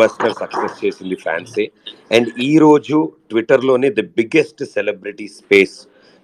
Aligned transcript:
Buster 0.00 0.34
success 0.42 0.76
చేసింది 0.82 1.16
ఫ్యాన్సే 1.24 1.66
and 2.16 2.28
ఈ 2.48 2.52
రోజు 2.64 2.98
ట్విట్టర్లోనే 3.30 3.88
the 3.98 4.04
biggest 4.18 4.62
celebrity 4.76 5.26
space 5.38 5.76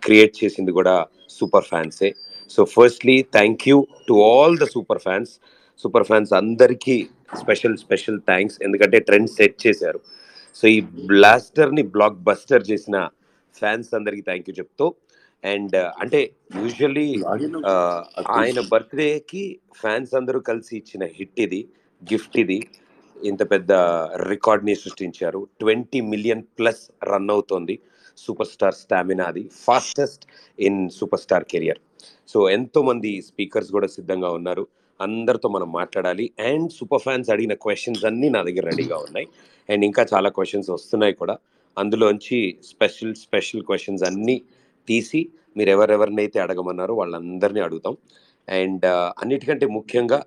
create 0.03 0.35
చేసింది 0.43 0.73
కూడా 0.79 0.95
super 1.37 1.69
ఫ్యాన్సే 1.73 2.11
so 2.55 2.63
firstly 2.77 3.17
thank 3.37 3.63
you 3.71 3.79
to 4.09 4.17
all 4.31 4.57
the 4.63 4.67
super 4.75 5.03
fans 5.07 5.33
super 5.85 6.07
fans 6.11 6.33
అందరికీ 6.41 6.97
స్పెషల్ 7.41 7.77
స్పెషల్ 7.85 8.19
థ్యాంక్స్ 8.31 8.59
ఎందుకంటే 8.67 8.99
ట్రెండ్ 9.09 9.31
సెట్ 9.39 9.57
చేశారు. 9.65 10.01
సో 10.59 10.65
ఈ 10.77 10.79
బ్లాస్టర్ని 11.11 11.83
బ్లాక్ 11.95 12.19
బస్టర్ 12.29 12.65
చేసిన 12.71 12.97
ఫ్యాన్స్ 13.55 13.91
అందరికీ 13.99 14.23
థ్యాంక్ 14.29 14.47
యూ 14.49 14.55
చెప్తూ. 14.61 14.87
అండ్ 15.45 15.75
అంటే 16.03 16.21
యూజువల్లీ 16.61 17.09
ఆయన 18.37 18.61
బర్త్డేకి 18.73 19.45
ఫ్యాన్స్ 19.81 20.13
అందరూ 20.21 20.39
కలిసి 20.51 20.73
ఇచ్చిన 20.81 21.05
హిట్ 21.17 21.41
ఇది 21.47 21.61
గిఫ్ట్ 22.03 22.39
ఇది. 22.45 22.59
ఇంత 23.23 23.51
పెద్ద 23.51 23.73
రికార్డ్ని 24.29 24.75
సృష్టించారు. 24.75 25.47
ట్వంటీ 25.61 26.01
మిలియన్ 26.01 26.43
ప్లస్ 26.43 27.05
రన్ 27.05 27.31
అవుతోంది 27.31 27.79
సూపర్ 28.17 28.47
స్టార్ 28.47 28.75
స్టామినా 28.75 29.25
అది. 29.25 29.51
Fastest 29.55 30.27
in 30.61 30.91
super 30.91 31.21
star 31.21 31.45
career. 31.45 31.79
So 32.29 32.51
ఎంతోమంది 32.51 33.23
స్పీకర్స్ 33.23 33.71
కూడా 33.71 33.87
సిద్ధంగా 33.87 34.31
ఉన్నారు. 34.31 34.67
అందరితో 35.01 35.49
మనం 35.49 35.73
మాట్లాడాలి. 35.73 36.31
అండ్ 36.39 36.73
సూపర్ 36.73 37.03
ఫ్యాన్స్ 37.03 37.31
అడిగిన 37.31 37.55
క్వశ్చన్స్ 37.55 38.05
అన్నీ 38.05 38.29
నా 38.29 38.43
దగ్గర 38.43 38.65
రెడీగా 38.65 38.97
ఉన్నాయి. 38.97 39.27
అండ్ 39.71 39.85
ఇంకా 39.85 40.07
చాలా 40.15 40.29
క్వశ్చన్స్ 40.29 40.71
వస్తున్నాయి 40.71 41.13
కూడా. 41.13 41.39
అందులోంచి 41.79 42.59
స్పెషల్ 42.65 43.15
స్పెషల్ 43.15 43.63
క్వశ్చన్స్ 43.63 44.03
అన్నీ 44.03 44.43
తీసి 44.89 45.29
మీరు 45.57 45.71
ఎవరెవరినైతే 45.71 46.41
అడగమన్నారో 46.41 46.95
వాళ్ళందరినీ 46.95 47.61
అడుగుతాం. 47.61 47.97
అండ్ 48.49 48.85
అన్నిటికంటే 48.87 49.67
ముఖ్యంగా 49.67 50.23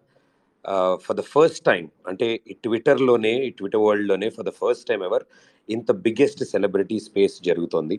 ఫర్ 1.04 1.18
ద 1.20 1.24
ఫస్ట్ 1.34 1.62
టైం 1.70 1.84
అంటే 2.10 2.28
ఈ 2.52 2.54
ట్విట్టర్లోనే 2.66 3.34
ఈ 3.48 3.50
Twitter 3.60 3.84
వరల్డ్లోనే 3.88 4.28
for 4.36 4.48
the 4.50 4.54
first 4.62 4.86
time 4.90 5.02
ever 5.10 5.26
ఇంత 5.70 5.92
బిగ్గెస్ట్ 6.06 6.44
సెలబ్రిటీ 6.54 6.98
స్పేస్ 7.08 7.36
జరుగుతుంది. 7.49 7.98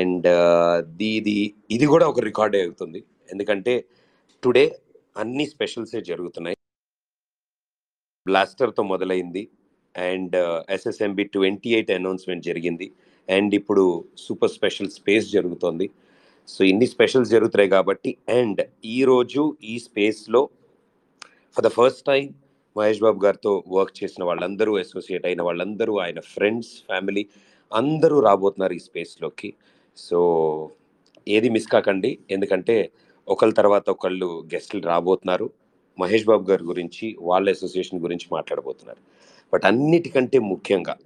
అండ్ 0.00 0.28
దీది 1.00 1.38
ఇది 1.76 1.86
కూడా 1.92 2.06
ఒక 2.12 2.20
రికార్డే 2.30 2.60
అవుతుంది 2.66 3.00
ఎందుకంటే 3.32 3.74
టుడే 4.42 4.64
అన్ని 5.22 5.44
స్పెషల్సే 5.54 6.00
జరుగుతున్నాయి. 6.10 6.56
బ్లాస్టర్తో 8.26 8.82
మొదలైంది. 8.92 9.42
And 9.94 10.36
SSMB 10.76 11.24
twenty 11.34 11.70
eight 11.76 11.90
announcement 11.98 12.44
జరిగింది. 12.50 12.86
అండ్ 13.28 13.52
ఇప్పుడు 13.60 13.84
సూపర్ 14.24 14.54
స్పెషల్ 14.56 14.90
స్పేస్ 14.98 15.26
జరుగుతోంది. 15.36 15.86
సో 16.48 16.60
ఇన్ని 16.70 16.86
స్పెషల్స్ 16.94 17.32
జరుగుతున్నాయి 17.34 17.70
కాబట్టి 17.76 18.10
అండ్ 18.40 18.60
ఈరోజు 18.96 19.42
ఈ 19.72 19.74
స్పేస్లో 19.86 20.42
for 21.56 21.64
the 21.64 21.68
first 21.68 22.06
time 22.06 22.34
Mahesh 22.76 23.00
Babu 23.00 23.24
గారితో 23.24 23.64
వర్క్ 23.68 24.04
చేసిన 24.04 24.24
వాళ్ళందరూ 24.24 24.78
అసోసియేట్ 24.78 25.26
అయిన 25.26 25.42
వాళ్ళందరూ 25.42 25.98
ఆయన 25.98 26.20
ఫ్రెండ్స్ 26.20 26.68
ఫ్యామిలీ 26.68 27.26
అందరూ 27.72 28.20
రాబోతున్నారు 28.20 28.72
ఈ 28.72 28.78
స్పేస్లోకి 28.78 29.54
సో 29.96 30.18
ఏది 31.28 31.48
మిస్ 31.48 31.66
కాకండి. 31.66 32.18
ఎందుకంటే 32.30 32.92
ఒకళ్ళ 33.28 33.54
తర్వాత 33.54 33.90
ఒకళ్ళు 33.90 34.44
గెస్టులు 34.54 34.82
రాబోతున్నారు. 34.82 35.50
మహేష్ 35.98 36.26
బాబు 36.26 36.50
గారి 36.50 36.64
గురించి 36.64 37.16
వాళ్ళ 37.20 37.50
అసోసియేషన్ 37.50 38.00
గురించి 38.00 38.26
మాట్లాడబోతున్నారు. 38.32 39.00
బట్ 39.52 39.64
అన్నిటికంటే 39.64 40.38
ముఖ్యంగా 40.38 40.96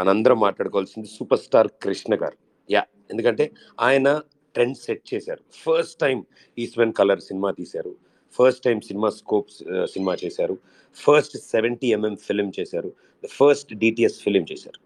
మనందరం 0.00 0.40
మాట్లాడుకోవాల్సింది 0.40 1.08
super 1.08 1.40
star 1.40 1.68
Krishna 1.82 2.14
garu. 2.14 2.36
Yeah 2.70 2.84
ఎందుకంటే 3.10 3.50
ఆయన 3.80 4.22
ట్రెండ్ 4.54 4.76
సెట్ 4.76 5.14
చేశారు. 5.14 5.42
First 5.64 6.00
time 6.00 6.26
Eastman 6.58 6.92
colour 6.92 7.20
cinema 7.20 7.50
తీశారు. 7.50 8.07
ఫస్ట్ 8.36 8.64
టైం 8.64 8.80
సినిమా 8.80 9.08
స్కోప్ 9.10 9.50
సినిమా 9.94 10.16
చేశారు. 10.24 10.54
ఫస్ట్ 10.96 11.36
సెవెంటీ 11.52 11.88
ఎంఎం 11.96 12.16
ఫిలిం 12.26 12.52
చేశారు. 12.58 12.90
ద 13.24 13.28
ఫస్ట్ 13.38 13.74
డిటిఎస్ 13.74 14.18
ఫిలిం 14.24 14.44
చేశారు. 14.52 14.80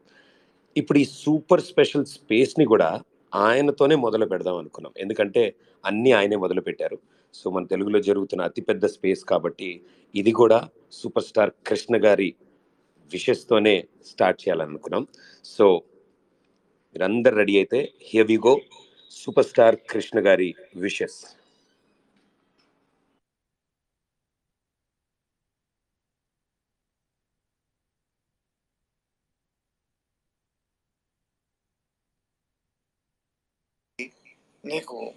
ఇప్పుడు 0.77 0.99
ఈ 0.99 1.07
సూపర్ 1.23 1.65
స్పెషల్ 1.71 2.07
స్పేస్ని 2.17 2.65
కూడా 2.65 3.01
ఆయనతోనే 3.35 3.95
మొదలు 3.95 4.27
పెడదాం 4.27 4.57
అనుకున్నాం. 4.57 4.93
ఎందుకంటే 4.99 5.43
అన్నీ 5.85 6.11
ఆయనే 6.13 6.37
మొదలు 6.37 6.61
పెట్టారు. 6.61 6.97
సో 7.35 7.51
మన 7.51 7.65
తెలుగులో 7.65 7.99
జరుగుతున్న 8.09 8.43
అతిపెద్ద 8.43 8.87
స్పేస్ 8.87 9.23
కాబట్టి 9.25 9.69
ఇది 10.15 10.33
కూడా 10.41 10.59
సూపర్ 10.93 11.25
స్టార్ 11.25 11.53
కృష్ణ 11.67 11.97
గారి 12.07 12.35
విషెస్తోనే 13.13 13.85
స్టార్ట్ 14.11 14.43
చేయాలనుకున్నాం. 14.43 15.05
సో 15.45 15.67
మీరందరు 16.95 17.37
రెడీ 17.37 17.55
అయితే 17.57 17.79
here 18.09 18.27
we 18.27 18.39
go 18.47 18.55
super 19.11 19.47
star 19.47 19.77
Krishna 19.91 20.19
గారి 20.27 20.55
విషెస్ 20.77 21.19
నీకు 34.65 35.15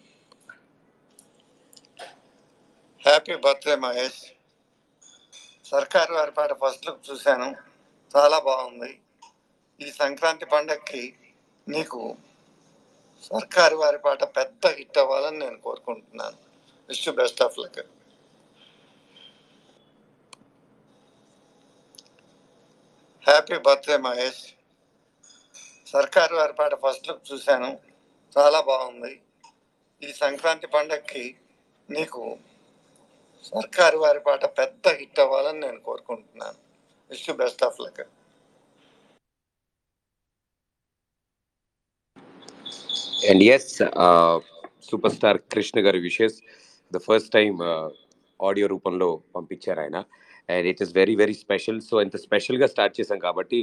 హ్యాపీ 3.06 3.36
బర్త్డే 3.36 3.76
మహేష్. 3.76 4.32
సర్కారు 5.66 6.14
వారి 6.14 6.32
పాట 6.32 6.54
ఫస్ట్ 6.54 6.86
లుక్ 6.86 7.12
చూశాను. 7.12 7.56
చాలా 8.18 8.40
బాగుంది. 8.40 9.00
ఈ 9.82 9.92
సంక్రాంతి 9.92 10.46
పండగకి 10.46 11.16
నీకు 11.70 12.16
సర్కారు 13.24 13.76
వారి 13.76 13.98
పాట 13.98 14.24
పెద్ద 14.24 14.68
హిట్ 14.68 14.98
అవ్వాలని 14.98 15.40
నేను 15.40 15.58
కోరుకుంటున్నాను. 15.58 16.38
Wish 16.90 17.10
best 17.10 17.42
of 17.42 17.60
luck 17.60 17.80
happy 23.28 23.58
birthday 23.58 23.98
Mahesh. 23.98 24.54
Sarkaru 25.88 26.36
Vaari 26.36 26.54
Paata 26.54 26.76
first 26.76 27.08
look 27.08 27.34
చూశాను. 27.34 27.80
చాలా 28.38 28.62
బాగుంది. 28.62 29.22
ఈ 30.02 30.10
సంక్రాంతి 30.22 30.68
పండగకి 30.74 31.24
నీకు 31.90 32.22
సర్కారు 33.50 33.98
వారి 33.98 34.22
పాట 34.26 34.46
పెద్ద 34.60 34.94
హిట్ 35.00 35.20
అవ్వాలని 35.24 35.60
నేను 35.66 35.80
కోరుకుంటున్నాను. 35.88 36.58
Wish 37.10 37.30
best 37.42 37.64
of 37.68 37.80
luck 37.84 38.02
and 43.30 43.44
yes 43.56 43.72
super 44.90 45.14
star 45.18 45.40
Krishna 45.54 45.80
గారి 45.86 46.00
wishes 46.08 46.38
the 46.92 47.00
first 47.08 47.32
time 47.38 47.54
audio 48.40 48.68
రూపంలో 48.74 49.10
పంపించారు 49.36 49.82
ఆయన. 49.86 49.98
And 50.50 50.68
it 50.72 50.82
is 50.86 50.92
very 51.00 51.16
very 51.22 51.36
special 51.46 51.80
so 51.90 51.96
ఇంత 52.06 52.18
స్పెషల్గా 52.28 52.68
స్టార్ట్ 52.74 52.98
చేశాం 53.00 53.20
కాబట్టి 53.28 53.60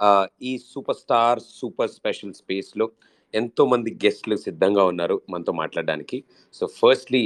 uh, 0.00 0.24
ఈ 0.50 0.52
సూపర్ 0.72 1.00
స్టార్ 1.02 1.40
సూపర్ 1.58 1.92
స్పెషల్ 1.98 2.34
స్పేస్లో 2.42 2.88
ఎంతో 3.40 3.62
మంది 3.66 3.90
గెస్ట్లు 4.04 4.36
సిద్ధంగా 4.46 4.84
ఉన్నారు 4.84 5.16
మనతో 5.30 5.52
మాట్లాడడానికి. 5.62 6.18
సో 6.54 6.64
ఫస్ట్లీ 6.80 7.22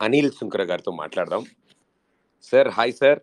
అనిల్ 0.00 0.32
శుంకర 0.38 0.62
గారితో 0.70 0.92
మాట్లాడదాం. 1.02 1.44
సార్ 2.50 2.68
హాయ్ 2.68 2.92
సార్ 2.92 3.20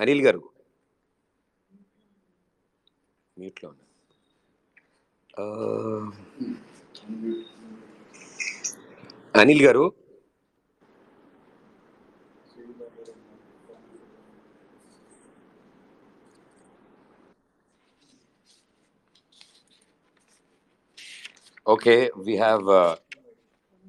అనిల్ 0.00 0.22
గారు. 0.26 0.42
మ్యూట్లో 3.38 3.70
ఉన్నారు. 3.70 3.86
అనిల్ 9.40 9.62
గారు 9.62 9.84
okay 21.68 21.94
we 22.26 22.34
have 22.36 22.66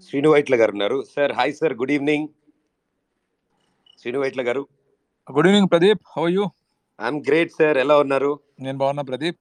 Srinu 0.03 0.29
Vaitla 0.29 0.56
గారు 0.56 0.72
ఉన్నారు 0.72 0.97
sir 1.16 1.31
hi 1.31 1.53
sir 1.53 1.73
good 1.73 1.91
evening 1.91 2.28
Srinu 3.99 4.20
Vaitla 4.20 4.41
గారు 4.41 4.64
good 5.28 5.47
evening 5.47 5.70
Pradeep 5.70 6.02
how 6.17 6.26
you 6.28 6.43
I'm 6.99 7.20
great 7.28 7.52
sir 7.52 7.78
ఎలా 7.78 7.96
ఉన్నారు? 7.99 8.31
నేను 8.59 8.78
బాగున్నా 8.78 9.03
Pradeep. 9.03 9.37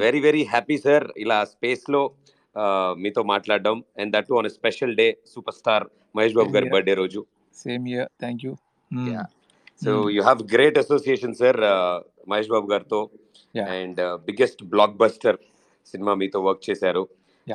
Very 0.00 0.20
very 0.20 0.42
happy 0.44 0.78
sir 0.78 1.06
ఇలా 1.16 1.44
స్పేస్లో 1.44 2.02
ఆ, 2.56 2.62
మీతో 2.98 3.22
మాట్లాడడం. 3.22 3.76
And 3.98 4.12
that 4.16 4.30
on 4.32 4.48
special 4.50 4.94
day 4.96 5.06
super 5.26 5.54
star 5.54 5.84
Mahesh 6.16 6.34
Babu 6.34 6.50
గారి. 6.56 6.68
బర్త్డే 6.70 6.94
రోజు. 6.94 7.20
Same 7.56 7.88
here 7.88 8.08
thank 8.20 8.44
you. 8.44 8.52
So. 9.84 9.92
You 10.10 10.20
have 10.22 10.40
great 10.54 10.78
association 10.78 11.34
sir 11.34 11.58
Mahesh 12.28 12.48
Babu 12.48 12.66
గారితో. 12.72 13.00
And 13.74 14.00
biggest 14.26 14.62
block 14.72 14.96
buster 14.96 15.38
cinema 15.86 16.14
మీతో 16.14 16.40
work 16.40 16.64
చేశారు. 16.70 17.02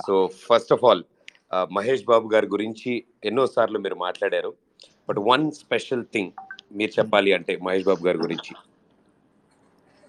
So 0.08 0.16
first 0.28 0.74
of 0.74 0.84
all 0.86 1.04
Mahesh 1.72 2.04
Babu 2.08 2.28
గారి 2.34 2.48
గురించి 2.48 2.92
ఎన్నో 3.26 3.48
సార్లు 3.48 3.80
మీరు 3.80 3.96
మాట్లాడారు. 3.96 4.54
బట్ 5.10 5.20
వన్ 5.20 5.52
స్పెషల్ 5.52 6.06
థింగ్ 6.14 6.32
మీరు 6.72 6.92
చెప్పాలి 7.00 7.34
అంటే 7.34 7.58
మహేష్ 7.64 7.86
బాబు 7.86 8.04
గారి 8.08 8.18
గురించి. 8.18 8.54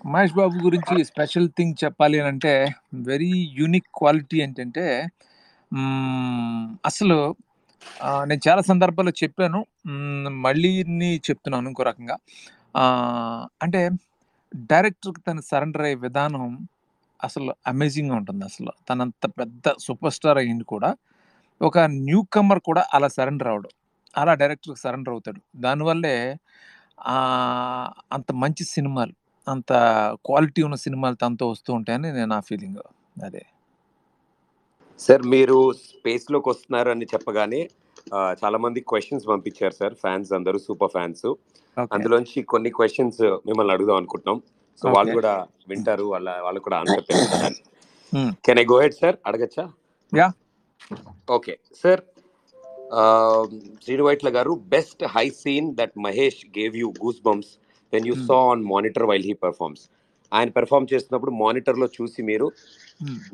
మహేష్ 0.07 0.33
బాబు 0.33 0.57
గురించి 0.65 1.05
స్పెషల్ 1.05 1.49
థింగ్ 1.49 1.75
చెప్పాలి 1.85 2.21
అని 2.21 2.29
అంటే 2.29 2.53
వెరీ 2.95 3.33
యూనిక్ 3.59 3.89
క్వాలిటీ 3.95 4.43
ఏంటంటే 4.43 4.85
అసలు 6.87 7.35
నేను 8.25 8.41
చాలా 8.49 8.63
సందర్భాల్లో 8.63 9.13
చెప్పాను. 9.23 9.61
మళ్ళీ 10.31 10.71
చెప్తున్నాను 11.29 11.69
ఇంకో 11.69 11.83
రకంగా. 11.83 12.17
అంటే 13.63 13.91
డైరెక్టర్కి 14.57 15.21
తను 15.21 15.41
సరెండర్ 15.41 15.83
అయ్యే 15.83 15.95
విధానం 15.95 16.45
అసలు 17.21 17.55
అమేజింగ్గా 17.67 18.17
ఉంటుంది 18.17 18.45
అసలు. 18.45 18.73
తనంత 18.91 19.25
పెద్ద 19.41 19.67
సూపర్ 19.87 20.13
స్టార్ 20.13 20.39
అయ్యింది 20.39 20.65
కూడా. 20.67 20.91
ఒక 21.61 21.79
న్యూ 22.07 22.23
కమర్ 22.35 22.61
కూడా 22.63 22.83
అలా 22.95 23.09
సరెండర్ 23.09 23.49
అవడం 23.49 23.73
అలా 24.15 24.35
డైరెక్టర్కి 24.35 24.81
సరెండర్ 24.81 25.15
అవుతాడు. 25.17 25.41
దానివల్లే 25.59 26.17
ఆ, 27.07 27.17
అంత 28.13 28.31
మంచి 28.43 28.65
సినిమాలు 28.75 29.15
అంత 29.47 29.73
క్వాలిటీ 30.27 30.63
ఉన్న 30.63 30.77
సినిమాలు 30.85 31.17
తనతో 31.17 31.47
వస్తూ 31.51 31.71
ఉంటాయని 31.75 32.09
నేను 32.13 32.31
నా 32.35 32.41
ఫీలింగ్ 32.49 32.81
అదే. 33.23 33.43
సార్ 35.01 35.23
మీరు 35.35 35.59
స్పేస్లోకి 35.87 36.49
వస్తున్నారు 36.49 36.91
అని 36.91 37.07
చెప్పగానే 37.15 37.61
ఆ, 38.13 38.21
చాలా 38.43 38.59
మంది 38.65 38.81
క్వశ్చన్స్ 38.91 39.27
పంపించారు 39.27 39.75
సార్ 39.81 39.95
ఫ్యాన్స్ 39.95 40.31
అందరూ 40.33 40.59
సూపర్ 40.67 40.93
ఫ్యాన్స్. 40.93 41.27
ఓకే. 41.77 41.91
అందులోంచి 41.97 42.43
కొన్ని 42.53 42.71
క్వశ్చన్స్ 42.71 43.23
మిమ్మల్ని 43.49 43.75
అడుగుదాం 43.75 43.97
అనుకుంటున్నాం. 43.97 44.39
సో 44.83 44.87
వాళ్ళు 44.97 45.13
కూడా 45.13 45.35
వింటారు 45.69 46.05
వాళ్ళ 46.15 46.29
వాళ్ళకు 46.47 46.65
కూడా 46.69 46.79
ఆన్సర్ 46.83 47.07
తెలుస్తుంది 47.11 47.63
Hmm. 48.13 48.29
Can 48.47 48.59
I 48.59 48.65
go 48.65 48.77
ahead 48.83 48.95
sir 48.95 49.17
అడగచ్చా 49.27 49.65
Yeah. 50.13 50.33
Okay 51.29 51.55
sir 51.83 52.03
Srinu Vaitla 53.85 54.29
గారు 54.29 54.53
best 54.75 55.03
high 55.15 55.25
scene 55.41 55.69
that 55.77 55.95
Mahesh 55.99 56.41
gave 56.59 56.75
you 56.77 56.89
goosebumps 57.23 57.53
when 57.93 58.07
you. 58.07 58.15
Saw 58.29 58.37
on 58.51 58.63
monitor 58.73 59.07
while 59.11 59.27
he 59.31 59.35
performs 59.45 59.85
ఆయన 60.33 60.49
పెర్ఫార్మ్ 60.59 60.87
చేస్తున్నప్పుడు 60.93 61.33
మానిటర్లో 61.43 61.87
చూసి 61.97 62.21
మీరు. 62.23 62.49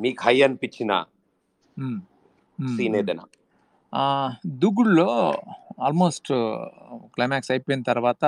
మీకు 0.01 0.21
హై 0.27 0.37
అనిపించిన. 0.49 0.93
సీన్. 2.59 2.97
ఏదైనా 3.01 3.25
దూకుడులో 4.63 5.09
ఆల్మోస్ట్ 5.87 6.31
క్లైమాక్స్ 7.15 7.53
అయిపోయిన 7.55 7.83
తర్వాత 7.83 8.25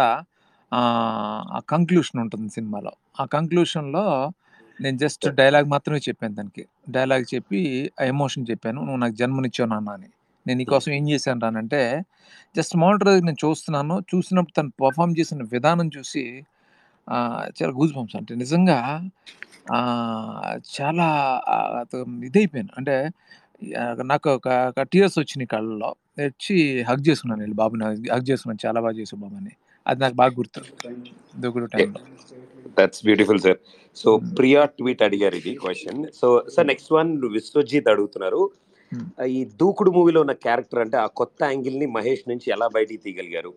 ఆ 0.76 1.60
కంక్లూషన్ 1.72 2.20
ఉంటుంది 2.24 2.48
సినిమాలో. 2.56 2.92
ఆ 3.22 3.24
కంక్లూషన్లో 3.36 4.04
నేను 4.78 4.96
జస్ట్ 5.02 5.24
డైలాగ్ 5.40 5.66
మాత్రమే 5.74 6.00
చెప్పాను 6.08 6.34
దానికి 6.38 6.62
డైలాగ్ 6.96 7.24
చెప్పి 7.34 7.60
ఆ 8.00 8.04
ఎమోషన్ 8.14 8.44
చెప్పాను. 8.50 8.78
నువ్వు 8.86 9.00
నాకు 9.04 9.16
జన్మనిచ్చావు 9.20 9.68
నాన్న 9.72 9.90
అని. 9.98 10.08
నేను 10.46 10.58
నీకోసం 10.62 10.90
ఏం 10.98 11.04
చేశాను 11.12 11.40
రానంటే 11.44 11.82
జస్ట్ 12.56 12.74
మానిటర్ 12.82 13.12
నేను 13.28 13.40
చూస్తున్నాను. 13.44 13.94
చూసినప్పుడు 14.10 14.54
తను 14.58 14.72
పర్ఫామ్ 14.82 15.14
చేసిన 15.20 15.42
విధానం 15.54 15.88
చూసి 15.96 16.24
చాలా 17.58 17.72
గూజ్ 17.78 17.92
బంప్స్ 17.96 18.16
అంటే 18.20 18.34
నిజంగా 18.42 18.78
చాలా 20.74 21.06
ఇదైపోయాను. 22.28 22.72
అంటే 22.78 22.96
నాకు 24.12 24.28
ఒక 24.38 24.82
టీయర్స్ 24.92 25.16
వచ్చినాయి 25.22 25.50
కళ్ళలో 25.54 25.90
వచ్చి 26.26 26.56
హగ్ 26.88 27.04
చేసుకున్నాను 27.08 27.42
వెళ్ళి 27.44 27.58
బాబుని. 27.62 27.84
హగ్ 28.14 28.26
చేసుకున్నాను. 28.30 28.62
చాలా 28.66 28.78
బాగా 28.86 28.96
చేసావు 29.00 29.20
బాబు 29.24 29.36
అని. 29.42 29.54
అది 29.86 30.00
నాకు 30.00 30.14
బాగా 30.14 30.30
గుర్తు. 30.30 30.62
దూకుడు 31.40 31.66
టైంలో 31.66 32.00
that's 32.78 33.04
beautiful 33.04 33.40
sir 33.40 33.56
so 33.96 34.20
Priya 34.38 34.64
tweet 34.64 35.02
అడిగారు 35.02 35.34
ఇది 35.34 35.54
question 35.54 36.06
so 36.14 36.44
sir 36.56 36.66
next 36.66 36.92
one 36.92 37.22
Vishwajit 37.32 37.88
అడుగుతున్నారు. 37.88 38.50
Hmm. 38.94 39.24
ఈ 39.24 39.44
దూకుడు 39.44 39.90
మూవీలో 39.90 40.20
ఉన్న 40.20 40.32
క్యారెక్టర్ 40.32 40.78
అంటే 40.78 40.96
ఆ 40.96 41.06
కొత్త 41.06 41.44
యాంగిల్ని 41.44 41.86
మహేష్ 41.86 42.28
నుంచి 42.28 42.52
ఎలా 42.52 42.68
బయటికి 42.68 43.02
తీయగలిగారు? 43.02 43.54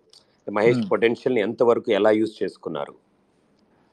మహేష్ 0.51 0.77
Hmm. 0.77 0.87
పొటెన్షియల్ని 0.87 1.41
ఎంతవరకు 1.41 1.91
ఎలా 1.91 2.11
యూజ్ 2.11 2.43
చేసుకున్నారు? 2.43 2.95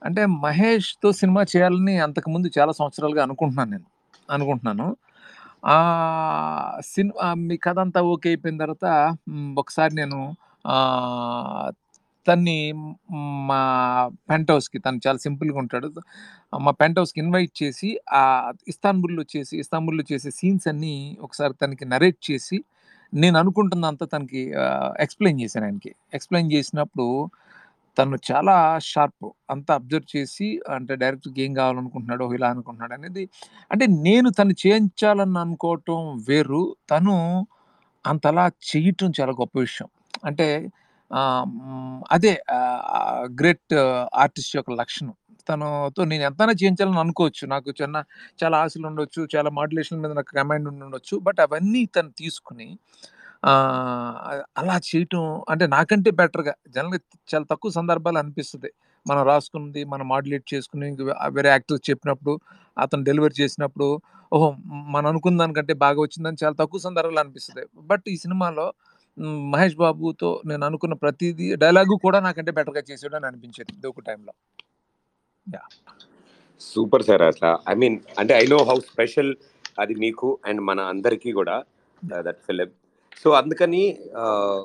అంటే 0.04 0.26
మహేష్తో 0.26 1.12
సినిమా 1.12 1.42
చేయాలని 1.42 1.98
అంతకుముందు 1.98 2.50
చాలా 2.58 2.72
సంవత్సరాలుగా 2.72 3.22
అనుకుంటున్నాను 3.22 3.70
నేను. 3.70 3.84
అనుకుంటున్నాను. 4.30 4.96
ఆ 5.66 6.80
సినిమా 6.80 7.34
మీ 7.34 7.56
కథ 7.56 7.78
అంతా 7.78 8.02
ఓకే 8.02 8.28
అయిపోయిన 8.28 8.58
తర్వాత 8.58 9.16
ఒకసారి 9.58 9.94
నేను 9.94 10.36
తన్ని 12.26 12.56
మా 13.50 13.60
పెంట్ 14.30 14.50
హౌస్కి 14.50 14.78
తను 14.78 15.00
చాలా 15.06 15.18
సింపుల్గా 15.18 15.58
ఉంటాడు. 15.58 15.88
మా 16.66 16.72
పెంట్ 16.80 16.98
హౌస్కి 16.98 17.20
ఇన్వైట్ 17.20 17.54
చేసి 17.62 17.88
ఆ 18.14 18.22
ఇస్తాన్బుల్లో 18.68 19.24
చేసి 19.34 19.54
ఇస్తాన్బుల్లో 19.58 20.04
చేసే 20.12 20.30
సీన్స్ 20.32 20.68
అన్నీ 20.68 20.94
ఒకసారి 21.20 21.54
తనకి 21.62 21.86
నరేట్ 21.86 22.20
చేసి 22.30 22.58
నేను 23.12 23.36
అనుకుంటున్నంత 23.38 24.04
తనకి 24.14 24.42
ఎక్స్ప్లెయిన్ 25.00 25.40
చేశాను 25.42 25.66
ఆయనకి. 25.66 25.90
ఎక్స్ప్లెయిన్ 26.14 26.52
చేసినప్పుడు 26.52 27.06
తను 27.96 28.16
చాలా 28.30 28.54
షార్ప్ 28.84 29.26
అంతా 29.50 29.72
అబ్జర్వ్ 29.74 30.08
చేసి 30.16 30.46
అంటే 30.74 30.94
డైరెక్ట్గా 30.96 31.40
ఏం 31.44 31.52
కావాలనుకుంటున్నాడో 31.54 32.26
ఇలా 32.34 32.48
అనుకుంటున్నాడు 32.48 32.94
అనేది. 32.94 33.24
అంటే 33.70 33.84
నేను 34.06 34.30
తను 34.30 34.54
చేయించాలని 34.64 35.38
అనుకోవటం 35.38 35.98
వేరు. 36.28 36.62
తను 36.92 37.16
అంతలా 38.04 38.44
చేయటం 38.70 39.12
చాలా 39.20 39.32
గొప్ప 39.40 39.54
విషయం. 39.60 39.88
అంటే 40.24 40.48
అదే 42.14 42.32
గ్రేట్ 43.40 43.74
ఆర్టిస్ట్ 44.24 44.54
యొక్క 44.58 44.72
లక్షణం. 44.82 45.14
తనతో 45.48 46.02
నేను 46.10 46.24
ఎంతైనా 46.28 46.54
చేయించాలని 46.60 47.00
అనుకోవచ్చు. 47.04 47.44
నాకు 47.54 47.70
చిన్న 47.80 47.96
చాలా 48.42 48.56
ఆశలు 48.64 48.86
ఉండొచ్చు 48.90 49.22
చాలా 49.34 49.50
మాడ్యులేషన్ 49.58 50.00
మీద 50.04 50.12
నాకు 50.18 50.32
కమాండ్ 50.40 50.68
ఉండొచ్చు. 50.86 51.16
బట్ 51.26 51.40
అవన్నీ 51.46 51.82
తను 51.96 52.12
తీసుకుని 52.22 52.68
అలా 54.60 54.76
చేయటం 54.88 55.24
అంటే 55.52 55.64
నాకంటే 55.76 56.10
బెటర్గా 56.20 56.52
జనరల్గా 56.76 57.00
చాలా 57.32 57.46
తక్కువ 57.52 57.70
సందర్భాలు 57.78 58.18
అనిపిస్తుంది. 58.22 58.70
మనం 59.06 59.22
రాసుకున్నది 59.30 59.82
మనం 59.92 60.06
మాడ్యులేట్ 60.12 60.46
చేసుకుని 60.54 60.86
వేరే 61.36 61.50
యాక్టర్స్ 61.54 61.84
చెప్పినప్పుడు 61.90 62.34
అతను 62.76 63.02
డెలివరీ 63.08 63.34
చేసినప్పుడు 63.42 63.88
ఓహో 64.32 64.48
మనం 64.94 65.08
అనుకున్న 65.12 65.36
దానికంటే 65.42 65.74
బాగా 65.84 65.98
వచ్చిందని 66.06 66.38
చాలా 66.44 66.56
తక్కువ 66.62 66.80
సందర్భాలు 66.86 67.20
అనిపిస్తుంది. 67.24 67.64
బట్ 67.90 68.06
ఈ 68.14 68.16
సినిమాలో 68.24 68.66
మహేష్ 69.18 69.76
బాబుతో 69.76 70.42
నేను 70.46 70.66
అనుకున్న 70.66 70.94
ప్రతిదీ 70.94 71.54
డైలాగు 71.54 71.96
కూడా 72.02 72.20
నాకంటే 72.20 72.52
బెటర్గా 72.52 72.82
చేసాడు 72.90 73.16
అని 73.16 73.26
అనిపించేది 73.26 73.80
దూకు 73.80 74.00
టైంలో. 74.00 74.32
సూపర్ 76.60 77.02
సార్ 77.02 77.22
అట్లా 77.22 77.58
ఐ 77.68 77.74
మీన్ 77.74 77.98
అంటే 78.18 78.34
ఐ 78.34 78.46
నో 78.46 78.64
హౌ 78.64 78.80
స్పెషల్ 78.80 79.34
అది 79.78 79.94
మీకు 79.94 80.38
అండ్ 80.46 80.60
మన 80.60 80.80
అందరికీ 80.80 81.32
కూడా. 81.32 81.62
That 82.04 82.42
film. 82.46 82.70
సో 83.24 83.30
అందుకని 83.30 83.98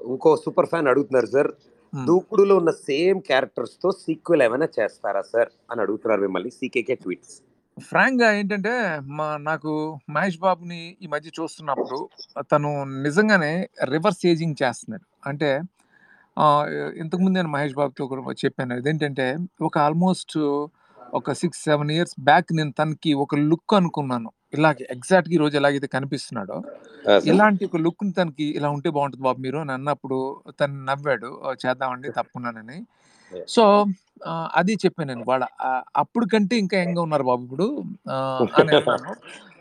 ఇంకో 0.08 0.38
సూపర్ 0.38 0.66
ఫ్యాన్ 0.66 0.88
అడుగుతున్నారు 0.88 1.26
సార్. 1.26 1.52
దూకుడులో 2.06 2.58
ఉన్న 2.58 2.72
సేమ్ 2.72 3.22
క్యారెక్టర్స్తో 3.22 3.92
సీక్వెల్ 3.92 4.42
ఏమైనా 4.42 4.68
చేస్తారా 4.80 5.22
సార్? 5.22 5.50
అని 5.72 5.82
అడుగుతున్నారు 5.82 6.22
మిమ్మల్ని 6.22 6.52
సీకేకే 6.52 6.96
ట్వీట్స్. 6.96 7.36
ఫ్రాంక్గా 7.88 8.28
ఏంటంటే 8.32 8.74
మా 9.18 9.28
నాకు 9.42 9.72
మహేష్ 10.10 10.40
బాబుని 10.40 10.82
ఈ 11.02 11.08
మధ్య 11.08 11.30
చూస్తున్నప్పుడు 11.40 12.00
తను 12.52 12.70
నిజంగానే 13.04 13.54
రివర్స్ 13.92 14.24
ఏజింగ్ 14.26 14.60
చేస్తున్నాడు. 14.64 15.06
అంటే 15.26 15.50
ఇంతకుముందు 16.98 17.38
నేను 17.38 17.52
మహేష్ 17.56 17.76
బాబుతో 17.76 18.08
కూడా 18.12 18.34
చెప్పాను. 18.44 18.78
ఇదేంటంటే 18.82 19.28
ఒక 19.62 19.76
ఆల్మోస్ట్ 19.80 20.36
ఒక 21.14 21.34
సిక్స్ 21.34 21.62
సెవెన్ 21.64 21.92
ఇయర్స్ 21.92 22.16
బ్యాక్ 22.22 22.50
నేను 22.54 22.74
తనకి 22.80 23.12
ఒక 23.24 23.36
లుక్ 23.50 23.74
అనుకున్నాను. 23.74 24.30
ఇలాగే 24.54 24.86
ఎగ్జాక్ట్గా 24.92 25.36
ఈ 25.36 25.42
రోజు 25.42 25.56
ఎలాగైతే 25.58 25.88
కనిపిస్తున్నాడో 25.96 26.58
ఇలాంటి 27.32 27.64
ఒక 27.66 27.78
లుక్ 27.86 28.04
తనకి 28.18 28.46
ఇలా 28.58 28.70
ఉంటే 28.70 28.90
బాగుంటుంది 28.90 29.24
బాబు 29.24 29.40
మీరు 29.40 29.58
అని 29.58 29.72
అన్నప్పుడు 29.72 30.18
తను 30.60 30.78
నవ్వాడు 30.86 31.30
"ఓ, 31.44 31.54
చేద్దామండి 31.64 32.10
Yeah. 33.32 33.44
సో 33.48 33.64
అది 34.56 34.74
చెప్పాను 34.86 35.08
నేను 35.08 35.24
వాళ్ళ 35.28 35.44
అప్పుడు 35.96 36.26
కంటే 36.34 36.56
ఇంకా 36.58 36.78
యంగా 36.78 37.02
ఉన్నారు 37.02 37.24
బాబు 37.24 37.44
ఇప్పుడు. 37.44 37.68
ఆ, 38.10 38.18
అని 38.56 38.72
అన్నాను 38.72 39.12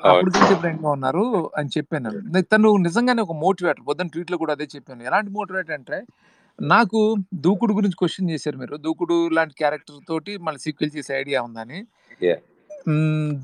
అప్పుడు 0.10 0.30
కంటే 0.30 0.52
ఇప్పుడు 0.54 0.68
యంగా 0.68 0.90
ఉన్నారు 0.90 1.24
అని 1.56 1.68
చెప్పాను 1.76 2.10
నేను. 2.10 2.42
తను 2.52 2.76
నిజంగానే 2.76 3.22
ఒక 3.22 3.32
మోటివేటర్. 3.36 3.84
పొద్దున్న 3.88 4.10
ట్వీట్లో 4.10 4.38
కూడా 4.38 4.52
అదే 4.52 4.66
చెప్పాను. 4.76 5.02
ఎలాంటి 5.02 5.30
మోటివేటర్ 5.30 5.74
అంటే 5.74 5.98
నాకు 6.58 7.00
దూకుడు 7.34 7.72
గురించి 7.72 7.96
క్వశ్చన్ 7.98 8.30
చేశారు 8.30 8.56
మీరు. 8.56 8.76
దూకుడు 8.76 9.28
లాంటి 9.28 9.54
క్యారెక్టర్ 9.54 10.00
తోటి 10.08 10.36
మళ్ళీ 10.38 10.58
సీక్వెల్ 10.58 10.96
చేసే 10.96 11.14
ఐడియా 11.14 11.42
ఉందని. 11.42 11.80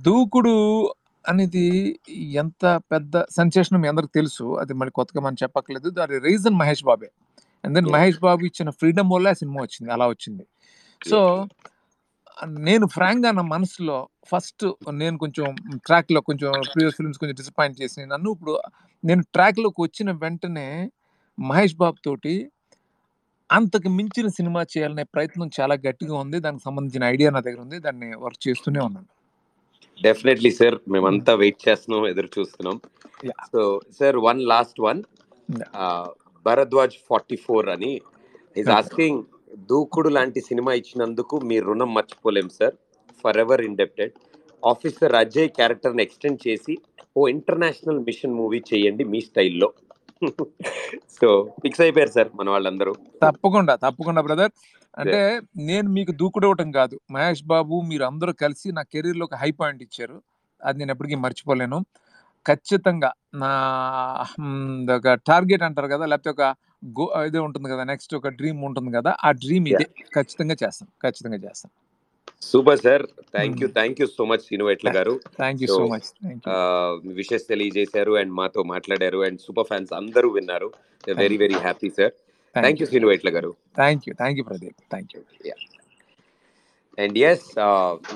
దూకుడు 0.03 0.55
అనేది 1.25 1.67
ఎంత 2.43 2.81
పెద్ద 2.93 3.21
సెన్సేషన్ 3.37 3.79
మీ 3.83 3.89
అందరికి 3.89 4.13
తెలుసు. 4.15 4.45
అది 4.63 4.75
మళ్ళీ 4.75 4.91
కొత్తగా 4.91 5.23
మనం 5.23 5.37
చెప్పక్కర్లేదు. 5.43 5.91
దాని 5.91 6.19
రీజన్ 6.19 6.55
మహేష్ 6.55 6.85
బాబే. 6.85 7.09
And 7.65 7.75
then. 7.75 7.87
మహేష్ 7.93 8.21
బాబు 8.21 8.45
ఇచ్చిన 8.45 8.71
ఫ్రీడమ్ 8.71 9.11
వల్ల 9.11 9.33
సినిమా 9.33 9.61
వచ్చింది. 9.63 9.93
అలా 9.93 10.07
వచ్చింది. 10.09 10.45
సో 11.11 11.21
నేను 12.67 12.87
ఫ్రాంక్గా 12.87 13.31
నా 13.31 13.43
మనసులో 13.43 14.09
ఫస్ట్ 14.31 14.65
నేను 14.93 15.17
కొంచెం 15.19 15.47
ట్రాక్లో 15.77 16.21
కొంచెం 16.21 16.51
ప్రీవియస్ 16.73 16.97
ఫిల్మ్స్ 16.97 17.19
కొంచెం 17.19 17.37
డిసప్పాయింట్ 17.41 17.81
చేసి 17.83 18.01
నన్ను 18.07 18.31
ఇప్పుడు 18.31 18.55
నేను 19.05 19.23
ట్రాక్లోకి 19.35 19.81
వచ్చిన 19.83 20.11
వెంటనే 20.25 20.69
మహేష్ 21.39 21.77
బాబు 21.77 21.99
తోటి 22.05 22.35
అంతకు 23.51 23.89
మించిన 23.89 24.27
సినిమా 24.29 24.61
చేయాలనే 24.63 25.05
ప్రయత్నం 25.15 25.51
చాలా 25.61 25.75
గట్టిగా 25.87 26.15
ఉంది. 26.15 26.41
దానికి 26.41 26.65
సంబంధించిన 26.65 27.05
ఐడియా 27.05 27.31
నా 27.31 27.41
దగ్గర 27.41 27.61
ఉంది. 27.61 27.79
దాన్ని 27.79 28.09
వర్క్ 28.25 28.49
చేస్తూనే 28.49 28.81
ఉన్నాను. 28.81 29.09
డెఫినెట్లీ 30.03 30.51
సార్ 30.51 30.77
మేమంతా 30.93 31.35
వెయిట్ 31.35 31.69
చేస్తున్నాం 31.69 32.07
ఎదురు 32.13 32.31
చూస్తున్నాం. 32.39 32.81
So 33.53 33.61
sir 33.99 34.17
one 34.29 34.41
last 34.53 34.81
one. 34.81 35.03
Bharadwaj 36.47 36.97
forty 37.11 37.37
four 37.37 37.69
అని. 37.77 37.93
Is 38.57 38.69
Okay. 38.69 38.79
ఆస్కింగ్ 38.79 39.21
దూకుడు 39.71 40.09
లాంటి 40.09 40.41
సినిమా 40.41 40.73
ఇచ్చినందుకు 40.73 41.35
మీ 41.39 41.61
రుణం 41.61 41.95
మర్చిపోలేం 41.95 42.49
sir. 42.49 42.75
Forever 43.39 43.61
indebted 43.61 44.13
officer 44.63 45.15
Ajay 45.15 45.49
క్యారెక్టర్ని 45.49 46.03
ఎక్స్టెండ్ 46.03 46.49
చేసి 46.49 46.75
ఓ 47.17 47.29
ఇంటర్నేషనల్ 47.29 48.01
మిషన్ 48.01 48.35
మూవీ 48.35 48.63
చేయండి 48.75 49.05
మీ 49.05 49.21
స్టైల్లో. 49.21 49.69
సో 51.17 51.29
ఫిక్స్ 51.63 51.81
అయిపోయారు 51.81 52.11
సార్ 52.11 52.29
మన 52.35 52.51
వాళ్ళందరూ. 52.51 52.93
తప్పకుండా 53.23 53.75
తప్పకుండా 53.77 54.21
బ్రదర్ 54.21 54.53
అంటే 54.99 55.21
నేను 55.57 55.89
మీకు 55.89 56.13
దూకుడవటం 56.13 56.69
కాదు. 56.71 57.01
మహేష్ 57.11 57.45
బాబు 57.45 57.83
మీరు 57.91 58.05
అందరూ 58.05 58.33
కలిసి 58.33 58.73
నా 58.73 58.83
కెరీర్లో 58.83 59.25
ఒక 59.25 59.35
హై 59.35 59.51
పాయింట్ 59.51 59.83
ఇచ్చారు. 59.83 60.17
అది 60.61 60.79
నేను 60.79 60.93
ఎప్పటికీ 60.93 61.15
మర్చిపోలేను. 61.15 61.79
ఖచ్చితంగా 62.47 63.11
నా 63.35 63.53
ఒక 64.97 65.15
టార్గెట్ 65.15 65.63
అంటారు 65.63 65.87
కదా 65.87 66.07
లేకపోతే 66.07 66.31
ఒక 66.31 66.45
గో 66.99 67.05
ఇదే 67.27 67.41
ఉంటుంది 67.47 67.69
కదా 67.73 67.83
నెక్స్ట్ 67.91 68.13
ఒక 68.21 68.31
డ్రీమ్ 68.41 68.61
ఉంటుంది 68.69 68.91
కదా 68.99 69.11
ఆ 69.25 69.31
డ్రీమ్ 69.45 69.67
ఇదే. 69.73 69.87
ఖచ్చితంగా 70.17 70.57
చేస్తాం 70.63 70.89
ఖచ్చితంగా 71.05 71.39
చేస్తాం. 71.47 71.71
Super 72.51 72.81
sir. 72.87 73.05
Thank 73.35 73.61
you. 73.63 73.69
Thank 73.79 74.01
you 74.01 74.07
so 74.17 74.25
much 74.31 74.45
Srinu Vaitla 74.49 74.89
గారు. 74.97 75.15
Thank 75.41 75.63
you 75.63 75.69
so 75.79 75.85
much 75.93 76.09
wishes 77.21 77.47
తెలియజేశారు 77.53 78.13
అండ్ 78.21 78.33
మాతో 78.41 78.63
మాట్లాడారు 78.73 79.21
అండ్ 79.29 79.41
సూపర్ 79.47 79.69
ఫ్యాన్స్ 79.71 79.93
అందరూ 80.01 80.31
విన్నారు. 80.39 80.69
Very 81.23 81.39
very 81.45 81.59
happy 81.67 81.91
sir 81.99 82.13
thank 82.57 82.83
you 82.83 82.89
Srinu Vaitla 82.95 83.31
గారు. 83.37 83.51
Thank 83.77 84.05
you 84.09 84.15
thank 84.21 84.39
you 84.41 84.45
Pradeep 84.51 84.79
thank 84.95 85.13
you 85.17 85.23
and 86.99 87.17
yes 87.31 87.49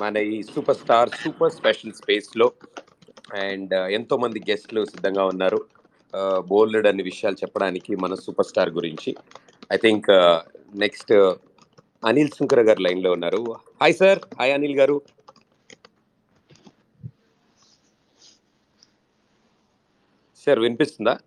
మన 0.02 0.16
ఈ 0.16 0.36
super 0.52 0.76
star 0.82 1.10
super 1.22 1.52
special 1.60 1.94
స్పేస్లో 2.02 2.46
అండ్ 3.44 3.74
ఎంతో 3.98 4.16
మంది 4.16 4.38
గెస్ట్లు 4.50 4.82
సిద్ధంగా 4.84 5.24
ఉన్నారు. 5.32 5.60
బోల్డ్ 6.38 6.86
అనే 6.86 7.02
విషయాలు 7.02 7.36
చెప్పడానికి 7.36 7.96
మన 7.96 8.14
సూపర్ 8.14 8.46
స్టార్ 8.46 8.70
గురించి. 8.70 9.16
I 9.72 9.76
think 9.76 10.10
next 10.74 11.12
Anil 12.06 12.30
Shankar 12.30 12.60
గారు 12.60 12.80
లైన్లో 12.80 13.12
ఉన్నారు. 13.12 13.40
హాయ్ 13.82 13.94
సార్ 13.94 14.18
హాయ్ 14.38 14.52
అనిల్ 14.54 14.76
గారు. 14.76 15.02
సార్ 20.46 20.58
వినిపిస్తుందా? 20.58 21.18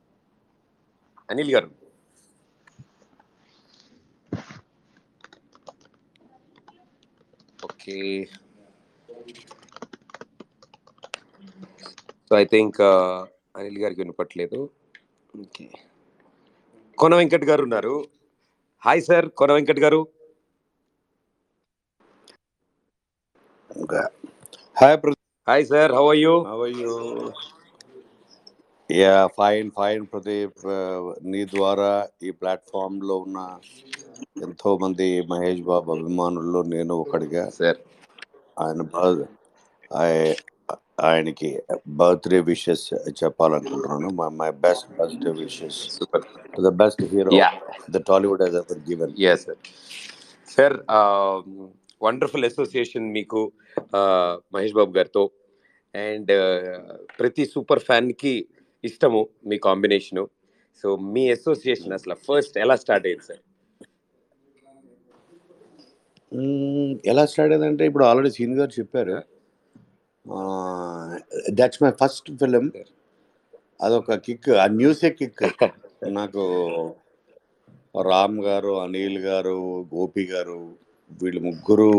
అనిల్ 1.29 1.51
గారు. 1.51 1.69
Okay 7.65 8.25
so 12.29 12.35
I 12.38 12.45
think 12.45 12.81
Anil 13.62 13.80
గారికి 13.84 14.01
వినపట్లేదు 14.03 14.60
ఓకే 15.44 15.65
కొన 16.98 17.15
వెంకట్ 17.20 17.48
గారు 17.50 17.63
ఉన్నారు 17.68 17.96
హాయ్ 18.84 19.03
సార్ 19.10 19.27
కొన 19.41 19.51
వెంకట్ 19.58 19.84
గారు 19.86 20.01
Okay. 23.70 24.01
Hi, 24.77 24.89
Pradeep. 24.96 25.20
Hi 25.48 25.63
sir 25.70 25.91
how 25.98 26.03
are 26.10 26.20
you 26.20 26.34
How 26.48 26.58
are 26.62 26.74
you? 26.80 26.94
Yeah, 28.89 29.22
fine, 29.32 29.68
fine, 29.72 30.01
Pradeep. 30.12 30.53
Uh, 30.70 30.98
నీ 31.32 31.41
ద్వారా 31.53 31.91
ఈ 32.27 32.32
ప్లాట్ఫామ్లో 32.39 33.15
ఉన్న 33.25 33.39
ఎంతో 34.46 34.72
మంది 34.84 35.08
మహేష్ 35.32 35.63
బాబు 35.70 35.91
అభిమానుల్లో 35.96 36.62
నేను 36.74 36.96
ఒకడిగా 37.03 37.44
సార్ 37.60 37.80
ఆయన 38.58 38.82
బర్త్ 38.94 39.24
ఆయనకి 40.98 41.50
బర్త్డే 42.00 42.39
విషెస్ 42.50 42.86
చెప్పాలనుకుంటున్నాను. 43.19 44.10
My 44.39 44.50
best 44.65 44.89
birthday 45.00 45.31
wishes 45.41 45.79
super 45.98 46.25
the 46.67 46.71
best 46.81 47.03
hero 47.13 47.31
yeah 47.41 47.50
the 47.95 48.01
Tollywood 48.10 48.43
has 48.45 48.57
ever 48.62 48.81
given 48.89 49.13
yes 49.31 49.45
sir 49.48 49.60
sir 50.55 50.75
wonderful 52.01 52.45
association 52.51 53.07
మీకు 53.17 53.41
uh, 53.98 54.31
మహేష్ 54.53 54.75
బాబు 54.79 54.91
గారితో. 55.00 55.24
అండ్ 55.95 56.31
ప్రతి 57.19 57.43
సూపర్ 57.53 57.83
ఫ్యాన్కి 57.88 58.33
ఇష్టము 58.83 59.21
మీ 59.50 59.57
కాంబినేషను 59.67 60.24
సో 60.83 60.89
మీ 61.13 61.24
అసోసియేషన్ 61.38 61.95
అసలు 62.00 62.15
ఫస్ట్ 62.27 62.55
ఎలా 62.65 62.75
స్టార్ట్ 62.83 63.07
అయింది 63.10 63.25
సార్ 63.29 63.43
ఎలా 67.12 67.24
స్టార్ట్ 67.31 67.53
అయిందంటే 67.53 67.83
ఇప్పుడు 67.89 68.05
ఆల్రెడీ 68.10 68.31
సీన్ 68.38 68.55
గారు 68.60 68.71
చెప్పారు. 68.79 69.17
దట్స్ 71.59 71.81
మై 71.83 71.91
ఫస్ట్ 72.01 72.29
ఫిలిం 72.41 72.65
అదొక 73.85 74.15
కిక్ 74.25 74.49
ఆ 74.63 74.65
న్యూసే 74.79 75.09
కిక్ 75.19 75.43
నాకు 76.19 76.43
రామ్ 78.09 78.37
గారు 78.45 78.71
అనిల్ 78.83 79.19
గారు 79.27 79.57
గోపి 79.93 80.23
గారు 80.33 80.59
వీళ్ళు 81.21 81.41
ముగ్గురు 81.47 81.91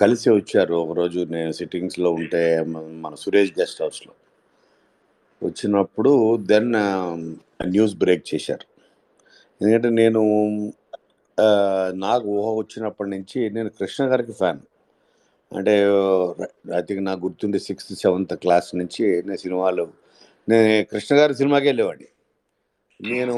కలిసి 0.00 0.28
వచ్చారు. 0.30 0.74
ఒకరోజు 0.84 1.20
నేను 1.34 1.52
సిట్టింగ్స్లో 1.58 2.10
ఉంటే 2.20 2.42
మన 3.04 3.14
సురేష్ 3.24 3.52
గెస్ట్ 3.60 3.82
హౌస్లో. 3.82 4.12
వచ్చినప్పుడు 5.42 6.12
దెన్ 6.52 6.70
న్యూస్ 7.74 7.94
బ్రేక్ 8.02 8.24
చేశారు. 8.32 8.66
ఎందుకంటే 9.60 9.90
నేను 10.00 10.22
నాకు 12.04 12.26
ఊహ 12.38 12.48
వచ్చినప్పటి 12.60 13.10
నుంచి 13.16 13.40
నేను 13.56 13.70
కృష్ణ 13.80 14.02
గారికి 14.12 14.34
ఫ్యాన్ 14.40 14.62
అంటే 15.58 15.72
ఐ 16.78 16.80
థింక్ 16.86 17.02
నాకు 17.08 17.20
గుర్తుండే 17.24 17.58
సిక్స్త్ 17.68 17.92
సెవెంత్ 18.02 18.34
క్లాస్ 18.44 18.68
నుంచి 18.80 19.04
నేను 19.28 19.40
సినిమాలు. 19.44 19.84
నేను 20.50 20.70
కృష్ణ 20.92 21.12
గారి 21.18 21.34
సినిమాకి 21.40 21.66
వెళ్ళేవాడిని. 21.70 22.08
నేను 23.00 23.34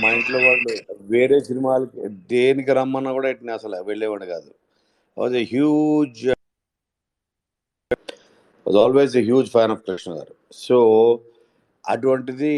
మా 0.00 0.08
ఇంట్లో 0.16 0.38
వాళ్ళు 0.46 0.72
వేరే 1.14 1.38
సినిమాలకి 1.48 2.08
దేనికి 2.34 2.72
రమ్మన్నా 2.78 3.10
కూడా 3.18 3.28
ఇట్ని 3.34 3.52
అసలు 3.58 3.78
వెళ్ళేవాడు 3.90 4.26
కాదు. 4.34 4.50
Was 5.16 5.36
a 5.42 5.44
huge 5.54 6.22
was 8.66 8.78
always 8.84 9.16
a 9.22 9.24
huge 9.30 9.50
fan 9.56 9.72
of 9.74 9.84
Krishna 9.88 10.12
గారు. 10.20 10.34
సో 10.66 10.78
అటువంటిది 11.84 12.54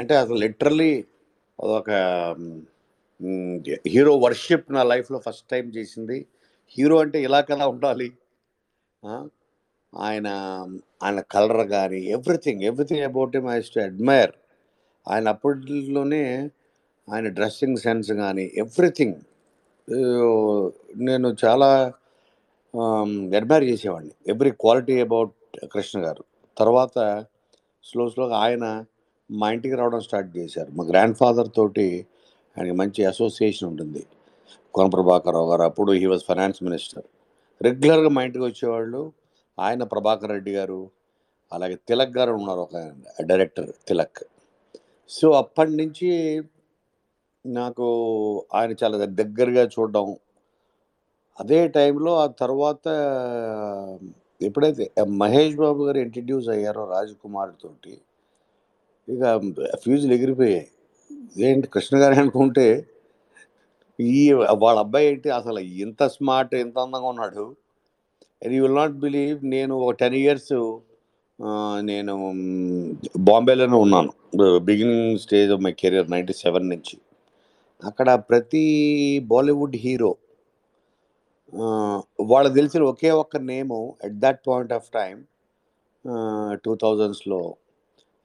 అంటే 0.00 0.14
అసలు 0.22 0.38
లిటరలీ 0.44 0.92
అదొక 1.58 1.90
హీరో 3.94 4.12
వర్షిప్ 4.26 4.68
నా 4.76 4.82
లైఫ్లో 4.92 5.18
ఫస్ట్ 5.26 5.46
టైం 5.52 5.66
చేసింది. 5.78 6.18
హీరో 6.78 6.96
అంటే 6.98 7.18
ఇలా 7.22 7.40
కదా 7.40 7.66
ఉండాలి 7.74 8.08
ఆయన 9.92 10.28
ఆయన 11.02 11.20
కలర్ 11.34 11.64
కానీ 11.68 12.00
everything 12.16 12.62
everything 12.62 13.04
about 13.10 13.36
him 13.36 13.48
is 13.48 13.70
to 13.74 13.80
admire. 13.80 14.32
ఆయన 15.06 15.28
అప్పట్లోనే 15.28 16.24
ఆయన 17.12 17.28
డ్రెస్సింగ్ 17.28 17.76
సెన్స్ 17.76 18.10
కానీ 18.12 18.44
ఎవ్రీథింగ్. 18.56 19.16
నేను 20.96 21.28
చాలా 21.44 21.70
అడ్మైర్ 23.38 23.64
చేసేవాడిని. 23.64 24.14
ఎవ్రీ 24.26 24.50
క్వాలిటీ 24.50 25.00
అబౌట్ 25.00 25.32
కృష్ణ 25.72 25.96
గారు. 26.06 26.24
తర్వాత 26.58 27.26
స్లో 27.84 28.04
స్లోగా 28.10 28.36
ఆయన 28.36 28.66
మా 29.30 29.46
ఇంటికి 29.52 29.74
రావడం 29.74 30.00
స్టార్ట్ 30.00 30.30
చేశారు. 30.38 30.70
మా 30.70 30.84
గ్రాండ్ 30.84 31.16
ఫాదర్ 31.16 31.48
తోటి 31.56 32.06
ఆయనకి 32.58 32.76
మంచి 32.80 33.04
అసోసియేషన్ 33.04 33.68
ఉంటుంది. 33.68 34.02
కొన 34.74 34.88
గారు 35.50 35.62
అప్పుడు 35.62 35.92
హీ 35.92 36.06
వాజ్ 36.06 36.24
ఫైనాన్స్ 36.24 36.62
మినిస్టర్ 36.62 37.04
రెగ్యులర్గా 37.62 38.08
మా 38.08 38.22
ఇంటికి 38.22 38.44
వచ్చేవాళ్ళు 38.44 39.12
ఆయన 39.60 39.82
ప్రభాకర్ 39.82 40.30
రెడ్డి 40.30 40.52
గారు 40.52 40.90
అలాగే 41.52 41.74
తిలక్ 41.88 42.18
గారు 42.18 42.32
ఉన్నారు 42.32 42.60
ఒక 42.60 42.76
డైరెక్టర్ 43.22 43.72
తిలక్. 43.88 44.22
సో 45.08 45.30
అప్పటి 45.32 45.76
నుంచి 45.76 46.10
నాకు 47.46 47.86
ఆయన 48.54 48.72
చాలా 48.84 49.06
దగ్గరగా 49.06 49.64
చూడడం 49.64 50.16
అదే 51.40 51.68
టైంలో 51.68 52.12
ఆ 52.20 52.26
తర్వాత 52.26 52.88
ఎప్పుడైతే 54.42 54.92
మహేష్ 55.06 55.56
బాబు 55.56 55.82
గారు 55.84 55.98
ఇంట్రడ్యూస్ 55.98 56.48
అయ్యారో 56.48 56.84
రాజ్ 56.90 57.14
తోటి 57.62 58.00
ఇక 59.08 59.36
ఫ్యూజులు 59.76 60.12
ఎగిరిపోయాయి. 60.12 60.68
ఏంటి 61.38 61.66
కృష్ణ 61.66 61.96
గారు 62.02 62.14
అనుకుంటే 62.14 62.86
ఈ 63.98 64.22
వాళ్ళ 64.62 64.78
అబ్బాయి 64.84 65.06
ఏంటి? 65.10 65.28
అసలు 65.38 65.60
ఇంత 65.84 66.02
స్మార్ట్ 66.16 66.54
ఇంత 66.64 66.78
అందంగా 66.84 67.08
ఉన్నాడు. 67.14 67.44
And 68.42 68.54
you 68.56 68.60
will 68.64 68.78
not 68.82 68.96
believe 69.04 69.38
నేను 69.54 69.74
ఒక 69.84 69.94
టెన్ 70.02 70.18
ఇయర్స్ 70.22 70.54
నేను 71.90 72.14
బాంబేలోనే 73.28 73.78
ఉన్నాను. 73.84 74.12
Beginning 74.68 75.18
stage 75.24 75.50
of 75.54 75.62
my 75.66 75.72
career 75.82 76.12
ninety 76.14 76.34
seven 76.42 76.68
నుంచి. 76.72 76.96
అక్కడ 77.82 78.08
ప్రతి 78.30 78.64
బాలీవుడ్ 79.32 79.76
హీరో 79.84 80.12
వాళ్ళకి 82.32 82.54
తెలిసిన 82.58 82.82
ఒకే 82.92 83.10
ఒక్క 83.22 83.36
name 83.50 83.78
at 84.06 84.18
that 84.24 84.40
point 84.48 84.72
of 84.78 84.86
time 84.98 85.16
two 86.64 86.72
థౌజండ్స్లో 86.84 87.40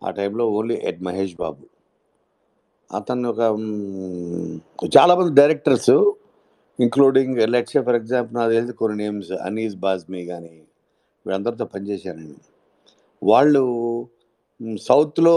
ఆ 0.01 0.11
టైంలో 0.19 0.43
ఓన్లీ 0.57 0.75
ఎడ్ 0.89 1.01
మహేష్ 1.07 1.35
బాబు 1.43 1.63
అతను 2.91 3.29
ఒక 3.29 4.87
చాలామంది 4.95 5.31
directors 5.41 5.93
including 6.79 7.37
let's say 7.47 7.81
for 7.81 7.95
example 7.95 8.35
నాకు 8.35 8.51
తెలిసి 8.51 8.73
కొన్ని 8.73 8.95
నేమ్స్ 9.03 9.31
అనీస్ 9.45 9.75
బాజ్మీ 9.77 10.21
కానీ 10.25 10.53
వీళ్ళందరితో 11.25 11.65
పనిచేశాను 11.73 12.19
నేను 12.21 12.39
వాళ్ళు 13.21 13.63
సౌత్లో 14.81 15.35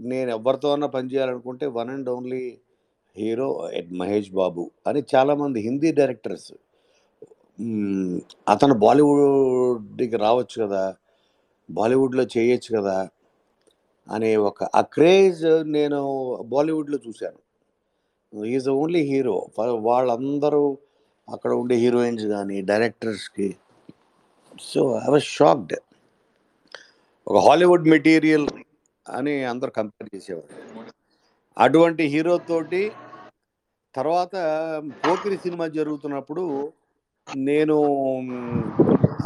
నేను 0.00 0.30
ఎవరితోనన్నా 0.30 0.88
పనిచేయాలనుకుంటే 0.88 1.66
వన్ 1.76 1.90
అండ్ 1.90 2.08
ఓన్లీ 2.08 2.44
హీరో 3.16 3.48
ఎడ్ 3.72 3.92
మహేష్ 3.94 4.30
బాబు 4.34 4.64
అని 4.86 5.00
చాలామంది 5.14 5.58
హిందీ 5.60 5.90
డైరెక్టర్స్ 5.92 6.50
అతను 8.46 8.74
బాలీవుడ్కి 8.82 10.16
రావచ్చు 10.18 10.56
కదా 10.64 10.82
బాలీవుడ్లో 11.68 12.24
చేయొచ్చు 12.34 12.70
కదా 12.76 12.96
అనే 14.10 14.36
ఒక 14.36 14.64
ఆ 14.64 14.80
క్రేజ్ 14.80 15.44
నేను 15.76 16.00
బాలీవుడ్లో 16.46 16.98
చూశాను. 17.08 17.40
Is 18.46 18.68
only 18.68 19.00
hero. 19.00 19.46
వాళ్ళందరూ 19.88 20.78
అక్కడ 21.28 21.52
ఉండే 21.52 21.76
హీరోయిన్స్ 21.76 22.24
కానీ 22.24 22.60
డైరెక్టర్స్కి. 22.60 23.56
So 24.60 24.82
I 25.06 25.10
was 25.10 25.22
shocked. 25.22 25.74
ఒక 27.28 27.36
హాలీవుడ్ 27.46 27.88
మెటీరియల్ 27.88 28.48
అని 29.06 29.44
అందరు 29.44 29.70
కంపేర్ 29.70 30.10
చేసేవారు. 30.16 30.52
అటువంటి 31.58 32.04
హీరోతోటి 32.04 32.92
తర్వాత 33.94 34.34
పోకిరి 35.06 35.36
సినిమా 35.36 35.66
జరుగుతున్నప్పుడు 35.66 36.72
నేను 37.36 37.76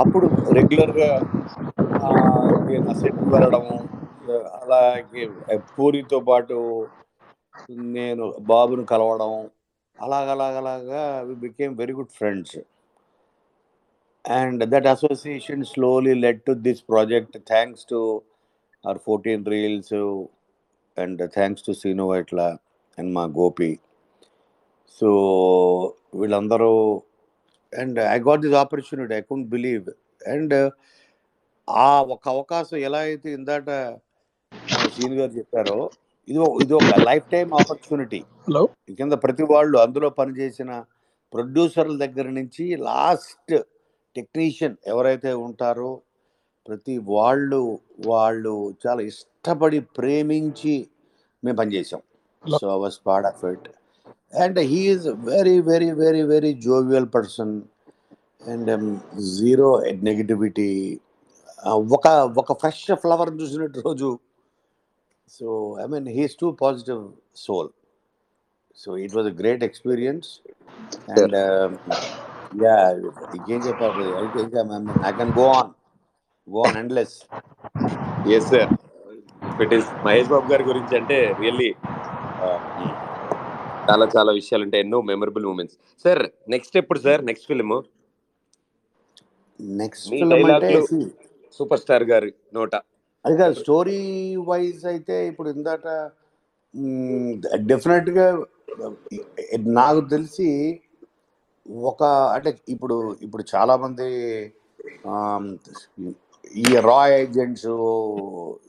అప్పుడు 0.01 0.27
రెగ్యులర్గా 0.27 1.11
సెట్కి 1.55 2.95
సెట్ 3.01 3.23
వెళ్ళడము 3.35 4.00
అలాగే 4.59 5.25
పూరితో 5.71 6.19
పాటు 6.29 6.57
నేను 7.97 8.25
బాబుని 8.51 8.85
కలవడం 8.85 9.33
అలాగలాగలాగా 9.99 11.03
we 11.29 11.35
became 11.41 11.73
very 11.79 11.95
good 11.99 12.15
friends 12.19 12.59
and 14.25 14.63
that 14.73 14.89
association 14.93 15.63
slowly 15.65 16.15
led 16.25 16.41
to 16.41 16.53
this 16.67 16.83
project 16.91 17.37
thanks 17.47 17.87
to 17.87 18.01
our 18.85 19.01
fourteen 19.07 19.47
Reels 19.47 19.95
and 20.97 21.23
thanks 21.35 21.65
to 21.65 21.73
Seenu 21.73 22.07
Vaitla 22.11 22.43
and 22.99 23.11
మా 23.13 23.25
గోపి 23.37 23.73
సో 25.01 25.11
వీళ్ళందరూ 26.15 26.73
and 27.73 27.99
I 28.09 28.19
got 28.21 28.43
this 28.43 28.57
opportunity 28.57 29.15
I 29.15 29.23
couldn't 29.31 29.49
believe 29.49 29.89
and 30.27 30.55
ఆ 31.69 31.89
ఒక 32.15 32.25
అవకాశం 32.29 32.79
ఎలా 32.89 33.01
అయితే 33.01 33.29
ఇందాట 33.35 33.69
సీన్ 35.01 35.17
గారు 35.21 35.33
చెప్పారో. 35.39 35.79
ఇది 36.29 36.39
ఇది 36.63 36.73
ఒక 36.75 36.99
లైఫ్ 37.09 37.27
టైం 37.35 37.49
ఆపర్చునిటీ. 37.61 38.21
హలో. 38.49 38.63
కింద 38.99 39.15
ప్రతి 39.25 39.45
వాళ్ళు 39.53 39.77
అందులో 39.79 40.09
పనిచేసిన 40.21 40.71
ప్రొడ్యూసర్ల 41.33 41.95
దగ్గర 41.97 42.29
నుంచి 42.39 42.65
లాస్ట్ 42.89 43.53
టెక్నీషియన్ 44.17 44.77
ఎవరైతే 44.87 45.33
ఉంటారో 45.47 45.91
ప్రతి 46.67 46.95
వాళ్ళు 47.11 47.61
వాళ్ళు 48.07 48.55
చాలా 48.83 49.03
ఇష్టపడి 49.03 49.81
ప్రేమించి 49.99 50.75
మేము 51.43 51.57
పనిచేసాం 51.57 52.03
so 52.45 52.71
was 52.79 52.99
part 53.07 53.29
of 53.31 53.45
it 53.45 53.69
and 54.35 54.59
he's 54.73 55.07
very 55.31 55.55
very 55.71 55.91
very 56.03 56.23
very 56.33 56.51
jovial 56.67 57.09
person 57.15 57.55
and 58.53 58.71
zero 59.37 59.69
negativity 60.03 60.69
ఒక 61.97 62.09
ఒక 62.39 62.53
ఫ్రెష్ 62.53 62.85
ఫ్లవర్ 63.03 63.31
చూసినట్టు 63.41 63.81
రోజు 63.87 64.11
so 65.37 65.47
I 65.83 65.87
mean 65.93 66.09
he's 66.19 66.35
too 66.43 66.49
positive 66.65 67.03
soul 67.45 67.71
so 68.83 68.91
it 69.05 69.15
was 69.19 69.29
great 69.41 69.65
experience 69.69 70.29
and 71.17 71.37
yeah 72.65 72.77
ఇంకేం 73.39 73.61
చెప్పాలి 73.69 74.07
I 75.09 75.13
can 75.19 75.33
go 75.41 75.47
on 75.59 75.73
go 76.49 76.63
on 76.69 76.79
endless 76.83 77.17
yes 78.37 78.49
sir 78.55 78.71
it 79.65 79.75
is 79.79 79.89
Mahesh 80.07 80.31
Babu 80.35 80.47
గారి 80.53 80.67
గురించి 80.71 80.95
అంటే 81.01 81.19
really 81.43 81.71
చాలా 83.89 84.07
చాలా 84.15 84.31
విషయాలు 84.39 84.65
ఉంటాయి. 84.67 84.83
ఎన్నో 84.85 84.99
మెమరబుల్ 85.11 85.45
మూమెంట్స్ 85.49 85.77
సార్ 86.05 86.23
నెక్స్ట్ 86.55 86.77
ఎప్పుడు 86.81 87.01
sir 87.07 87.23
next 87.31 87.47
film 87.51 87.73
next 89.81 90.13
super 91.57 91.81
star 91.83 92.05
గారి 92.11 92.31
నోట. 92.59 92.75
అది 93.25 93.35
కాదు 93.37 93.55
స్టోరీ 93.55 94.01
వైజ్ 94.47 94.85
అయితే 94.87 95.17
ఇప్పుడు 95.29 95.49
ఇందాట 95.49 95.87
డెఫినెట్గా 97.67 98.27
నాకు 99.73 100.01
తెలిసి 100.09 100.49
ఒక 101.87 102.03
అంటే 102.35 102.51
ఇప్పుడు 102.69 102.97
ఇప్పుడు 103.23 103.43
చాలామంది 103.55 104.09
ఈ 106.57 106.67
రా 106.87 107.01
ఏజెంట్స్ 107.17 107.69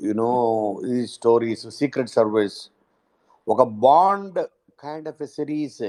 యునో 0.08 0.32
ఈ 0.88 0.98
స్టోరీస్ 1.14 1.66
సీక్రెట్ 1.78 2.12
సర్వీస్ 2.12 2.60
ఒక 3.48 3.62
Bond 3.86 4.40
kind 4.84 5.08
of 5.08 5.22
a 5.22 5.30
series 5.30 5.82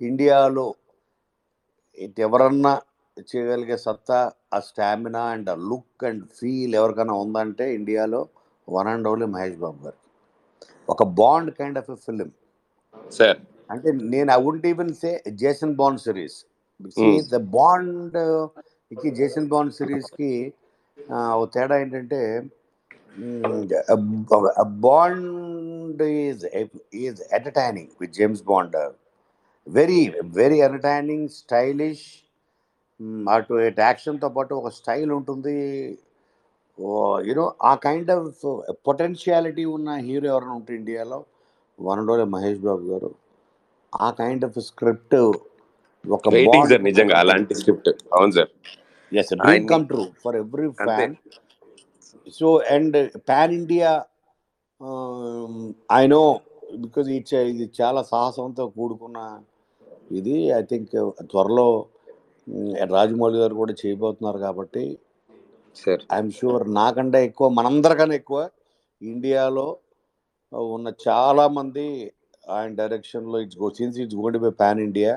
ఇండియాలో 0.00 0.66
ఎవరన్నా 2.20 2.74
చేయగలిగే 3.28 3.76
సత్తా 3.76 4.18
ఆ 4.54 4.58
స్టామినా 4.60 5.22
అండ్ 5.32 5.48
ఆ 5.50 5.56
లుక్ 5.70 6.04
అండ్ 6.04 6.22
ఫీల్ 6.38 6.74
ఎవరికైనా 6.76 7.14
ఉందంటే 7.24 7.66
ఇండియాలో 7.74 8.20
one 8.68 8.88
and 8.88 9.08
only 9.08 9.26
Mahesh 9.26 9.56
Babu 9.56 9.80
garu 9.84 9.98
ఒక 10.88 11.02
Bond 11.20 11.50
kind 11.58 11.78
of 11.78 11.90
a 11.90 11.98
film. 12.06 12.30
Sir. 13.12 13.38
అంటే 13.70 13.88
నేను 14.14 14.30
I 14.32 14.38
won't 14.44 14.66
even 14.66 14.92
say 14.94 15.10
Jason 15.42 15.74
Bond 15.74 16.00
series. 16.00 16.38
Hmm. 16.80 17.16
The 17.32 17.38
బాండ్కి 17.56 19.08
Jason 19.18 19.48
Bond 19.48 19.74
సిరీస్కి 19.74 20.30
ఒక 21.34 21.48
తేడా 21.54 21.76
ఏంటంటే 21.76 22.20
Bond 24.84 26.02
is 26.20 26.44
is 27.02 27.20
entertaining 27.32 27.90
with 28.00 28.12
James 28.12 28.42
Bond 28.42 28.76
very 29.66 30.00
very 30.38 30.58
entertaining 30.60 31.28
stylish 31.40 32.06
అటు 33.34 33.54
ఇటు 33.68 33.82
యాక్షన్తో 33.88 34.28
పాటు 34.36 34.52
ఒక 34.60 34.70
స్టైల్ 34.78 35.12
ఉంటుంది. 35.18 35.56
యూనో 37.28 37.46
ఆ 37.70 37.72
కైండ్ 37.86 38.10
ఆఫ్ 38.16 38.44
పొటెన్షియాలిటీ 38.88 39.64
ఉన్న 39.76 39.90
హీరో 40.06 40.26
ఎవరైనా 40.32 40.54
ఉంటే 40.60 40.72
ఇండియాలో 40.80 41.18
వన్ 41.78 42.00
అండ్ 42.02 42.32
మహేష్ 42.36 42.62
బాబు 42.68 42.84
గారు 42.92 43.10
ఆ 43.92 44.08
కైండ్ 44.20 44.44
ఆఫ్ 44.48 44.58
స్క్రిప్ట్ 44.70 45.16
ఒక 46.04 46.28
సార్ 46.70 46.84
నిజంగా 46.90 47.16
అలాంటి 47.22 47.54
స్క్రిప్ట్ 47.60 47.90
అవును 48.16 48.32
sir. 48.38 48.50
Yes 49.12 49.32
dream 49.44 49.68
come 49.72 49.84
true 49.90 50.04
for 50.24 50.36
every. 50.42 50.68
Fan 50.86 51.14
so 52.38 52.48
and 52.76 52.96
pan 53.30 53.54
India 53.60 53.90
I 55.98 56.04
know 56.14 56.22
because 56.84 57.08
ఇది 57.52 57.66
చాలా 57.80 58.02
సాహసంతో 58.12 58.64
కూడుకున్న 58.78 59.18
ఇది. 60.18 60.36
ఐ 60.58 60.62
థింక్ 60.72 60.94
త్వరలో 61.32 61.68
mm, 61.70 61.99
రాజమౌళి 62.94 63.38
గారు 63.42 63.54
కూడా 63.62 63.74
చేయబోతున్నారు 63.82 64.38
కాబట్టి 64.46 64.84
సార్. 65.82 66.02
ఐఎమ్ 66.14 66.32
షూర్ 66.38 66.64
నాకంటే 66.80 67.18
ఎక్కువ 67.28 67.48
మనందరికన్నా 67.58 68.16
ఎక్కువ 68.20 68.40
ఇండియాలో 69.02 69.68
ఉన్న 70.76 70.88
చాలా 71.06 71.44
మంది 71.58 71.86
ఆయన 72.54 72.70
డైరెక్షన్లో 72.80 73.38
it's 73.44 73.58
go 73.62 73.68
since 73.78 73.98
it's 74.02 74.18
god 74.22 74.38
by 74.44 74.50
pan 74.62 74.80
India 74.88 75.12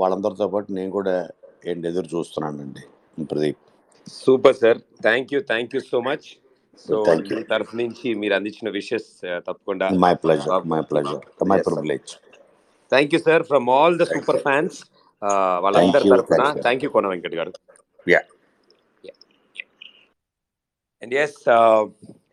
వాళ్ళందరితో 0.00 0.46
పాటు 0.52 0.68
నేను 0.78 0.90
కూడా 0.98 1.14
ఏంటి 1.70 1.88
ఎదురు 1.90 2.08
చూస్తున్నానండి. 2.14 2.82
Pradeep. 3.32 3.62
Super 4.22 4.56
sir 4.62 4.78
thank 5.06 5.32
you 5.34 5.40
thank 5.50 5.74
you 5.76 5.80
so 5.90 5.98
much 6.08 6.26
so. 6.86 6.94
మీ 7.32 7.42
తరఫు 7.50 7.74
నుంచి 7.80 8.08
మీరు 8.20 8.34
అందించిన 8.38 8.68
విషెస్ 8.78 9.10
తప్పకుండా 9.48 9.88
my 10.04 10.14
pleasure 10.22 10.66
my 10.72 10.80
pleasure 10.92 11.24
my. 11.52 11.58
Privilege 11.68 12.12
thank 12.92 13.12
you 13.14 13.20
sir 13.28 13.42
from 13.50 13.68
all 13.78 13.96
the 14.02 14.06
super. 14.14 14.40
Fans 14.48 14.78
వాళ్ళందరి 15.24 16.08
తరఫున. 16.08 16.44
థ్యాంక్ 16.60 16.84
యూ 16.84 16.90
కోన 16.90 17.06
వెంకట్ 17.06 17.34
గారు. 17.34 17.52
అండ్ 21.02 21.14
ఎస్ 21.14 21.40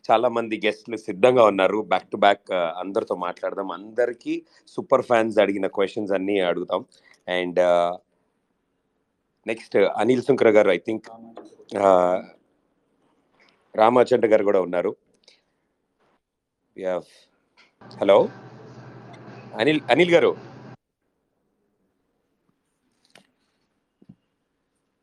చాలా 0.10 0.28
మంది 0.36 0.56
గెస్ట్లు 0.66 0.98
సిద్ధంగా 0.98 1.44
ఉన్నారు. 1.46 1.78
బ్యాక్ 1.92 2.08
టు 2.12 2.18
బ్యాక్ 2.18 2.52
అందరితో 2.52 3.16
మాట్లాడదాం. 3.16 3.72
అందరికీ 3.72 4.34
సూపర్ 4.68 5.06
ఫ్యాన్స్ 5.10 5.40
అడిగిన 5.40 5.68
క్వశ్చన్స్ 5.68 6.12
అన్ని 6.12 6.40
అడుగుతాం. 6.40 6.86
అండ్ 7.28 7.60
నెక్స్ట్ 9.48 9.78
అనిల్ 9.78 10.22
సుంకర 10.22 10.50
గారు 10.50 10.72
ఐ 10.72 10.78
థింక్ 10.78 11.08
రామాచంద్ర 13.76 14.28
గారు 14.28 14.44
కూడా 14.44 14.62
ఉన్నారు. 14.62 14.96
హలో 18.02 18.30
అనిల్ 19.60 19.82
అనిల్ 19.90 20.12
గారు 20.12 20.49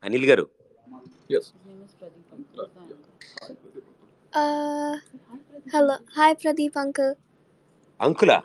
అనిల్ 0.07 0.27
గారు 0.31 0.47
Uh, 4.33 4.93
hello. 5.73 5.93
Hi, 6.15 6.27
Pradeep 6.41 6.75
uncle. 6.81 7.11
అంకులా 7.99 8.35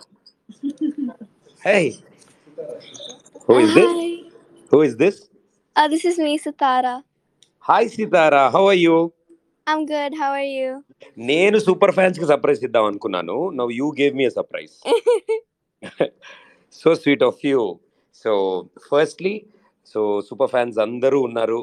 hey 1.63 1.75
who 3.49 3.55
is 3.65 3.73
this. 3.79 3.97
Who 4.73 4.79
is 4.89 4.97
this 5.03 5.19
this 5.93 6.05
is 6.11 6.17
me, 6.27 6.33
Satara. 6.45 6.95
Hi 7.65 7.89
Sitara 7.95 8.43
how 8.55 8.63
are 8.73 8.81
you 8.85 8.97
I'm 9.67 9.83
good. 9.93 10.13
How 10.23 10.31
are 10.41 10.49
you? 10.59 10.71
నేను 11.33 11.59
super 11.67 11.95
ఫ్యాన్స్కి 11.99 12.29
surprise 12.33 12.65
ఇద్దాం 12.69 12.87
అనుకున్నాను 12.91 13.37
now 13.61 13.73
you 13.81 13.89
gave 14.01 14.17
me 14.21 14.29
surprise 14.39 14.75
so 16.81 16.95
sweet 17.03 17.25
of 17.31 17.43
you 17.51 17.61
so 18.25 18.33
firstly 18.89 19.35
so 19.87 20.01
super 20.29 20.53
fans 20.55 20.79
అందరూ 20.79 21.19
ఉన్నారు 21.21 21.59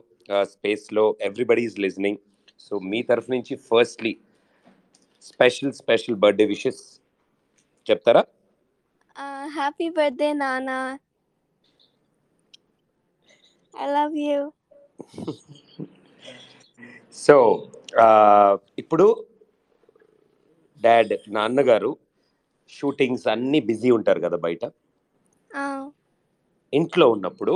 స్పేస్లో 0.54 1.06
everybody 1.28 1.62
is 1.68 1.78
listening 1.86 2.20
so 2.66 2.80
మీ 2.92 3.00
తరఫు 3.10 3.32
నుంచి 3.36 3.54
firstly 3.70 4.14
special 5.30 5.74
special 5.82 6.20
birthday 6.24 6.48
wishes 6.56 6.84
చెప్తారా? 7.86 8.24
happy 9.50 9.90
birthday, 9.90 10.34
Nana. 10.34 11.00
I 13.74 13.88
love 13.96 14.16
you. 14.28 14.40
So 17.16 17.36
ఇప్పుడు 18.82 19.06
డాడ్ 20.82 21.14
నాన్నగారు 21.38 21.92
shootings 22.70 23.28
అన్ని 23.34 23.60
బిజీ 23.70 23.90
ఉంటారు 23.98 24.20
కదా 24.26 24.38
బయట. 24.46 24.64
ఇంట్లో 26.74 27.06
ఉన్నప్పుడు 27.16 27.54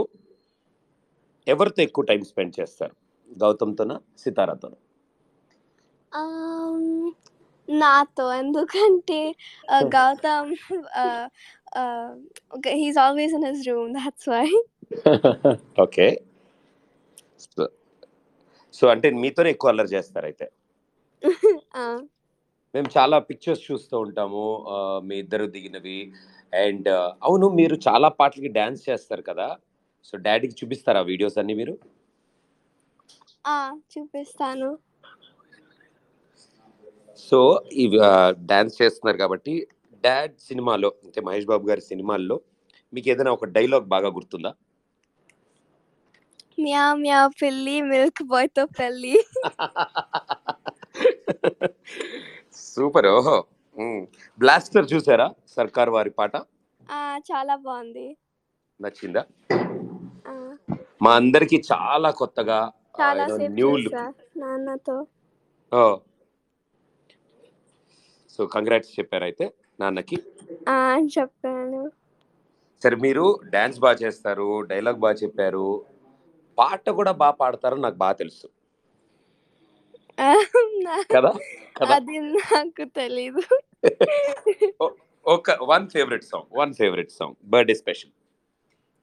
ఎవరితో 1.48 1.84
ఎక్కువ 1.84 2.04
టైం 2.06 2.24
స్పెండ్ 2.24 2.60
చేస్తారు? 2.60 2.96
గౌతమ్తోనా 3.30 3.96
సితారాతోనా? 4.18 4.78
నాతో. 7.70 8.34
ఎందుకంటే 8.34 9.20
Gautam 9.96 10.52
he's 12.82 12.98
always 13.04 13.32
in 13.38 13.44
his 13.50 13.62
room. 13.70 13.88
That's 13.94 14.26
why. 14.32 14.48
Okay. 15.82 16.08
So 18.74 18.88
అంటే 18.88 19.10
మీతోనే 19.10 19.50
ఎక్కువ 19.50 19.70
అల్లరి 19.70 19.88
చేస్తారు 19.88 20.26
అయితే? 20.26 20.46
మేము 22.76 22.90
చాలా 22.98 23.20
పిక్చర్స్ 23.20 23.72
చూస్తూ 23.72 24.00
ఉంటాము 24.00 24.44
మీ 25.04 25.16
ఇద్దరు 25.16 25.46
దిగినవి. 25.46 26.00
అండ్ 26.54 26.90
అవును 27.24 27.48
మీరు 27.50 27.76
చాలా 27.88 28.08
పాటలకి 28.20 28.48
డాన్స్ 28.48 28.90
చేస్తారు 28.90 29.22
కదా? 29.22 29.48
సో 30.08 30.14
డాడీకి 30.26 30.56
చూపిస్తారా 30.60 31.02
వీడియోస్ 31.12 31.38
అన్ని 31.42 31.54
మీరు? 31.62 31.74
చూపిస్తాను. 33.94 34.70
సో 37.28 37.40
ఈ 37.82 37.86
డాన్స్ 38.52 38.76
చేస్తున్నారు 38.82 39.18
కాబట్టి 39.24 39.54
డాడ్ 40.06 40.36
సినిమాలో 40.48 40.90
అంటే 41.06 41.22
మహేష్ 41.28 41.50
బాబు 41.52 41.66
గారి 41.70 41.84
సినిమాల్లో 41.92 42.38
మీకు 42.94 43.08
ఏదైనా 43.14 43.32
ఒక 43.38 43.46
డైలాగ్ 43.58 43.88
బాగా 43.96 44.10
గుర్తుందా? 44.18 44.52
మ్యా 46.64 46.86
మ్యా 47.04 47.20
పిల్లి 47.42 47.76
మిల్క్ 47.92 48.22
బాయ్తో 48.32 48.64
పెళ్ళి. 48.80 49.14
సూపర్ 52.72 53.08
ఓహో. 53.18 53.38
బ్లాస్టర్ 54.40 54.90
చూసారా 54.94 55.28
సర్కార్ 55.56 55.92
వారి 55.96 56.12
పాట? 56.20 56.36
చాలా 57.30 57.56
బాగుంది. 57.66 58.08
నచ్చిందా? 58.80 59.24
మా 61.04 61.16
అందరికి 61.16 61.64
చాలా 61.74 62.12
కొత్తగా 62.12 62.72
న్యూ 63.42 63.78
చూసా 63.78 64.14
నాన్నతో. 64.38 65.08
సో 68.30 68.46
కంగ్రాట్స్ 68.46 69.00
చెప్పారు 69.00 69.24
అయితే 69.24 69.54
నాన్నకి. 69.80 70.16
చెప్పాను. 71.18 71.92
సరే 72.84 72.96
మీరు 72.96 73.40
డాన్స్ 73.50 73.80
బాగా 73.80 73.96
చేస్తారు 73.96 74.62
డైలాగ్ 74.62 74.96
బాగా 74.96 75.14
చెప్పారు. 75.14 75.86
పాట 76.58 76.90
కూడా 76.90 77.12
బాగా 77.12 77.32
పాడతారు 77.32 77.76
నాకు 77.76 77.96
బాగా 77.96 78.14
తెలుసు. 78.14 78.48
కదా? 81.14 81.34
అది 81.88 82.20
నాకు 82.20 82.84
తెలీదు. 82.84 83.42
ఒక 85.26 85.52
one 85.62 85.90
favourite 85.90 86.24
song 86.24 86.58
one 86.58 86.74
favourite 86.74 87.12
song 87.12 87.36
birthday 87.44 87.76
special. 87.76 88.12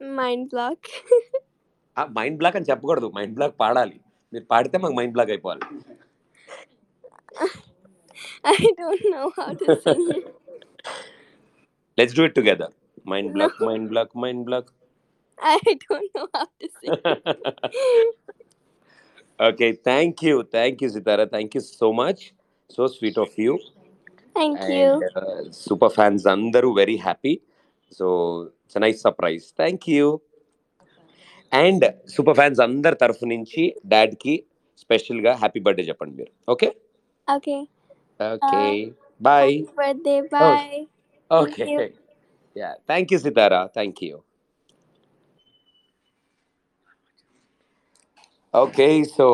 Mind 0.03 0.49
block. 0.49 0.85
Mind 2.17 2.37
block 2.41 2.57
అని 2.59 2.69
చెప్పకూడదు. 2.71 3.07
మైండ్ 3.17 3.35
బ్లాక్ 3.37 3.55
పాడాలి. 3.63 3.97
మీరు 4.33 4.45
పాడితే 4.51 4.77
మాకు 4.83 4.95
మైండ్ 4.99 5.13
బ్లాక్ 5.15 5.31
అయిపోవాలి. 5.35 5.63
I 8.53 8.55
don't 8.81 9.07
know 9.15 9.23
how 9.39 9.47
to 9.61 9.65
sing 9.85 10.11
let's 11.97 12.15
do 12.19 12.23
it 12.29 12.35
together 12.39 12.73
mind 13.13 13.31
block 13.35 13.57
mind 13.69 13.87
block 13.93 14.13
mind 14.23 14.43
block. 14.49 14.69
I 15.37 15.73
don't 15.85 16.13
know 16.19 16.23
how 16.35 16.45
to 16.61 16.69
sing 16.79 17.01
okay 19.49 19.67
thank 19.89 20.19
you 20.27 20.35
thank 20.55 20.81
you 20.83 20.89
Sitara 20.95 21.25
thank 21.35 21.53
you 21.57 21.61
so 21.81 21.87
much 22.01 22.23
so 22.75 22.83
sweet 22.95 23.19
of 23.25 23.37
you 23.43 23.53
thank 24.37 24.65
you 24.75 24.89
super 25.63 25.93
fans 25.97 26.25
అందరూ 26.35 26.67
very 26.81 26.97
happy 27.07 27.33
so 27.99 28.07
it's 28.65 28.81
nice 28.85 28.99
surprise 29.07 29.45
thank 29.61 29.87
you 29.95 30.05
and 31.51 31.85
super 32.15 32.37
fans 32.39 32.59
అందరి 32.67 32.95
తరఫు 32.95 33.25
నుంచి 33.33 33.63
డాడ్కి 33.93 34.35
స్పెషల్గా 34.83 35.31
happy 35.35 35.59
birthday 35.65 35.83
చెప్పండి 35.89 36.15
మీరు. 36.19 36.31
Okay? 36.53 36.69
Okay. 37.27 37.57
Okay. 38.33 38.63
Bye. 39.27 39.55
Birthday 39.79 40.17
boy. 40.35 40.79
Okay 41.31 41.65
you. 41.71 41.81
Yeah 42.55 42.69
thank 42.89 43.11
you 43.13 43.19
Sitara 43.25 43.61
thank 43.77 44.01
you 44.07 44.15
okay 48.53 48.87
so 49.17 49.25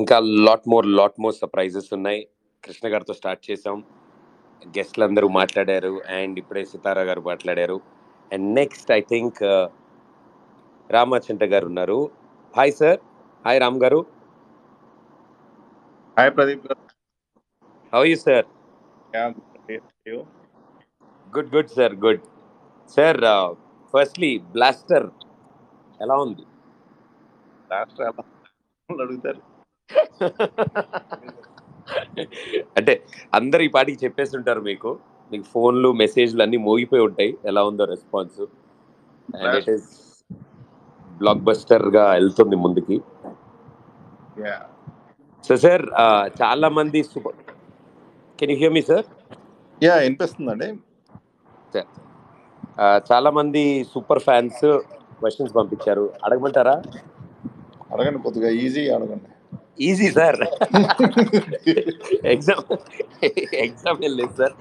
ఇంకా 0.00 0.16
lot 0.46 0.66
more 0.72 0.86
lot 0.98 1.20
more 1.24 1.36
surprises 1.42 1.90
ఉన్నాయి. 1.98 2.20
కృష్ణ 2.64 2.86
గారితో 2.94 3.14
స్టార్ట్ 3.20 3.42
చేసాం 3.50 3.78
గెస్ట్లు 4.76 5.04
అందరూ 5.08 5.28
మాట్లాడారు. 5.38 5.94
అండ్ 6.18 6.36
ఇప్పుడే 6.42 6.62
సితారా 6.72 7.02
గారు 7.10 7.22
మాట్లాడారు. 7.30 7.78
అండ్ 8.30 8.46
నెక్స్ట్ 8.60 8.90
ఐ 8.92 9.00
థింక్ 9.12 9.40
రామచంట 10.90 11.44
గారు 11.44 11.66
ఉన్నారు. 11.66 12.10
Hi 12.56 12.72
sir 12.72 12.98
hi 13.46 13.60
Ram 13.60 13.82
garu. 13.82 14.06
Hi 16.18 16.36
Pradeep 16.36 16.66
garu. 16.66 16.80
How 17.94 18.04
you 18.04 18.16
sir. 18.16 18.46
Good 21.36 21.54
good 21.56 21.68
sir 21.68 21.94
good 21.94 22.22
sir 22.96 23.18
firstly 23.94 24.38
blaster 24.38 25.06
ఎలా 26.00 26.16
ఉంది? 26.16 26.44
ఎలా 27.70 28.22
అడుగుతారు. 29.02 29.40
అంటే 32.76 33.06
అందరు 33.34 33.62
ఈ 33.62 33.68
పాటికి 33.68 34.04
చెప్పేస్తుంటారు 34.04 34.60
మీకు. 34.60 34.98
మీకు 35.32 35.44
ఫోన్లు 35.44 35.92
మెసేజ్లు 35.92 36.42
అన్ని 36.42 36.56
మోగిపోయి 36.56 37.02
ఉంటాయి. 37.02 37.38
ఎలా 37.44 37.64
ఉందో 37.64 37.84
response 37.84 38.40
and 38.40 39.56
it 39.56 39.70
is 39.70 40.13
block 41.20 41.44
బస్టర్గా 41.48 42.04
వెళ్తుంది 42.16 42.56
ముందుకి. 42.64 42.96
యా 44.44 44.56
సో 45.44 45.54
సార్ 45.64 45.84
చాలా 46.42 46.68
మంది 46.78 47.00
super 47.12 47.38
can 48.38 48.52
you 48.52 48.58
hear 48.62 48.74
me 48.78 48.82
sir 48.90 49.06
yeah 49.86 49.94
వినిపిస్తుందండి. 50.04 50.68
చాలా 53.10 53.30
మంది 53.38 53.62
సూపర్ 53.92 54.22
ఫ్యాన్స్ 54.28 54.64
క్వశ్చన్స్ 55.20 55.52
పంపించారు. 55.58 56.04
అడగమంటారా? 56.26 56.76
అడగండి 57.94 58.20
కొద్దిగా 58.26 58.50
ఈజీ 58.64 58.84
అడగండి. 58.96 59.30
ఈజీ 59.88 60.08
సార్ 60.18 60.38
ఎగ్జామ్ 62.32 62.64
ఎగ్జామ్ 63.64 64.00
ఏం 64.06 64.12
లేదు 64.20 64.34
సార్ 64.40 64.54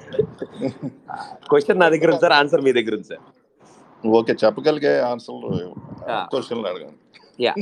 క్వశ్చన్ 1.51 1.79
నా 1.83 1.87
దగ్గర 1.93 2.09
ఉంది 2.13 2.23
సార్ 2.25 2.35
ఆన్సర్ 2.39 2.63
మీ 2.67 2.71
దగ్గర 2.77 2.93
ఉంది 2.99 3.09
సార్ 3.11 3.23
ఓకే 4.03 4.33
చెప్పగలిగే 4.43 4.93
ఆన్సర్లు 5.03 5.51
అడగండి. 6.71 6.99
Yeah. 7.39 7.53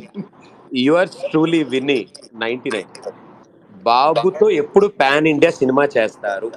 Yours 0.82 1.19
truly 1.32 1.62
Vinny 1.73 1.99
ninety 2.43 2.71
nine. 2.75 2.91
బాబుతో 3.86 4.47
ఎప్పుడు 4.62 4.88
పాన్ 5.01 5.27
ఇండియా 5.34 5.51
సినిమా 5.60 5.84
చేస్తారు? 5.95 6.49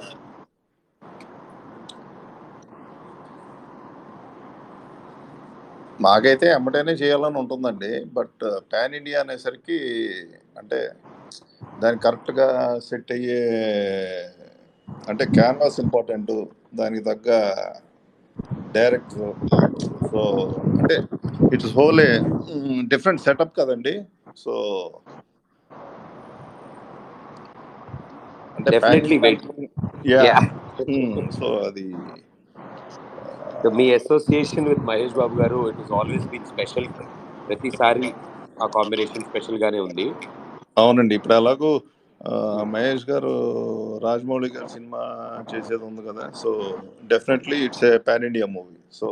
మాకైతే 5.99 6.47
ఎమ్మటైనే 6.55 6.93
చేయాలని 7.01 7.37
ఉంటుందండి 7.41 7.91
బట్ 8.15 8.43
పాన్ 8.71 8.95
ఇండియా 8.99 9.19
అనేసరికి 9.23 9.77
అంటే 10.59 10.79
దానికి 11.81 12.03
కరెక్ట్గా 12.05 12.47
సెట్ 12.87 13.11
అయ్యే 13.11 13.41
అంటే 15.07 15.23
క్యాన్వాస్ 15.37 15.79
ఇంపార్టెంట్ 15.85 16.33
దానికి 16.75 17.03
తగ్గ 17.09 17.29
డైరెక్టర్ 18.75 19.31
సో 20.11 20.21
అంటే 20.79 20.95
it's 21.55 21.73
whole 21.77 22.01
a 22.07 22.11
different 22.93 23.23
setup 23.27 23.53
కదండి. 23.59 23.95
సో 24.43 24.53
సో 31.39 31.47
అది 31.69 31.85
So, 33.61 33.69
me 33.77 33.85
association 33.97 34.65
with 34.69 34.81
Mahesh 34.89 35.13
Babu 35.19 35.35
garu 35.41 35.59
it 35.69 35.79
is 35.83 35.91
always 35.99 36.25
been 36.31 36.49
special 36.51 36.87
ప్రతిసారి 37.47 38.07
ఆ 38.63 38.65
కాంబినేషన్ 38.75 39.25
స్పెషల్ 39.29 39.59
గానే 39.63 39.79
ఉంది. 39.85 40.05
అవునండి 40.81 41.13
ఇప్పుడు 41.19 41.35
ఎలాగో 41.39 41.71
మహేష్ 42.71 43.05
గారు 43.09 43.31
రాజమౌళి 44.05 44.49
గారు 44.55 44.69
సినిమా 44.75 45.01
చేసేది 45.51 45.83
ఉంది 45.89 46.01
కదా. 46.07 46.23
So 46.41 46.49
definitely 47.11 47.57
it's 47.65 47.83
a 47.89 47.93
pan 48.07 48.25
India 48.29 48.47
movie 48.55 48.77
so 48.99 49.07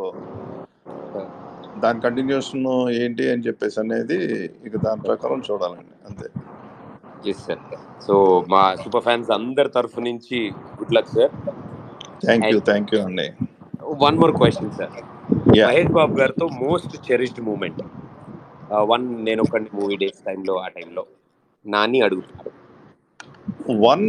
దాని 1.83 1.99
కంటిన్యూషన్ 2.05 2.65
ఏంటి 3.01 3.23
అని 3.33 3.45
చెప్పేసి 3.47 3.77
అనేది 3.83 4.17
ఇక 4.67 4.75
దాని 4.85 5.01
ప్రకారం 5.09 5.41
చూడాలండి 5.49 5.95
అంతే. 6.09 6.27
ఎస్ 7.31 7.43
సార్ 7.47 7.61
సో 8.05 8.15
మా 8.53 8.61
సూపర్ 8.81 9.05
ఫ్యాన్స్ 9.05 9.29
అందరి 9.37 9.69
తరఫు 9.75 10.01
నుంచి 10.07 10.39
good 10.79 10.95
luck 10.97 11.11
sir 11.17 11.33
thank 12.23 12.47
you 12.53 12.59
thank 12.69 12.91
you 12.95 12.99
అండి 13.05 13.27
one 14.03 14.17
more 14.21 14.33
question 14.39 14.73
sir 14.79 14.95
Mahesh 15.59 15.93
Babu 15.97 16.13
గారితో 16.21 16.45
మోస్ట్ 16.63 16.95
చెరిష్డ్ 17.07 17.41
మూమెంట్ 17.49 17.81
వన్ 18.91 19.05
నేను 19.25 19.41
ఒక 19.47 19.61
మూవీ 19.77 19.97
డేస్ 20.03 20.19
టైంలో 20.27 20.55
ఆ 20.65 20.67
టైంలో 20.77 21.03
నాని 21.65 21.99
అడుగుతున్నారు 22.01 22.51
వన్ 23.85 24.05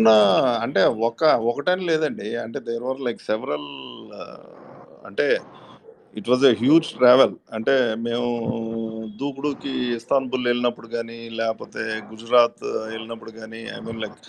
అంటే 0.64 0.82
ఒక 1.08 1.22
ఒకటని 1.50 1.84
లేదండి. 1.90 2.28
అంటే 2.44 2.58
దేర్ 2.68 2.82
వర్ 2.82 3.02
లైక్ 3.06 3.20
సెవరల్ 3.30 3.68
అంటే 5.06 5.26
it 6.18 6.28
was 6.28 6.44
a 6.44 6.52
huge 6.54 6.88
travel 6.98 7.34
అంటే 7.52 7.74
మేము 8.06 8.28
దూకుడుకి 9.20 9.72
ఇస్తాన్బుల్ 9.96 10.44
వెళ్ళినప్పుడు 10.46 10.88
కానీ 10.88 11.18
లేకపోతే 11.40 11.82
గుజరాత్ 12.12 12.62
వెళ్ళినప్పుడు 12.92 13.32
కానీ 13.40 13.60
I 13.76 13.80
mean 13.86 14.00
like 14.04 14.20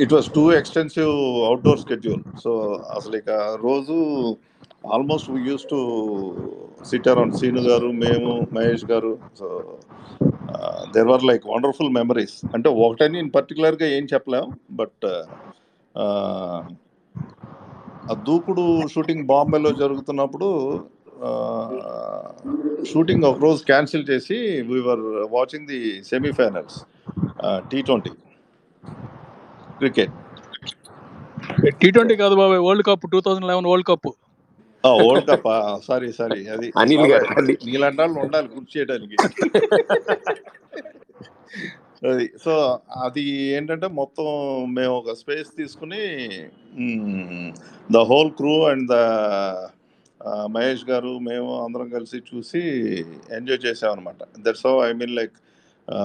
it 0.00 0.12
was 0.12 0.28
too 0.36 0.44
extensive 0.52 1.12
outdoor 1.48 1.80
schedule 1.80 2.22
so 2.44 2.52
అసలు 2.96 3.16
ఇక 3.16 3.30
రోజు 3.64 3.96
almost 4.84 5.28
we 5.30 5.40
use 5.50 5.66
to 5.66 5.80
sit 6.84 7.08
around 7.08 7.34
Seenu 7.34 7.62
garu 7.68 7.88
మేము 8.04 8.30
Mahesh 8.52 8.84
garu. 8.84 9.12
So 9.40 9.48
there 10.94 11.08
were 11.10 11.24
like 11.24 11.44
wonderful 11.46 11.90
memories 11.90 12.36
అంటే 12.54 12.68
ఒకటని 12.86 13.18
ఇన్ 13.18 13.30
పర్టికులర్గా 13.36 13.88
ఏం 13.96 14.06
చెప్పలేం 14.14 14.46
బట్ 14.72 15.04
uh, 15.04 15.22
uh, 15.94 16.60
ఆ 18.10 18.14
దూకుడు 18.26 18.64
షూటింగ్ 18.88 19.24
బాంబేలో 19.26 19.70
జరుగుతున్నప్పుడు 19.72 20.48
షూటింగ్ 22.84 23.24
ఒక 23.24 23.38
రోజు 23.38 23.60
క్యాన్సిల్ 23.64 24.04
చేసి 24.10 24.38
we're 24.70 25.04
watching 25.32 25.68
the 25.68 25.80
semifinals 26.10 26.78
T 27.70 27.80
twenty 27.82 28.12
cricket 29.78 30.14
T 31.80 31.90
twenty 31.90 32.16
కాదు 32.16 32.34
బాబాయ్ 32.34 32.62
world 32.66 32.86
cup 32.88 33.06
two 33.14 33.20
thousand 33.20 33.48
eleven 33.50 33.68
world 33.70 33.88
cup 33.88 34.10
world 34.86 35.26
cup 35.30 35.48
sorry 35.86 36.12
sorry. 36.12 36.46
అది 36.46 36.72
అనిల్ 36.76 37.06
గారు. 37.06 37.26
నీలాంటి 37.66 38.00
వాళ్ళు 38.00 38.18
ఉండాలి 38.20 38.48
గుర్తు 38.54 38.78
చేయడానికి. 38.78 39.16
అది 42.08 42.30
సో 42.44 42.80
అది 43.02 43.22
ఏంటంటే 43.56 43.86
మొత్తం 43.86 44.24
మేము 44.74 44.94
ఒక 44.96 45.12
స్పేస్ 45.12 45.50
తీసుకుని 45.58 46.02
the 47.92 47.96
whole 47.96 48.30
crew 48.30 48.64
and 48.64 48.88
the 48.88 48.98
Mahesh 50.54 50.84
గారు 50.90 51.18
మేము 51.18 51.64
అందరం 51.64 51.88
కలిసి 51.88 52.18
చూసి 52.18 52.62
ఎంజాయ్ 53.32 53.66
చేసామన్నమాట. 53.66 54.22
That's 54.38 54.66
how 54.66 54.74
I 54.88 54.92
mean 54.92 55.10
like 55.10 55.32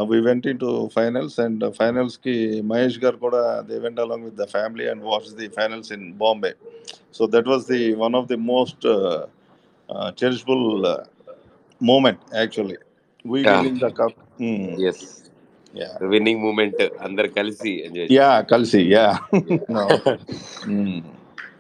we 0.09 0.17
went 0.21 0.47
into 0.59 0.69
finals 0.95 1.37
and 1.39 1.63
ఫైనల్స్కి 1.79 2.35
Mahesh 2.71 2.99
గారు 3.03 3.17
కూడా 3.25 3.41
they 3.69 3.77
went 3.85 4.01
along 4.05 4.25
with 4.25 4.37
the 4.41 4.47
family 4.55 4.87
and 4.91 5.03
watch 5.03 5.29
the 5.39 5.47
finals 5.57 5.91
in 5.97 6.05
Bombay 6.23 6.51
so 7.17 7.25
that 7.35 7.49
was 7.53 7.65
the 7.71 7.81
one 8.03 8.17
of 8.19 8.27
the 8.27 8.39
most 8.51 8.85
cherishable 10.21 10.65
moment 11.81 12.23
actually 12.35 12.79
we 13.25 13.39
Yeah. 13.41 13.55
Winning 13.55 13.79
the 13.79 13.89
cup 13.99 14.19
yes 14.89 15.03
ya 15.73 15.87
winning 16.13 16.41
moment 16.45 16.81
అందరు 17.01 17.29
కలిసి 17.39 17.71
yeah 18.17 18.29
కలిసి 18.51 18.81
yeah 18.95 19.07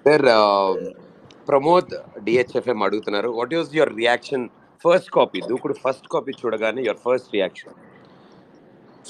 sir 0.05 0.25
Pramod 1.49 1.91
DHFM 2.25 2.79
అడుగుతున్నారు. 2.85 3.29
What 3.37 3.53
is 3.53 3.69
your 3.75 3.91
reaction 3.95 4.43
first 4.85 5.09
copy 5.09 5.39
Dookudu 5.49 5.75
first 5.83 6.07
copy 6.07 6.33
చూడగానే 6.41 6.81
your 6.87 6.99
first 7.05 7.29
reaction 7.33 7.75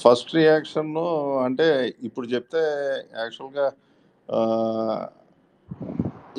first 0.02 0.30
reaction 0.38 0.92
అంటే 1.46 1.66
ఇప్పుడు 2.08 2.26
చెప్తే 2.34 2.62
యాక్చువల్గా 3.20 3.66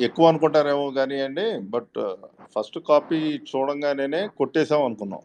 ఎక్కువ 0.06 0.24
అనుకుంటారేమో 0.30 0.86
కానీ 0.98 1.16
అండి 1.20 1.46
బట్ 1.74 1.98
ఫస్ట్ 2.54 2.78
కాపీ 2.88 3.18
చూడంగానే 3.50 4.22
కొట్టేసాం 4.40 4.82
అనుకున్నాం. 4.88 5.22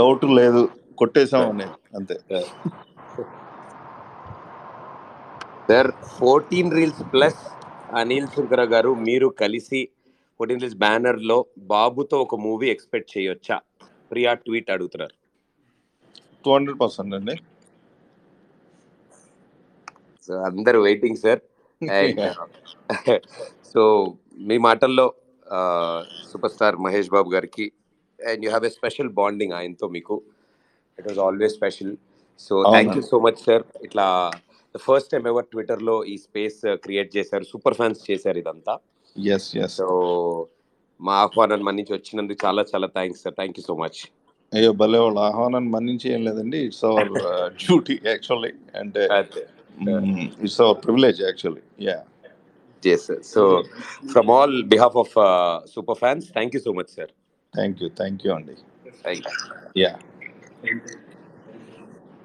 డౌట్ 0.00 0.24
లేదు 0.38 0.62
కొట్టేసాం 1.00 1.44
అనేది 1.52 1.76
అంతే. 1.98 2.16
Sir 5.68 5.90
fourteen 6.16 6.74
reels 6.76 7.02
plus 7.12 7.42
Anil 8.00 8.32
Sunkara 8.34 8.62
garu 8.74 8.90
మీరు 9.08 9.28
కలిసి 9.42 9.80
ఫోర్టీన్ 10.40 10.62
రీల్స్ 10.62 10.80
బ్యానర్లో 10.84 11.38
బాబుతో 11.72 12.16
ఒక 12.26 12.36
మూవీ 12.46 12.68
ఎక్స్పెక్ట్ 12.74 13.12
చేయొచ్చా? 13.16 13.56
ప్రియా 14.14 14.32
ట్వీట్ 14.46 14.72
అడుగుతున్నారు. 14.76 15.14
టూ 16.44 16.50
హండ్రెడ్ 16.56 16.78
పర్సెంట్ 16.84 17.14
అండి. 17.18 17.36
సో 20.26 20.34
అందరు 20.50 20.78
వెయిటింగ్ 20.88 21.20
సార్ 21.24 21.40
సో 23.72 23.82
మీ 24.48 24.56
మాటల్లో 24.66 25.06
సూపర్ 26.30 26.52
స్టార్ 26.54 26.76
మహేష్ 26.84 27.10
బాబు 27.14 27.28
గారికి 27.34 27.66
and 28.18 28.42
you 28.44 28.50
have 28.52 28.66
a 28.68 28.72
special 28.78 29.10
bonding 29.18 29.54
ఆయనతో 29.58 29.86
మీకు. 29.96 30.16
It 30.98 31.06
was 31.08 31.20
always 31.26 31.54
special 31.58 31.92
so 32.46 32.54
thank 32.74 32.96
you 32.98 33.02
so 33.12 33.18
much 33.26 33.40
sir 33.46 33.64
ఇట్లా 33.86 34.06
ఫస్ట్ 34.86 35.10
టైం 35.12 35.24
ఎవర్ 35.32 35.48
ట్విట్టర్లో 35.52 35.96
ఈ 36.12 36.14
స్పేస్ 36.26 36.60
క్రియేట్ 36.84 37.10
చేశారు. 37.16 37.44
సూపర్ 37.52 37.76
ఫ్యాన్స్ 37.80 38.00
చేశారు 38.10 38.38
ఇదంతా. 38.44 38.74
ఎస్ 39.16 39.48
ఎస్ 39.64 39.76
సో 39.80 39.88
మా 41.00 41.14
ఆహ్వానాన్ని 41.14 41.64
మన్నించి 41.64 41.92
వచ్చినందుకు 41.92 42.46
చాలా 42.46 42.62
చాలా 42.72 42.86
thanks 42.86 43.22
sir 43.22 43.34
thank 43.34 43.58
you 43.58 43.64
so 43.64 43.74
much 43.74 44.00
అయ్యో 44.52 44.72
భలే 44.72 44.98
వాళ్ళ 44.98 45.18
ఆహ్వానాన్ని 45.18 45.70
మన్నించి 45.70 46.08
ఏం 46.14 46.22
లేదండి 46.24 46.58
ఇట్స్ 46.58 46.84
అవర్ 46.84 47.12
డ్యూటీ 47.64 48.00
యాక్చువల్లీ 48.04 48.52
అంటే 48.74 49.04
it's 50.44 50.60
our 50.60 50.78
privilege 50.84 51.20
actually 51.20 51.64
yeah 51.84 51.98
yes 52.82 53.06
sir 53.06 53.22
so 53.22 53.44
from 54.12 54.30
all 54.30 54.62
behalf 54.64 54.96
of 54.96 55.14
super 55.74 55.98
fans 55.98 56.26
thank 56.32 56.54
you 56.56 56.62
so 56.62 56.72
much 56.72 56.92
sir 56.98 57.12
thank 57.54 57.82
you 57.82 57.90
thank 57.96 58.26
you 58.26 58.32
అండి 58.34 58.52
you 58.52 59.30
yeah 59.84 59.94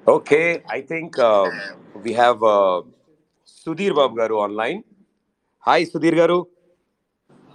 Okay, 0.06 0.62
I 0.68 0.80
think 0.80 1.18
uh, 1.18 1.50
we 1.94 2.12
have 2.14 2.42
uh, 2.42 2.82
Sudhir 3.46 3.94
Babu 3.94 4.16
Garu 4.16 4.38
online. 4.38 4.82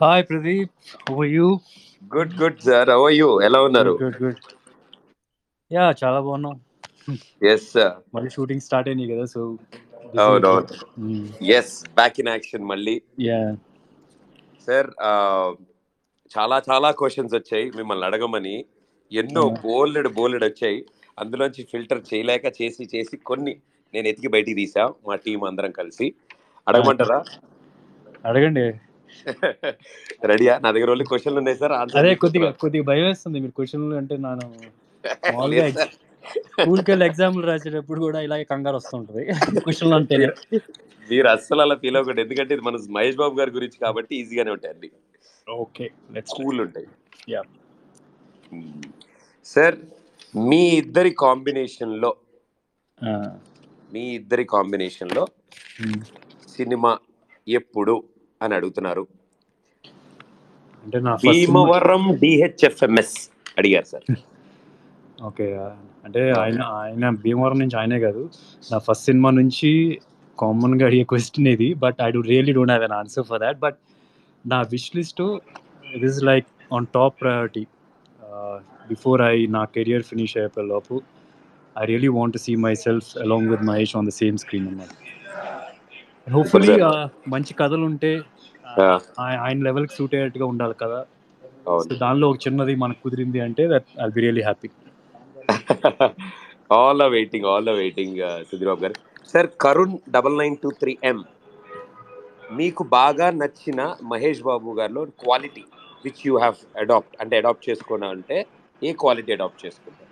Hi 0.01 0.23
Pradeep 0.31 0.71
how 1.10 1.25
you 1.38 1.47
Good, 2.13 2.31
good, 2.39 2.55
sir. 2.65 2.81
How 2.91 2.97
are 3.05 3.13
you? 3.19 3.29
ఎలా 3.45 3.60
ఉన్నారు? 3.67 3.93
Good 4.01 4.17
good 4.23 4.41
yeah 5.71 5.86
చాలా 6.01 6.19
బాగున్నాం. 6.25 6.55
Yes 7.51 7.71
మళ్ళీ 8.15 8.29
shooting 8.36 8.63
start 8.65 8.89
అయినాయి 8.89 9.10
కదా 9.12 9.25
so 9.34 9.41
అవునవును 10.23 10.75
yes 11.58 11.73
back 11.99 12.19
in 12.19 12.31
action 12.34 12.65
మళ్ళీ. 12.71 12.95
Yeah 13.19 13.39
sir 14.67 14.89
చాలా 16.36 16.62
చాలా 16.69 16.91
క్వశ్చన్స్ 16.99 17.36
వచ్చాయి. 17.36 17.65
మిమ్మల్ని 17.75 18.05
అడగమని 18.05 18.55
ఎన్నో 19.12 19.43
బోల్డ్ 19.65 20.10
బోల్డ్ 20.19 20.45
వచ్చాయి. 20.45 20.79
అందులోంచి 21.19 21.63
ఫిల్టర్ 21.71 22.03
చేయలేక 22.13 22.45
చేసి 22.62 22.89
చేసి 22.95 23.17
కొన్ని 23.31 23.55
నేను 23.93 24.08
ఎతికి 24.13 24.31
బయటికి 24.36 24.58
తీసా. 24.62 24.86
మా 25.08 25.15
టీం 25.15 25.43
అందరం 25.43 25.71
కలిసి. 25.81 26.08
అడగమంటారా? 26.67 27.19
అడగండి. 28.25 28.65
రెడీయా? 30.30 30.54
నా 30.63 30.69
దగ్గర 30.75 30.89
ఓన్లీ 30.93 31.06
క్వశ్చన్లు 31.12 31.39
ఉన్నాయి 31.41 31.58
సార్ 31.62 31.73
అదే 31.97 32.12
కొద్దిగా 32.23 32.49
కొద్దిగా 32.63 32.86
భయం 32.89 33.06
వేస్తుంది 33.10 33.38
మీరు 33.43 33.54
క్వశ్చన్లు 33.60 33.95
అంటే 34.01 34.15
నేను 34.25 34.47
మామూలుగా 35.36 35.65
స్కూల్కి 36.56 36.89
వెళ్ళి 36.91 37.06
ఎగ్జామ్లు 37.10 37.45
రాసేటప్పుడు 37.49 37.99
కూడా 38.06 38.19
ఇలాగే 38.28 38.45
కంగారు 38.51 38.78
వస్తుంటది 38.82 39.23
క్వశ్చన్లు 39.65 39.95
అంటేనే 39.99 40.30
మీరు 41.08 41.28
అస్సలు 41.34 41.62
అలా 41.65 41.75
ఫీల్ 41.82 41.97
అవ్వకండి. 41.97 42.21
ఎందుకంటే 42.25 42.51
ఇది 42.56 42.63
మన 42.67 42.78
మహేష్ 42.95 43.19
బాబు 43.19 43.36
గారి 43.39 43.51
గురించి 43.58 43.78
కాబట్టి 43.84 44.13
ఈజీగానే 44.21 44.51
ఉంటాయి 44.56 44.73
అన్ని 44.73 44.89
ఓకే 45.47 45.86
లెట్స్ 46.15 46.36
కూల్ 46.39 46.62
ఉంటాయి. 46.65 46.88
Yeah. 47.28 47.45
సార్ 49.45 49.75
మీ 50.49 50.62
ఇద్దరి 50.82 51.12
కాంబినేషన్లో 51.23 52.12
మీ 53.89 54.04
ఇద్దరి 54.19 54.43
కాంబినేషన్లో 54.54 55.23
సినిమా 56.56 56.91
ఎప్పుడు? 57.47 57.95
అని 58.41 58.55
అడుగుతున్నారు. 58.59 59.03
అంటే 60.85 60.99
నా 61.07 61.13
ఫస్ట్ 61.25 61.27
భీమవరం 61.27 62.03
డిహెచ్ఎఫ్ఎంఎస్ 62.23 63.15
అడిగారు 63.59 63.89
సార్. 63.93 64.07
ఓకే 65.27 65.45
అంటే 66.05 66.21
ఆయన 66.41 66.61
ఆయన 66.79 67.05
భీమవరం 67.23 67.57
నుంచి 67.63 67.77
ఆయనే 67.81 67.99
కాదు. 68.05 68.23
నా 68.71 68.77
ఫస్ట్ 68.87 69.07
సినిమా 69.09 69.29
నుంచి 69.39 69.69
కామన్గా 70.37 70.85
అడిగే 70.89 71.05
క్వశ్చన్ 71.11 71.47
ఇది 71.55 71.69
but 71.83 71.99
I 72.07 72.09
do 72.15 72.21
really 72.31 72.53
don't 72.57 72.73
have 72.73 72.85
an 72.89 72.95
answer 73.01 73.25
for 73.29 73.41
that 73.45 73.59
but 73.65 73.77
నా 74.45 74.59
wish 74.73 74.89
list 74.97 75.21
it 75.95 76.05
is 76.09 76.19
like 76.31 76.47
on 76.77 76.87
top 76.97 77.15
priority 77.23 77.63
before 78.91 79.21
I 79.31 79.35
నా 79.57 79.63
కెరియర్ 79.75 80.05
ఫినిష్ 80.11 80.35
అయిపోయే 80.41 80.67
లోపు 80.73 80.95
I 81.75 81.85
really 81.91 82.11
want 82.19 82.37
see 82.45 82.55
myself 82.85 83.09
along 83.25 83.49
with 83.53 83.65
Mahesh 83.71 83.95
on 83.99 84.07
the 84.11 84.13
same 84.21 84.37
screen 84.43 84.67
అన్నమాట. 84.69 84.93
Hopefully 86.27 86.73
Sir. 86.73 86.91
మంచి 87.33 87.53
కథలు 87.59 87.85
ఉంటే 87.89 88.11
ఆయన 89.25 89.57
లెవెల్కి 89.67 89.93
సూట్ 89.97 90.13
అయ్యేట్టుగా 90.17 90.45
ఉండాలి 90.53 90.75
కదా. 90.81 90.99
దానిలో 92.03 92.25
ఒక 92.31 92.39
చిన్నది 92.45 92.73
మనకు 92.83 92.99
కుదిరింది 93.05 93.39
అంటే 93.45 93.63
that 93.73 93.89
I 94.05 94.07
be 94.15 94.21
really 94.25 94.43
happy 94.47 94.69
all 96.77 97.03
waiting 97.15 97.47
all 97.53 97.71
waiting 97.81 98.19
Sudhir 98.49 98.81
garu. 98.83 98.95
Sir 99.31 99.47
Karun 99.65 99.95
double 100.15 100.38
nine 100.41 100.57
two 100.63 100.69
three 100.81 100.93
M 101.11 101.19
మీకు 102.59 102.83
బాగా 102.97 103.27
నచ్చిన 103.41 103.81
మహేష్ 104.11 104.41
బాబు 104.49 104.75
గారిలో 104.79 105.03
quality 105.23 105.63
which 106.05 106.21
you 106.27 106.33
have 106.43 106.57
adapt 106.81 107.15
అంటే 107.23 107.35
అడాప్ట్ 107.41 107.65
చేసుకున్నా 107.69 108.09
అంటే 108.15 108.38
ఏ 108.81 108.91
క్వాలిటీ 109.03 109.31
అడాప్ట్ 109.38 109.61
చేసుకుంటారు? 109.65 110.11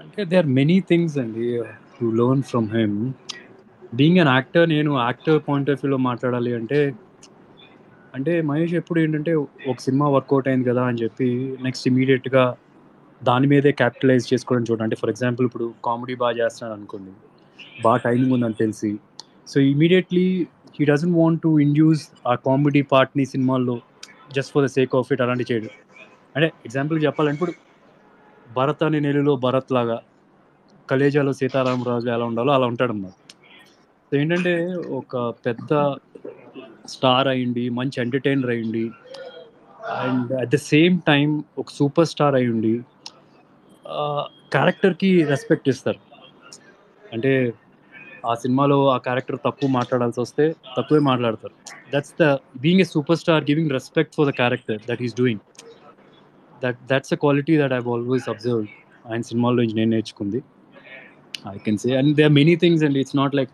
అంటే 0.00 0.20
దే 0.30 0.36
ఆర్ 0.42 0.50
మెనీ 0.60 0.78
థింగ్స్ 0.90 1.16
అండి 1.24 1.46
to 1.98 2.06
learn 2.20 2.44
from 2.50 2.68
him 2.78 2.96
being 3.92 4.20
an 4.22 4.30
actor 4.34 4.66
నేను 4.74 4.90
యాక్టర్ 5.06 5.38
పాయింట్ 5.46 5.70
ఆఫ్ 5.72 5.80
వ్యూలో 5.82 5.98
మాట్లాడాలి 6.08 6.52
అంటే 6.58 6.78
అంటే 8.14 8.32
మహేష్ 8.48 8.74
ఎప్పుడు 8.80 8.98
ఏంటంటే 9.02 9.32
ఒక 9.70 9.76
సినిమా 9.86 10.06
వర్కౌట్ 10.14 10.48
అయింది 10.50 10.66
కదా 10.70 10.82
అని 10.90 10.98
చెప్పి 11.02 11.28
నెక్స్ట్ 11.66 11.86
ఇమీడియట్గా 11.90 12.44
దాని 13.20 13.46
మీదే 13.52 13.72
క్యాపిటలైజ్ 13.80 14.24
చేసుకోవడం 14.32 14.64
చూడండి. 14.68 14.84
అంటే 14.86 14.96
ఫర్ 15.00 15.10
ఎగ్జాంపుల్ 15.12 15.46
ఇప్పుడు 15.48 15.66
కామెడీ 15.86 16.14
బాగా 16.22 16.34
చేస్తున్నాడు 16.40 16.74
అనుకోండి. 16.78 17.12
బాగా 17.84 17.98
టైమింగ్ 18.06 18.34
ఉందని 18.36 18.58
తెలిసి. 18.62 18.90
So 19.50 19.56
immediately 19.72 20.26
he 20.76 20.84
doesn't 20.90 21.16
want 21.20 21.40
to 21.46 21.50
induce 21.66 22.02
ఆ 22.30 22.34
కామెడీ 22.48 22.82
పార్ట్ని 22.92 23.26
సినిమాల్లో 23.34 23.76
just 24.36 24.52
for 24.54 24.64
the 24.66 24.70
sake 24.76 24.94
of 25.00 25.10
it 25.14 25.22
అలాంటి 25.26 25.46
చేయడు. 25.50 25.70
అంటే 26.34 26.48
ఎగ్జాంపుల్ 26.66 26.98
చెప్పాలంటే 27.06 27.36
ఇప్పుడు 27.38 27.54
భరత్ 28.58 28.82
అనే 28.86 29.00
నెలలో 29.06 29.34
భరత్ 29.46 29.72
లాగా 29.78 29.98
కలేజాలో 30.88 31.32
సీతారామరాజు 31.40 32.08
ఎలా 32.16 32.24
ఉండాలో 32.30 32.52
అలా 32.58 32.66
ఉంటాడు 32.72 32.92
అన్నమాట 32.94 33.18
ఏంటంటే 34.20 34.54
ఒక 34.98 35.16
పెద్ద 35.46 35.72
స్టార్ 36.94 37.28
అయ్యింది 37.32 37.64
మంచి 37.78 37.96
ఎంటర్టైనర్ 38.04 38.52
అయ్యింది 38.54 38.84
and 40.02 40.30
at 40.42 40.52
the 40.54 40.58
same 40.72 40.96
time 41.10 41.28
ఒక 41.62 41.70
సూపర్ 41.78 42.08
స్టార్ 42.12 42.36
అయ్యండి 42.40 42.74
క్యారెక్టర్కి 44.54 45.10
రెస్పెక్ట్ 45.32 45.68
ఇస్తారు. 45.72 46.00
అంటే 47.14 47.32
ఆ 48.30 48.32
సినిమాలో 48.42 48.76
ఆ 48.94 48.98
క్యారెక్టర్ 49.06 49.38
తక్కువ 49.46 49.68
మాట్లాడాల్సి 49.78 50.20
వస్తే 50.24 50.44
తక్కువే 50.76 51.00
మాట్లాడతారు. 51.10 51.54
That's 51.92 52.14
the 52.20 52.26
being 52.64 52.82
a 52.84 52.88
super 52.94 53.18
star 53.22 53.42
giving 53.50 53.72
respect 53.78 54.14
for 54.18 54.28
the 54.30 54.34
character 54.40 54.80
that 54.90 55.02
is 55.06 55.14
doing 55.22 55.42
that 56.62 56.78
that's 56.92 57.12
a 57.16 57.18
quality 57.24 57.56
that 57.62 57.74
I 57.78 57.80
always 57.94 58.28
observe 58.34 58.62
ఆయన 59.10 59.22
సినిమాల్లో 59.30 59.60
నుంచి 59.64 59.76
నేను 59.80 59.90
నేర్చుకుంది. 59.96 60.40
I 61.54 61.56
can 61.66 61.78
say 61.84 61.90
and 62.00 62.12
they 62.18 62.24
are 62.28 62.34
many 62.40 62.54
things 62.64 62.84
and 62.88 62.98
it's 63.02 63.16
not 63.22 63.34
like 63.40 63.52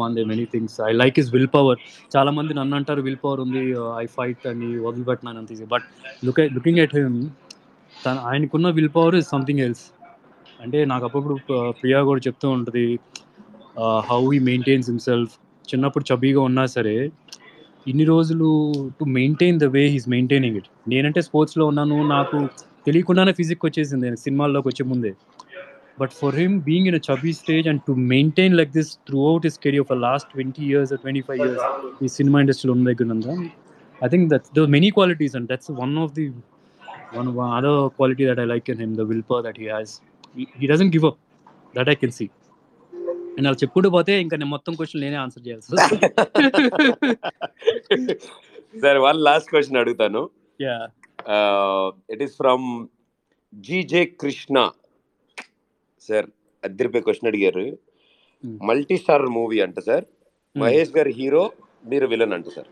one 0.00 0.14
they 0.14 0.24
many 0.24 0.44
things 0.52 0.76
I 0.80 0.90
like 0.92 1.18
is 1.18 1.30
will 1.34 1.50
power 1.54 1.78
చాలా 2.14 2.30
మంది 2.30 2.54
నన్ను 2.54 2.76
అంటారు 2.76 3.02
will 3.02 3.20
power 3.24 3.40
ఉంది 3.40 3.62
uh, 3.74 3.90
ఐ 4.02 4.06
ఫైట్ 4.16 4.44
అని 4.46 4.68
వదిలిపెట్టినాను 4.86 5.38
అంత 5.38 5.68
but 5.74 5.86
look 6.26 6.40
looking 6.54 6.80
at 6.84 6.94
him 6.96 7.18
తన 7.94 8.16
ఆయనకున్న 8.30 8.68
will 8.70 8.92
power 8.96 9.16
is 9.16 9.28
something 9.28 9.60
else 9.60 9.84
అంటే 10.60 10.78
నాకు 10.84 11.04
అప్పుడప్పుడు 11.08 11.36
uh, 11.56 11.70
ప్రియా 11.80 12.00
కూడా 12.02 12.22
చెప్తూ 12.28 12.48
ఉంటుంది 12.50 12.86
హౌ 14.10 14.20
హీ 14.32 14.38
మెయింటైన్స్ 14.50 14.88
హిమ్సెల్ఫ్ 14.90 15.34
చిన్నప్పుడు 15.68 16.04
చబీగా 16.10 16.40
ఉన్నా 16.40 16.64
సరే 16.66 16.96
ఇన్ని 17.86 18.04
రోజులు 18.04 18.48
to 18.98 19.04
maintain 19.16 19.58
the 19.58 19.66
way 19.72 19.82
he's 19.88 20.08
maintaining 20.08 20.56
it 20.56 20.68
నేనంటే 20.88 21.20
స్పోర్ట్స్లో 21.22 21.64
ఉన్నాను 21.66 21.96
నాకు 22.08 22.38
తెలియకుండానే 22.86 23.32
ఫిజిక్ 23.32 23.64
వచ్చేసింది 23.64 24.08
సినిమాల్లోకి 24.16 24.68
వచ్చే 24.68 24.84
ముందే. 24.84 25.12
But 25.98 26.12
for 26.20 26.36
him 26.42 26.54
being 26.68 26.88
in 26.90 26.96
a 27.00 27.02
chubby 27.08 27.32
stage 27.40 27.66
and 27.72 27.82
to 27.88 27.92
maintain 28.12 28.54
like 28.60 28.72
this 28.78 28.90
throughout 29.30 29.46
is 29.50 29.58
career 29.64 29.86
for 29.90 30.00
last 30.06 30.28
twenty 30.34 30.64
years 30.70 30.92
twenty 31.04 31.22
five 31.28 31.40
years 31.46 31.64
ఈ 32.04 32.10
సినిమా 32.18 32.40
ఇండస్ట్రీలో 32.44 32.74
ఉన్న 32.76 32.86
దగ్గర 32.90 33.16
ఉందా 33.16 33.34
I 33.98 34.08
think 34.14 34.26
that's 34.32 34.52
the 34.58 34.66
many 34.76 34.90
qualities 34.98 35.36
and 35.40 35.48
that's 35.52 35.70
one 35.82 35.94
of 36.04 36.12
the 36.18 36.26
one 37.18 37.28
other 37.58 37.80
quality 37.98 38.24
that 38.30 38.42
I 38.44 38.48
like 38.54 38.68
in 38.74 38.80
him 38.84 38.94
the 39.00 39.04
will 39.10 39.26
power 39.30 39.44
that 39.48 39.60
he 39.64 39.68
has 39.76 39.92
he 40.60 40.68
doesn't 40.72 40.92
give 40.96 41.06
up 41.10 41.20
that 41.74 41.90
I 41.94 41.96
can 42.02 42.16
see 42.20 42.26
and 43.38 43.46
అలా 43.48 43.56
చెప్పుకుంటూ 43.62 43.88
పోతే 43.90 44.12
ఇంకా 44.24 44.36
నేను 44.36 44.50
మొత్తం 44.56 44.72
question 44.74 45.02
నేనే 45.04 45.18
answer 45.22 45.42
చేయాల్సి 45.46 45.70
sir 48.84 48.98
one 49.06 49.18
last 49.28 49.48
question 49.52 49.78
అడుగుతాను. 49.80 50.22
It 52.14 52.22
is 52.22 52.34
from 52.42 52.66
GJ 53.52 54.02
Krishna 54.22 54.56
sir 56.08 56.28
అద్దరిపై 56.62 57.00
question 57.06 57.30
అడిగారు. 57.30 57.66
మల్టీ 58.68 58.96
స్టార్ 59.02 59.26
మూవీ 59.36 59.58
అంట 59.66 59.78
సార్. 59.88 60.04
మహేష్ 60.56 60.94
గారు 60.96 61.12
హీరో 61.18 61.44
మీరు 61.92 62.06
విలన్ 62.12 62.34
అంట 62.36 62.48
సార్. 62.56 62.70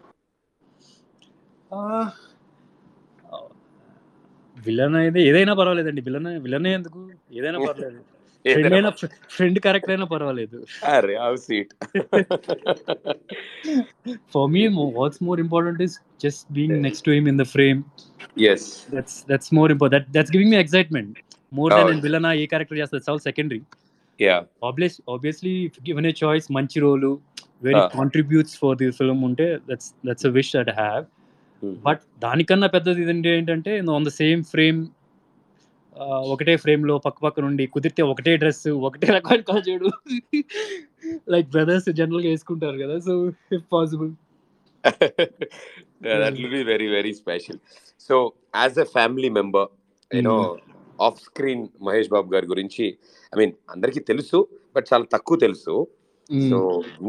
విలన్ 4.56 4.96
అయితే 5.02 5.20
ఏదైనా 5.28 5.54
పర్వాలేదండి. 5.60 6.02
విలన్ 6.08 6.28
విలన్ 6.46 6.68
ఎందుకు? 6.78 7.00
ఏదైనా 7.38 7.60
పర్లేదు 7.68 8.00
ఫ్రెండ్ 8.44 8.74
అయినా 8.76 8.90
ఫ్రెండ్ 9.34 9.58
క్యారెక్టర్ 9.64 9.92
అయినా 9.94 10.06
పర్వాలేదు. 10.12 10.58
అరే 10.94 11.14
how 11.24 11.32
for 14.34 14.48
me 14.54 14.62
what's 14.98 15.20
more 15.28 15.40
important 15.44 15.82
is 15.86 15.96
just 16.24 16.44
being 16.56 16.78
next 16.86 17.04
to 17.08 17.12
him 17.16 17.28
in 17.32 17.40
the 17.42 17.46
frame 17.54 17.80
that's 18.94 19.18
that's 19.30 19.52
more 19.58 19.72
important 19.76 20.08
that's 20.16 20.32
giving 20.36 20.52
me 20.54 20.58
excitement 20.64 21.18
more 21.58 21.70
than. 21.76 21.88
నేను 21.90 22.02
విలన్ 22.06 22.28
ఏ 22.42 22.46
character 22.52 22.78
చేస్తుంది? 22.82 23.04
All 23.12 23.24
secondary 23.30 23.62
obvious 24.68 24.96
obviously 25.14 25.54
given 25.88 26.08
a 26.10 26.14
choice 26.22 26.46
మంచి 26.58 26.80
role 26.86 27.12
very. 27.66 27.82
Contributes 27.98 28.56
for 28.62 28.76
the 28.80 28.88
film 29.00 29.22
ఉంటే 29.28 29.46
that's 29.68 29.90
that's 30.08 30.26
a 30.30 30.32
wish 30.38 30.52
that 30.56 30.72
have 30.80 31.04
but 31.86 32.02
దానికన్నా 32.24 32.68
పెద్దది 32.74 33.02
ఏంటంటే 33.36 33.72
on 33.96 34.06
the 34.08 34.12
same 34.22 34.42
frame 34.54 34.80
ఒకటే 36.32 36.54
ఫ్రేమ్లో 36.62 36.94
పక్క 37.04 37.18
పక్క 37.24 37.40
నుండి 37.44 37.64
కుదిరితే 37.72 38.02
ఒకటే 38.12 38.32
డ్రెస్ 38.42 38.66
ఒకటే 38.88 39.08
రకమైన 39.16 39.42
కలజోడు 39.50 39.90
లైక్ 41.32 41.48
బ్రదర్స్ 41.54 41.88
జనరల్గా 41.98 42.28
వేసుకుంటారు 42.32 42.78
కదా 42.84 42.96
so 43.06 43.14
if 43.56 43.66
possible 43.74 44.10
that 46.22 46.38
will 46.38 46.54
be 46.56 46.62
very 46.72 46.88
very 46.96 47.12
special 47.20 47.58
so 48.10 48.16
as 48.62 48.78
a 48.84 48.86
family 48.96 49.30
member 49.38 49.68
you know 50.10 50.36
off 51.00 51.20
screen 51.20 51.64
Mahesh 51.82 52.10
Babu 52.14 52.28
గారి 52.34 52.46
గురించి 52.46 52.84
ఐ 53.32 53.38
మీన్ 53.40 53.54
అందరికీ 53.70 54.00
తెలుసు 54.10 54.38
బట్ 54.76 54.86
చాలా 54.92 55.06
తక్కువ 55.12 55.36
తెలుసు. 55.46 55.74
సో 56.50 56.58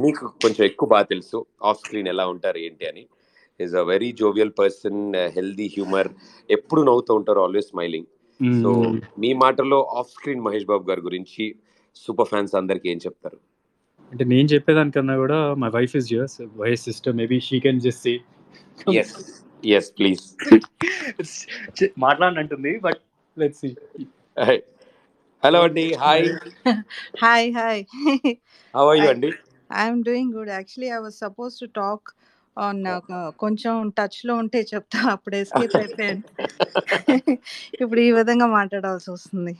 మీకు 0.03 0.23
కొంచెం 0.43 0.63
ఎక్కువ 0.65 0.87
బాగా 0.93 1.05
తెలుసు 1.11 1.37
ఆఫ్ 1.69 1.79
స్క్రీన్ 1.83 2.07
ఎలా 2.13 2.25
ఉంటారు 2.27 2.57
ఏంటి 2.57 2.85
అని. 2.91 3.03
Is 3.59 3.75
a 3.75 3.83
very 3.91 4.09
jovial 4.21 4.53
person 4.59 5.01
healthy 5.37 5.67
humour 5.75 6.09
ఎప్పుడు 6.49 6.81
నవ్వుతూ 6.81 7.13
ఉంటారు 7.13 7.39
ఆల్వేస్ 7.39 7.69
స్మైలింగ్ 7.73 8.09
సో 8.63 8.71
మీ 9.19 9.29
మాటలో 9.43 9.79
ఆఫ్ 9.99 10.09
స్క్రీన్ 10.09 10.43
మహేష్ 10.47 10.65
బాబు 10.65 10.83
గారి 10.89 11.01
గురించి 11.01 11.45
సూపర్ 11.95 12.27
ఫ్యాన్స్ 12.27 12.55
అందరికి 12.55 12.87
ఏం 12.89 12.97
చెప్తారు? 12.97 13.37
అంటే 14.11 14.23
నేను 14.23 14.47
చెప్పేదానికన్నా 14.47 15.15
కూడా 15.17 15.37
my 15.53 15.69
wife 15.69 15.95
is 15.95 16.07
జియర్స్ 16.07 16.41
wife 16.41 16.81
sister 16.81 17.15
maybe 17.15 17.39
she 17.39 17.59
can 17.59 17.79
just 17.79 18.03
see 18.07 18.13
yes 19.01 19.15
yes 19.63 19.89
please 19.97 20.23
మాట్లాడినట్టుంది 21.97 22.73
but 22.79 23.01
let's 23.37 23.61
see 23.63 23.69
hello 25.43 25.59
అండి 25.67 25.85
hi 26.03 26.25
Hi, 27.23 27.41
hi. 27.57 27.77
How 28.73 28.83
are 28.91 28.99
you 28.99 29.07
I, 29.07 29.13
అండి 29.13 29.31
I'm 29.69 29.97
doing 30.03 30.27
good. 30.31 30.49
Actually, 30.51 30.89
I 30.91 30.99
was 30.99 31.15
supposed 31.17 31.57
to 31.61 31.67
talk 31.79 32.01
on 32.57 32.77
uh, 32.87 32.99
కొంచెం 33.43 33.75
టచ్లో 33.97 34.33
ఉంటే 34.41 34.59
చెప్తా. 34.71 34.99
అప్పుడు 35.13 35.35
escape 35.35 35.75
అయిపోయాను. 35.81 36.21
ఇప్పుడు 37.81 38.01
ఈ 38.01 38.11
విధంగా 38.19 38.47
మాట్లాడాల్సి 38.57 39.09
వస్తుంది. 39.15 39.53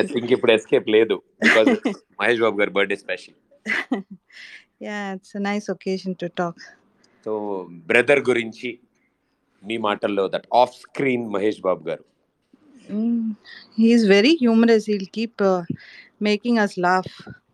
ఎస్ 0.00 0.12
ఇంక 0.20 0.30
ఇప్పుడు 0.36 0.54
ఎస్కేప్ 0.56 0.88
లేదు 0.96 1.16
బికాజ్ 1.44 1.70
మహేష్ 2.20 2.42
బాబు 2.44 2.58
గారి 2.62 2.74
birthday 2.78 2.98
special 3.04 3.36
yeah 4.86 4.98
it's 5.16 5.36
nice 5.48 5.68
occasion 5.76 6.16
to 6.22 6.28
talk 6.40 6.62
so 7.26 7.32
brother 7.90 8.22
గురించి 8.30 8.70
మీ 9.62 9.78
మాటల్లో 9.88 10.24
that 10.34 10.48
off 10.62 10.74
screen 10.84 11.26
Mahesh 11.36 11.60
Babu 11.68 11.82
garu. 11.90 12.04
He's 13.78 14.04
very 14.08 14.32
humorous 14.36 14.86
he'll 14.90 15.08
keep 15.16 15.44
making 16.22 16.58
us 16.58 16.76
laugh 16.80 17.12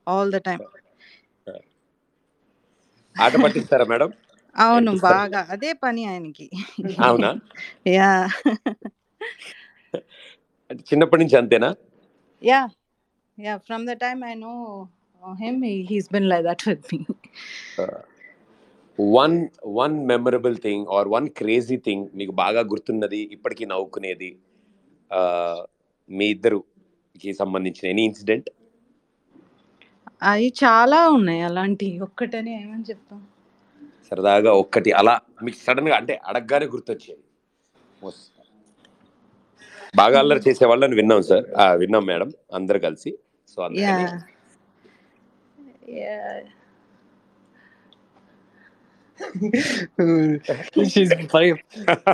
all 0.09 0.33
the 0.33 0.41
time 0.49 0.65
ఆట 3.17 3.35
పట్టిస్తారా 3.43 3.85
మేడం? 3.91 4.11
అవును? 4.57 4.93
బాగా. 5.07 5.41
అదే 5.55 5.71
పని 5.83 6.03
ఆయనకి. 6.07 6.47
అవునా? 7.05 7.31
యా. 7.97 8.11
అంటే 10.71 10.83
చిన్నప్పటి 10.91 11.23
నుంచి 11.23 11.37
అంతేనా? 11.41 11.71
Yeah. 12.43 12.61
Yeah 13.39 13.55
from 13.67 13.85
the 13.89 13.95
time 14.03 14.21
I 14.25 14.35
know 14.43 14.55
him 15.41 15.61
he's 15.91 16.11
been 16.13 16.29
like 16.33 16.47
that 16.49 16.65
with 16.69 16.87
me 16.91 17.01
one 18.99 19.37
one 19.75 19.95
memorable 20.07 20.57
thing 20.65 20.87
or 20.97 21.09
one 21.09 21.29
crazy 21.39 21.77
thing 21.87 22.07
మీకు 22.15 22.33
బాగా 22.43 22.63
గుర్తున్నది 22.73 23.21
ఇప్పటికీ 23.37 23.65
నవ్వుకునేది? 23.67 24.31
మీ 26.09 26.27
ఇద్దరుకి 26.31 27.31
సంబంధించిన 27.41 27.87
ఎనీ 27.93 28.05
ఇన్సిడెంట్ 28.11 28.49
అయి 30.31 30.49
చాలా 30.63 31.01
ఉన్నాయి 31.11 31.43
అలాంటియి. 31.43 31.95
ఒక్కటని 32.07 32.53
ఏమని 32.57 32.85
చెప్తాం. 32.91 33.21
సరదాగా 34.09 34.53
ఒక్కటి 34.63 34.91
అలా 35.01 35.15
మీకు 35.45 35.59
సడన్‌గా 35.67 35.97
అంటే 36.01 36.15
అడగగానే 36.29 36.67
గుర్తొచ్చేది. 36.75 37.23
బాగా 39.95 40.17
అల్లరి 40.23 40.43
చేసే 40.47 40.65
వాళ్ళని 40.71 40.97
విన్నాం 41.01 41.23
సార్. 41.31 41.47
విన్నాం 41.83 42.05
మేడం 42.07 42.29
అందరూ 42.55 42.79
కలిసి. 42.87 43.11
సో 43.53 43.59
అందుకని 43.63 44.05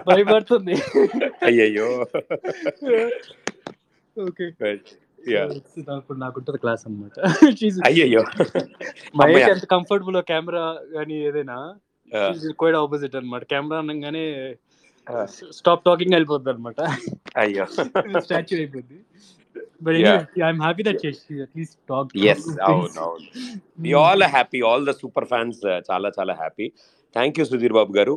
భయపడుతుంది. 0.08 0.74
అయ్యయ్యో! 1.48 1.88
ఓకే. 4.16 4.46
ఇప్పుడు 6.00 6.18
నాకుంటది 6.18 6.58
క్లాస్ 6.58 6.84
అన్నమాట. 6.86 7.16
షీస్ 7.60 7.78
అయ్యయ్యో! 7.86 8.22
మహేష్! 9.16 9.48
ఎంత 9.48 9.64
కంఫర్టబుల్ 9.66 10.22
కెమెరా 10.22 10.64
గాని 10.96 11.16
ఏదైనా 11.28 11.58
క్వైట్ 12.58 12.76
ఆపోజిట్ 12.76 13.16
అన్నమాట. 13.16 13.44
కెమెరా 13.44 13.78
అనంగానే! 13.78 14.24
స్టాప్ 15.58 15.84
టాకింగ్ 15.84 16.14
వెళ్ళిపోద్దన్నమాట. 16.14 16.80
అయ్యో! 17.38 17.66
స్టాచ్యూ 18.26 18.58
అయిపోద్ది. 18.58 18.98
యెస్. 22.24 22.46
అవును. 22.64 23.00
అవును. 23.00 23.26
We 23.80 23.92
all 23.94 24.24
happy. 24.26 24.60
All 24.62 24.86
the 24.86 24.92
super 24.92 25.24
fans 25.24 25.60
చాలా 25.90 26.10
చాలా 26.18 26.34
happy. 26.34 26.66
Thank 27.16 27.38
you 27.40 27.44
Sudheer 27.50 27.76
Babu 27.78 27.92
garu. 27.98 28.14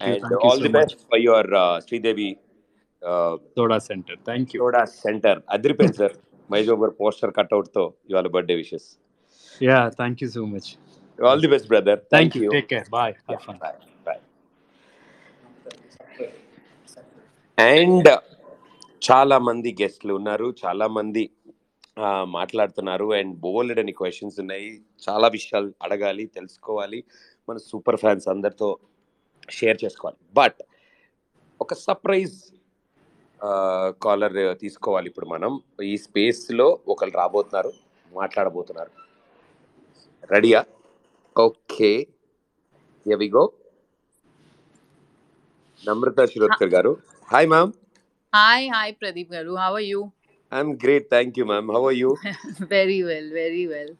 You. 0.00 0.14
You 0.32 0.38
all 0.46 0.60
the 0.60 0.70
much. 0.70 0.76
Best 0.78 0.96
for 1.10 1.22
your 1.26 1.48
Sridevi 1.86 2.28
soda 3.56 3.78
centre. 3.88 4.18
Thank 4.28 4.50
you. 4.54 4.58
Soda 4.62 4.82
centre 4.98 5.40
అదిరిపోయింది 5.56 5.98
sir. 6.02 6.14
మైజోబర్ 6.50 6.92
poster 7.00 7.32
కట్అవుట్‌తో 7.38 7.84
ఇవాళ 8.10 8.28
birthday 8.34 8.56
wishes. 8.62 8.88
Yeah! 9.60 9.88
Thank 10.00 10.22
you 10.24 10.28
so 10.36 10.44
much. 10.54 10.70
All 11.18 11.42
the 11.44 11.50
best 11.54 11.68
brother. 11.68 12.00
Thank 12.14 12.36
you. 12.36 12.42
You. 12.44 12.50
Take 12.56 12.68
care. 12.72 12.86
Bye. 12.90 13.14
Bye. 13.60 13.76
Bye. 14.06 14.20
And 17.58 18.08
చాలా 19.02 19.36
మంది 19.48 19.70
గెస్ట్‌లు 19.80 20.12
ఉన్నారు. 20.14 20.46
చాలా 20.62 20.86
మంది 20.96 21.22
మాట్లాడుతున్నారు 22.36 23.06
అండ్ 23.18 23.32
బోలెడన్ని 23.42 23.92
క్వెషన్స్ 23.92 24.38
ఉన్నాయి. 24.40 24.68
చాలా 25.02 25.26
విషయాలు 25.28 25.68
అడగాలి, 25.82 26.24
తెలుసుకోవాలి. 26.38 26.98
మన 27.48 27.56
సూపర్ 27.56 27.96
ఫ్యాన్స్ 27.96 28.28
అందరితో 28.28 28.68
షేర్ 29.50 29.78
చేసుకోవాలి. 29.84 30.18
బట్ 30.34 30.60
ఒక 31.60 31.74
సర్ప్రైజ్ 31.74 32.36
కాలర్ 34.02 34.58
తీసుకోవాలి 34.58 35.08
ఇప్పుడు 35.10 35.26
మనం. 35.26 35.52
ఈ 35.82 35.96
స్పేస్‌లో 35.96 36.68
ఒకళ్ళు 36.88 37.16
రాబోతున్నారు. 37.16 37.72
మాట్లాడబోతున్నారు. 38.12 38.90
రెడీయా? 40.32 40.64
Okay. 41.38 41.92
Here 43.06 43.18
we 43.18 43.28
go. 43.36 43.52
Namrata 45.88 46.20
Shirodkar 46.32 46.74
garu. 46.76 46.92
Hi 47.32 47.48
ma'am. 47.54 47.72
Hi, 48.36 48.62
hi, 48.74 48.86
Pradeep 49.00 49.28
Garu. 49.34 49.52
How 49.62 49.72
are 49.78 49.88
you? 49.90 50.00
I'm 50.54 50.72
great. 50.84 51.10
Thank 51.10 51.38
you 51.38 51.44
ma'am. 51.50 51.68
How 51.74 51.82
are 51.90 51.94
you? 51.94 52.10
very 52.72 52.96
well, 53.08 53.26
very 53.40 53.64
well. 53.72 53.90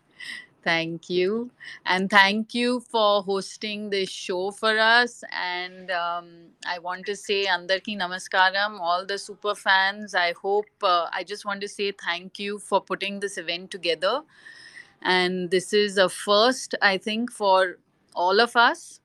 Thank 0.65 1.11
you. 1.11 1.51
And 1.85 2.09
thank 2.09 2.55
you 2.55 2.81
for 2.81 3.23
hosting 3.23 3.91
this 3.91 4.09
show 4.11 4.51
for 4.51 4.79
us. 4.79 5.23
And 5.31 5.91
um, 5.91 6.29
I 6.67 6.79
want 6.79 7.05
to 7.07 7.17
say, 7.17 7.45
Andarki 7.47 7.99
Namaskaram, 7.99 8.81
all 8.81 9.05
the 9.05 9.19
super 9.19 9.55
fans. 9.55 10.15
I 10.15 10.33
hope, 10.41 10.67
uh, 10.83 11.09
I 11.13 11.23
just 11.23 11.45
want 11.45 11.61
to 11.61 11.69
say 11.69 11.93
thank 11.93 12.39
you 12.39 12.59
for 12.59 12.81
putting 12.81 13.21
this 13.21 13.37
event 13.37 13.71
together. 13.71 14.23
And 15.03 15.51
this 15.51 15.75
is 15.75 15.99
a 15.99 16.09
first, 16.09 16.75
I 16.81 16.97
think, 16.99 17.31
for 17.31 17.79
all 18.15 18.41
of 18.41 18.57
us. 18.57 19.01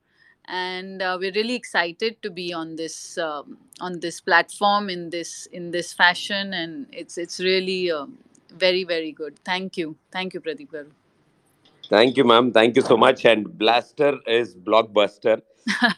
And 0.47 1.01
uh, 1.01 1.17
we're 1.19 1.33
really 1.33 1.55
excited 1.55 2.21
to 2.23 2.31
be 2.31 2.53
on 2.53 2.75
this 2.75 3.17
um, 3.19 3.57
on 3.81 3.99
this 3.99 4.19
platform 4.19 4.89
in 4.89 5.11
this 5.11 5.45
in 5.51 5.71
this 5.71 5.93
fashion, 5.93 6.53
and 6.55 6.87
it's 6.91 7.19
it's 7.19 7.39
really 7.39 7.91
um, 7.91 8.17
very 8.51 8.83
very 8.83 9.11
good. 9.11 9.39
Thank 9.45 9.77
you, 9.77 9.95
thank 10.11 10.33
you, 10.33 10.41
Pradeep 10.41 10.69
Garu. 10.69 10.98
Thank 11.89 12.17
you, 12.17 12.23
ma'am. 12.23 12.51
Thank 12.51 12.75
you 12.75 12.83
so 12.83 12.95
much. 12.95 13.25
And 13.25 13.57
Blaster 13.57 14.19
is 14.27 14.55
blockbuster. 14.55 15.41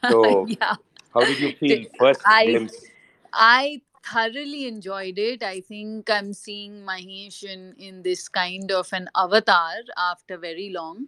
So, 0.10 0.48
yeah. 0.48 0.76
how 1.14 1.22
did 1.26 1.40
you 1.40 1.54
feel 1.54 1.86
first 2.00 2.22
I, 2.26 2.46
glimpse? 2.46 2.86
I 3.34 3.82
thoroughly 4.06 4.68
enjoyed 4.68 5.20
it. 5.20 5.44
I 5.44 5.60
think 5.60 6.10
I'm 6.10 6.32
seeing 6.32 6.84
Mahesh 6.84 7.44
in, 7.44 7.76
in 7.78 8.04
this 8.04 8.30
kind 8.30 8.72
of 8.72 8.88
an 8.94 9.10
avatar 9.16 9.74
after 9.98 10.38
very 10.38 10.70
long. 10.70 11.08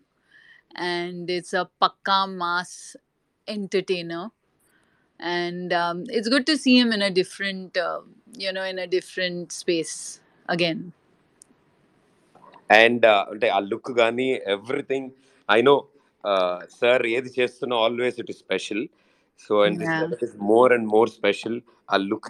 And 0.76 1.30
it's 1.30 1.54
a 1.54 1.70
pakka 1.82 2.30
mass 2.30 2.98
entertainer. 3.48 4.32
And 5.18 5.72
um, 5.72 6.04
it's 6.10 6.28
good 6.28 6.46
to 6.48 6.58
see 6.58 6.78
him 6.78 6.92
in 6.92 7.02
a 7.02 7.10
different, 7.10 7.78
uh, 7.78 8.02
you 8.36 8.52
know, 8.52 8.64
in 8.64 8.80
a 8.80 8.88
different 8.88 9.54
space 9.54 10.20
again. 10.50 10.92
And 12.76 13.06
అంటే 13.32 13.48
ఆ 13.50 13.60
look 13.72 13.92
కానీ 14.02 14.28
everything 14.56 15.10
I 15.50 15.60
know 15.62 15.76
sir 16.80 17.04
ఏది 17.16 17.32
చేస్తున్నా 17.40 17.76
always 17.78 18.20
it 18.20 18.32
is 18.34 18.42
special. 18.46 18.84
So, 19.38 19.64
and 19.64 19.80
this 19.80 19.88
level 19.88 20.18
is 20.24 20.36
more 20.52 20.74
and 20.74 20.86
more 20.88 21.10
special 21.10 21.62
a 21.90 21.98
look 21.98 22.30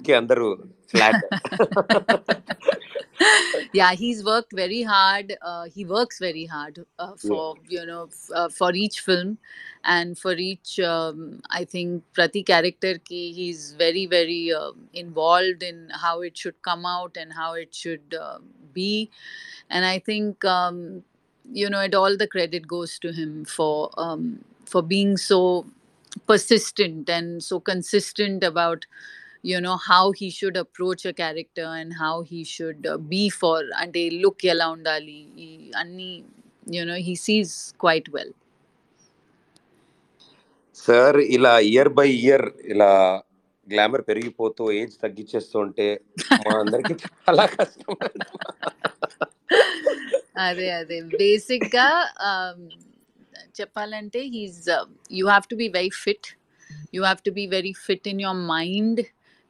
yeah 3.74 3.94
he's 3.94 4.24
worked 4.24 4.54
very 4.54 4.82
hard 4.84 5.36
uh, 5.42 5.66
he 5.76 5.86
works 5.86 6.20
very 6.20 6.46
hard 6.46 6.86
uh, 7.00 7.14
for 7.16 7.56
yeah. 7.70 7.80
you 7.80 7.86
know 7.86 8.04
f- 8.04 8.30
uh, 8.36 8.50
for 8.50 8.74
each 8.74 9.00
film 9.02 9.38
and 9.84 10.18
for 10.18 10.34
each 10.34 10.80
um, 10.80 11.42
i 11.50 11.64
think 11.64 12.04
prati 12.14 12.44
character 12.44 12.98
ki 12.98 13.22
he's 13.34 13.74
very 13.78 14.06
very 14.06 14.54
um, 14.54 14.88
involved 14.94 15.64
in 15.64 15.90
how 16.06 16.22
it 16.22 16.38
should 16.38 16.60
come 16.62 16.86
out 16.86 17.18
and 17.18 17.34
how 17.34 17.54
it 17.54 17.74
should 17.74 18.20
um, 18.22 18.44
be. 18.74 19.10
And 19.70 19.86
i 19.86 20.00
think 20.00 20.46
um, 20.46 21.04
you 21.52 21.70
know 21.70 21.80
it 21.82 21.96
all 21.96 22.18
the 22.18 22.28
credit 22.28 22.68
goes 22.68 22.98
to 23.00 23.12
him 23.12 23.46
for 23.46 23.90
um, 23.98 24.44
for 24.66 24.82
being 24.82 25.18
so 25.18 25.66
persistent 26.28 27.10
and 27.10 27.42
so 27.42 27.60
consistent 27.62 28.44
about 28.44 28.86
you 29.44 29.60
know 29.60 29.78
how 29.78 30.12
he 30.14 30.30
should 30.30 30.58
approach 30.58 31.06
a 31.06 31.14
character 31.14 31.66
and 31.80 31.94
how 31.94 32.22
he 32.24 32.44
should 32.46 32.86
uh, 32.86 32.98
be 33.14 33.24
for 33.32 33.58
అంటే 33.84 34.04
look 34.24 34.46
ఎలా 34.54 34.68
ఉండాలి 34.78 35.20
ఈ 35.46 35.50
అన్ని 35.82 36.12
you 36.68 36.86
know 36.90 36.98
he 37.08 37.16
sees 37.26 37.52
quite 37.86 38.08
well 38.18 38.32
sir 40.78 41.18
ఇలా 41.36 41.52
year 41.72 41.90
by 41.98 42.08
year 42.20 42.46
ఇలా 42.74 42.92
glamour 43.68 44.04
పెరిగిపోతూ 44.08 44.64
age 44.80 44.96
తగ్గించేస్తూ 45.04 45.58
ఉంటే 45.66 45.88
మా 46.46 46.54
అందరికి 46.62 46.96
చాలా 47.04 47.46
కష్టం 47.58 47.94
అదే 50.48 50.68
అదే 50.80 50.98
బేసిక్గా 51.20 51.88
um, 52.30 52.58
చెప్పాలంటే 53.59 54.23
he's 54.37 54.59
you 55.19 55.25
have 55.33 55.47
to 55.53 55.59
be 55.63 55.69
very 55.79 55.93
fit 56.05 56.29
you 56.97 57.03
have 57.09 57.23
to 57.29 57.33
be 57.41 57.47
very 57.57 57.75
fit 57.87 58.09
in 58.15 58.23
your 58.27 58.43
mind 58.57 59.01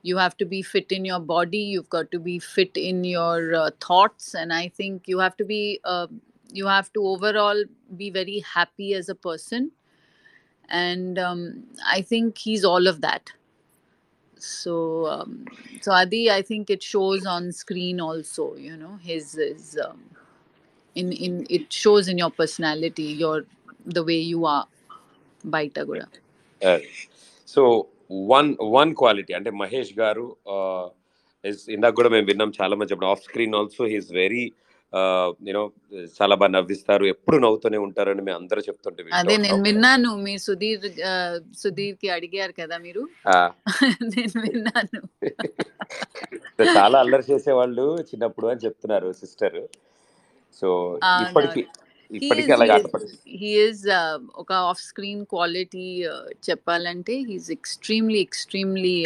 you 0.09 0.17
have 0.17 0.37
to 0.37 0.47
be 0.47 0.63
fit 0.63 0.93
in 0.97 1.05
your 1.05 1.21
body 1.21 1.59
you've 1.59 1.89
got 1.89 2.11
to 2.11 2.19
be 2.19 2.39
fit 2.39 2.77
in 2.77 3.05
your 3.05 3.55
uh, 3.55 3.71
thoughts 3.81 4.35
and 4.35 4.53
i 4.53 4.69
think 4.69 5.09
you 5.09 5.19
have 5.19 5.37
to 5.37 5.45
be 5.45 5.81
uh, 5.85 6.07
you 6.53 6.67
have 6.67 6.93
to 6.93 7.03
overall 7.03 7.63
be 7.97 8.11
very 8.11 8.39
happy 8.41 8.95
as 8.95 9.09
a 9.09 9.15
person 9.15 9.71
and 10.69 11.19
um, 11.19 11.65
i 11.87 12.01
think 12.01 12.39
he's 12.39 12.65
all 12.65 12.87
of 12.87 13.01
that 13.01 13.33
so 14.39 15.07
um, 15.07 15.45
so 15.81 15.93
adi 15.93 16.31
i 16.31 16.41
think 16.43 16.71
it 16.71 16.83
shows 16.83 17.27
on 17.27 17.51
screen 17.51 18.01
also 18.01 18.55
you 18.57 18.77
know 18.77 18.97
his 19.03 19.33
his 19.33 19.79
um, 19.85 20.01
in 20.95 21.13
in 21.13 21.47
it 21.51 21.73
shows 21.73 22.09
in 22.09 22.19
your 22.19 22.31
personality 22.31 23.11
your 23.25 23.45
the 23.86 24.04
way 24.04 24.20
you 24.24 24.42
are 24.48 24.66
baita 25.44 25.82
కూడా. 25.86 26.06
So 27.48 27.62
one 28.30 28.50
one 28.76 28.92
quality 29.00 29.32
అంటే 29.34 29.52
మహేష్ 29.62 29.94
గారు 30.00 30.26
is 31.44 31.58
ఇందాక 31.76 31.94
కూడా 31.96 32.10
మేము 32.10 32.28
విన్నాం 32.30 32.52
చాలా 32.60 32.76
మంది 32.76 32.92
చెప్పడం 32.92 33.12
off 33.14 33.24
screen 33.28 33.56
also 33.56 33.86
he's 33.94 34.12
very 34.18 34.44
you know 35.46 35.62
చాలా 36.18 36.34
బాగా 36.36 36.52
నవ్విస్తారు 36.56 37.06
ఎప్పుడు 37.14 37.38
నవ్వుతూనే 37.44 37.78
ఉంటారని 37.86 38.24
మేము 38.26 38.38
అందరూ 38.40 38.62
చెప్తుంటే 38.68 39.04
అదే 39.20 39.36
నేను. 39.44 39.58
విన్నాను 39.68 40.10
మీరు 40.26 40.42
సుధీర్ 40.46 40.86
ఆ, 41.04 41.14
సుధీర్కి 41.62 42.10
అడిగారు 42.18 42.54
కదా 42.60 42.78
మీరు? 42.78 43.04
నేను 44.14 44.36
విన్నాను. 44.46 45.02
చాలా 46.78 46.98
అల్లరి 47.04 47.26
చేసేవాళ్ళు 47.32 47.86
చిన్నప్పుడు 48.10 48.48
అని 48.48 48.64
చెప్తున్నారు 48.66 49.10
సిస్టర్. 49.22 49.60
సో 50.62 50.70
ఇప్పటికి 51.26 51.64
ఇప్పటికీ 52.17 52.51
is 52.51 52.55
అలాగే 52.57 52.71
he 52.71 52.77
ఆట 52.77 52.87
is 52.87 52.93
పడుతుంది 52.93 53.17
he 53.41 53.51
is 53.69 53.81
uh, 54.01 54.19
ఒక 54.43 54.53
ఆఫ్ 54.71 54.81
స్క్రీన్ 54.91 55.25
క్వాలిటీ 55.33 55.89
చెప్పాలంటే 56.49 57.17
he's 57.31 57.51
extremely 57.59 58.21
extremely 58.29 58.97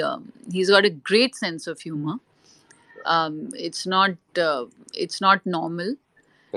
he's 0.57 0.71
got 0.77 0.89
a 0.93 0.95
great 1.11 1.39
sense 1.47 1.67
of 1.73 1.83
humour 1.87 2.21
um, 3.05 3.51
it's 3.55 3.87
not 3.87 4.17
uh, 4.39 4.65
it's 4.95 5.21
not 5.21 5.45
normal 5.45 5.95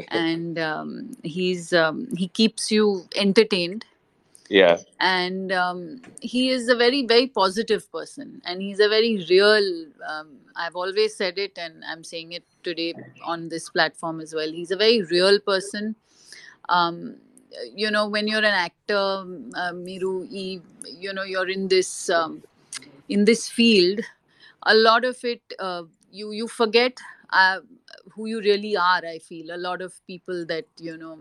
and 0.09 0.59
um, 0.59 1.11
he's 1.23 1.73
um, 1.73 2.07
he 2.15 2.27
keeps 2.27 2.71
you 2.71 3.05
entertained 3.15 3.85
yeah 4.49 4.77
and 4.99 5.51
um, 5.51 6.01
he 6.21 6.49
is 6.49 6.69
a 6.69 6.75
very 6.75 7.05
very 7.05 7.27
positive 7.27 7.89
person 7.91 8.41
and 8.45 8.61
he's 8.61 8.79
a 8.79 8.89
very 8.89 9.25
real 9.29 9.85
um, 10.07 10.37
i've 10.55 10.75
always 10.75 11.15
said 11.15 11.37
it 11.37 11.57
and 11.57 11.83
i'm 11.89 12.03
saying 12.03 12.33
it 12.33 12.43
today 12.63 12.93
on 13.23 13.49
this 13.49 13.69
platform 13.69 14.19
as 14.19 14.35
well 14.35 14.51
he's 14.51 14.71
a 14.71 14.75
very 14.75 15.01
real 15.03 15.39
person 15.39 15.95
um, 16.70 17.16
you 17.74 17.90
know 17.90 18.08
when 18.08 18.28
you're 18.28 18.46
an 18.52 18.58
actor 18.66 19.26
uh, 19.56 19.72
miru 19.72 20.26
you 20.30 21.12
know 21.12 21.24
you're 21.24 21.48
in 21.50 21.68
this 21.68 22.10
um, 22.10 22.42
in 23.08 23.24
this 23.24 23.48
field 23.48 24.00
a 24.64 24.74
lot 24.74 25.04
of 25.04 25.18
it 25.24 25.42
uh, 25.58 25.82
you 26.12 26.32
you 26.32 26.48
forget 26.48 26.98
uh, 27.32 27.60
who 28.14 28.26
you 28.26 28.40
really 28.40 28.76
are 28.76 29.02
i 29.06 29.18
feel. 29.18 29.54
A 29.54 29.58
lot 29.58 29.82
of 29.82 29.94
people 30.06 30.46
that 30.46 30.66
you 30.78 30.96
know 30.96 31.18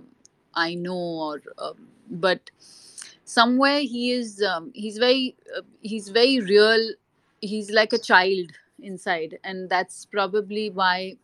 i 0.55 0.73
know 0.75 0.97
or 1.29 1.41
um, 1.59 1.87
but 2.11 2.51
somewhere 3.25 3.79
he 3.81 4.11
is 4.11 4.41
um, 4.43 4.71
he's 4.73 4.97
very 4.97 5.35
uh, 5.57 5.61
he's 5.81 6.09
very 6.09 6.39
real. 6.39 6.91
He's 7.41 7.71
like 7.71 7.93
a 7.93 7.97
child 7.99 8.51
inside 8.81 9.39
and 9.43 9.69
that's 9.69 10.05
probably 10.05 10.69
why 10.71 11.17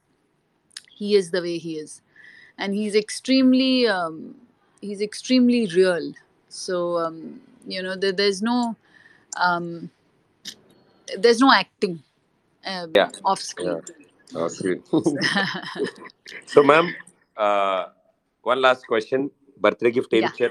he 0.91 1.15
is 1.15 1.32
the 1.32 1.41
way 1.41 1.57
he 1.57 1.78
is 1.78 2.01
and 2.58 2.74
he's 2.74 2.95
extremely 2.95 3.88
um, 3.88 4.36
he's 4.82 5.01
extremely 5.01 5.68
real. 5.68 6.14
So 6.49 6.97
um, 6.97 7.41
you 7.68 7.82
know 7.82 7.95
there, 7.95 8.12
there's 8.12 8.41
no 8.41 8.76
um, 9.38 9.89
there's 11.18 11.39
no 11.39 11.51
acting 11.51 12.01
uh, 12.66 12.88
yeah. 12.95 13.10
off 13.24 13.41
screen. 13.41 13.68
Yeah. 13.68 13.95
Off 14.34 14.51
so, 16.47 16.64
ma'am, 16.64 16.93
uh, 17.38 17.86
one 18.41 18.62
last 18.62 18.88
question: 18.88 19.30
birthday 19.58 19.91
gift, 19.91 20.12
yeah. 20.12 20.49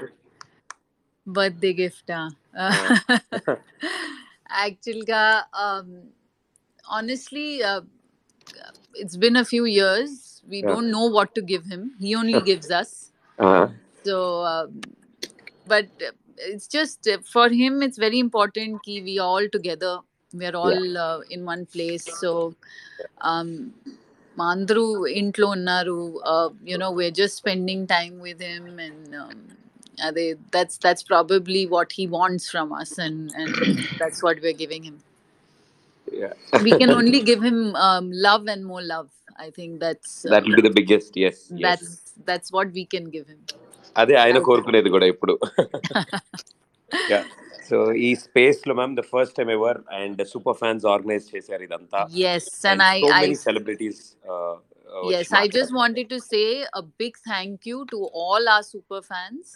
Birthday 1.27 1.73
gift, 1.73 2.09
uh. 2.09 2.29
actually, 4.49 5.11
um, 5.11 6.03
honestly. 6.87 7.61
Uh, 7.61 7.81
it's 8.95 9.17
been 9.17 9.35
a 9.35 9.45
few 9.45 9.65
years. 9.65 10.41
We 10.47 10.61
yeah. 10.61 10.67
don't 10.67 10.91
know 10.91 11.05
what 11.05 11.33
to 11.35 11.41
give 11.41 11.65
him. 11.65 11.93
He 11.99 12.15
only 12.15 12.39
gives 12.41 12.71
us. 12.71 13.11
Uh-huh. 13.39 13.69
So, 14.03 14.43
um, 14.43 14.81
uh, 14.83 15.27
but 15.67 15.87
it's 16.37 16.67
just 16.67 17.07
uh, 17.07 17.17
for 17.23 17.49
him. 17.49 17.81
It's 17.81 17.97
very 17.97 18.19
important 18.19 18.83
that 18.85 19.03
we 19.03 19.19
all 19.19 19.47
together. 19.49 19.99
We 20.33 20.45
are 20.45 20.55
all 20.55 20.85
yeah. 20.85 21.01
uh, 21.01 21.19
in 21.29 21.45
one 21.45 21.65
place. 21.65 22.07
So, 22.19 22.55
um, 23.21 23.73
Mandru 24.37 25.09
intlo 25.09 25.57
naru. 25.57 26.19
Uh, 26.19 26.49
you 26.63 26.77
know, 26.77 26.91
we're 26.91 27.11
just 27.11 27.37
spending 27.37 27.87
time 27.87 28.19
with 28.19 28.39
him, 28.41 28.79
and 28.79 29.15
um, 29.15 29.47
they, 30.13 30.35
that's 30.51 30.77
that's 30.77 31.03
probably 31.03 31.65
what 31.65 31.91
he 31.91 32.05
wants 32.05 32.49
from 32.49 32.73
us, 32.73 32.97
and 32.97 33.31
and 33.35 33.79
that's 33.97 34.21
what 34.21 34.41
we're 34.41 34.53
giving 34.53 34.83
him 34.83 34.99
yeah 36.22 36.62
we 36.66 36.72
can 36.80 36.90
only 36.90 37.20
give 37.30 37.42
him 37.42 37.58
um, 37.86 38.10
love 38.28 38.44
and 38.54 38.64
more 38.72 38.82
love 38.94 39.10
i 39.46 39.50
think 39.58 39.80
that's 39.84 40.12
uh, 40.26 40.30
that 40.34 40.44
will 40.46 40.58
be 40.60 40.66
the 40.70 40.76
biggest 40.80 41.16
yes 41.24 41.36
yes 41.54 41.66
that's 41.68 41.90
that's 42.30 42.48
what 42.56 42.68
we 42.78 42.84
can 42.94 43.06
give 43.16 43.26
him 43.34 43.42
అదే 44.00 44.14
ఆయన 44.22 44.38
కోరుకునేది 44.48 44.90
కూడా 44.94 45.06
ఇప్పుడు 45.12 45.34
so 47.68 47.78
ఈ 48.06 48.10
space 48.24 48.60
లో 48.68 48.72
ma'am 48.78 48.94
the 49.00 49.02
first 49.12 49.34
time 49.38 49.48
ever 49.56 49.78
and 49.98 50.20
super 50.32 50.56
fans 50.62 50.84
organise 50.94 51.26
చేశారు 51.34 51.62
ఇదంతా 51.66 52.00
yes 52.24 52.46
and 52.70 52.72
and 52.72 52.82
i 52.94 52.96
so 53.02 53.10
i 53.18 53.22
many 53.24 53.38
celebrities 53.46 53.98
uh, 54.32 54.54
uh, 54.94 55.02
yes 55.12 55.26
వచ్చి 55.28 55.36
i 55.40 55.46
just 55.58 55.72
మాట్లాడారు. 55.72 55.80
wanted 55.82 56.08
to 56.14 56.18
say 56.32 56.46
a 56.80 56.84
big 57.02 57.14
thank 57.32 57.68
you 57.70 57.78
to 57.92 58.00
all 58.22 58.44
our 58.54 58.64
super 58.74 59.00
fans 59.12 59.46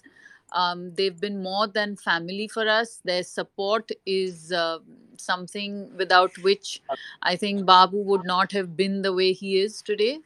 um, 0.60 0.78
they've 0.96 1.20
been 1.26 1.38
more 1.50 1.66
than 1.78 1.90
family 2.10 2.48
for 2.56 2.66
us 2.78 2.90
their 3.10 3.24
support 3.38 3.86
is 4.20 4.36
uh, 4.64 4.78
something 5.19 5.89
without 5.97 6.37
which 6.47 6.81
i 7.23 7.35
think 7.35 7.65
babu 7.65 7.97
would 8.11 8.25
not 8.25 8.51
have 8.51 8.75
been 8.77 9.01
the 9.01 9.13
way 9.13 9.31
he 9.33 9.59
is 9.59 9.81
today. 9.81 10.19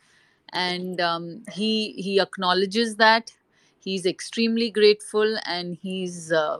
And 0.53 1.01
um, 1.01 1.43
he 1.51 1.93
he 1.93 2.19
acknowledges 2.19 2.95
that. 2.97 3.31
He's 3.85 4.05
extremely 4.05 4.69
grateful 4.71 5.37
and 5.45 5.77
he's 5.81 6.31
uh, 6.31 6.57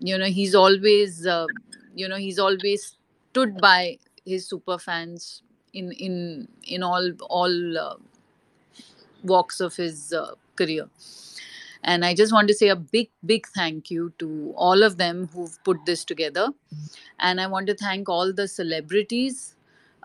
you 0.00 0.18
know 0.18 0.26
he's 0.26 0.54
always 0.54 1.26
uh, 1.26 1.46
you 1.94 2.08
know 2.08 2.16
he's 2.16 2.38
always 2.38 2.96
stood 3.30 3.60
by 3.60 3.98
his 4.24 4.46
super 4.48 4.78
fans 4.78 5.42
in 5.72 5.92
in 5.92 6.48
in 6.64 6.82
all 6.82 7.12
all 7.28 7.78
uh, 7.78 7.94
walks 9.22 9.60
of 9.60 9.76
his 9.76 10.12
uh, 10.12 10.34
career 10.56 10.88
and 11.84 12.04
i 12.04 12.14
just 12.14 12.32
want 12.32 12.48
to 12.48 12.54
say 12.54 12.68
a 12.68 12.76
big 12.76 13.10
big 13.24 13.46
thank 13.48 13.90
you 13.90 14.12
to 14.18 14.52
all 14.56 14.82
of 14.82 14.96
them 14.98 15.28
who've 15.32 15.62
put 15.64 15.84
this 15.86 16.04
together. 16.04 16.48
And 17.18 17.40
i 17.40 17.46
want 17.46 17.66
to 17.68 17.74
thank 17.74 18.08
all 18.08 18.32
the 18.32 18.48
celebrities 18.48 19.54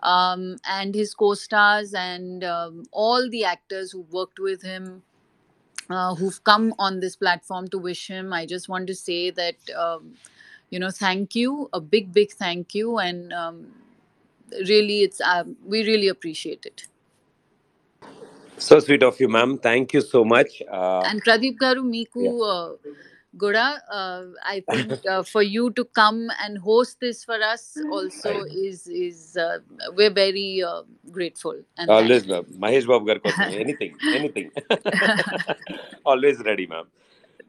um, 0.02 0.56
and 0.68 0.94
his 0.94 1.14
co-stars 1.14 1.94
and 1.94 2.44
um, 2.44 2.84
all 2.92 3.28
the 3.30 3.44
actors 3.44 3.90
who 3.92 4.02
worked 4.10 4.38
with 4.38 4.62
him 4.62 5.02
uh, 5.90 6.14
who've 6.14 6.42
come 6.44 6.74
on 6.78 7.00
this 7.00 7.16
platform 7.16 7.68
to 7.68 7.78
wish 7.78 8.08
him. 8.08 8.32
I 8.32 8.44
just 8.46 8.68
want 8.68 8.86
to 8.88 8.94
say 8.94 9.30
that 9.30 9.56
um, 9.76 10.14
you 10.70 10.78
know 10.78 10.90
thank 10.90 11.34
you 11.34 11.68
a 11.72 11.80
big 11.80 12.12
big 12.12 12.32
thank 12.32 12.74
you. 12.74 12.98
And 12.98 13.32
um, 13.32 13.66
really 14.68 15.02
it's 15.02 15.20
um, 15.20 15.56
we 15.64 15.84
really 15.84 16.08
appreciate 16.08 16.66
it 16.66 16.86
so 18.58 18.80
sweet 18.80 19.02
of 19.02 19.20
you, 19.20 19.28
ma'am. 19.28 19.58
Thank 19.58 19.92
you 19.92 20.00
so 20.00 20.24
much. 20.24 20.62
Uh, 20.70 21.00
and 21.00 21.22
Pradeep 21.22 21.58
Garu, 21.58 21.82
Miku 21.84 22.22
yeah. 22.24 23.76
Uh, 23.90 23.92
uh, 23.92 24.24
I 24.42 24.64
think 24.70 25.26
for 25.26 25.42
you 25.42 25.70
to 25.72 25.84
come 25.84 26.30
and 26.42 26.56
host 26.56 26.98
this 27.00 27.22
for 27.22 27.34
us 27.34 27.76
mm. 27.78 27.92
also 27.92 28.44
is 28.44 28.86
is 28.86 29.36
we're 29.94 30.10
very 30.10 30.64
grateful. 31.10 31.60
Always, 31.86 32.26
ma'am. 32.26 32.44
Mahesh 32.58 32.86
Babu 32.86 33.04
Garkosmi, 33.04 33.60
anything, 33.64 33.94
anything. 34.14 34.50
Always 36.06 36.38
ready, 36.38 36.66
ma'am. 36.66 36.86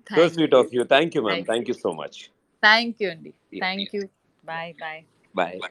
Thank 0.10 0.22
so 0.22 0.28
sweet 0.30 0.52
you. 0.52 0.60
of 0.60 0.74
you. 0.74 0.84
Thank 0.84 1.16
you, 1.16 1.22
ma'am. 1.22 1.46
Thank, 1.46 1.68
you. 1.70 1.74
so 1.74 1.94
much. 1.94 2.32
Thank 2.62 3.00
you, 3.00 3.10
Andy. 3.10 3.34
Thank 3.60 3.94
you. 3.94 4.10
Bye. 4.44 4.76
Bye. 4.80 5.06
bye. 5.34 5.70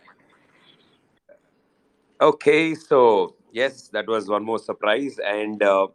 Okay, 2.20 2.74
so 2.74 3.34
yes, 3.56 3.88
that 3.88 4.06
was 4.06 4.28
one 4.28 4.44
more 4.44 4.58
surprise. 4.58 5.18
And 5.18 5.62
uh, 5.62 5.88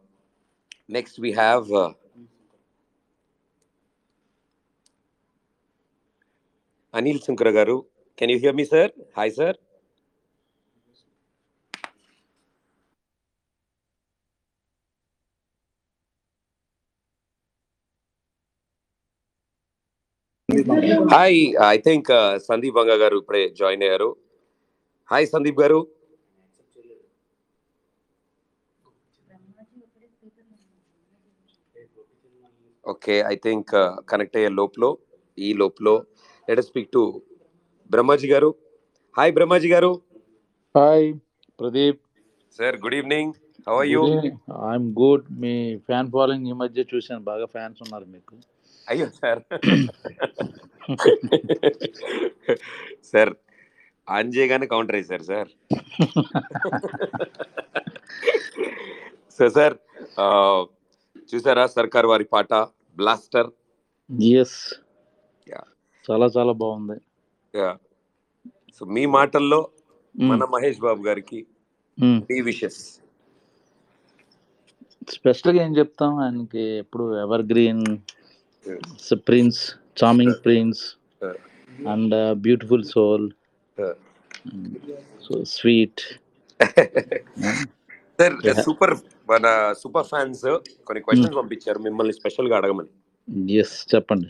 next 0.89 1.19
we 1.19 1.31
have 1.33 1.71
uh, 1.71 1.93
Anil 6.93 7.19
Sunkara 7.25 7.53
garu. 7.59 7.85
Can 8.17 8.29
you 8.29 8.39
hear 8.39 8.53
me, 8.53 8.65
sir? 8.65 8.89
Hi, 9.15 9.29
sir. 9.29 9.53
Hi 21.11 21.37
I 21.73 21.77
think 21.85 22.09
Sandeep 22.47 22.75
Vanga 22.77 22.95
garu 23.01 23.15
ఇప్పుడే 23.21 23.41
join 23.59 23.83
అయ్యారు 23.85 24.09
hi 25.11 25.27
Sandeep 25.33 25.61
garu 25.63 25.79
okay 32.91 33.15
I 33.33 33.35
think 33.45 33.71
connect 34.11 34.37
అయ్యే 34.39 34.51
లోపల 34.59 34.85
ఈ 35.37 35.49
లోపల 35.61 35.89
let 36.47 36.63
speak 36.69 36.89
to 36.95 37.03
Brahmaji 37.93 38.27
garu. 38.33 38.49
Hi 39.17 39.33
Brahmaji 39.37 39.69
garu. 39.73 39.91
Hi 40.77 41.07
Pradeep 41.59 42.01
sir 42.59 42.75
good 42.83 42.97
evening 42.99 43.33
how 43.67 43.75
are 43.81 43.89
you 43.93 44.01
I'm 44.69 44.87
good 45.01 45.25
me 45.43 45.53
fan 45.89 46.09
following 46.15 46.47
ఈ 46.51 46.55
మధ్య 46.63 46.85
చూశాను. 46.93 47.23
బాగా 47.31 47.47
ఫ్యాన్స్ 47.55 47.79
ఉన్నారు 47.85 48.07
మీకు. 48.15 48.35
అయ్యో 48.87 49.07
సార్ 49.21 49.41
సార్ 53.11 53.31
ఆన్ 54.07 54.31
చేయగానే 54.35 54.67
కౌంటర్ 54.73 54.97
అయ్యారు 54.99 55.25
సార్ 55.31 55.49
సో 59.37 59.45
సార్ 59.57 59.75
చూసారా 61.31 61.63
సర్కార్ 61.75 62.07
వారి 62.11 62.25
పాట? 62.33 62.53
Blaster 62.95 63.49
yes. 64.23 64.73
చాలా 66.11 66.25
చాలా 66.37 66.51
బాగుంది. 66.51 66.99
సో 68.75 68.85
మీ 68.85 69.05
మాటల్లో 69.05 69.69
Mm. 70.17 70.27
మన 70.27 70.43
మహేష్ 70.43 70.79
బాబు 70.79 71.03
గారికి 71.03 71.45
మీ 72.03 72.41
విషెస్ 72.41 72.99
స్పెషల్గా 75.09 75.65
ఏం 75.65 75.77
చెప్తాం? 75.77 76.15
ఆయనకి 76.15 76.59
ఎప్పుడు 76.59 77.19
evergreen 77.41 77.85
prince 79.15 79.75
charming 80.03 80.33
prince. 80.45 80.95
And 81.87 82.35
beautiful 82.35 82.83
soul 82.83 83.31
so 85.23 85.43
sweet 85.43 86.01
sir. 88.21 88.65
Super 88.65 88.97
మన 89.29 89.73
సూపర్ 89.83 90.05
ఫ్యాన్స్ 90.05 90.57
కొన్ని 90.85 91.01
క్వశ్చన్స్ 91.01 91.35
పంపించారు. 91.35 91.79
మిమ్మల్ని 91.79 92.13
స్పెషల్గా 92.13 92.57
అడగమని. 92.57 92.87
ఎస్ 93.53 93.95
చెప్పండి. 93.95 94.27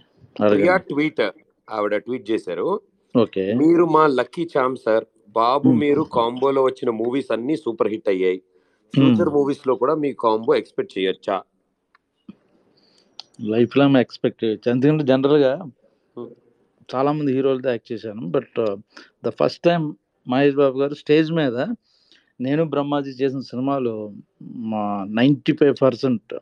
ప్రియా 0.50 0.78
ట్వీట్ 0.78 1.32
ఆవిడ 1.70 1.98
ట్వీట్ 1.98 2.32
చేశారు. 2.32 2.82
ఓకే. 3.18 3.54
మీరు 3.54 3.86
మా 3.86 4.08
లక్కీ 4.08 4.50
చామ్ 4.58 4.78
సార్ 4.78 5.06
బాబు. 5.30 5.70
మీరు 5.70 6.02
కాంబోలో 6.02 6.64
వచ్చిన 6.64 6.90
మూవీస్ 6.90 7.32
అన్ని 7.32 7.58
సూపర్ 7.58 7.88
హిట్ 7.88 8.10
అయ్యాయి. 8.10 8.42
ఫ్యూచర్ 8.96 9.30
మూవీస్లో 9.30 9.76
కూడా 9.76 9.96
మీ 9.96 10.14
కాంబో 10.14 10.56
ఎక్స్పెక్ట్ 10.56 10.98
చేయొచ్చా? 10.98 11.42
లైఫ్లో 13.42 14.00
ఎక్స్పెక్ట్ 14.00 14.44
చేయొచ్చు. 14.44 14.72
ఎందుకంటే 14.72 15.04
జనరల్గా 15.04 15.66
Hmm. 16.20 16.32
చాలా 16.96 17.12
మంది 17.12 17.34
హీరోలతో 17.34 17.70
యాక్ట్ 17.70 17.92
చేశాను. 17.92 18.28
But 18.28 18.78
the 19.26 19.30
first 19.30 19.62
time 19.64 19.96
Mahesh 20.28 20.56
Babu 20.56 20.80
garu 20.80 20.94
stage 20.94 21.32
మీద 21.32 21.56
నేను 22.46 22.64
బ్రహ్మాజీ 22.74 23.12
చేసిన 23.22 23.42
సినిమాలు 23.52 23.94
మా 24.72 24.84
నైంటీ 25.20 25.54
ఫైవ్ 25.60 25.76
పర్సెంట్ 25.84 26.34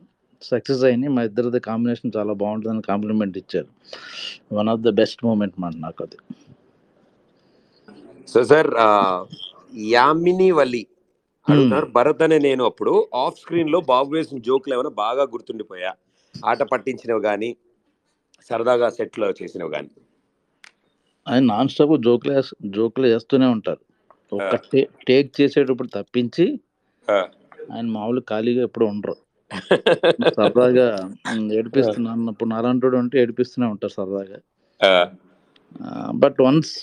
సక్సెస్ 0.42 0.82
అయినాయి 0.88 1.12
మా 1.16 1.22
ఇద్దరిది 1.28 1.60
కాంబినేషన్ 1.70 2.14
చాలా 2.16 2.32
బాగుంటుందని 2.42 2.84
కాంప్లిమెంట్ 2.90 3.36
ఇచ్చారు. 3.42 3.70
One 4.58 4.70
of 4.74 4.84
the 4.86 4.90
best 5.00 5.22
moment 5.28 5.56
మాట 5.64 5.74
నాకు 5.86 6.02
అది 6.06 6.18
సో 8.32 8.40
సార్ 8.52 8.70
యామిని 9.94 10.48
అడుగుతున్నారు. 11.46 11.88
భరత్ 11.96 12.22
అనే 12.26 12.38
నేను 12.48 12.62
అప్పుడు 12.70 12.92
ఆఫ్ 13.24 13.40
స్క్రీన్లో 13.42 13.78
బాబు 13.92 14.10
వేసిన 14.16 14.38
జోకులు 14.48 14.74
ఏమైనా 14.76 14.92
బాగా 15.04 15.24
గుర్తుండిపోయా? 15.34 15.92
ఆట 16.34 16.62
పట్టించినవి 16.72 17.22
కానీ 17.28 17.50
సరదాగా 18.50 18.88
సెట్లో 18.98 19.28
చేసినవి 19.40 19.72
కానీ 19.76 19.90
ఆయన 21.26 21.44
నాన్ 21.52 21.70
స్టాప్ 21.72 21.94
జోకులు 22.06 22.34
జోకులు 22.76 23.06
వేస్తూనే 23.12 23.48
ఉంటారు. 23.56 23.82
ఒక 24.32 24.54
టే 24.72 24.80
టేక్ 25.08 25.30
చేసేటప్పుడు 25.40 25.90
తప్పించి 25.96 26.46
ఆయన 27.72 27.86
మామూలు 27.96 28.20
ఖాళీగా 28.30 28.62
ఎప్పుడు 28.68 28.86
ఉండరు. 28.92 29.16
సరదాగా 30.38 30.86
ఏడిపిస్తున్నా 31.58 32.10
అన్నప్పుడు 32.12 32.48
నారాయణుడు 32.52 32.98
అంటే 33.02 33.16
ఏడిపిస్తూనే 33.22 33.66
ఉంటారు 33.74 33.94
సరదాగా. 33.98 34.38
బట్ 36.22 36.38
వన్స్ 36.46 36.76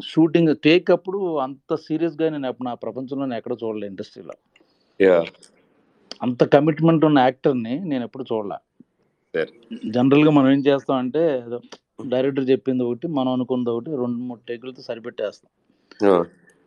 షూటింగ్ 0.00 0.52
టేక్ 0.66 0.90
అప్పుడు 0.96 1.18
అంత 1.46 1.74
సీరియస్గా 1.86 2.26
నేను 2.34 2.48
ఎప్పుడు 2.52 2.68
నా 2.68 2.74
ప్రపంచంలో 2.84 3.36
ఎక్కడ 3.40 3.54
చూడలే 3.62 3.86
ఇండస్ట్రీలో. 3.92 4.36
అంత 6.26 6.42
కమిట్మెంట్ 6.54 7.04
ఉన్న 7.08 7.18
యాక్టర్ని 7.28 7.74
నేను 7.90 8.04
ఎప్పుడు 8.08 8.24
చూడలే. 8.32 8.58
జనరల్గా 9.96 10.32
మనం 10.38 10.48
ఏం 10.54 10.60
చేస్తాం 10.68 10.96
అంటే 11.04 11.22
డైరెక్టర్ 12.12 12.50
చెప్పింది 12.52 12.82
ఒకటి 12.88 13.06
మనం 13.18 13.32
అనుకుంది 13.36 13.70
ఒకటి 13.70 13.90
రెండు 14.02 14.18
మూడు 14.28 14.42
టేకులతో 14.48 14.82
సరిపెట్టేస్తాం. 14.88 15.50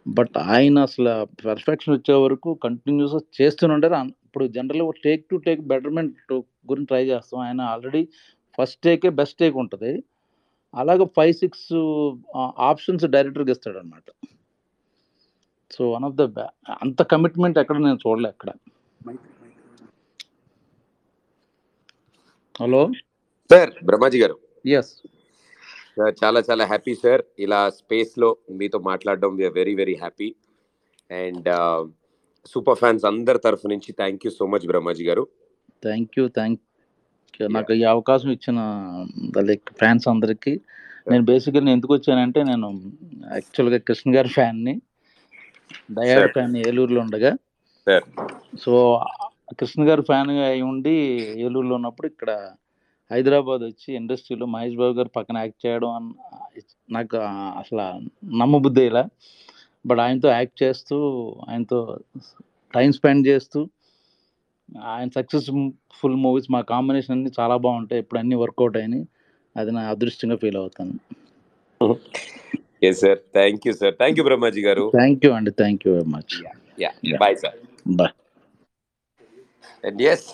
బట్ 0.06 0.36
ఆయన 0.54 0.78
అసలు 0.88 1.12
పర్ఫెక్షన్ 1.48 1.94
వచ్చే 1.98 2.16
వరకు 2.26 2.50
కంటిన్యూస్ 2.66 3.16
చేస్తూనే 3.40 3.74
ఉంటారు. 3.78 4.00
ఇప్పుడు 4.28 4.46
general 4.58 4.84
take 5.06 5.24
to 5.32 5.36
take 5.48 5.62
betterment 5.74 6.34
గురించి 6.72 6.90
ట్రై 6.92 7.04
చేస్తాం. 7.12 7.40
ఆయన 7.48 7.62
ఆల్రెడీ 7.74 8.02
ఫస్ట్ 8.58 8.80
టేకే 8.88 9.10
బెస్ట్ 9.20 9.40
టేక్ 9.42 9.56
ఉంటుంది. 9.64 9.92
అలాగే 10.82 11.06
ఫైవ్ 11.18 11.34
సిక్స్ 11.42 11.68
ఆప్షన్స్ 12.70 13.06
డైరెక్టర్కి 13.16 13.52
ఇస్తాడు 13.56 13.80
అనమాట 13.82 14.08
సో 15.76 15.84
వన్ 15.94 16.06
ఆఫ్ 16.08 16.16
ద 16.20 16.24
అంత 16.86 17.02
కమిట్మెంట్ 17.14 17.58
ఎక్కడ 17.64 17.78
నేను 17.88 18.00
చూడలే 18.06 18.30
ఎక్కడ 18.34 18.50
హలో 22.62 22.82
సార్ 23.52 23.72
బ్రహ్మాజీ 23.90 24.18
గారు. 24.24 24.36
ఎస్ 24.78 24.92
సార్ 25.98 26.14
చాలా 26.24 26.39
చాలా 26.50 26.64
హ్యాపీ 26.72 26.94
సార్ 27.04 27.22
ఇలా 27.46 27.60
స్పేస్లో 27.80 28.30
మీతో 28.60 28.78
మాట్లాడడం 28.89 29.32
we are 29.39 29.56
very 29.60 29.74
very 29.82 29.96
happy 30.04 30.30
and 31.10 31.50
super 32.54 32.80
fans 32.82 33.04
అందరి 33.12 33.39
తరఫు 33.46 33.68
నుంచి 33.74 33.89
thank 34.00 34.24
you 34.26 34.32
so 34.38 34.46
much 34.54 34.66
Brahmaji 34.72 35.04
garu. 35.10 35.24
Thank 35.84 36.16
you 36.20 36.26
thank 36.38 36.62
నాకు 37.56 37.74
ఈ 37.82 37.84
అవకాశం 37.94 38.30
ఇచ్చిన 38.36 38.60
లైక్ 39.50 39.70
ఫ్యాన్స్ 39.82 40.08
అందరికీ. 40.14 40.54
నేను 41.12 41.24
బేసిక్గా 41.30 41.62
నేను 41.66 41.76
ఎందుకు 41.78 41.94
వచ్చానంటే 41.98 42.39
నేను 42.50 42.68
యాక్చువల్గా 43.38 43.80
కృష్ణ 43.89 44.10
గారి 44.18 44.32
ఫ్యాన్ని 44.39 44.76
Sir. 46.10 46.28
ఫ్యాన్ 46.36 46.56
ఏలూరులో 46.70 47.00
ఉండగా. 47.06 47.32
సార్ 47.88 48.06
సో 48.64 48.74
కృష్ణ 49.60 49.82
గారి 49.89 50.04
ఫ్యాన్ 50.10 50.32
అయి 50.50 50.62
ఉండి 50.72 50.94
ఏలూరులో 51.46 51.74
ఉన్నప్పుడు 51.80 52.08
ఇక్కడ 52.12 52.32
హైదరాబాద్ 53.12 53.62
వచ్చి 53.62 53.95
ఇండస్ట్రీలో 53.95 54.45
మహేష్ 54.45 54.76
బాబు 54.76 54.93
గారు 54.93 55.08
పక్కన 55.08 55.38
యాక్ట్ 55.38 55.66
చేయడం 55.66 55.89
అన్న 55.89 56.14
నాకు 56.91 57.18
అసలు 57.60 57.86
నమ్మబుద్ధి 58.38 58.84
ఇలా 58.86 59.04
బట్ 59.88 59.99
ఆయనతో 59.99 60.30
యాక్ట్ 60.30 60.64
చేస్తూ 60.64 60.97
ఆయనతో 61.49 61.99
టైం 62.74 62.91
స్పెండ్ 62.91 63.28
చేస్తూ 63.28 63.70
ఆయన 64.84 65.10
సక్సెస్ఫుల్ 65.10 66.16
మూవీస్ 66.16 66.51
మా 66.51 66.62
కాంబినేషన్ 66.62 67.16
అన్ని 67.16 67.32
చాలా 67.39 67.58
బాగుంటాయి. 67.58 68.01
ఇప్పుడు 68.01 68.20
అన్ని 68.20 68.36
వర్కౌట్ 68.36 68.78
అయినాయి. 68.78 69.08
అది 69.58 69.72
నా 69.72 69.82
అదృష్టంగా 69.89 70.36
ఫీల్ 70.36 70.58
అవుతాను. 70.58 70.95
Yes 72.84 72.99
sir 73.01 73.20
thank 73.34 73.68
you 73.68 73.74
sir 73.74 73.93
thank 73.93 74.20
you 74.20 74.24
Brahmaji 74.24 74.62
garu. 74.62 74.91
Thank 74.95 75.26
you 75.26 75.32
అండి. 75.32 75.51
Thank 75.51 75.88
you 75.88 75.93
very 75.93 76.10
much. 76.10 76.36
Bye 77.20 77.36
sir 77.36 77.58
bye 77.97 78.14
yes 80.14 80.30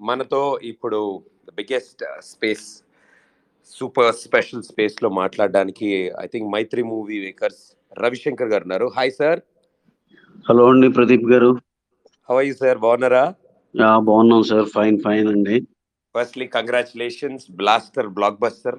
మనతో 0.00 0.58
ఇప్పుడు 0.62 1.00
బిగ్గెస్ట్ 1.58 2.02
స్పేస్ 2.32 2.66
సూపర్ 3.76 4.14
స్పెషల్ 4.14 4.62
స్పేస్లో 4.62 5.08
మాట్లాడడానికి 5.20 5.88
I 6.22 6.26
think 6.32 6.48
Mythri 6.54 6.82
movie 6.90 7.18
makers 7.24 7.62
Ravishankar 7.98 8.50
garu 8.52 8.64
ఉన్నారు. 8.66 8.86
Hi 8.96 9.12
sir 9.20 9.40
hello 10.48 10.64
అండి 10.70 10.88
ప్రదీప్ 10.88 11.26
గారు. 11.32 11.50
How 12.28 12.36
you 12.40 12.54
sir 12.54 12.78
బాగున్నారా? 12.84 13.24
బాగున్నాం 14.08 14.42
సార్ 14.42 14.68
ఫైన్ 14.74 14.98
ఫైన్ 15.04 15.28
అండి. 15.28 15.56
Firstly 16.14 16.46
congratulations 16.56 17.46
blaster 17.60 18.08
blockbuster 18.44 18.78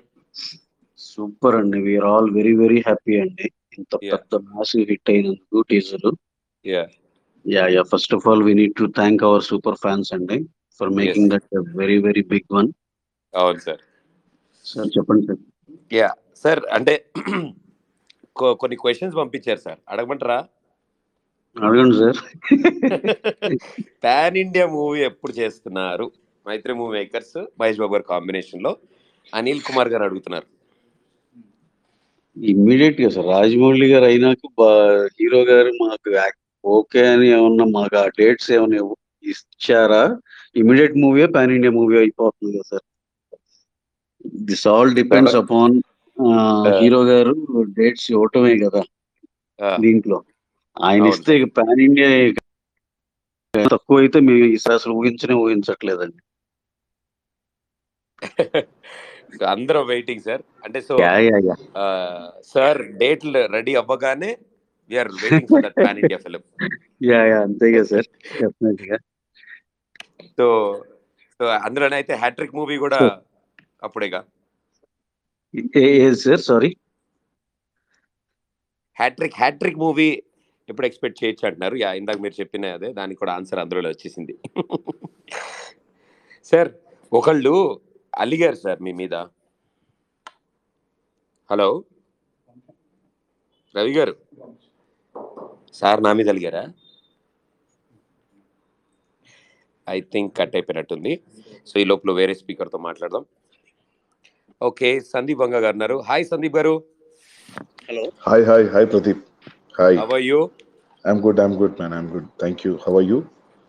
super 0.97 1.55
అండి 1.55 1.79
we are 1.87 2.05
all 2.05 2.29
very 2.37 2.53
very 2.63 2.79
happy 2.87 3.15
అండి. 3.23 3.47
ఇంత. 3.77 3.95
పెద్ద 4.13 4.35
మ్యాసివ్ 4.49 4.85
హిట్ 4.89 5.09
అయినందుకు 5.09 5.61
teaser 5.69 6.07
yeah 6.65 6.83
yeah 7.45 7.65
yeah 7.75 7.83
first 7.91 8.13
of 8.13 8.27
all 8.27 8.43
we 8.43 8.53
need 8.53 8.75
to 8.75 8.85
thank 8.99 9.23
our 9.23 9.43
super 9.43 9.77
fans 9.85 10.11
అండి. 10.13 10.37
For 10.79 10.91
making 10.99 11.29
that 11.33 11.47
very 11.75 11.97
very 11.99 12.23
big 12.33 12.49
one. 12.49 12.69
అవును 13.33 13.59
sir. 13.59 13.81
Sir 14.65 14.89
చెప్పండి 14.95 15.25
sir. 15.27 15.41
Yeah 15.91 16.09
sir 16.43 16.61
అంటే 16.77 16.93
కొన్ని 18.61 18.75
questions 18.75 19.15
పంపించారు 19.15 19.61
సార్. 19.65 19.79
అడగమంటారా? 19.89 20.39
అడగండి 21.55 21.95
సార్. 22.01 22.17
పాన్ 24.03 24.37
ఇండియా 24.43 24.65
మూవీ 24.75 24.99
ఎప్పుడు 25.09 25.33
చేస్తున్నారు? 25.33 26.05
మైత్రి 26.45 26.73
మూవీ 26.73 26.93
మేకర్స్ 26.97 27.37
మహేష్ 27.59 27.79
బాబు 27.81 27.93
గారి 27.95 28.05
కాంబినేషన్లో 28.11 28.71
అనిల్ 29.33 29.65
కుమార్ 29.67 29.91
గారు 29.93 30.05
అడుగుతున్నారు. 30.07 30.47
ఇమ్మీడియట్గా 32.37 33.09
సార్ 33.15 33.27
రాజమౌళి 33.35 33.87
గారు 33.93 34.05
అయినాక 34.05 34.65
హీరో 35.17 35.41
గారు 35.49 35.71
మాకు 35.81 36.11
ఓకే 36.63 37.01
అని 37.13 37.27
ఏమన్నా 37.37 37.65
మాకు 37.77 37.95
ఆ 37.97 38.05
డేట్స్ 38.19 38.49
ఏమైనా 38.57 38.79
ఇచ్చారా? 39.23 40.03
Immediate 40.57 40.95
movie 41.03 41.25
pan 41.35 41.53
India 41.57 41.73
movie 41.77 41.95
అయిపోతుంది 42.01 42.51
కదా 42.55 42.67
sir. 42.71 42.85
This 44.49 44.65
all 44.73 44.91
depends 44.99 45.37
upon 45.41 45.75
hero 46.79 47.01
garu 47.11 47.33
dates 47.77 48.07
ఇవ్వటమే 48.13 48.53
కదా 48.65 48.81
దీంట్లో. 49.83 50.17
ఆయన. 50.77 51.05
ఇస్తే 51.13 51.33
పాన్ 51.57 51.81
ఇండియా 51.87 52.09
తక్కువ 53.53 53.97
అయితే 54.03 54.17
మేము 54.27 54.47
అసలు 54.77 54.95
ఊహించనే 54.99 55.35
ఊహించట్లేదండి. 55.43 56.21
అందరం 59.51 59.83
వెయిటింగ్ 59.91 60.23
సార్ 60.27 60.43
అంటే 60.65 60.79
సో 60.87 60.93
సార్ 62.51 62.79
డేట్లు 63.01 63.41
రెడీ 63.55 63.73
అవ్వగానే 63.81 64.29
we are 64.91 65.09
waiting 65.21 65.49
for 65.51 65.63
that 65.65 65.77
pan 65.79 65.99
India 66.01 66.19
film 66.25 66.43
yeah 67.09 67.19
yeah 67.31 67.39
అంతే 67.47 67.67
కదా 67.75 67.87
సార్ 67.91 68.07
డెఫినెట్గా 68.41 68.97
సో 70.37 70.45
సో 71.39 71.45
అందులోనే 71.45 71.95
అయితే 71.95 72.13
హ్యాట్రిక్ 72.15 72.55
మూవీ 72.55 72.77
కూడా 72.77 72.99
అప్పుడేగా. 73.83 74.21
ఏది 75.77 76.15
sir 76.15 76.41
sorry. 76.41 76.69
Hattrick 78.97 79.35
hattrick 79.35 79.77
movie 79.77 80.09
ఎప్పుడు 80.69 80.87
ఎక్స్పెక్ట్ 80.87 81.23
చేయొచ్చు 81.23 81.47
అంటున్నారు. 81.47 81.75
యా 81.75 81.93
ఇందాక 81.93 82.17
మీరు 82.17 82.35
చెప్పిన 82.39 82.65
అదే 82.65 82.93
దానికి 82.93 83.19
కూడా 83.19 83.33
ఆన్సర్ 83.33 83.59
అందులో 83.59 83.89
వచ్చేసింది. 83.89 84.33
సార్ 86.45 86.69
ఒకళ్ళు 87.11 87.53
అలిగారు 88.13 88.55
సార్ 88.55 88.81
మీ 88.81 88.93
మీద. 88.93 89.15
హలో? 91.49 91.67
రవి 93.75 93.93
గారు? 93.93 94.13
సార్ 95.73 96.03
నా 96.03 96.13
మీద 96.13 96.29
అలిగారా? 96.29 96.63
ఐ 99.87 99.97
థింక్ 100.13 100.31
కట్ 100.39 100.55
అయిపోయినట్టుంది 100.57 101.13
సో 101.69 101.75
ఈ 101.83 101.85
లోపల 101.91 102.11
వేరే 102.19 102.33
స్పీకర్తో 102.41 102.79
మాట్లాడదాం 102.87 103.25
ఓకే 104.61 104.89
సందీప్ 105.13 105.41
వంగ 105.43 105.57
గారు 105.65 105.75
ఉన్నారు 105.77 105.97
hi 106.09 106.25
Sandeep 106.31 106.55
garu 106.59 106.75
hi 108.27 108.45
hi 108.49 108.65
hi 108.75 108.87
Pradeep 108.95 109.23
hi 109.79 109.97
how 110.03 110.15
you 110.31 110.39
I'm 111.05 111.19
good. 111.21 111.37
I'm 111.39 111.53
good, 111.57 111.73
man. 111.79 111.93
I'm 111.93 112.07
good. 112.13 112.25
Thank 112.37 112.63
you. 112.65 112.71
How 112.85 112.93
are 112.99 113.05
you? 113.11 113.17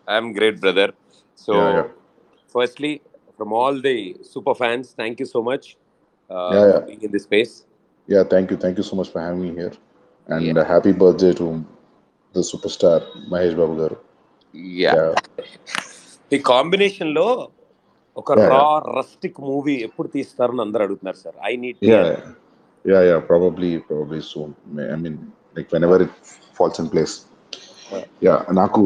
I'm 0.07 0.29
great 0.37 0.57
brother 0.63 0.91
so. 1.39 1.53
Firstly 2.55 2.91
from 3.37 3.53
all 3.59 3.77
the 3.87 3.97
super 4.31 4.57
fans 4.61 4.87
thank 4.99 5.19
you 5.21 5.27
so 5.35 5.41
much 5.49 5.67
in 6.95 7.11
the 7.17 7.23
space 7.27 7.55
Yeah, 8.09 8.23
thank 8.23 8.47
you. 8.51 8.57
Thank 8.57 8.77
you 8.79 8.83
so 8.83 8.95
much 8.99 9.09
for 9.13 9.19
having 9.21 9.41
me 9.45 9.49
here. 9.57 9.73
And 10.29 10.57
uh, 10.57 10.63
happy 10.65 10.91
birthday 10.93 11.31
to 11.33 11.47
the 12.35 12.43
superstar 12.43 12.95
Mahesh 13.31 13.55
Babu 13.59 13.75
garu. 13.81 13.97
Yeah 14.83 14.93
Yeah. 14.93 15.11
ఈ 16.31 16.39
కాంబినేషన్లో 16.51 17.27
ఒక 18.17 18.31
raw. 18.51 18.59
Rustic 18.97 19.39
movie 19.49 19.75
ఎప్పుడు 19.87 20.07
తీస్తారని 20.15 20.61
అందరు 20.65 20.83
అడుగుతున్నారు 20.87 21.19
sir 21.23 21.37
I 21.49 21.53
need 21.63 21.79
Yeah, 21.89 22.05
yeah. 22.11 22.27
Yeah, 22.85 23.01
yeah. 23.07 23.19
Probably, 23.29 23.69
probably 23.89 24.21
soon. 24.23 24.51
I 24.93 24.97
mean, 25.03 25.15
like 25.55 25.69
whenever 25.75 25.97
it 26.05 26.13
falls 26.57 26.77
in 26.83 26.87
place. 26.93 27.15
Yeah 28.25 28.33
నాకు 28.59 28.81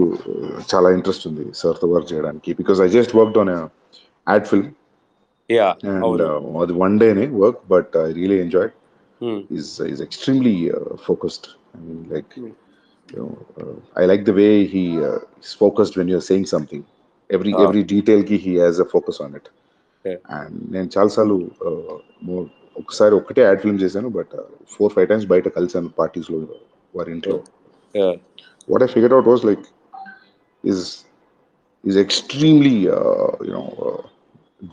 చాలా 0.72 0.90
interest 0.98 1.24
ఉంది 1.30 1.46
సార్తో 1.62 1.88
వర్క్ 1.94 2.08
చేయడానికి 2.12 2.52
because 2.60 2.80
I 2.86 2.88
just 2.94 3.14
worked 3.20 3.40
on 3.42 3.52
ad 4.28 4.46
film 4.52 4.70
yeah 5.50 5.66
and 5.94 6.24
అది 6.64 6.76
వన్ 6.84 6.96
డేనే 7.02 7.26
work 7.42 7.60
but 7.74 7.98
I 8.04 8.08
really 8.20 8.38
enjoy 8.46 8.70
is 9.58 9.72
is 9.90 10.02
extremely 10.06 10.56
focused 11.08 11.48
I 11.76 11.82
mean 11.88 12.06
like 12.14 12.32
I 14.02 14.06
like 14.12 14.24
the 14.32 14.36
way 14.40 14.48
he 14.76 14.86
focused 15.64 15.98
when 16.02 16.12
you're 16.16 16.26
saying 16.30 16.50
something 16.56 16.88
every 17.36 17.52
Ah. 17.56 17.62
Every 17.66 17.82
డీటెయిల్కి 17.94 18.38
he 18.46 18.54
has 18.62 18.80
a 18.86 18.90
focus 18.96 19.20
on 19.26 19.36
it 19.40 19.50
Yeah. 20.06 20.18
And 20.38 20.56
నేను 20.74 20.88
చాలాసార్లు 20.96 21.36
uh, 21.68 21.94
more- 22.28 22.50
ఒకసారి 22.82 23.14
ఒక్కటే 23.20 23.42
ad 23.46 23.60
film 23.64 23.80
చేశాను 23.84 24.10
but 24.18 24.32
four 24.74 24.94
five 24.96 25.08
times 25.12 25.28
బయట 25.34 25.48
కలిసాను 25.58 25.90
పార్టీస్లో 26.00 26.38
వారి 26.94 27.12
ఇంట్లో 27.16 27.38
what 28.72 28.82
I 28.86 28.90
figured 28.94 29.14
out 29.16 29.26
was 29.32 29.42
like 29.50 29.64
is 30.64 30.80
is 31.84 31.96
extremely 32.04 32.76
uh, 32.98 33.32
you 33.48 33.54
know 33.56 33.68
uh, 33.88 34.02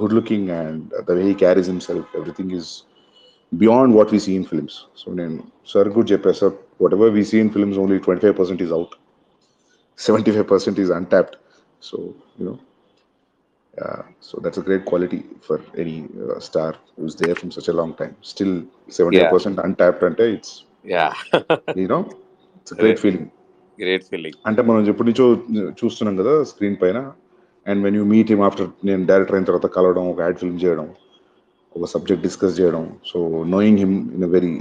good 0.01 0.13
looking 0.19 0.45
and 0.59 0.77
the 1.09 1.15
way 1.19 1.25
he 1.29 1.35
carries 1.45 1.69
himself 1.73 2.05
everything 2.21 2.51
is 2.61 2.67
beyond 3.53 3.89
what 3.99 4.11
we 4.15 4.21
see 4.27 4.37
in 4.41 4.45
films 4.53 4.75
so 5.01 5.15
then 5.21 5.33
sir 5.73 5.85
good 5.97 6.09
చెప్పారు 6.13 6.39
sir 6.43 6.51
whatever 6.85 7.09
we 7.17 7.25
see 7.31 7.41
in 7.45 7.51
films 7.57 7.79
only 7.85 7.99
25% 8.01 8.65
is 8.67 8.73
out 8.79 8.93
75% 9.99 10.79
is 10.79 10.91
untapped 10.91 11.35
so 11.89 11.97
you 12.39 12.45
know 12.47 12.59
uh, 13.75 14.03
so 14.21 14.39
that's 14.43 14.59
a 14.59 14.65
great 14.69 14.85
quality 14.85 15.21
for 15.47 15.59
any 15.77 15.97
uh, 16.25 16.39
star 16.41 16.71
who's 16.97 17.15
there 17.15 17.35
from 17.35 17.51
such 17.51 17.69
a 17.69 17.73
long 17.73 17.95
time. 17.95 18.15
Still 18.23 18.55
75% 18.89 19.65
untapped 19.67 20.03
and 20.03 20.21
it's 20.21 20.51
yeah 20.95 21.07
you 21.83 21.89
know 21.93 22.03
it's 22.61 22.73
a 22.73 22.81
great 22.83 23.01
feeling. 23.05 23.27
Great 23.79 24.05
feeling 24.05 24.37
అంటే 24.49 24.61
మనం 24.63 24.81
ఎప్పటి 24.91 25.09
నుంచో 25.09 25.27
చూస్తున్నాం 25.81 26.15
కదా 26.17 26.33
screen 26.51 26.77
పైన. 26.83 26.99
And 27.67 27.81
when 27.85 27.97
you 27.99 28.03
meet 28.05 28.31
him 28.33 28.43
after 28.49 28.69
నేను 28.89 29.03
director 29.11 29.37
అయిన 29.37 29.47
తర్వాత 29.49 29.69
కలవడం 29.77 30.05
ఒక 30.13 30.21
యాడ్ 30.21 30.39
ఫిల్మ్ 30.43 30.59
చేయడం 30.65 30.87
ఒక 31.77 31.85
సబ్జెక్ట్ 31.85 32.23
డిస్కస్ 32.27 32.61
చేయడం. 32.61 32.85
So 33.11 33.19
knowing 33.55 33.79
him 33.79 33.97
in 34.15 34.25
a 34.29 34.31
very 34.37 34.53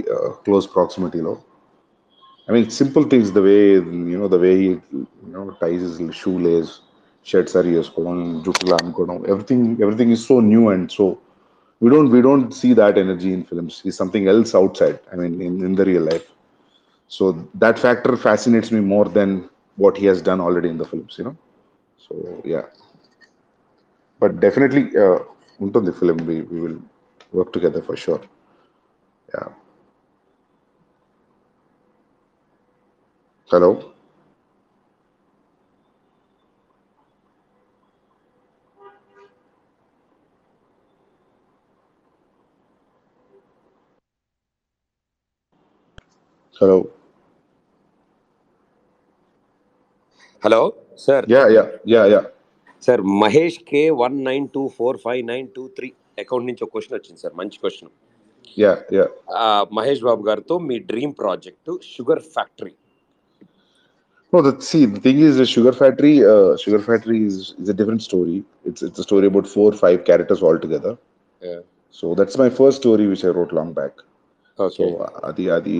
close 0.46 0.66
ప్రాక్సిమిటీలో 0.74 1.34
I 2.48 2.54
mean 2.54 2.66
simple 2.80 3.04
things 3.10 3.32
the 3.38 3.42
way 3.48 3.56
you know 4.12 4.28
the 4.28 4.38
way 4.44 4.52
you know 4.62 5.42
ties 5.64 5.84
shoelace 6.46 6.72
shirt 7.26 7.50
sorry 7.54 7.70
వేసుకోవడం 7.78 8.18
జుట్టులా 8.46 8.76
అనుకోవడం 8.84 9.16
everything 9.32 9.66
everything 9.84 10.12
is 10.16 10.24
so 10.30 10.40
new 10.52 10.62
and 10.74 10.88
so 10.98 11.06
we 11.82 11.90
don't 11.94 12.12
we 12.14 12.20
don't 12.28 12.54
see 12.60 12.74
that 12.74 12.98
energy 12.98 13.30
in 13.38 13.44
films 13.50 13.78
ఈ 13.88 13.90
something 14.00 14.28
else 14.34 14.54
outside 14.82 14.98
I 15.14 15.18
mean 15.22 15.36
in 15.48 15.58
in 15.68 15.76
the 15.80 15.80
real 15.90 16.06
life 16.12 16.28
so 17.10 17.24
that 17.54 17.76
factor 17.78 18.16
fascinates 18.16 18.70
me 18.70 18.80
more 18.80 19.06
than 19.06 19.48
what 19.76 19.96
he 19.96 20.06
has 20.06 20.22
done 20.22 20.40
already 20.40 20.68
in 20.68 20.78
the 20.78 20.84
films 20.84 21.16
you 21.18 21.24
know 21.24 21.36
so 21.98 22.42
yeah 22.44 22.66
but 24.22 24.40
definitely 24.46 24.84
uh 25.04 25.18
ఉంటుంది 25.64 25.92
film 25.92 26.18
we, 26.28 26.36
we 26.52 26.58
will 26.60 26.78
work 27.32 27.52
together 27.56 27.82
for 27.88 27.96
sure 27.96 28.22
yeah 29.34 29.48
hello 46.59 46.77
hello 50.43 50.61
hello 50.61 50.61
sir 51.05 51.25
yeah 51.35 51.45
yeah 51.55 51.67
yeah 51.93 52.05
yeah 52.13 52.23
sir 52.87 53.01
Mahesh 53.21 53.59
K 53.69 53.83
one 54.03 54.17
nine 54.29 54.45
two 54.55 54.63
four 54.77 54.97
five 55.05 55.21
nine 55.31 55.47
two 55.55 55.63
three 55.77 55.87
account 56.23 56.47
నుంచి 56.49 56.63
ఒక 56.65 56.71
question 56.75 56.95
వచ్చింది 56.97 57.19
sir 57.23 57.35
మంచి 57.41 57.57
question 57.63 57.91
yeah 58.63 58.75
yeah 58.97 59.09
Mahesh 59.77 60.03
Babu 60.09 60.23
గారితో 60.29 60.57
మీ 60.69 60.77
dream 60.91 61.15
project 61.23 61.71
sugar 61.93 62.23
factory 62.35 62.75
No, 64.33 64.41
the 64.41 64.51
see 64.61 64.79
the 64.85 64.99
thing 64.99 65.19
is 65.19 65.37
the 65.37 65.45
sugar 65.45 65.71
factory. 65.71 66.13
Uh, 66.31 66.57
sugar 66.57 66.79
factory 66.87 67.19
is, 67.25 67.35
is 67.61 67.69
a 67.69 67.73
different 67.73 68.01
story. 68.01 68.43
It's 68.65 68.81
it's 68.87 68.99
a 68.99 69.03
story 69.03 69.27
about 69.27 69.47
four 69.47 69.69
five 69.83 69.99
characters 70.09 70.41
all 70.47 70.57
together. 70.59 70.91
So 71.95 72.15
that's 72.19 72.37
my 72.37 72.49
first 72.49 72.77
story 72.77 73.05
which 73.07 73.23
I 73.23 73.29
wrote 73.29 73.53
long 73.53 73.71
back. 73.73 73.93
Okay 74.59 74.75
So 74.77 74.85
అది 75.29 75.45
అది 75.57 75.77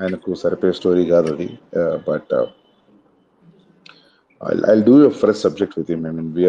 ఆయనకు 0.00 0.30
సరిపోయే 0.42 0.72
story 0.78 1.02
కాదు 1.12 1.28
అది. 1.34 1.48
But 2.08 2.32
I 4.70 4.74
do 4.88 4.94
a 5.06 5.10
fresh 5.20 5.42
subject 5.46 5.76
with 5.78 5.90
I 5.92 5.98
mean 6.06 6.32
we 6.38 6.44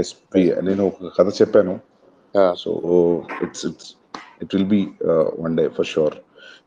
I 0.00 0.42
నేను 0.68 0.82
ఒక 0.90 1.10
కథ 1.18 1.28
చెప్పాను. 1.40 1.74
So 2.62 2.70
it's 3.44 3.64
it's 3.70 3.90
it 4.42 4.54
will 4.54 4.68
be 4.74 4.82
one 5.44 5.56
day 5.60 5.64
for 5.78 5.88
sure 5.94 6.16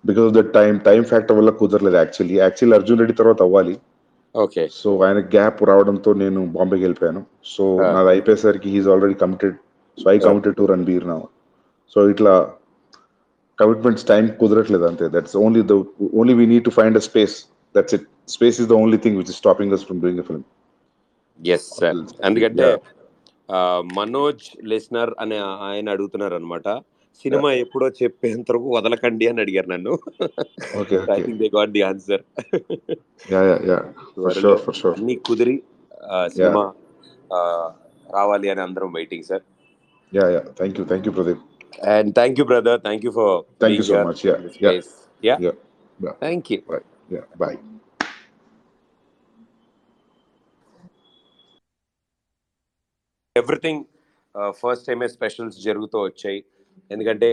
because 0.05 0.31
the 0.37 0.41
time 0.57 0.73
time 0.87 1.01
factor 1.11 1.37
వల్ల 1.37 1.51
కుదరలేదు 1.61 1.97
యాక్చువల్లీ 2.01 2.35
యాక్చువల్లీ 2.45 2.75
అర్జున్ 2.79 2.99
రెడ్డి 3.01 3.15
తర్వాత 3.21 3.41
అవ్వాలి. 3.47 3.75
ఓకే. 4.35 4.63
సో 4.81 4.89
ఆయన 5.05 5.19
గ్యాప్ 5.35 5.59
రావడంతో 5.69 6.11
నేను 6.23 6.41
బాంబేకి 6.57 6.83
వెళ్ళిపోయాను. 6.83 7.21
సో. 7.53 7.63
నాది 7.95 8.09
అయిపోయేసరికి 8.13 8.69
he's 8.73 8.89
already 8.93 9.15
committed 9.23 9.57
so 9.97 10.05
I 10.11 10.17
committed 10.27 10.57
to 10.59 10.65
Ranbir 10.71 11.05
నా 11.11 11.17
సో 11.95 11.99
ఇట్లా 12.13 12.33
కమిట్మెంట్స్ 13.59 14.05
టైం 14.09 14.23
కుదరట్లేదు 14.39 14.85
అంతే 14.89 15.05
that's 15.13 15.35
only 15.43 15.61
the 15.65 15.75
only 16.19 16.35
we 16.39 16.47
need 16.47 16.65
to 16.65 16.73
find 16.77 16.97
a 16.97 17.05
space 17.07 17.35
that's 17.75 17.95
it 17.97 18.05
space 18.29 18.57
is 18.61 18.69
the 18.69 18.77
only 18.81 18.99
thing 19.03 19.17
which 19.19 19.31
is 19.33 19.39
stopping 19.41 19.73
us 19.75 19.85
from 19.87 20.01
doing 20.03 20.23
film 20.27 20.45
yes 21.39 21.69
ఎందుకంటే 22.27 22.67
Manoj 23.97 24.43
listener 24.69 25.11
అనే 25.23 25.37
ఆయన 25.65 25.87
అడుగుతున్నారు 25.95 26.35
అనమాట 26.37 26.67
cinema 27.25 27.49
ఎప్పుడో 27.63 27.87
చెప్పేంత 27.99 28.47
వరకు 28.51 28.69
వదలకండి 28.75 29.25
అని 29.29 29.41
అడిగారు 29.43 29.69
నన్ను 29.73 29.93
I. 31.09 31.19
Think 31.19 31.37
they 31.41 31.47
got 31.53 31.71
the 31.75 31.83
answer 31.87 32.23
అన్ని 34.93 35.15
కుదిరి 35.27 35.55
సినిమా 36.35 36.63
ఆ, 37.29 37.39
రావాలి 38.09 38.47
అని 38.53 38.61
అందరం 38.65 38.89
waiting 38.93 39.27
sir 39.29 39.43
yeah 40.11 40.25
yeah 40.33 40.41
thank 40.57 40.79
you 40.79 40.85
thank 40.85 41.07
you 41.07 41.13
Pradeep 41.13 41.43
and 41.93 42.09
thank 42.19 42.39
you 42.39 42.45
brother 42.51 42.79
thank 42.87 43.05
you 43.07 43.13
for 43.19 43.35
thank 43.63 43.79
you 43.79 43.85
so 43.91 44.01
much 44.09 44.21
yeah 44.27 44.35
yeah 44.65 44.73
yeah 45.23 45.35
yeah 45.45 46.13
thank 46.25 46.51
you 46.53 46.59
bye 46.71 46.85
yeah 47.15 47.23
bye 47.43 47.57
everything 53.35 53.81
first 54.59 54.85
టైమే 54.87 55.07
specials 55.15 55.57
జరుగుతూ 55.67 55.97
వచ్చాయి. 56.07 56.39
ఎందుకంటే 56.91 57.29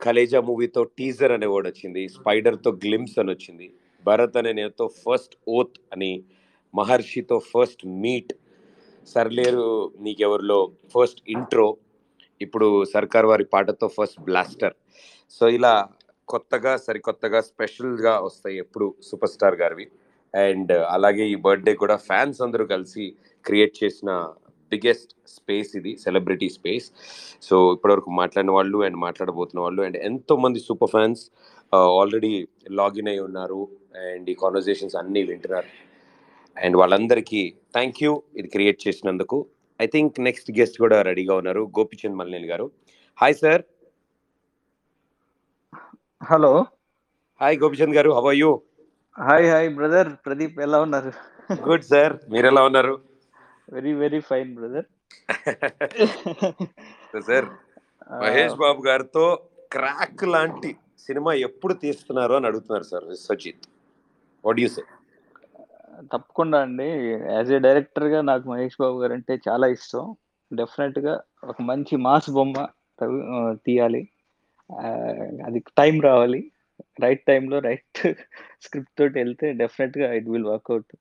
కలేజా 0.00 0.40
మూవీతో 0.48 0.82
teaser 0.98 1.32
అనే 1.36 1.46
word 1.52 1.68
వచ్చింది. 1.70 2.02
స్పైడర్తో 2.16 2.70
glimpse 2.84 3.16
అని 3.20 3.30
వచ్చింది. 3.34 3.66
భరత్ 4.04 4.36
అనే 4.40 4.52
నేతో 4.58 4.86
ఫస్ట్ 5.04 5.36
ఓత్ 5.58 5.78
అని 5.94 6.10
మహర్షితో 6.74 7.36
ఫస్ట్ 7.52 7.82
మీట్ 8.02 8.32
సర్లేరు 9.12 9.68
నీకెవరిలో 10.06 10.58
ఫస్ట్ 10.94 11.20
ఇంట్రో 11.34 11.68
ఇప్పుడు 12.44 12.68
సర్కార్ 12.94 13.26
వారి 13.30 13.44
పాటతో 13.54 13.86
ఫస్ట్ 13.96 14.20
బ్లాస్టర్. 14.28 14.74
సో 15.36 15.44
ఇలా 15.58 15.74
కొత్తగా 16.32 16.72
సరికొత్తగా 16.86 17.40
స్పెషల్గా 17.50 18.14
వస్తాయి 18.28 18.56
ఎప్పుడు 18.64 18.86
సూపర్ 19.08 19.32
స్టార్ 19.34 19.56
గారివి. 19.62 19.86
అండ్ 20.34 20.72
అలాగే 20.94 21.24
ఈ 21.34 21.36
బర్త్డే 21.46 21.74
కూడా 21.82 21.96
ఫ్యాన్స్ 22.08 22.40
అందరూ 22.46 22.64
కలిసి 22.74 23.04
క్రియేట్ 23.48 23.74
చేసిన 23.82 24.10
బిగ్గెస్ట్ 24.72 25.12
స్పేస్ 25.34 25.70
ఇది 25.78 25.92
సెలబ్రిటీ 26.04 26.48
స్పేస్. 26.56 26.86
సో 27.46 27.56
ఇప్పటివరకు 27.74 28.10
మాట్లాడిన 28.20 28.52
వాళ్ళు 28.58 28.78
అండ్ 28.86 28.98
మాట్లాడబోతున్న 29.06 29.60
వాళ్ళు 29.66 29.82
అండ్ 29.86 29.98
ఎంతోమంది 30.10 30.60
సూపర్ 30.68 30.92
ఫ్యాన్స్ 30.94 31.22
ఆల్రెడీ 32.00 32.32
లాగిన్ 32.80 33.10
అయి 33.12 33.20
ఉన్నారు 33.28 33.60
అండ్ 34.10 34.26
ఈ 34.32 34.34
కాన్వర్జేషన్స్ 34.42 34.96
అన్నీ 35.00 35.22
వింటున్నారు. 35.30 35.70
అండ్ 36.56 36.76
వాళ్ళందరికీ 36.80 37.42
థ్యాంక్ 37.76 38.00
యూ 38.04 38.12
ఇది 38.40 38.48
క్రియేట్ 38.54 38.80
చేసినందుకు. 38.86 39.38
ఐ 39.80 39.86
థింక్ 39.94 40.14
నెక్స్ట్ 40.26 40.50
గెస్ట్ 40.58 40.76
కూడా 40.82 40.98
రెడీగా 41.08 41.34
ఉన్నారు. 41.40 41.62
Gopichand 41.78 42.18
Malineni 42.20 42.48
garu. 42.52 42.66
Hi 43.18 43.36
sir 43.42 43.62
hello 46.30 46.52
hi 47.40 47.56
Gopichand 47.62 47.96
garu. 47.98 48.10
How 48.18 48.28
you 48.42 48.50
hi 49.26 49.46
hi 49.52 49.68
brother 49.78 50.10
Pradeep 50.26 50.56
ఎలా 50.66 50.78
ఉన్నారు? 50.86 51.12
గుడ్ 51.68 51.86
సార్ 51.92 52.14
మీరు 52.32 52.46
ఎలా 52.52 52.62
ఉన్నారు? 52.68 52.94
Very 53.74 53.92
very 54.02 54.20
fine 54.30 54.50
brother 54.58 54.86
sir 57.28 57.46
Mahesh 58.22 58.56
Babu 58.64 58.80
గారితో 58.88 59.24
క్రాక్ 59.74 60.24
లాంటి 60.34 60.70
సినిమా 61.06 61.32
ఎప్పుడు 61.46 61.74
తీస్తున్నారు 61.84 62.34
అని 62.38 62.46
అడుగుతున్నారు 62.50 62.86
sir 62.92 63.04
Vishwajit 63.12 63.66
what 64.44 64.60
you 64.62 64.68
say 64.76 64.84
తప్పకుండా 66.12 66.58
అండి. 66.62 66.88
యాజ్ 67.34 67.50
ఏ 67.52 67.58
డైరెక్టర్గా 67.58 68.20
నాకు 68.20 68.44
మహేష్ 68.50 68.76
బాబు 68.80 68.96
గారు 69.02 69.12
అంటే 69.12 69.34
చాలా 69.48 69.66
ఇష్టం. 69.76 70.04
డెఫినెట్గా 70.50 71.14
ఒక 71.44 71.62
మంచి 71.62 71.94
మాస్ 72.06 72.28
బొమ్మ 72.30 72.66
తీయాలి. 73.66 74.02
అది 75.46 75.58
టైం 75.78 75.96
రావాలి. 76.00 76.40
రైట్ 77.02 77.22
టైంలో 77.28 77.58
రైట్ 77.58 78.00
స్క్రిప్ట్ 78.64 78.94
తోటి 78.98 79.16
వెళ్తే 79.18 79.46
డెఫినెట్గా 79.52 80.08
it 80.12 80.28
will 80.28 80.48
work out 80.52 80.92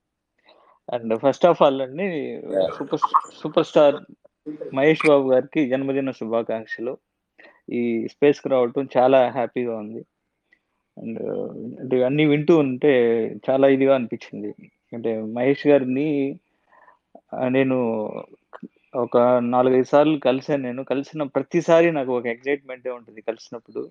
and 0.89 1.13
first 1.19 1.45
of 1.45 1.61
all 1.61 1.81
అండి 1.81 2.07
super 2.77 3.01
super 3.41 3.65
star 3.65 3.97
Mahesh 4.75 5.03
Babu 5.07 5.25
గారికి 5.31 5.61
జన్మదిన 5.69 6.11
శుభాకాంక్షలు. 6.11 6.93
ఈ 7.69 7.81
స్పేస్కి 8.07 8.49
రావటం 8.49 8.87
చాలా 8.97 9.19
హ్యాపీగా 9.29 9.73
ఉంది. 9.83 10.01
అండ్ 10.97 11.21
అంటే 11.81 12.03
అన్ని 12.03 12.25
వింటూ 12.25 12.53
ఉంటే 12.57 12.91
చాలా 13.49 13.67
ఇదిగా 13.67 13.93
అనిపించింది. 13.95 14.51
అంటే 14.93 15.21
మహేష్ 15.21 15.67
గారిని 15.67 16.39
నేను 17.47 18.09
ఒక 18.95 19.17
నాలుగైదు 19.39 19.83
సార్లు 19.83 20.17
కలిసాను 20.17 20.63
నేను. 20.63 20.83
కలిసిన 20.83 21.23
ప్రతిసారి 21.23 21.91
నాకు 21.91 22.17
ఒక 22.17 22.25
ఎగ్జైట్మెంటే 22.25 22.89
ఉంటుంది 22.89 23.21
కలిసినప్పుడు. 23.21 23.89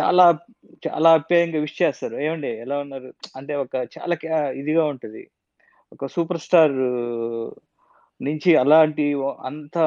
చాలా 0.00 0.38
చాలా 0.88 1.12
అప్యాయంగా 1.12 1.60
విష్ 1.60 1.82
చేస్తారు. 1.82 2.16
ఏమండి 2.16 2.48
ఎలా 2.48 2.78
ఉన్నారు? 2.78 3.14
అంటే 3.36 3.54
ఒక 3.54 3.74
చాలా 3.76 4.14
క్యా- 4.14 4.50
ఇదిగా 4.50 4.84
ఉంటుంది. 4.84 5.30
ఒక 5.92 6.06
సూపర్ 6.06 6.38
స్టార్ 6.38 6.72
నుంచి 8.24 8.56
అలాంటి 8.56 9.14
అంత 9.40 9.78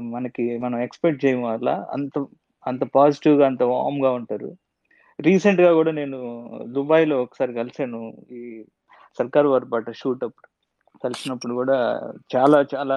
మనకి 0.00 0.58
మనం 0.58 0.80
ఎక్స్పెక్ట్ 0.80 1.24
చేయము 1.24 1.48
అలా. 1.48 1.86
అంత 1.90 2.26
అంత 2.66 2.80
పాజిటివ్గా 2.82 3.46
అంత 3.46 3.62
వామ్గా 3.62 4.10
ఉంటారు. 4.10 4.56
రీసెంట్గా 5.18 5.72
కూడా 5.72 5.92
నేను 5.92 6.18
దుబాయ్లో 6.66 7.22
ఒకసారి 7.22 7.54
కలిసాను 7.54 8.00
ఈ 8.32 8.64
సర్కార్ 9.18 9.46
వారి 9.46 9.66
పాట 9.72 9.90
షూట్ 9.90 10.24
అప్పుడు 10.24 10.48
కలిసినప్పుడు 11.04 11.54
కూడా 11.54 11.76
చాలా 12.36 12.64
చాలా 12.74 12.96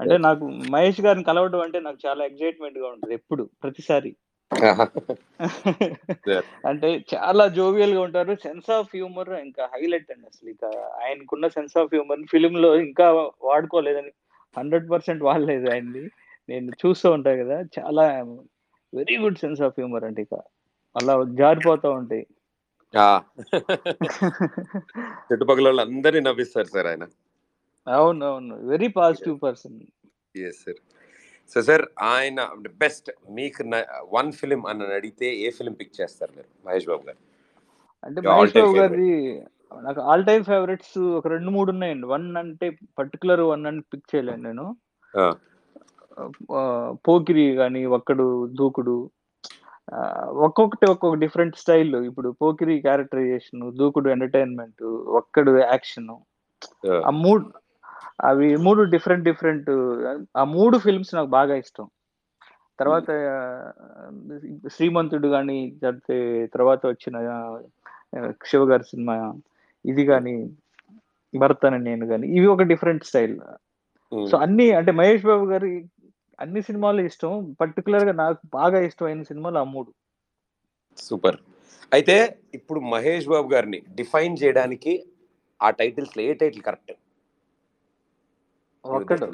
అంటే 0.00 0.18
నాకు 0.18 0.44
మహేష్ 0.46 1.00
గారిని 1.00 1.24
కలవడం 1.24 1.60
అంటే 1.60 1.80
నాకు 1.80 1.98
చాలా 2.06 2.24
ఎగ్జైట్మెంట్గా 2.24 2.88
ఉంటుంది 2.88 3.14
ఎప్పుడు 3.14 3.50
ప్రతిసారి. 3.62 4.16
అంటే 6.66 7.04
చాలా 7.14 7.48
జోవియల్గా 7.48 8.00
ఉంటారు. 8.00 8.34
సెన్స్ 8.34 8.70
ఆఫ్ 8.70 8.92
హ్యూమర్ 8.94 9.28
ఇంకా 9.28 9.64
హైలైట్ 9.74 10.10
అండి 10.10 10.26
అసలు. 10.26 10.50
ఇక 10.50 10.64
ఆయనకున్న 11.02 11.48
సెన్స్ 11.48 11.76
ఆఫ్ 11.78 11.94
హ్యూమర్ 11.94 12.22
ఫిలిం 12.30 12.54
లో 12.56 12.76
ఇంకా 12.80 13.06
వాడుకోలేదని 13.42 14.12
హండ్రెడ్ 14.56 14.90
పర్సెంట్ 14.90 15.22
వాడలేదు 15.22 15.70
ఆయనది 15.70 16.04
నేను 16.48 16.70
చూస్తూ 16.86 17.10
ఉంటా 17.12 17.36
కదా. 17.36 17.60
చాలా 17.78 18.04
very 18.92 19.16
good 19.16 19.38
sense 19.38 19.62
of 19.62 19.74
humour 19.78 20.04
అంటే 20.04 20.22
ఇక. 20.22 20.34
అలా 20.96 21.14
జారిపోతూ 21.40 21.88
ఉంటాయి. 21.98 22.24
చుట్టుపక్కల 25.26 25.66
వాళ్ళందరినీ 25.68 26.20
నవ్విస్తారు 26.26 26.68
సార్ 26.74 26.88
ఆయన. 26.90 27.04
అవును 27.86 28.24
అవును 28.30 28.54
very 28.70 28.88
positive 28.96 29.36
person 29.42 29.76
yes 30.42 30.60
sir 30.62 30.80
so 31.52 31.58
sir 31.62 31.84
ఆయన 32.12 32.40
బెస్ట్ 32.82 33.08
మీకు 33.30 33.64
వన్ 34.16 34.30
ఫిలిం 34.38 34.62
అని 34.70 34.88
అడిగితే 34.98 35.28
ఏ 35.44 35.50
ఫిలిం 35.58 35.74
పిక్ 35.80 35.98
చేస్తారు 35.98 36.32
మీరు 36.36 36.50
మహేష్ 36.66 36.88
బాబు 36.90 37.04
గారు? 37.08 37.20
అంటే 38.02 38.20
మహేష్ 38.28 38.56
బాబు. 38.56 38.74
గారి 38.78 39.10
నాకు 39.82 40.00
ఆల్ 40.10 40.26
టైమ్ 40.28 40.44
ఫేవరెట్స్ 40.44 40.96
ఒక 41.18 41.26
రెండు 41.26 41.50
మూడు 41.50 41.70
ఉన్నాయండి. 41.74 42.06
వన్ 42.06 42.26
అంటే 42.42 42.66
పర్టికులర్ 42.98 43.42
వన్ 43.52 43.64
అని 43.70 43.80
పిక్ 43.92 44.10
చేయలేను 44.12 44.44
నేను. 44.48 44.66
పోకిరి 47.06 47.46
కానీ 47.56 47.80
ఒక్కడు 47.96 48.26
దూకుడు 48.58 48.96
ఒక్కొక్కటి 50.46 50.86
ఒక్కొక్క 50.90 51.18
డిఫరెంట్ 51.18 51.56
స్టైల్ 51.56 51.94
ఇప్పుడు 52.08 52.28
Pokiri 52.40 52.76
characterization 52.80 53.62
Dookudu 53.78 54.08
entertainment 54.10 54.82
Okkadu 55.20 55.52
action 55.66 56.08
ఆ, 57.00 57.10
మూడు 57.22 57.44
అవి 58.20 58.48
మూడు 58.64 58.82
డిఫరెంట్ 58.92 59.24
డిఫరెంట్ 59.24 59.70
ఆ 60.36 60.44
మూడు 60.54 60.76
ఫిల్మ్స్ 60.78 61.12
నాకు 61.14 61.30
బాగా 61.32 61.54
ఇష్టం. 61.56 61.86
తర్వాత 62.78 63.08
శ్రీమంతుడు 64.68 65.28
కానీ 65.28 65.58
లేకపోతే 65.82 66.16
తర్వాత 66.54 66.82
వచ్చిన 66.86 67.16
శివ 68.44 68.62
గారి 68.70 68.84
సినిమా 68.84 69.14
ఇది 69.84 70.04
కానీ 70.06 70.34
భరత్ 71.34 71.66
అని 71.68 71.78
నేను 71.86 72.04
కానీ 72.12 72.26
ఇవి 72.36 72.46
ఒక 72.46 72.64
డిఫరెంట్ 72.72 73.08
స్టైల్. 73.08 73.36
సో 74.12 74.36
అన్ని 74.38 74.66
అంటే 74.78 74.92
మహేష్ 74.92 75.24
బాబు 75.26 75.46
గారి 75.46 75.70
అన్ని 76.38 76.60
సినిమాలు 76.62 77.00
ఇష్టం. 77.00 77.32
పర్టికులర్గా 77.60 78.12
నాకు 78.22 78.40
బాగా 78.54 78.78
ఇష్టమైన 78.88 79.22
సినిమాలు 79.22 79.58
ఆ 79.58 79.64
మూడు. 79.74 79.90
సూపర్. 80.98 81.38
అయితే 81.92 82.16
ఇప్పుడు 82.54 82.80
మహేష్ 82.92 83.28
బాబు 83.28 83.48
గారిని 83.54 83.78
డిఫైన్ 83.94 84.36
చేయడానికి 84.42 84.94
ఆ 85.60 85.70
titles 85.70 86.16
A 86.18 86.32
title 86.34 86.62
correct? 86.62 86.94
Okkadu. 88.84 89.26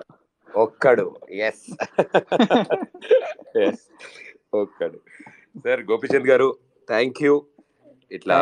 Okkadu. 0.54 1.06
Yes 1.48 1.64
yes 3.64 3.84
Okkadu. 4.54 4.98
Sir 5.64 5.82
Gopichand 5.90 6.28
garu 6.28 6.48
thank 6.88 7.22
you 7.22 7.34
ఇట్లా 8.10 8.36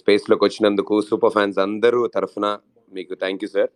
స్పేస్లోకి 0.00 0.44
వచ్చినందుకు 0.44 0.94
సూపర్ 1.00 1.32
ఫ్యాన్స్ 1.32 1.58
అందరూ 1.58 2.00
తరఫున 2.06 2.46
మీకు 2.92 3.14
thank 3.14 3.44
you 3.44 3.48
sir 3.48 3.70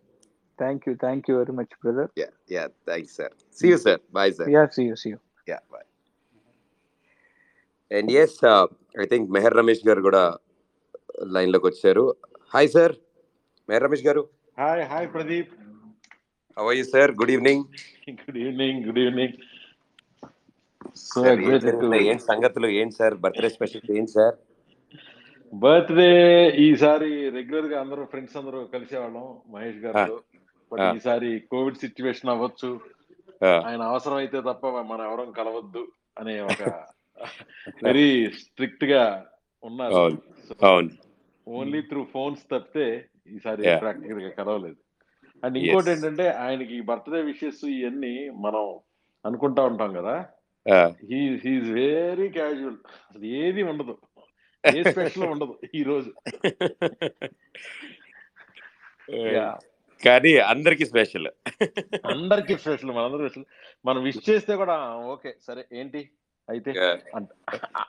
thank 0.63 0.83
you 0.87 0.93
thank 1.05 1.27
you 1.29 1.35
very 1.41 1.55
much 1.59 1.75
brother 1.83 2.09
yeah 2.23 2.29
yeah 2.55 2.65
thanks 2.89 3.15
sir 3.19 3.33
see 3.59 3.67
you 3.73 3.79
sir 3.87 4.01
bye 4.17 4.33
sir 4.39 4.49
yeah 4.55 4.63
see 4.77 4.83
you 4.89 4.95
see 5.03 5.09
you 5.13 5.19
yeah 5.51 5.59
bye 5.73 5.87
and 7.91 8.11
yes 8.23 8.37
I 9.03 9.07
think 9.13 9.27
Mehar 9.37 9.57
Ramesh 9.61 9.83
garu 9.89 10.01
కూడా 10.07 10.23
లైన్లోకి 11.35 11.67
వచ్చారు. 11.69 12.03
Hi 12.51 12.69
sir 12.75 12.93
Mehar 13.69 13.83
Ramesh 13.85 14.05
garu. 14.07 14.21
Hi 14.57 14.83
hi 14.91 15.07
Pradeep 15.15 15.51
how 16.57 16.65
are 16.71 16.77
you 16.79 16.85
sir 16.93 17.11
good 17.19 17.33
evening 17.35 17.63
good 18.21 18.39
evening 18.45 18.79
good 18.87 19.01
evening 19.05 19.35
ఏం 22.11 22.19
సంగతులు? 22.29 22.67
ఏంటి 22.79 22.95
sir 22.99 23.15
birthday 23.23 23.49
special 23.55 23.91
ఏంటి 23.97 24.11
sir 24.17 24.35
birthday 25.53 26.09
ఈసారి 26.65 27.09
రెగ్యులర్గా 27.37 27.77
అందరూ 27.83 28.03
ఫ్రెండ్స్ 28.11 28.35
అందరూ 28.41 28.59
కలిసేవాళ్ళం 28.75 29.25
మహేష్ 29.53 29.79
గారితో. 29.85 30.17
బట్. 30.71 30.95
ఈసారి 30.95 31.43
కోవిడ్ 31.51 31.77
సిచ్యువేషన్ 31.77 32.29
అవ్వచ్చు. 32.29 32.81
ఆయన 33.65 33.81
అవసరం 33.81 34.15
అయితే 34.15 34.41
తప్ప 34.41 34.81
మనం 34.81 35.05
ఎవరం 35.05 35.31
కలవద్దు 35.31 35.87
అనే 36.19 36.41
ఒక 36.41 36.83
వెరీ 37.85 38.31
స్ట్రిక్ట్గా 38.31 39.25
ఉన్నారు 39.63 39.95
ఓన్లీ 41.47 41.81
త్రూ 41.81 42.07
ఫోన్స్ 42.13 42.41
తప్పితే 42.51 43.07
ఈసారి. 43.27 43.79
ప్రాక్టికల్గా 43.79 44.29
కలవలేదు. 44.29 44.75
అండ్ 45.43 45.57
ఇంకోటి. 45.57 45.91
ఏంటంటే 45.91 46.29
ఆయనకి 46.29 46.81
బర్త్డే 46.81 47.21
విషెస్ 47.21 47.65
ఇవన్నీ 47.65 48.29
మనం 48.29 48.79
అనుకుంటా 49.25 49.63
ఉంటాం 49.63 49.93
కదా. 49.93 50.25
ఆ, 50.65 50.91
హీ 51.09 51.35
హీఈస్ 51.35 51.71
వెరీ 51.71 52.29
క్యాజువల్. 52.29 52.77
అసలు 53.09 53.25
ఏది 53.25 53.63
ఉండదు. 53.63 53.97
ఏ 54.63 54.83
స్పెషల్ 54.83 55.23
ఉండదు 55.23 55.59
ఈ 55.75 55.83
రోజు. 55.83 56.13
కానీ 60.05 60.37
అందరికి 60.51 60.85
స్పెషల్. 60.85 61.27
అందరికి 62.05 62.57
స్పెషల్ 62.57 62.91
మనందరూ 62.91 63.27
స్పెషల్. 63.27 63.45
మనం 63.85 64.03
విష్ 64.03 64.29
చేస్తే 64.29 64.55
కూడా 64.55 64.75
ఓకే 65.13 65.31
సరే 65.47 65.65
ఏంటి? 65.73 66.09
అయితే 66.49 66.71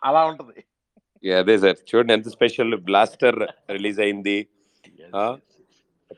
అలా 0.04 0.24
ఉంటది. 0.24 0.64
అదే 1.38 1.58
సార్. 1.58 1.76
చూడండి 1.90 2.12
ఎంత 2.12 2.28
స్పెషల్. 2.28 2.76
బ్లాస్టర్ 2.76 3.38
రిలీజ్ 3.70 4.00
అయింది. 4.00 4.48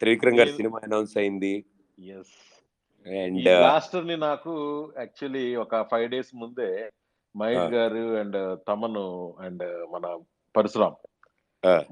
త్రివిక్రమ్ 0.01 0.38
గారి 0.38 0.53
సినిమా 0.53 0.80
అనౌన్స్ 0.84 1.16
అయింది. 1.16 1.55
అండ్ 3.07 3.42
బ్లాస్టర్ని 3.42 4.16
నాకు 4.16 4.53
యాక్చువల్లీ 4.99 5.57
ఒక 5.57 5.82
ఫైవ్ 5.90 6.11
డేస్ 6.11 6.32
ముందే 6.34 6.90
మహేష్. 7.36 7.72
గారు 7.74 8.05
అండ్ 8.20 8.59
తమను 8.68 9.05
అండ్ 9.40 9.64
మన 9.92 10.07
పరశురామ్. 10.57 10.97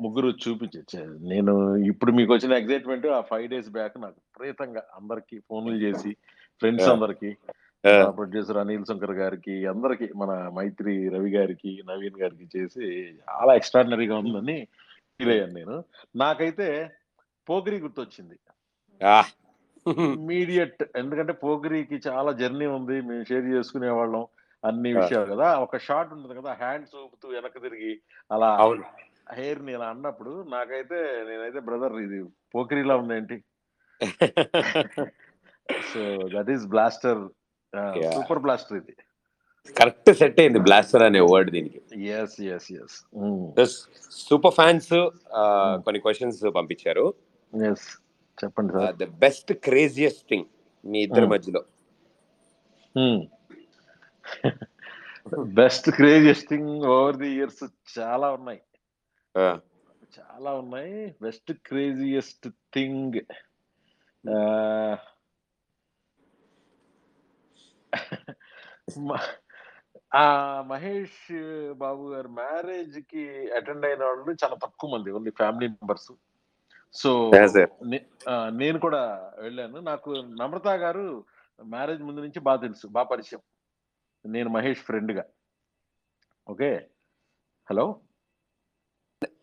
ముగ్గురు 0.00 0.28
చూపించారు 0.44 1.12
నేను 1.32 1.76
ఇప్పుడు 1.76 2.12
మీకు 2.12 2.32
వచ్చిన 2.32 2.52
ఎగ్జైట్మెంట్ 2.52 3.06
ఆ 3.06 3.20
ఫైవ్ 3.20 3.48
డేస్ 3.48 3.70
బ్యాక్ 3.70 4.00
నాకు 4.00 4.18
విపరీతంగా 4.18 4.82
అందరికి 4.96 5.38
ఫోన్లు 5.38 5.76
చేసి 5.76 6.16
ఫ్రెండ్స్. 6.60 6.88
అందరికి 6.88 7.36
ప్రొడ్యూసర్ 8.16 8.56
అనిల్ 8.56 8.84
శంకర్ 8.84 9.12
గారికి 9.12 9.66
అందరికి 9.66 10.08
మన 10.16 10.50
మైత్రి 10.54 11.08
రవి 11.08 11.30
గారికి 11.30 11.82
నవీన్ 11.88 12.22
గారికి 12.22 12.46
చేసి 12.56 12.88
చాలా 13.30 13.54
ఎక్స్ట్రాడినరీగా 13.54 14.16
ఉందని 14.16 14.68
ఫీల్ 15.16 15.30
అయ్యాను 15.30 15.52
నేను. 15.52 15.84
నాకైతే 16.16 16.90
పోగిరి 17.48 17.78
గుర్తొచ్చింది. 17.78 18.36
ఇమీడియట్ 19.88 20.82
ఎందుకంటే 20.96 21.32
పోగిరికి 21.32 22.00
చాలా 22.08 22.32
జర్నీ 22.32 22.66
ఉంది. 22.66 23.00
మేము 23.00 23.24
షేర్ 23.24 23.44
చేసుకునే 23.44 23.90
వాళ్ళం 23.90 24.26
అన్ని. 24.64 24.92
విషయాలు 24.92 25.26
కదా. 25.34 25.48
ఒక 25.58 25.76
షాట్ 25.76 26.12
ఉంటుంది 26.12 26.40
కదా 26.40 26.52
హ్యాండ్స్ 26.52 26.96
ఊపుతూ 27.04 27.28
వెనక్కి 27.28 27.60
తిరిగి 27.60 28.00
అలా 28.32 28.50
హెయిర్ని 29.38 29.72
ఇలా 29.76 29.86
అన్నప్పుడు 29.94 30.32
నాకైతే 30.54 30.98
నేనైతే 31.28 31.60
బ్రదర్ 31.68 31.94
ఇది 32.06 32.18
పోకిరిలా 32.54 32.94
ఉందేంటి? 33.02 33.36
So 35.90 36.02
that 36.34 36.50
is 36.56 36.64
blaster. 36.74 37.22
Super 38.16 38.42
blaster 38.46 38.78
ఇది. 38.80 38.94
కరెక్ట్ 39.78 40.10
సెట్ 40.20 40.40
అయింది 40.42 40.60
బ్లాస్టర్ 40.68 41.04
అనే 41.08 41.20
వర్డ్ 41.32 41.50
దీనికి. 41.56 41.80
Yes 42.18 42.38
yes 42.54 42.70
yes 43.64 43.76
super 44.28 44.56
fans 44.60 44.90
కొన్ని 45.84 46.00
క్వశ్చన్స్ 46.06 46.40
పంపించారు. 46.58 47.06
ఎస్ 47.52 47.86
చెప్పండి 48.42 48.72
sir. 48.76 48.96
The 49.02 49.08
best 49.24 49.52
craziest 49.68 50.24
thing 50.32 50.48
మీ 50.84 51.00
ఇద్దరి 51.06 51.26
Hmm. 51.26 51.32
మధ్యలో. 51.34 51.62
Best 55.60 55.88
craziest 55.98 56.46
thing 56.52 56.70
over 56.94 57.18
the 57.22 57.28
years 57.36 57.62
చాలా 57.96 58.28
ఉన్నాయి. 58.38 58.60
ఆ, 59.38 59.60
చాలా 60.18 60.54
ఉన్నాయి. 60.54 61.16
బెస్ట్ 61.22 61.52
క్రేజియస్ట్ 61.52 62.48
థింగ్ 62.74 63.20
ఆ. 64.30 64.96
మహేష్ 70.60 71.72
బాబు 71.72 72.12
గారి 72.12 72.28
మ్యారేజ్కి 72.28 73.52
అటెండ్ 73.52 73.86
అయిన 73.86 74.04
వాళ్ళు 74.04 74.30
చాలా 74.44 74.54
తక్కువ 74.54 74.90
మంది 74.90 75.10
ఓన్లీ 75.10 75.30
ఫ్యామిలీ 75.30 75.68
మెంబర్స్. 75.68 76.12
సో. 76.92 77.30
నేను 78.50 78.78
కూడా 78.78 79.32
వెళ్ళాను. 79.38 79.80
నాకు 79.80 80.10
నమ్రత 80.10 80.68
గారు 80.68 81.24
మ్యారేజ్ 81.62 82.02
ముందు 82.02 82.20
నుంచి 82.20 82.40
బాగా 82.40 82.60
తెలుసు 82.60 82.86
బాగా 82.86 83.06
పరిచయం. 83.06 83.40
నేను 84.26 84.50
మహేష్ 84.50 84.80
ఫ్రెండ్గా 84.80 85.24
ఓకే? 86.48 86.88
హలో? 87.70 88.00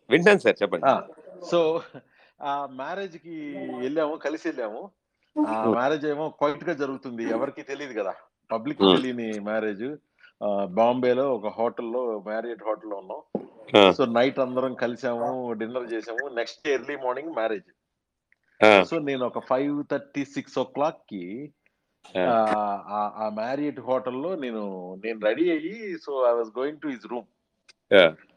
వింటాను 0.10 0.40
సార్ 0.40 0.56
చెప్పండి. 0.62 0.86
సో 1.46 1.82
ఆ 2.42 2.68
మ్యారేజ్కి 2.72 3.36
వెళ్ళాము 3.80 4.16
కలిసి 4.16 4.48
వెళ్ళాము. 4.50 4.82
ఆ 5.48 5.66
మ్యారేజ్ 5.66 6.06
ఏమో 6.06 6.30
క్వైట్గా 6.30 6.74
జరుగుతుంది 6.74 7.24
ఎవరికి 7.30 7.64
తెలియదు 7.64 8.00
కదా. 8.00 8.14
పబ్లిక్. 8.52 8.80
తెలియని 8.96 9.40
మ్యారేజ్. 9.40 9.88
బాంబేలో 10.70 11.36
ఒక 11.36 11.48
హోటల్లో 11.48 12.20
మ్యారియట్ 12.20 12.64
హోటల్లో 12.64 12.98
ఉన్నాం. 12.98 13.22
సో 13.92 14.06
నైట్ 14.06 14.40
అందరం 14.40 14.74
కలిసాము 14.74 15.54
డిన్నర్ 15.54 15.94
చేసాము. 15.94 16.30
Next 16.30 16.68
early 16.68 16.96
morning 16.96 17.34
marriage. 17.34 17.70
So 18.84 19.00
నేను 19.00 19.26
ఒక 19.26 19.40
ఫైవ్ 19.40 19.84
థర్టీ 19.92 20.26
సిక్స్ 20.26 20.60
ఓ 20.60 20.64
క్లాక్కి 20.64 21.54
ఆ, 22.18 23.32
మ్యారియట్ 23.34 23.80
హోటల్లో 23.80 24.36
నేను 24.36 24.62
నేను 25.06 25.20
రెడీ 25.20 25.52
అయ్యి 25.52 25.98
so 25.98 26.30
I 26.30 26.32
was 26.32 26.60
going 26.60 26.80
to 26.80 26.88
his 26.88 27.08
room. 27.08 27.28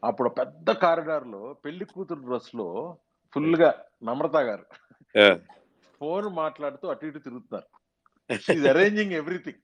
అప్పుడు 0.03 0.29
పెద్ద 0.29 0.71
కారిడార్లో 0.71 1.55
పెళ్ళి 1.65 1.85
కూతురు 1.85 2.19
డ్రెస్లో 2.19 2.97
ఫుల్గా 3.33 3.73
నమ్రత 4.03 4.35
గారు. 4.35 4.65
ఫోన్ 5.99 6.25
మాట్లాడుతూ 6.25 6.87
అటు 6.87 7.05
ఇటు 7.05 7.19
తిరుగుతున్నారు. 7.19 8.69
అరేంజింగ్ 8.69 9.11
ఎవ్రీథింగ్ 9.11 9.61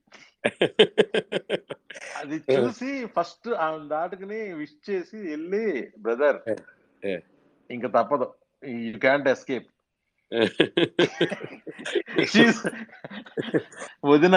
అది 2.16 2.42
చూసి 2.52 3.06
ఫస్ట్ 3.06 3.48
ఆమె 3.48 3.88
దాటుకుని 3.88 4.52
విష్ 4.52 4.90
చేసి 4.90 5.16
వెళ్ళి 5.16 5.92
బ్రదర్. 5.98 6.38
ఇంకా 7.70 7.88
తప్పదు. 7.88 8.34
యూ. 8.64 8.98
క్యాంట్ 8.98 9.28
ఎస్కేప్ 9.28 9.66
వదిన 14.04 14.36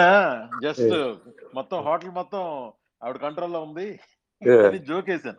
జస్ట్ 0.62 1.14
మొత్తం 1.54 1.82
హోటల్ 1.82 2.10
మొత్తం 2.10 2.72
ఆవిడ 3.02 3.16
కంట్రోల్లో 3.16 3.62
ఉంది. 3.62 4.00
Yeah. 4.42 4.66
అని 4.68 4.78
జోక్ 4.78 5.10
వేసాను 5.10 5.36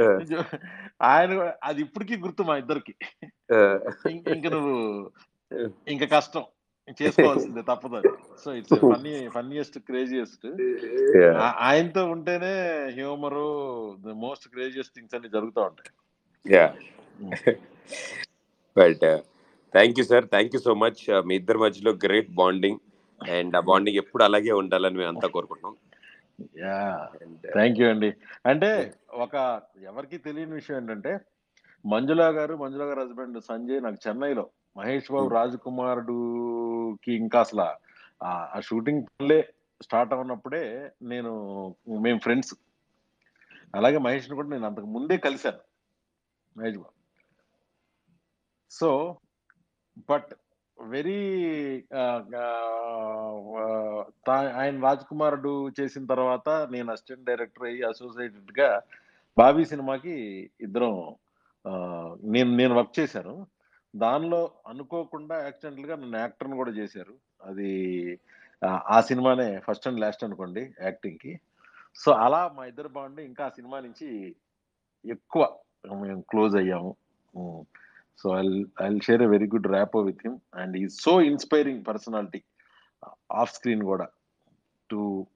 Yeah. 0.00 0.24
జో- 0.30 0.58
ఆయన 1.02 1.34
కూడా- 1.34 1.52
అది 1.64 1.80
ఇప్పటికీ 1.80 2.16
గుర్తు 2.16 2.42
మా 2.42 2.56
ఇద్దరికి. 2.56 2.94
ఇంక 4.10 4.46
నువ్వు 4.46 5.10
ఇంకా 5.88 6.06
కష్టం. 6.06 6.44
చేసుకోవాల్సిందే 7.02 7.62
తప్పదు 7.62 8.18
so 8.44 8.54
it's 8.54 8.70
funny 8.80 9.28
funniest 9.28 9.78
craziest. 9.78 10.46
ఆయనతో 11.58 12.06
ఉంటేనే 12.10 12.84
humour 12.94 13.34
the 14.02 14.08
most 14.08 14.48
craziest 14.48 14.94
things 14.94 15.14
అన్ని 15.14 15.28
జరుగుతూ 15.28 15.60
ఉంటాయి. 15.62 15.90
Yeah. 16.54 16.74
Thank 19.72 19.98
you 19.98 20.04
sir. 20.04 20.24
Thank 20.24 20.54
you 20.54 20.60
so 20.60 20.74
much. 20.74 21.22
మీ 21.24 21.34
ఇద్దరి 21.34 21.58
మధ్యలో 21.58 21.92
గ్రేట్ 21.92 22.30
బాండింగ్. 22.30 22.78
అండ్ 23.30 23.56
ఆ 23.56 23.60
బాండింగ్ 23.60 23.96
ఎప్పుడు 23.96 24.24
అలాగే 24.24 24.52
ఉండాలని 24.52 24.96
మేము 24.96 25.08
అంతా 25.08 25.28
కోరుకుంటున్నాం. 25.28 25.76
థ్యాంక్ 27.52 27.80
యూ 27.80 27.88
అండి. 27.90 28.16
అంటే 28.46 28.94
ఒక 29.10 29.62
ఎవరికి 29.82 30.18
తెలియని 30.18 30.52
విషయం 30.52 30.76
ఏంటంటే 30.76 31.20
మంజులా 31.86 32.28
గారు 32.28 32.56
మంజులా 32.56 32.84
గారు 32.84 33.00
హస్బెండ్ 33.00 33.42
సంజయ్ 33.42 33.82
నాకు 33.82 33.96
చెన్నైలో. 34.08 34.50
మహేష్ 34.76 35.12
బాబు 35.12 35.28
రాజకుమారుడుకి 35.28 37.14
ఇంకా 37.14 37.40
అసలు 37.40 37.60
ఆ- 38.24 38.50
ఆ 38.54 38.60
షూటింగ్ 38.60 39.02
పనులే 39.02 39.52
స్టార్ట్ 39.82 40.14
అవునప్పుడే 40.14 40.92
నేను 41.02 41.34
మేము 42.00 42.18
ఫ్రెండ్స్ 42.18 42.54
అలాగే 43.74 43.98
మహేష్ని 43.98 44.34
కూడా 44.34 44.48
నేను 44.48 44.66
అంతకు 44.66 44.86
ముందే 44.86 45.16
కలిశాను. 45.16 45.58
Mahesh 46.58 46.76
Babu. 46.76 46.92
So 48.70 49.16
but 50.10 50.26
very 50.80 51.18
ఆయన 54.60 54.80
రాజ్ 54.82 55.04
కుమారుడు 55.04 55.70
చేసిన 55.80 56.06
తర్వాత 56.06 56.48
నేను 56.70 56.92
అసిస్టెంట్ 56.92 57.24
డైరెక్టర్ 57.24 57.64
అయ్యి 57.64 57.82
అసోసియేటెడ్గా 57.82 58.80
బాబీ 59.38 59.64
సినిమాకి 59.64 60.16
ఇద్దరం 60.60 60.94
నేను 62.24 62.56
నేను 62.56 62.74
వర్క్ 62.74 63.00
చేశాను. 63.00 63.34
దానిలో 63.94 64.52
అనుకోకుండా 64.66 65.42
యాక్సిడెంటల్గా 65.42 65.96
నన్ను 65.96 66.18
యాక్టర్ని 66.18 66.56
కూడా 66.56 66.70
చేశారు. 66.70 67.14
అది 67.44 67.70
ఆ, 68.62 69.00
సినిమానే 69.00 69.60
ఫస్ట్ 69.60 69.88
అండ్ 69.88 70.00
లాస్ట్ 70.00 70.24
అనుకోండి 70.24 70.74
యాక్టింగ్కి 70.82 71.32
సో 71.94 72.12
అలా 72.12 72.48
మా 72.56 72.64
ఇద్దరు 72.64 72.88
బాగుండి 72.88 73.22
ఇంకా 73.22 73.46
ఆ 73.46 73.48
సినిమా 73.48 73.80
నుంచి 73.80 74.08
ఎక్కువ 75.04 75.42
మేము 76.04 76.20
క్లోజ్ 76.20 76.56
అయ్యాము. 76.56 76.90
So 78.20 78.38
I 78.38 78.44
I 78.82 78.98
share 78.98 79.22
a 79.22 79.26
very 79.26 79.46
good 79.46 79.68
rapport 79.76 80.00
with 80.08 80.22
him 80.24 80.38
and 80.54 80.76
ఈ 80.76 80.88
so 80.88 81.12
inspiring 81.20 81.82
personality 81.84 82.40
off 83.30 83.52
screen 83.54 83.82
కూడా. 83.82 84.06
To 84.90 85.26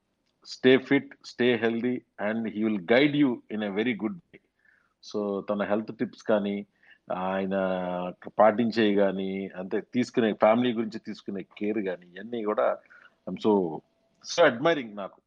stay 0.46 0.78
fit 0.78 1.12
stay 1.24 1.46
healthy 1.56 1.96
and 2.20 2.48
he 2.54 2.62
will 2.64 2.84
guide 2.92 3.16
you 3.16 3.42
in 3.50 3.64
a 3.64 3.68
very 3.68 3.94
good 3.94 4.18
way 4.32 4.40
so 5.02 5.40
తన 5.50 5.62
health 5.62 5.92
tips 5.98 6.22
కానీ 6.22 6.56
ఆయన 7.22 7.54
పాటించేవి 8.40 8.94
కానీ 8.94 9.30
అంతే 9.60 9.80
తీసుకునే 9.94 10.32
family 10.32 10.72
గురించి 10.72 10.98
తీసుకునే 10.98 11.42
కేర్ 11.58 11.80
కానీ 11.88 12.06
ఇవన్నీ 12.06 12.44
కూడా 12.44 12.66
ఐమ్ 13.28 13.40
సో 13.46 13.52
సో 14.24 14.44
అడ్మైరింగ్ 14.44 14.96
నాకు. 14.96 15.18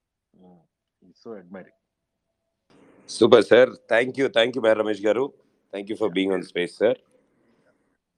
So 1.23 1.27
admiring 1.33 1.77
super 3.09 3.43
sir 3.43 3.69
thank 3.91 4.19
you 4.19 4.27
thank 4.27 4.57
you 4.57 4.63
Ramesh 4.73 5.05
garu. 5.05 5.25
Thank 5.73 5.91
you 5.91 5.97
for 5.97 6.13
being 6.17 6.33
on 6.33 6.43
space 6.43 6.75
sir 6.77 6.97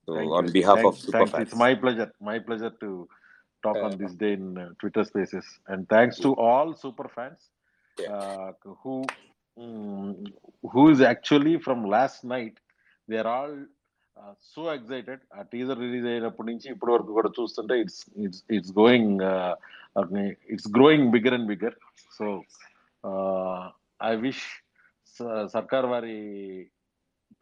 so 0.08 0.12
on 0.38 0.50
behalf 0.58 0.84
of 0.90 0.98
super 0.98 1.16
Thanks. 1.16 1.32
Fans 1.32 1.46
It's 1.46 1.58
my 1.64 1.72
pleasure. 1.82 2.10
My 2.30 2.38
pleasure 2.40 2.72
to 2.84 2.90
talk 3.62 3.78
on 3.86 3.92
this 4.02 4.14
day 4.14 4.32
in 4.32 4.46
uh, 4.56 4.68
Twitter 4.80 5.04
Spaces. 5.04 5.46
And 5.68 5.88
thanks 5.88 6.16
to 6.18 6.30
all 6.46 6.68
super 6.84 7.06
fans 7.16 7.40
uh, 7.96 8.50
who 8.82 8.94
mm, 9.56 10.12
who 10.64 10.82
is 10.90 11.00
actually 11.12 11.54
from 11.58 11.80
last 11.96 12.24
night. 12.34 12.56
They 13.08 13.18
are 13.18 13.30
all 13.36 13.54
uh, 14.16 14.34
so 14.52 14.62
excited. 14.76 15.20
ఆ 15.36 15.44
teaser 15.52 15.80
release 15.84 16.06
అయినప్పటి 16.12 16.48
నుంచి 16.50 16.66
ఇప్పటి 16.74 16.92
వరకు 16.94 17.12
కూడా 17.18 17.30
చూస్తుంటే 17.38 17.76
it's 17.82 18.02
it's 18.24 18.42
it's 18.56 18.72
going 18.82 19.22
it's 20.54 20.68
growing 20.78 21.08
bigger 21.14 21.36
and 21.38 21.48
bigger 21.52 21.76
so 22.18 22.26
I 24.10 24.12
wish 24.26 24.44
Sarkar 25.56 25.86
Vaari 25.86 26.18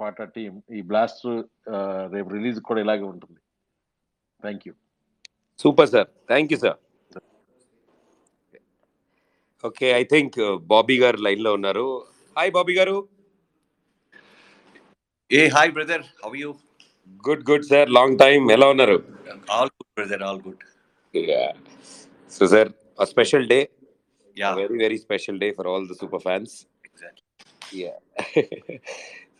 Paata 0.00 0.22
team 0.34 0.52
ఈ 0.78 0.80
blast 0.90 1.24
రేపు 2.14 2.28
release 2.36 2.58
కూడా 2.68 2.80
ఇలాగే 2.84 3.04
ఉంటుంది. 3.12 3.38
Thank 4.44 4.64
you 4.68 4.72
super 5.62 5.90
sir 5.94 6.08
thank 6.30 6.52
you 6.52 6.58
sir 6.64 6.78
okay 9.68 9.86
I 10.00 10.02
think 10.12 10.36
Bobby 10.74 10.96
garu 11.02 11.18
లైన్లో 11.26 11.52
ఉన్నారు. 11.58 11.86
హాయ్ 12.36 12.52
బాబీ 12.58 12.74
గారు. 12.78 12.96
ఏ 15.30 15.40
hi 15.56 15.72
brother 15.78 16.04
how 16.24 16.32
you 16.42 16.50
good 17.24 17.42
good 17.50 17.66
sir 17.72 17.88
long 17.98 18.18
time 18.24 18.40
ఎలా 18.56 18.66
ఉన్నారు? 18.74 18.98
All 19.56 19.72
good 19.78 19.92
brother 19.98 20.22
all 20.28 20.40
good 20.46 20.62
so 22.32 22.46
sir 22.54 22.70
special 23.12 23.46
day 23.52 23.58
yeah 24.36 24.48
very 24.60 24.76
very 24.84 24.98
special 25.06 25.38
day 25.42 25.48
for 25.58 25.68
all 25.72 25.86
the 25.90 25.94
super 26.02 26.22
fans 26.26 26.54
exactly 26.88 27.82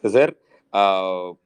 so 0.03 0.09
sir 0.17 0.33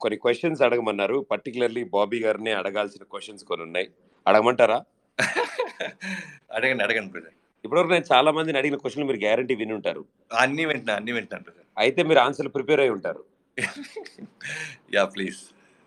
కొన్ని 0.01 0.17
questions 0.17 0.63
అడగమన్నారు. 0.63 1.17
Particularly 1.31 1.83
Bobby 1.97 2.19
గారిని 2.19 2.53
అడగాల్సిన 2.53 3.05
questions 3.05 3.45
కొన్ని 3.45 3.65
ఉన్నాయి. 3.65 3.89
అడగమంటారా? 4.27 4.79
అడగండి 6.51 6.83
అడగండి 6.85 7.11
బ్రదర్ 7.11 7.35
ఇప్పటివరకు 7.65 7.93
నేను 7.93 8.07
చాలా 8.13 8.31
మందిని 8.31 8.59
అడిగిన 8.59 8.77
క్వశ్చన్ 8.77 9.07
మీరు 9.07 9.19
గ్యారంటీ 9.19 9.55
విని 9.55 9.73
ఉంటారు 9.73 10.03
అన్ని 10.35 10.65
వింటున్నా 10.67 10.95
అన్ని 10.95 11.13
వింటాను 11.13 11.53
అయితే 11.79 12.01
మీరు 12.03 12.19
ఆన్సర్లు 12.19 12.51
ప్రిపేర్ 12.51 12.81
అయి 12.81 12.91
ఉంటారు. 12.91 13.23
యా 14.95 15.05
ప్లీజ్ 15.05 15.41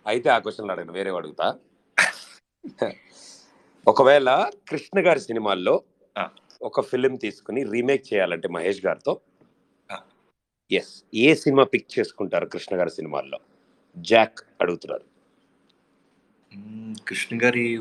అయితే 0.05 0.29
ఆ 0.29 0.37
క్వశ్చన్లు 0.37 0.71
అడగను 0.71 0.93
వేరే 0.93 1.11
అడుగుతా. 1.11 1.47
ఒకవేళ 3.87 4.29
కృష్ణ 4.69 4.99
గారి 5.07 5.19
సినిమాల్లో 5.19 5.75
ఒక 6.61 6.81
ఫిలిం 6.81 7.15
తీసుకుని 7.15 7.63
రీమేక్ 7.63 8.13
చేయాలంటే 8.13 8.47
మహేష్ 8.47 8.85
గారితో 8.85 9.13
ఎస్ 10.71 11.03
ఏ 11.13 11.35
సినిమా 11.35 11.63
పిక్ 11.63 11.99
చేసుకుంటారు 11.99 12.45
కృష్ణ 12.45 12.79
గారి 12.79 12.89
సినిమాల్లో? 12.89 13.39
జాక్ 13.97 14.39
అడుగుతున్నారు. 14.61 15.05
కృష్ణ 17.07 17.37
గారి 17.43 17.79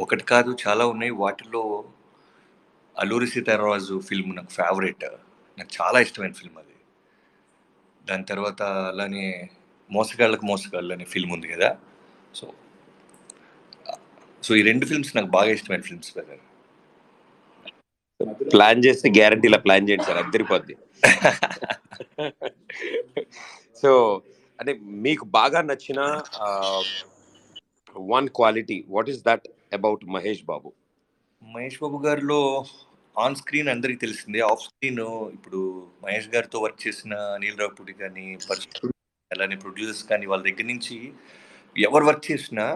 ఒకటి 0.00 0.24
కాదు 0.24 0.56
చాలా 0.68 0.86
ఉన్నాయి. 0.86 1.12
వాటిలో 1.22 1.84
అల్లూరి 2.98 3.26
సీతారామరాజు 3.26 4.00
ఫిల్మ్ 4.00 4.36
నాకు 4.36 4.50
ఫేవరెట్ 4.50 5.04
నాకు 5.58 5.70
చాలా 5.82 6.00
ఇష్టమైన 6.00 6.32
ఫిల్మ్ 6.32 6.58
అది. 6.58 6.76
దాని 8.08 8.24
తర్వాత 8.24 8.62
అలానే 8.62 9.48
మోసగాళ్ళకు 9.90 10.46
మోసగాళ్ళు 10.46 10.92
అనే 10.94 11.04
ఫిల్మ్ 11.04 11.32
ఉంది 11.32 11.48
కదా. 11.48 11.78
సో 12.34 12.52
సో 14.42 14.56
ఈ 14.56 14.62
రెండు 14.62 14.86
ఫిల్మ్స్ 14.86 15.16
నాకు 15.16 15.28
బాగా 15.28 15.50
ఇష్టమైన 15.50 15.80
ఫిల్మ్స్ 15.80 16.12
ప్లాన్ 18.54 18.84
చేస్తే 18.84 19.10
గ్యారంటీలా 19.10 19.58
ప్లాన్ 19.58 19.88
చేయండి 19.88 20.04
సార్ 20.04 20.18
అద్దరిపోద్ది. 20.18 20.76
సో 23.82 23.90
అంటే 24.58 24.72
మీకు 25.04 25.24
బాగా 25.38 25.60
నచ్చిన 25.62 26.00
one 27.96 28.28
quality 28.38 28.78
what 28.94 29.10
is 29.12 29.22
that 29.28 29.46
about 29.78 30.02
Mahesh 30.16 30.42
Babu? 30.44 30.68
Mahesh 31.42 31.78
Babu 31.82 31.98
గారిలో 32.06 32.40
ఆన్ 33.16 33.36
స్క్రీన్ 33.36 33.68
అందరికి 33.68 34.00
తెలిసిందే. 34.04 34.40
ఆఫ్ 34.50 34.62
స్క్రీన్ 34.66 35.00
ఇప్పుడు 35.36 35.60
మహేష్ 36.04 36.28
గారితో 36.34 36.58
వర్క్ 36.60 36.80
చేసిన 36.86 37.14
అనిల్ 37.36 37.60
రావుపూడి 37.60 37.94
కానీ 38.02 38.26
పరశు 38.48 38.90
అలానే 39.30 39.56
ప్రొడ్యూసర్స్ 39.56 40.04
కానీ 40.04 40.24
వాళ్ళ 40.26 40.42
దగ్గర 40.48 40.66
నుంచి 40.66 40.96
ఎవరు 41.76 42.04
వర్క్ 42.04 42.24
చేసినా 42.30 42.66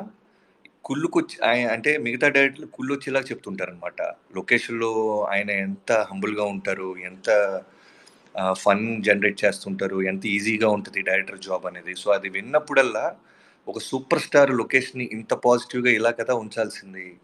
కుళ్ళుకొచ్చి 0.84 1.36
ఆయన 1.49 1.68
అంటే 1.68 1.90
మిగతా 1.99 2.26
డైరెక్టర్లు 2.28 2.66
కుళ్ళు 2.66 2.90
వచ్చేలాగా 2.94 3.26
చెప్తుంటారు 3.26 3.70
అనమాట 3.72 4.01
లొకేషన్లో 4.36 4.90
ఆయన 5.32 5.51
ఎంత 5.68 5.92
హంబుల్గా 6.11 6.44
ఉంటారు 6.55 6.88
ఎంత 7.11 7.28
ఫన్ 8.53 9.03
జనరేట్ 9.03 9.45
చేస్తుంటారు 9.45 10.03
ఎంత 10.03 10.26
ఈజీగా 10.26 10.68
ఉంటుంది 10.68 11.03
డైరెక్టర్ 11.03 11.39
జాబ్ 11.39 11.66
అనేది. 11.66 11.95
సో 11.95 12.11
అది 12.11 12.28
విన్నప్పుడల్లా 12.28 13.16
ఒక 13.68 13.78
సూపర్ 13.78 14.20
స్టార్ 14.20 14.51
లొకేషన్ని 14.51 15.11
ఇంత 15.12 15.34
పాజిటివ్గా 15.34 15.91
ఇలా 15.93 16.11
కదా 16.11 16.34
ఉంచాల్సింది. 16.34 17.16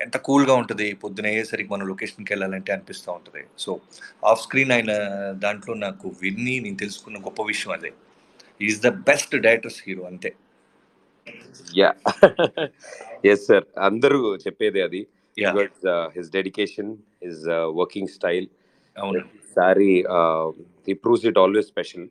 ఎంత 0.00 0.16
కూల్గా 0.16 0.54
ఉంటుంది 0.54 0.92
పొద్దున 0.92 1.26
అయ్యేసరికి 1.26 1.70
మనం 1.72 1.88
లొకేషన్కి 1.88 2.32
వెళ్ళాలంటే 2.32 2.72
అనిపిస్తూ 2.72 3.12
ఉంటుంది. 3.12 3.44
సో 3.58 3.80
ఆఫ్ 4.24 4.42
స్క్రీన్ 4.42 4.72
ఆయన 4.72 4.92
దాంట్లో 5.30 5.74
నాకు 5.74 6.14
విన్ని 6.22 6.60
నేను 6.60 6.76
తెలుసుకున్న 6.76 7.18
గొప్ప 7.18 7.42
విషయం 7.42 7.72
అదే. 7.72 7.92
Is 8.62 8.82
the 8.82 8.88
best 8.88 9.36
directors 9.36 9.82
hero 9.86 10.04
అంతే. 10.04 10.34
యా. 11.76 11.94
ఎస్ 13.24 13.46
సార్ 13.46 13.64
అందరూ 13.78 14.36
చెప్పేది 14.36 14.82
అది. 14.82 15.06
His 16.16 16.30
dedication 16.30 16.96
his 17.24 17.48
working 17.48 18.08
style 18.08 18.46
అవును. 18.98 19.45
Sorry 19.56 19.92
he 20.86 20.94
proves 21.04 21.26
it 21.30 21.40
always 21.44 21.68
special 21.72 22.06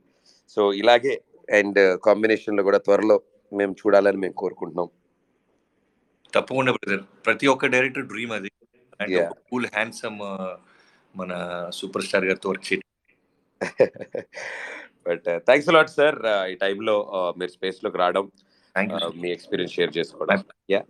so 0.57 0.61
ఇలాగే 0.81 1.13
అండ్ 1.49 1.79
కాంబినేషన్లో 2.07 2.63
కూడా 2.67 2.79
త్వరలో 2.85 3.17
మేము 3.51 3.73
చూడాలని 3.81 4.19
మేము 4.23 4.35
కోరుకుంటున్నాం. 4.43 4.87
తప్పకుండా 6.33 6.71
బ్రదర్ 6.77 7.03
ప్రతి 7.25 7.45
ఒక్క 7.53 7.67
డైరెక్టర్ 7.75 8.07
డ్రీమ్ 8.13 8.33
అది. 8.37 8.49
కూల్ 9.51 9.67
హ్యాండ్సమ్ 9.75 10.19
మన 11.15 11.31
సూపర్ 11.79 12.05
స్టార్ 12.07 12.27
గారితో 12.29 12.49
వర్క్ 12.51 12.65
చేయడం 12.69 12.83
బట్ 15.07 15.27
థ్యాంక్స్ 15.47 15.71
లాట్ 15.75 15.91
సార్ 15.97 16.17
ఈ 16.51 16.55
టైంలో 16.63 16.95
మీరు 17.39 17.51
స్పేస్లోకి 17.57 17.99
రావడం 18.03 18.25
uh, 18.75 19.11
మీ 19.21 19.29
ఎక్స్పీరియన్స్ 19.35 19.75
షేర్ 19.77 19.91
చేసుకోవడం. 19.97 20.39
Yeah 20.73 20.81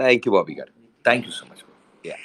thank 0.00 0.26
you 0.26 0.32
Bobby 0.38 0.54
garu. 0.60 0.72
Thank 1.04 1.26
you 1.28 1.34
so 1.38 1.46
much 1.50 1.62
yeah 2.04 2.16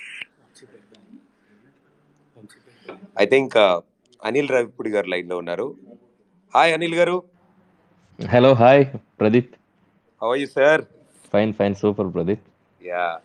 I 3.19 3.25
think 3.25 3.81
Anil 4.21 4.49
Ravipudi 4.49 4.89
garu 4.89 5.07
లైన్లో 5.07 5.37
ఉన్నారు. 5.37 5.75
Hi 6.53 6.73
Anil 6.73 6.95
garu. 6.95 7.23
Hello 8.19 8.53
hi 8.53 8.85
Pradeep 9.19 9.55
how 10.21 10.35
you 10.35 10.47
sir 10.47 10.81
fine 11.33 11.53
fine 11.53 11.75
super 11.75 12.15
Pradeep 12.15 12.41
yeah 12.81 13.19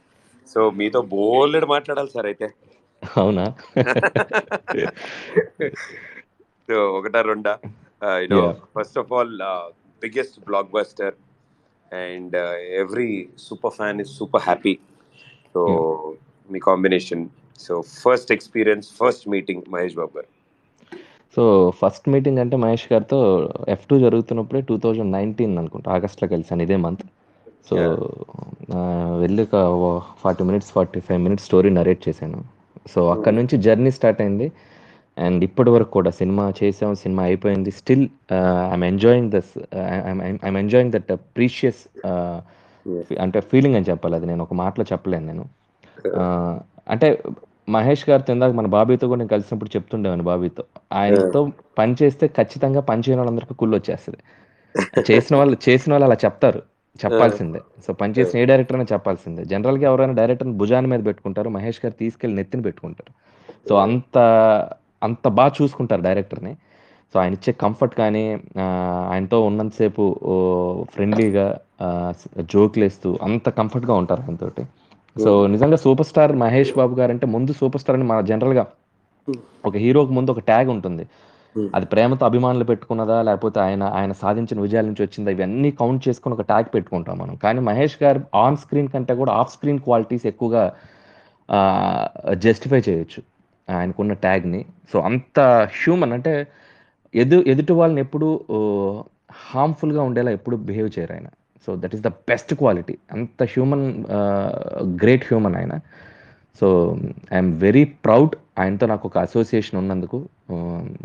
so 0.49 0.71
మీతో 0.71 1.03
బోల్డ్ 1.15 1.65
మాట్లాడాలి 1.65 2.11
sir 2.15 2.27
అయితే. 2.27 2.49
అవునా? 3.03 3.55
So 6.69 6.99
ఒకటా 6.99 7.21
రెండా? 7.21 7.59
You know. 8.23 8.57
First 8.77 8.99
of 8.99 9.13
all 9.13 9.39
biggest 10.03 10.49
blockbuster 10.71 11.15
and 11.93 12.37
every 12.83 13.29
super 13.47 13.73
fan 13.73 14.01
is 14.01 14.19
super 14.19 14.43
happy 14.43 14.79
so 15.55 15.61
me 16.49 16.61
combination 16.69 17.29
so 17.65 17.75
first 18.03 18.31
experience 18.37 18.87
first 19.01 19.27
meeting 19.35 19.63
Mahesh 19.75 19.97
Babu 20.01 20.13
garu. 20.17 20.31
So 21.37 21.43
first 21.81 22.07
meeting 22.15 22.39
అంటే 22.43 22.57
మహేష్ 22.65 22.87
గారితో 22.93 23.19
F 23.75 23.87
two 23.91 23.95
జరుగుతున్నప్పుడే 24.05 24.61
two 24.71 24.77
thousand 24.85 25.13
nineteen 25.19 25.55
అనుకుంటా. 25.63 25.89
ఆగస్ట్లో 25.97 26.29
కలిసాను 26.35 26.63
ఇదే 26.67 26.77
month 26.85 27.05
so 27.69 27.77
వెళ్ళి 29.23 29.43
ఒక 29.45 29.57
forty 30.23 30.45
minutes 30.49 30.71
forty 30.77 31.01
five 31.07 31.21
minutes 31.27 31.47
story 31.49 31.71
narrate 31.81 32.03
చేశాను. 32.09 32.41
సో 32.93 33.01
అక్కడ 33.15 33.35
నుంచి 33.41 33.57
జర్నీ 33.67 33.91
స్టార్ట్ 33.99 34.21
అయింది. 34.25 34.49
అండ్ 35.25 35.41
ఇప్పటి 35.47 35.71
వరకు 35.75 35.91
కూడా 35.97 36.11
సినిమా 36.21 36.45
చేసాం 36.61 36.93
సినిమా 37.03 37.23
అయిపోయింది. 37.31 37.71
Still 37.81 38.07
I'm 38.71 38.87
enjoying 38.93 39.31
this 39.35 39.53
I'm 40.49 40.59
enjoying 40.63 40.93
that 40.97 41.13
precious 41.37 41.83
అంటే 43.25 43.41
ఫీలింగ్ 43.51 43.77
అని 43.79 43.89
చెప్పాలి. 43.91 44.17
అది 44.19 44.27
నేను 44.31 44.43
ఒక 44.47 44.55
మాటలో 44.63 44.87
చెప్పలేను 44.93 45.27
నేను. 45.33 45.45
అంటే 46.89 47.23
మహేష్ 47.69 48.11
గారితో 48.11 48.33
ఇందాక 48.33 48.53
మన 48.53 48.67
బాబీతో 48.67 49.09
కూడా 49.09 49.19
నేను 49.19 49.29
కలిసినప్పుడు 49.29 49.77
చెప్తుండేవాను 49.77 50.25
బాబీతో. 50.25 50.65
ఆయనతో 50.93 51.53
పని 51.79 51.97
చేస్తే 52.03 52.27
ఖచ్చితంగా 52.27 52.81
పని 52.81 53.01
చేయని 53.01 53.21
వాళ్ళందరికీ 53.21 53.55
కుళ్ళు 53.55 53.77
వచ్చేస్తుంది. 53.77 54.19
చేసిన 55.11 55.37
వాళ్ళు 55.37 55.57
చేసిన 55.69 55.93
వాళ్ళు 55.93 56.05
అలా 56.05 56.17
చెప్తారు. 56.25 56.63
చెప్పాల్సిందే. 57.05 57.61
సో 57.87 57.93
పని 57.93 58.15
చేసిన 58.19 58.41
ఏ 58.41 58.45
డైరెక్టర్ 58.45 58.77
అయినా 58.77 58.87
చెప్పాల్సిందే. 58.93 59.45
జనరల్గా 59.45 59.85
ఎవరైనా 59.85 60.13
డైరెక్టర్ని 60.13 60.55
భుజాన్ని 60.55 60.91
మీద 60.91 61.05
పెట్టుకుంటారు. 61.05 61.49
మహేష్ 61.49 61.81
గారు 61.85 61.95
తీసుకెళ్ళి 61.99 62.37
నెత్తిని 62.37 62.63
పెట్టుకుంటారు. 62.63 63.13
సో 63.69 63.75
అంత 63.75 64.19
అంత 65.03 65.29
బాగా 65.29 65.53
చూసుకుంటారు 65.63 66.03
డైరెక్టర్ని. 66.03 66.55
సో 67.15 67.21
ఆయన 67.21 67.33
ఇచ్చే 67.33 67.53
కంఫర్ట్ 67.61 67.95
కానీ 67.95 68.41
ఆయనతో 69.11 69.47
ఉన్నంతసేపు 69.47 70.05
ఫ్రెండ్లీగా 70.95 71.59
జోక్లు 72.41 72.85
వేస్తూ 72.85 73.19
అంత 73.23 73.49
కంఫర్ట్గా 73.49 73.95
ఉంటారు 73.95 74.21
ఆయనతోటి. 74.21 74.63
సో 75.17 75.31
నిజంగా 75.55 75.77
సూపర్ 75.85 76.07
స్టార్ 76.09 76.33
మహేష్ 76.43 76.73
బాబు 76.79 76.95
గారు 77.01 77.13
అంటే 77.15 77.27
ముందు 77.35 77.53
సూపర్ 77.59 77.81
స్టార్ 77.83 77.97
అని 77.99 78.07
మన 78.11 78.21
జనరల్గా 78.31 78.65
ఒక 79.69 79.75
హీరోకి 79.83 80.13
ముందు 80.13 80.31
ఒక 80.35 80.41
ట్యాగ్ 80.49 80.71
ఉంటుంది. 80.77 81.05
అది 81.77 81.87
ప్రేమతో 81.93 82.25
అభిమానులు 82.27 82.65
పెట్టుకున్నదా 82.71 83.17
లేకపోతే 83.29 83.59
ఆయన 83.61 83.83
ఆయన 83.99 84.13
సాధించిన 84.23 84.59
విజయాల 84.61 84.87
నుంచి 84.91 85.03
వచ్చిందా 85.03 85.31
ఇవన్నీ 85.37 85.71
కౌంట్ 85.83 86.03
చేసుకుని 86.09 86.35
ఒక 86.37 86.45
ట్యాగ్ 86.51 86.69
పెట్టుకుంటాం 86.75 87.17
మనం. 87.19 87.35
కానీ 87.45 87.61
మహేష్ 87.69 87.97
గారు 88.03 88.21
ఆన్ 88.45 88.59
స్క్రీన్ 88.63 88.91
కంటే 88.95 89.15
కూడా 89.21 89.33
ఆఫ్ 89.43 89.53
స్క్రీన్ 89.53 89.81
క్వాలిటీస్ 89.87 90.27
ఎక్కువగా 90.33 90.65
జస్టిఫై 92.47 92.81
చేయొచ్చు 92.89 93.23
ఆయనకున్న 93.69 94.13
ట్యాగ్ని. 94.25 94.61
సో 94.93 94.99
అంత 95.11 95.41
హ్యూమన్ 95.81 96.13
అంటే 96.13 96.35
ఎదు 97.15 97.37
ఎదుటి 97.53 97.73
వాళ్ళని 97.73 98.01
ఎప్పుడు 98.01 98.29
హార్మ్ఫుల్గా 99.51 100.03
ఉండేలా 100.09 100.31
ఎప్పుడు 100.31 100.57
బిహేవ్ 100.69 100.91
చేయరు 100.99 101.13
ఆయన. 101.13 101.29
So 101.67 101.77
that 101.83 101.95
is 101.97 102.05
the 102.09 102.11
best 102.31 102.55
quality. 102.63 102.97
అంత 103.13 103.43
హ్యూమన్ 103.53 103.87
గ్రేట్ 105.05 105.25
హ్యూమన్ 105.31 105.57
ఆయన. 105.61 105.75
సో 106.61 106.67
ఐఎమ్ 107.35 107.53
వెరీ 107.67 107.85
ప్రౌడ్ 108.07 108.35
ఆయనతో 108.63 108.87
నాకు 108.91 109.05
ఒక 109.09 109.19
అసోసియేషన్ 109.27 109.79
ఉన్నందుకు 109.83 110.19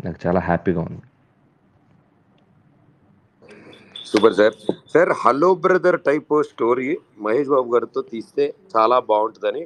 నాకు 0.04 0.18
చాలా 0.26 0.40
హ్యాపీగా 0.48 0.82
ఉంది. 0.88 1.02
Super 4.10 4.34
sir. 4.38 4.54
Sir 4.92 5.10
hello 5.22 5.48
brother 5.64 5.98
type 6.06 6.32
story 6.50 6.88
Mahesh 7.26 7.50
Babu 7.54 7.68
గారితో 7.74 8.00
తీస్తే 8.12 8.44
చాలా 8.76 8.96
బాగుంటుందని 9.10 9.62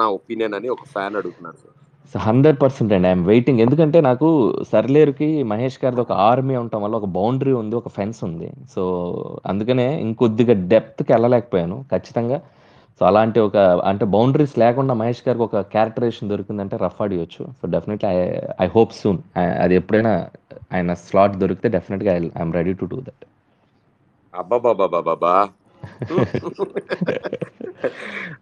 నా 0.00 0.06
ఒపీనియన్ 0.18 0.56
అని 0.58 0.68
ఒక 0.76 0.86
ఫ్యాన్ 0.94 1.18
అడుగుతున్నారు 1.20 1.58
సార్. 1.64 1.76
హండ్రెడ్ 2.26 2.58
పర్సెంట్ 2.62 2.92
అండి. 2.96 3.06
ఐఎమ్ 3.10 3.24
వెయిటింగ్ 3.30 3.60
ఎందుకంటే 3.64 3.98
నాకు 4.08 4.26
సర్లేరుకి 4.72 5.28
మహేష్ 5.52 5.78
గారిది 5.82 6.02
ఒక 6.04 6.14
ఆర్మీ 6.28 6.54
ఉండటం 6.60 6.80
వల్ల 6.84 6.94
ఒక 7.00 7.08
బౌండరీ 7.16 7.52
ఉంది 7.60 7.74
ఒక 7.80 7.90
ఫెన్స్ 7.96 8.20
ఉంది. 8.28 8.48
సో 8.74 8.82
అందుకనే 9.50 9.86
ఇంకొద్దిగా 10.06 10.54
డెప్త్కి 10.72 11.10
వెళ్ళలేకపోయాను 11.14 11.78
ఖచ్చితంగా. 11.92 12.38
సో 13.00 13.02
అలాంటి 13.10 13.38
ఒక 13.46 13.56
అంటే 13.90 14.04
బౌండరీస్ 14.14 14.54
లేకుండా 14.62 14.92
మహేష్ 15.00 15.22
గారికి 15.26 15.44
ఒక 15.48 15.60
క్యారెక్టరేషన్ 15.74 16.30
దొరికిందంటే 16.32 16.76
rough 16.84 17.00
ఆడియొచ్చు. 17.06 17.42
So 17.60 17.64
definitely 17.74 18.08
I 18.10 18.18
I 18.64 18.68
hope 18.76 18.94
soon 19.00 19.18
అది 19.64 19.74
ఎప్పుడైనా 19.80 20.12
ఆయన 20.74 20.92
స్లాట్ 21.06 21.34
దొరికితే 21.42 21.68
డెఫినెట్గా 21.76 22.12
I 22.18 22.20
I'm 22.38 22.54
ready 22.58 22.74
to 22.82 22.86
do 22.92 23.00
that 23.08 23.24
అబ్బాబాబాబాబా 24.34 25.34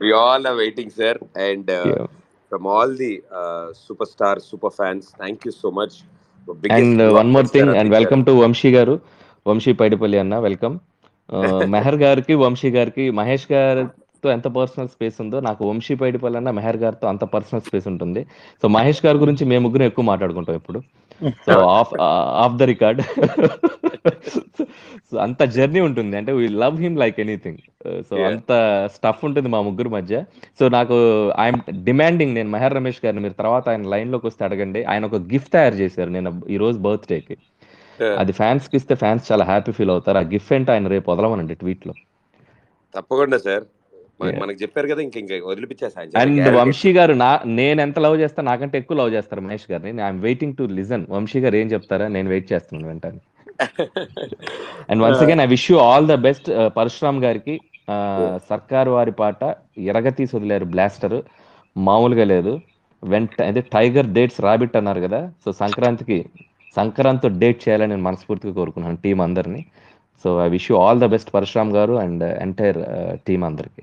we 0.03 0.11
all 0.21 0.47
are 0.51 0.59
waiting 0.63 0.95
sir 1.01 1.19
and 1.49 1.73
from 2.55 2.67
all 2.73 2.93
the 2.97 3.13
super 3.85 4.09
star 4.09 4.39
super 4.49 4.75
fans 4.77 5.07
thank 5.21 5.41
you 5.47 5.53
so 5.63 5.69
much 5.79 5.95
and 6.77 7.03
one 7.17 7.31
more 7.31 7.47
thing 7.47 7.71
and 7.81 7.91
welcome 7.91 8.23
to 8.25 8.33
Vamshi 8.43 8.71
garu 8.71 8.95
Vamshi 9.47 9.73
Paidipally 9.81 10.19
అన్న 10.19 10.35
welcome 10.39 10.75
Meher 11.75 11.99
గారికి 12.03 12.35
వంశీ 12.43 12.71
గారికి 12.71 13.05
మహేష్ 13.11 13.47
గారితో 14.25 14.37
ఎంత 14.37 14.49
personal 14.57 14.89
space 14.89 15.17
ఉందో 15.21 15.39
నాకు 15.41 15.63
వంశీ 15.69 15.95
పైడిపల్లి 16.03 16.37
అన్న 16.41 16.51
మెహర్ 16.59 16.79
గారితో 16.83 17.07
అంత 17.09 17.25
పర్సనల్ 17.35 17.65
స్పేస్ 17.69 17.87
ఉంటుంది. 17.93 18.21
సో 18.63 18.67
మహేష్ 18.77 19.03
గారి 19.07 19.19
గురించి 19.23 19.45
మేము 19.51 19.63
ముగ్గురు 19.67 19.85
ఎక్కువ 19.91 20.05
మాట్లాడుకుంటాం 20.11 20.57
ఇప్పుడు. 20.61 20.81
So 21.47 21.57
off 21.79 21.93
off 22.45 22.57
the 22.61 22.63
record 22.73 23.01
so 25.11 25.17
అంత 25.25 25.43
జర్నీ 25.57 25.81
ఉంటుంది. 25.89 26.15
అంటే 26.21 26.33
we 26.39 26.47
love 26.63 26.77
him 26.85 26.97
like 27.03 27.19
anything 27.25 27.61
so. 28.09 28.15
అంత 28.31 28.53
స్టఫ్ 28.95 29.23
ఉంటుంది 29.29 29.49
మా 29.55 29.61
ముగ్గురు 29.69 29.91
మధ్య. 29.97 30.15
సో 30.59 30.65
నాకు 30.77 30.97
ఐఎమ్ 31.45 31.61
డిమాండింగ్ 31.89 32.35
నేను 32.39 32.51
మెహర్ 32.57 32.77
రమేష్ 32.79 33.01
గారిని 33.05 33.23
మీరు 33.27 33.37
తర్వాత 33.43 33.69
ఆయన 33.69 33.87
లైన్లోకి 33.95 34.27
వస్తే 34.27 34.43
అడగండి. 34.49 34.83
ఆయన 34.93 35.05
ఒక 35.11 35.21
గిఫ్ట్ 35.33 35.53
తయారు 35.57 35.79
చేశారు 35.83 36.11
నేను 36.17 36.33
ఈ 36.55 36.59
రోజు 36.65 36.79
బర్త్డేకి 36.87 37.37
అది 38.21 38.33
ఫ్యాన్స్కి 38.33 38.77
ఇస్తే 38.77 38.95
ఫ్యాన్స్ 39.03 39.25
చాలా 39.31 39.45
హ్యాపీ 39.45 39.73
ఫీల్ 39.73 39.93
అవుతారు. 39.95 40.19
ఆ 40.19 40.27
గిఫ్ట్ 40.35 40.53
ఏంటో 40.53 40.73
ఆయన 40.73 40.89
రేపు 40.95 41.09
వదలమనండి 41.11 41.55
ట్వీట్లో. 41.55 41.95
తప్పకుండా 42.97 43.39
సార్. 43.39 43.65
మనకు 44.43 44.59
చెప్పారు 44.63 44.89
కదా 44.93 45.03
ఇంక 45.03 45.17
ఇంకా 45.23 45.37
వదిలిపించేసా 45.51 46.01
అండ్ 46.23 46.49
వంశీ 46.57 46.93
గారు 46.93 47.15
నా 47.25 47.31
నేను 47.61 47.81
ఎంత 47.81 47.99
లవ్ 47.99 48.17
చేస్తా 48.21 48.43
నాకంటే 48.43 48.79
ఎక్కువ 48.79 48.97
లవ్ 49.01 49.15
చేస్తారు 49.15 49.41
మహేష్ 49.41 49.69
గారిని. 49.73 50.03
I'm 50.03 50.21
waiting 50.21 50.57
to 50.59 50.63
listen. 50.79 51.05
Vamshi 51.09 51.41
garu 51.41 51.57
ఏం 51.57 51.69
చెప్తారా? 51.75 52.09
నేను 52.09 52.29
వెయిట్ 52.29 52.53
చేస్తున్నాను 52.53 52.89
వెంటనే. 52.93 53.21
And 54.91 55.03
once 55.03 55.23
again 55.25 55.41
I 55.41 55.49
wish 55.55 55.71
you 55.71 55.77
all 55.79 56.09
the 56.13 56.15
best 56.29 56.49
Parasuram 56.77 57.21
గారికి. 57.27 57.55
సర్కారు 58.51 58.91
వారి 58.91 59.13
పాట 59.21 59.41
ఎరగతీసి 59.93 60.37
వదిలేరు 60.37 60.65
బ్లాస్టర్. 60.65 61.19
మామూలుగా 61.77 62.25
లేదు. 62.25 62.53
వెంట 63.03 63.43
అదే 63.43 63.61
టైగర్ 63.73 64.07
డేట్స్ 64.17 64.41
రాబిట్ 64.41 64.77
అన్నారు 64.77 65.01
కదా 65.01 65.21
సో 65.45 65.53
సంక్రాంతికి 65.53 66.19
సంక్రాంతి 66.77 67.29
డేట్ 67.29 67.61
చేయాలని 67.65 67.91
నేను 67.93 68.03
మనస్ఫూర్తిగా 68.03 68.55
కోరుకున్నాను 68.55 68.97
టీం 69.05 69.21
అందరిని. 69.21 69.61
So 70.25 70.31
I 70.45 70.49
wish 70.49 70.69
you 70.71 70.77
all 70.85 71.01
the 71.01 71.07
best 71.15 71.31
Parasuram 71.35 71.73
garu 71.73 71.95
and 72.05 72.25
entire 72.45 72.79
team 73.27 73.45
అందరికి. 73.45 73.83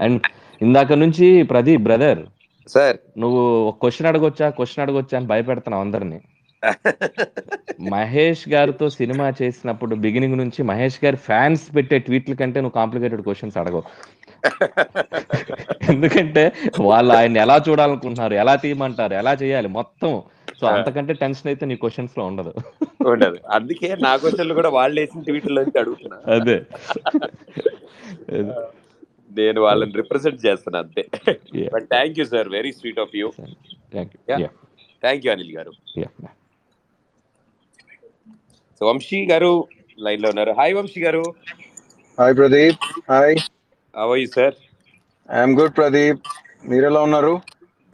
అండ్ 0.00 0.20
ఇందాక 0.60 0.92
నుంచి 0.92 1.42
ప్రదీప్ 1.42 1.82
బ్రదర్ 1.82 2.20
సార్ 2.68 2.96
నువ్వు 3.18 3.40
ఒక 3.68 3.76
క్వశ్చన్ 3.80 4.06
అడగొచ్చా? 4.06 4.48
క్వశ్చన్ 4.50 4.82
అడగొచ్చా 4.82 5.18
అని 5.18 5.26
భయపెడుతున్నావు 5.26 5.82
అందరినీ. 5.82 6.18
మహేష్ 7.92 8.48
గారితో 8.48 8.88
సినిమా 8.90 9.32
చేసినప్పుడు 9.42 9.94
బిగినింగ్ 9.94 10.36
నుంచి 10.36 10.62
మహేష్ 10.62 11.04
గారి 11.04 11.16
ఫ్యాన్స్ 11.16 11.74
పెట్టే 11.76 11.98
ట్వీట్ల 11.98 12.34
కంటే 12.34 12.60
నువ్వు 12.60 12.74
కాంప్లికేటెడ్ 12.74 13.22
క్వశ్చన్స్ 13.22 13.58
అడగవు. 13.58 13.84
ఎందుకంటే 15.90 16.52
వాళ్ళు 16.80 17.12
ఆయన 17.12 17.38
ఎలా 17.38 17.64
చూడాలనుకుంటున్నారు 17.68 18.34
ఎలా 18.34 18.56
తీయమంటారు 18.56 19.14
ఎలా 19.14 19.32
చేయాలి 19.32 19.68
మొత్తం. 19.68 20.12
సో 20.60 20.66
అంతకంటే 20.66 21.12
టెన్షన్ 21.12 21.48
అయితే 21.48 21.66
నీ 21.66 21.76
క్వశ్చన్స్లో 21.76 22.26
ఉండదు. 22.26 22.52
ఉండదు. 23.06 23.38
అందుకే 23.50 23.96
నా 24.02 24.16
క్వశ్చన్లు 24.16 24.54
కూడా 24.54 24.68
వాళ్ళు 24.68 25.00
వేసిన 25.00 25.22
ట్వీట్లోంచి 25.22 25.78
అడుగుతున్నా. 25.78 26.18
అదే. 26.34 26.58
నేను 29.38 29.58
వాళ్ళని 29.66 29.94
రిప్రజెంట్ 30.00 30.40
చేస్తున్నా 30.46 30.78
అంతే. 30.84 31.02
But 31.74 31.86
thank 31.94 32.18
you 32.20 32.24
sir 32.32 32.48
very 32.56 32.72
sweet 32.78 33.00
of 33.04 33.14
you 33.20 33.28
thank 33.94 34.12
you 34.14 34.48
thank 35.02 35.24
you 35.26 35.30
Anil 35.34 35.52
garu. 35.58 35.72
Yeah 36.02 36.08
so 38.80 38.84
Vamsi 38.90 39.20
గారు 39.32 39.52
లైన్లో 39.98 40.28
ఉన్నారు. 40.32 40.52
Hi 40.60 40.74
Vamshi 40.78 41.00
garu. 41.06 41.22
Hi 42.18 42.34
Pradeep 42.40 42.84
hi 43.12 43.34
you 44.22 44.28
sir 44.38 44.56
I'm 45.28 45.54
good 45.60 45.74
Pradeep 45.80 46.22
మీరు 46.70 46.84
ఎలా 46.90 47.00
ఉన్నారు? 47.08 47.34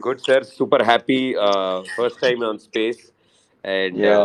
Good 0.05 0.23
sir 0.27 0.43
super 0.57 0.85
happy 0.91 1.19
first 1.97 2.21
time 2.25 2.37
on 2.51 2.61
space 2.69 3.03
and 3.63 4.01
Yeah. 4.07 4.23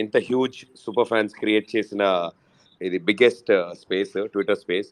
ఇంత 0.00 0.16
huge 0.26 0.56
super 0.82 1.08
fans 1.10 1.32
create 1.40 1.66
చేసిన 1.72 2.02
ఇది 2.80 2.98
biggest 3.08 3.50
space 3.80 4.12
Twitter 4.32 4.58
space 4.64 4.90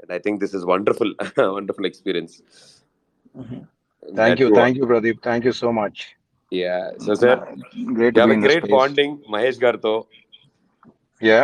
and 0.00 0.12
I 0.12 0.18
think 0.18 0.40
this 0.44 0.54
is 0.58 0.66
wonderful 0.72 1.12
wonderful 1.56 1.88
experience 1.90 2.34
thank 4.02 4.40
you 4.42 4.48
thank 4.54 4.78
you 4.80 4.86
Pradeep 4.86 5.20
thank 5.22 5.46
you 5.46 5.54
so 5.62 5.70
much 5.80 6.00
yeah 6.52 6.76
so 7.04 7.14
sir 7.22 7.40
great 7.92 8.18
great 8.46 8.68
bonding 8.70 9.16
Mahesh 9.36 9.60
గారితో 9.66 9.96
yeah 11.20 11.42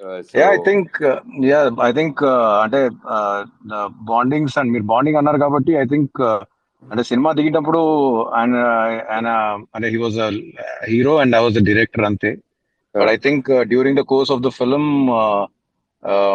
Uh, 0.00 0.16
yeah 0.38 0.46
I 0.46 0.56
so- 0.56 0.64
think 0.64 0.96
yeah 1.44 1.58
I 1.84 1.88
think 1.92 2.18
అంటే 2.62 2.80
bondings 4.10 4.56
and 4.60 4.70
మీరు 4.72 4.86
bonding 4.90 5.18
అన్నారు 5.20 5.38
కాబట్టి 5.38 5.72
I 5.82 5.84
think 5.84 6.18
అంటే 6.82 7.02
cinema 7.02 7.30
దిగేటప్పుడు 7.32 7.80
ఆయన 8.38 8.56
ఆయన 9.14 9.28
అంటే 9.74 9.88
he 9.94 9.98
was 10.02 10.18
hero 10.90 11.14
and 11.22 11.36
I 11.36 11.40
was 11.42 11.56
the 11.58 11.62
director 11.70 12.06
అంతే 12.10 12.32
but 12.94 13.10
I 13.14 13.16
think 13.26 13.48
during 13.72 13.98
the 14.00 14.04
course 14.12 14.32
of 14.36 14.42
the 14.42 14.52
film 14.58 14.90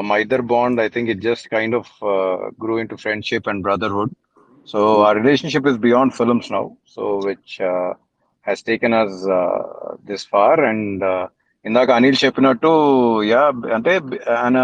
my 0.03 0.23
other 0.25 0.43
bond 0.43 0.81
i 0.81 0.89
think 0.89 1.09
it 1.09 1.21
just 1.21 1.51
kind 1.51 1.75
of 1.75 1.87
uh, 2.03 2.51
grew 2.59 2.79
into 2.79 2.97
friendship 2.97 3.47
and 3.47 3.63
brotherhood 3.63 4.11
so 4.69 5.03
our 5.03 5.15
relationship 5.15 5.67
is 5.67 5.77
beyond 5.77 6.15
films 6.15 6.51
now 6.51 6.77
so 6.85 7.21
which 7.25 7.61
uh, 7.61 7.93
has 8.47 8.63
taken 8.63 8.93
us 8.93 9.27
uh, 9.29 9.97
this 10.05 10.25
far 10.25 10.55
and 10.65 11.03
uh, 11.03 11.27
ఇందాక 11.65 11.91
అనిల్ 11.99 12.19
చెప్పినట్టు 12.25 12.69
yeah 13.31 13.41
అంటే 13.77 13.93
ఆయన 14.35 14.59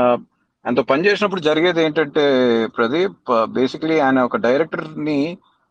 ఆయనతో 0.65 0.83
పని 0.83 1.07
చేసినప్పుడు 1.07 1.43
జరిగేది 1.47 1.81
ఏంటంటే 1.85 2.24
Pradeep 2.77 3.31
basically 3.59 3.97
ఆయన 4.01 4.19
ఒక 4.23 4.37
డైరెక్టర్ని 4.37 5.16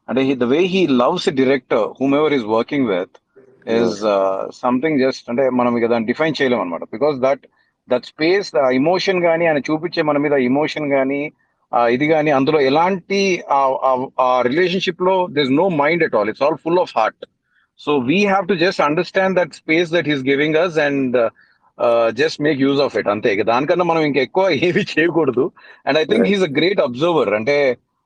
అంటే 0.10 0.22
the 0.44 0.48
way 0.54 0.60
he 0.74 0.82
loves 1.02 1.28
director 1.40 1.86
whomever 2.16 2.34
is 2.38 2.48
working 2.56 2.88
with 2.88 3.16
is 3.78 4.02
something 4.64 5.00
just 5.00 5.30
అంటే 5.30 5.44
మనం 5.60 5.90
దాన్ని 5.90 6.10
డిఫైన్ 6.12 6.38
చేయలేం 6.42 6.62
అనమాట 6.62 6.84
because 6.96 7.18
that 7.28 7.46
that 7.94 8.08
space 8.12 8.50
emotion 8.80 9.20
కానీ 9.28 9.46
ఆయన 9.50 9.62
చూపించే 9.70 10.04
మన 10.10 10.18
మీద 10.26 10.38
ఇమోషన్ 10.50 10.88
కానీ 10.96 11.22
ఇది 11.96 12.06
కానీ 12.14 12.30
అందులో 12.38 12.60
ఎలాంటి 12.70 13.20
ఆ 14.26 14.32
రిలేషన్షిప్లో 14.50 15.16
this 15.38 15.52
no 15.62 15.68
mind 15.82 16.04
at 16.08 16.16
all 16.20 16.32
it's 16.32 16.44
all 16.48 16.60
full 16.66 16.82
of 16.86 16.94
heart 17.00 17.24
so 17.80 17.94
we 18.10 18.20
have 18.32 18.48
to 18.52 18.58
just 18.64 18.82
understand 18.88 19.38
that 19.40 19.54
space 19.62 19.92
that 19.96 20.10
is 20.14 20.24
giving 20.32 20.58
us 20.64 20.78
and 20.88 21.16
just 22.20 22.40
make 22.48 22.60
use 22.66 22.82
of 22.86 22.96
it 23.00 23.10
అంతే. 23.14 23.30
దానికన్నా 23.52 23.86
మనం 23.92 24.04
ఇంకా 24.10 24.22
ఎక్కువ 24.28 24.44
ఏవి 24.68 24.84
చేయకూడదు. 24.92 25.46
And 25.88 25.98
I 26.02 26.04
think 26.12 26.28
he's 26.32 26.46
a 26.50 26.52
great 26.60 26.82
observer 26.88 27.32
అంటే 27.40 27.56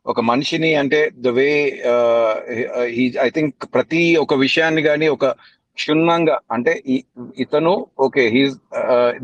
ఒక 0.06 0.20
మనిషిని 0.30 0.72
అంటే 0.82 1.00
ద 1.26 1.30
వే 1.38 1.50
ఐ 3.26 3.30
థింక్ 3.38 3.56
ప్రతి 3.76 4.04
ఒక 4.24 4.34
విషయాన్ని 4.46 4.82
కానీ 4.90 5.08
ఒక 5.16 5.26
క్షుణ్ణంగా 5.80 6.38
అంటే 6.56 6.74
ఇతను 7.44 7.74
okay 8.06 8.24
he's 8.36 8.56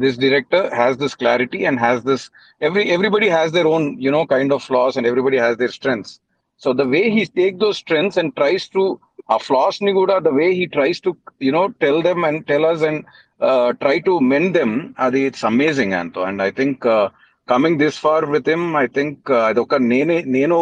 this 0.04 0.18
director 0.24 0.66
has 0.80 0.98
this 1.04 1.16
clarity 1.22 1.62
and 1.70 1.82
has 1.86 2.02
this 2.10 2.26
every 2.70 2.86
everybody 2.96 3.30
has 3.38 3.54
their 3.58 3.70
own 3.76 3.88
you 4.06 4.12
know 4.18 4.24
kind 4.34 4.54
of 4.58 4.66
flaws 4.70 4.98
and 5.00 5.10
everybody 5.12 5.40
has 5.44 5.58
their 5.64 5.76
strengths 5.80 6.14
so 6.62 6.72
the 6.82 6.86
way 6.96 7.02
he 7.16 7.24
take 7.42 7.56
those 7.64 7.80
strengths 7.84 8.20
and 8.22 8.34
tries 8.40 8.68
to 8.78 8.84
uh 9.36 9.38
ఫ్లాస్ని 9.48 9.92
కూడా 10.00 10.16
the 10.28 10.32
way 10.40 10.48
he 10.60 10.66
tries 10.78 11.02
to 11.08 11.12
you 11.48 11.54
know 11.60 11.64
tell 11.84 12.02
them 12.10 12.24
and 12.30 12.42
tell 12.52 12.68
us 12.74 12.84
and 12.90 13.02
try 13.84 13.96
to 14.10 14.14
mend 14.34 14.50
them 14.60 14.76
అది 15.06 15.22
it's 15.30 15.46
amazing 15.52 15.96
అంతో 16.02 16.22
and 16.30 16.42
I 16.48 16.50
think 16.60 16.84
coming 17.48 17.80
this 17.84 17.98
far 18.06 18.26
with 18.36 18.50
him 18.54 18.68
I 18.84 18.86
think 18.98 19.32
అది 19.48 19.60
ఒక 19.66 19.76
నేనే 19.92 20.18
నేను 20.38 20.58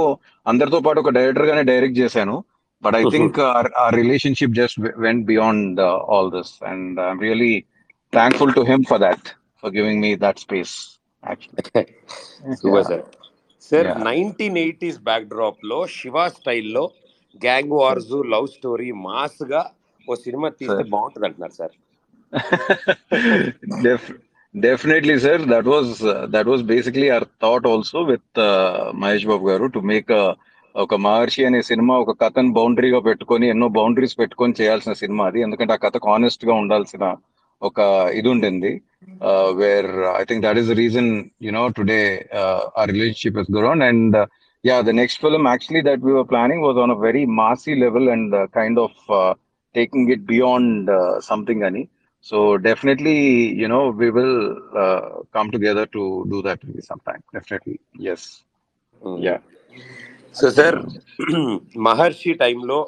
అందరితో 0.46 0.80
పాటు 0.86 1.00
ఒక 1.04 1.12
డైరెక్టర్ 1.18 1.50
గానే 1.50 1.64
డైరెక్ట్ 1.72 2.00
చేశాను. 2.04 2.36
But 2.84 2.96
I 2.96 3.04
think 3.06 3.38
our, 3.40 3.66
our 3.76 3.92
relationship 3.94 4.52
just 4.52 4.76
w- 4.78 4.98
went 4.98 5.26
beyond 5.26 5.80
uh, 5.80 5.98
all 6.14 6.30
this, 6.30 6.50
and 6.62 7.00
I'm 7.00 7.20
really 7.20 7.54
thankful 8.14 8.52
to 8.54 8.64
him 8.64 8.84
for 8.84 8.98
that, 9.00 9.22
for 9.64 9.70
giving 9.72 10.00
me 10.00 10.16
that 10.26 10.40
space. 10.40 10.76
Actually, 11.24 11.64
super 12.62 12.86
sir 12.90 13.04
sir 13.70 13.88
Yeah. 13.88 13.98
Nineteen 14.10 14.58
eighties 14.64 15.00
back 15.10 15.26
డ్రాప్లో 15.34 15.80
Shiva 15.98 16.28
స్టైల్లో 16.38 16.84
gang 17.36 17.74
wars 17.80 18.14
love 18.34 18.48
story 18.58 18.90
మాస్గా 19.08 19.62
ఓ 20.08 20.16
cinema 20.26 20.50
తీస్తే 20.60 20.84
Sir. 20.84 20.90
బాగుంటుంది 20.96 21.28
అంటున్నారు 21.30 21.56
sir 21.62 21.76
Def- 23.88 24.14
definitely, 24.56 25.18
sir. 25.20 25.38
That 25.54 25.66
was 25.66 25.88
uh, 26.04 26.28
that 26.36 26.46
was 26.54 26.62
basically 26.74 27.10
our 27.16 27.26
thought 27.44 27.66
also 27.66 28.04
with 28.12 28.26
uh, 28.38 28.92
Mahesh 29.02 29.26
Babu 29.32 29.48
garu 29.52 29.68
to 29.78 29.82
make 29.94 30.10
a 30.22 30.24
ఒక 30.76 30.96
మహర్షి 31.06 31.42
అనే 31.48 31.60
సినిమా 31.70 31.94
ఒక 32.04 32.12
కథను 32.22 32.52
బౌండరీగా 32.58 33.00
పెట్టుకొని 33.08 33.46
ఎన్నో 33.54 33.68
బౌండరీస్ 33.78 34.16
పెట్టుకొని 34.22 34.54
చేయాల్సిన 34.60 34.94
సినిమా 35.02 35.24
అది. 35.30 35.40
ఎందుకంటే 35.46 35.74
ఆ 35.76 35.80
కథకు 35.86 36.08
ఆనెస్ట్గా 36.16 36.54
ఉండాల్సిన 36.62 37.06
ఒక 37.62 37.80
ఇది 38.20 38.30
ఉండింది. 38.34 38.72
Where 39.62 39.90
I 40.20 40.24
think 40.30 40.44
that 40.46 40.60
is 40.62 40.70
the 40.72 40.76
reason 40.84 41.10
you know 41.48 41.64
today 41.78 42.02
uh 42.80 42.84
relationship 42.92 43.40
is 43.42 43.52
grown 43.58 43.84
and 43.90 44.18
yeah 44.64 44.78
the 44.90 44.94
next 45.02 45.22
film 45.26 45.48
actually 45.52 45.84
that 45.90 46.04
we 46.08 46.14
were 46.18 46.30
planning 46.34 46.66
was 46.68 46.80
on 46.86 46.94
a 46.98 47.00
very 47.08 47.24
massy 47.42 47.76
level 47.86 48.10
and 48.16 48.36
kind 48.58 48.82
of 48.86 49.00
taking 49.76 50.12
it 50.16 50.26
beyond 50.34 50.92
something 51.30 51.66
అని 51.70 51.84
so 52.26 52.38
definitely 52.68 53.18
you know 53.64 53.82
we 54.00 54.10
will 54.18 54.36
uh, 54.84 55.02
come 55.36 55.50
together 55.56 55.86
to 55.96 56.04
do 56.32 56.40
that 56.48 56.60
maybe 56.66 56.84
sometime. 56.92 57.22
Definitely, 57.38 57.78
yes. 58.08 58.24
Yeah. 60.29 60.39
So 60.41 60.47
sir 60.59 60.77
Maharshi 61.89 62.33
టైంలో 62.45 62.79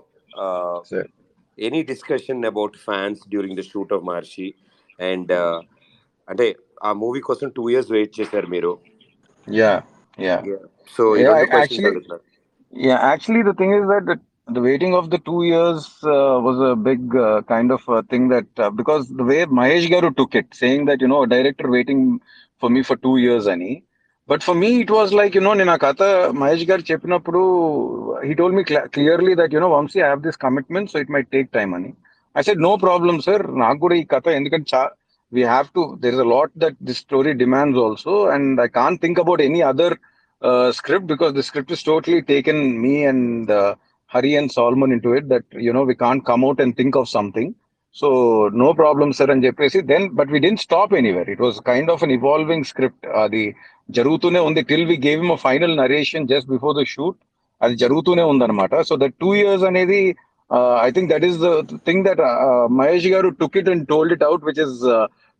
Sir. 0.90 1.04
Any 1.58 1.80
discussion 1.90 2.40
about 2.50 2.74
fans 2.86 3.20
during 3.32 3.58
the 3.60 3.64
shoot 3.72 3.92
of 3.96 4.02
Maharshi 4.08 4.48
and 5.10 5.32
అంటే 6.28 6.46
ఆ 6.88 6.90
movie 7.02 7.20
కోసం 7.28 7.48
two 7.58 7.64
years 7.74 7.92
wait 7.96 8.14
చేశారు 8.20 8.48
మీరు 8.56 8.72
Yeah, 9.46 9.76
yeah. 10.26 10.40
So 10.94 11.02
ఈ 11.18 11.22
Yeah, 11.22 11.28
రెండు 11.30 11.44
I- 11.44 11.50
questions 11.52 11.64
actually, 11.64 11.88
అడుగుతున్నారు 11.90 12.24
yeah. 12.72 12.98
Actually, 13.12 13.42
the 13.48 13.54
thing 13.60 13.72
is 13.78 13.84
that 13.92 14.04
the, 14.10 14.16
the 14.48 14.62
waiting 14.68 14.92
of 15.00 15.04
the 15.12 15.18
two 15.28 15.40
years 15.52 15.82
uh, 16.14 16.34
was 16.46 16.58
a 16.70 16.74
big 16.88 17.02
uh, 17.26 17.38
kind 17.52 17.70
of 17.76 17.82
uh, 17.88 18.02
thing 18.10 18.24
that 18.34 18.48
uh, 18.64 18.70
because 18.80 19.04
the 19.20 19.26
way 19.30 19.38
Mahesh 19.58 19.86
Garu 19.92 20.10
took 20.20 20.34
it, 20.40 20.48
saying 20.62 20.82
that 20.88 21.00
you 21.04 21.08
know 21.12 21.22
a 21.22 21.30
director 21.34 21.68
waiting 21.76 22.00
for 22.62 22.68
me 22.74 22.82
for 22.88 22.96
two 23.06 23.16
years, 23.26 23.46
ani. 23.54 23.72
But 24.31 24.43
for 24.43 24.55
me, 24.55 24.81
it 24.81 24.91
was 24.91 25.13
like 25.13 25.35
you 25.35 25.41
know, 25.41 25.53
నేను 25.53 25.71
ఆ 25.71 25.79
కథ 25.85 26.03
మహేష్ 26.41 26.65
గారు 26.69 26.83
చెప్పినప్పుడు 26.89 27.41
he 28.27 28.33
told 28.41 28.53
me 28.57 28.63
cl- 28.69 28.87
clearly 28.97 29.33
that 29.39 29.51
you 29.55 29.61
know, 29.63 29.71
Vamsi, 29.75 29.99
I 30.05 30.09
have 30.09 30.21
this 30.27 30.37
commitment, 30.45 30.91
so 30.91 30.99
it 30.99 31.09
might 31.09 31.29
take 31.31 31.51
time, 31.57 31.73
ani. 31.73 31.91
I 32.35 32.43
said, 32.47 32.59
no 32.67 32.77
problem, 32.85 33.21
sir. 33.27 33.39
నాకు 33.63 33.79
కూడా 33.85 33.95
ఈ 34.01 34.05
కథ 34.13 34.27
ఎందుకంటే 34.39 34.67
చా- 34.73 34.91
we 35.31 35.43
have 35.55 35.67
to 35.77 35.97
there 36.03 36.13
is 36.13 36.19
a 36.19 36.29
lot 36.35 36.49
that 36.63 36.75
this 36.87 36.97
story 36.97 37.33
demands 37.33 37.77
also 37.77 38.13
and 38.27 38.59
i 38.59 38.67
can't 38.67 38.99
think 39.03 39.17
about 39.17 39.41
any 39.41 39.61
other 39.71 39.89
uh, 40.41 40.71
script 40.71 41.07
because 41.07 41.33
the 41.33 41.43
script 41.49 41.71
is 41.71 41.83
totally 41.83 42.21
taken 42.21 42.81
me 42.85 43.05
and 43.05 43.51
uh, 43.51 43.75
hari 44.05 44.35
and 44.35 44.51
solomon 44.51 44.91
into 44.91 45.13
it 45.13 45.29
that 45.33 45.45
you 45.67 45.73
know 45.73 45.83
we 45.83 45.95
can't 45.95 46.25
come 46.25 46.43
out 46.49 46.59
and 46.59 46.75
think 46.75 46.95
so 47.99 48.07
no 48.61 48.67
so 48.77 49.05
sir 49.17 49.31
అని 49.33 49.43
చెప్పేసి 49.45 49.79
then 49.91 50.05
but 50.17 50.29
we 50.33 50.39
didn't 50.45 50.61
stop 50.65 50.93
anywhere 50.99 51.29
it 51.33 51.41
was 51.45 51.57
kind 51.69 51.89
of 51.93 52.03
an 52.05 52.13
evolving 52.17 52.67
script 52.71 53.07
అది 53.23 53.43
జరుగుతూనే 53.97 54.41
ఉంది 54.47 54.61
till 54.69 54.87
we 54.91 54.97
gave 55.07 55.21
him 55.23 55.31
final 55.45 55.73
narration 55.83 56.27
just 56.33 56.49
before 56.53 56.75
the 56.79 56.83
shoot 56.93 57.17
అది 57.61 57.75
జరుగుతూనే 57.83 58.23
ఉందన్నమాట. 58.31 58.73
So 58.89 58.93
that 59.01 59.15
two 59.23 59.31
years 59.41 59.65
అనేది 59.71 60.01
I 60.87 60.89
think 60.95 61.09
that 61.13 61.25
is 61.29 61.37
the 61.45 61.49
thing 61.87 62.03
that 62.07 62.21
Mahesh 62.79 63.07
garu 63.15 63.29
took 63.41 63.57
it 63.61 63.69
and 63.73 63.85
told 63.93 64.13
it 64.15 64.25
out 64.29 64.45
which 64.49 64.61
is 64.65 64.77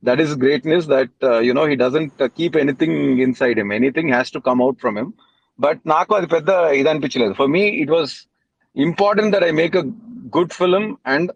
that 0.03 0.22
is 0.26 0.34
greatness 0.44 0.88
that 0.95 1.18
you 1.48 1.53
know 1.60 1.65
he 1.72 1.78
doesn't 1.86 2.23
keep 2.40 2.57
anything 2.64 2.99
inside 3.41 3.60
him 3.64 3.73
anything 3.80 4.11
has 4.15 4.32
to 4.38 4.41
come 4.49 4.61
out 4.65 4.80
from 4.84 4.98
him 5.02 5.11
but 5.60 5.82
నాకు 5.95 6.11
అది 6.19 6.28
పెద్ద 6.36 6.49
ఇది 6.80 6.90
అనిపించలేదు. 6.94 7.34
For 7.40 7.52
me 7.57 7.64
it 7.84 7.94
was 7.98 8.14
important 8.76 9.34
that 9.36 9.45
I 9.52 9.53
make 9.64 9.78
a 9.84 9.86
good 10.38 10.56
film 10.61 10.90
and 11.15 11.32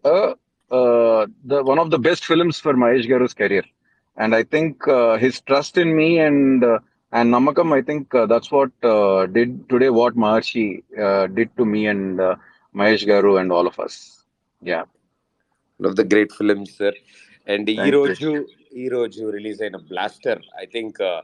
uh, 0.72 1.28
the 1.44 1.64
one 1.64 1.80
of 1.80 1.92
the 1.92 2.00
best 2.00 2.26
films 2.26 2.60
for 2.60 2.74
Mahesh 2.74 3.08
Garu's 3.08 3.34
career, 3.34 3.64
and 4.18 4.36
I 4.36 4.44
think 4.44 4.88
uh, 4.88 5.18
his 5.18 5.42
trust 5.42 5.78
in 5.78 5.96
me 5.96 6.20
and 6.20 6.64
uh, 6.64 6.80
and 7.12 7.34
Namakam, 7.34 7.74
I 7.74 7.82
think 7.82 8.14
uh, 8.14 8.26
that's 8.26 8.52
what 8.52 8.72
uh, 8.84 9.26
did 9.28 9.70
today 9.70 9.90
what 9.90 10.16
Maharshi 10.16 10.84
uh, 11.00 11.28
did 11.28 11.56
to 11.58 11.66
me 11.66 11.88
and 11.88 12.20
Mahesh 12.20 13.06
Garu 13.06 13.40
and 13.40 13.52
all 13.52 13.68
of 13.68 13.80
us. 13.80 14.24
Yeah, 14.62 14.84
one 15.78 15.90
of 15.90 15.96
the 15.96 16.04
great 16.04 16.32
films, 16.32 16.76
sir. 16.78 16.94
And 17.48 17.68
Thank 17.68 17.94
Iroju, 17.94 18.20
you. 18.22 18.48
Iroju 18.76 19.32
release 19.32 19.62
in 19.62 19.76
a 19.76 19.80
blaster. 19.80 20.42
I 20.60 20.66
think. 20.66 21.00
Uh, 21.00 21.22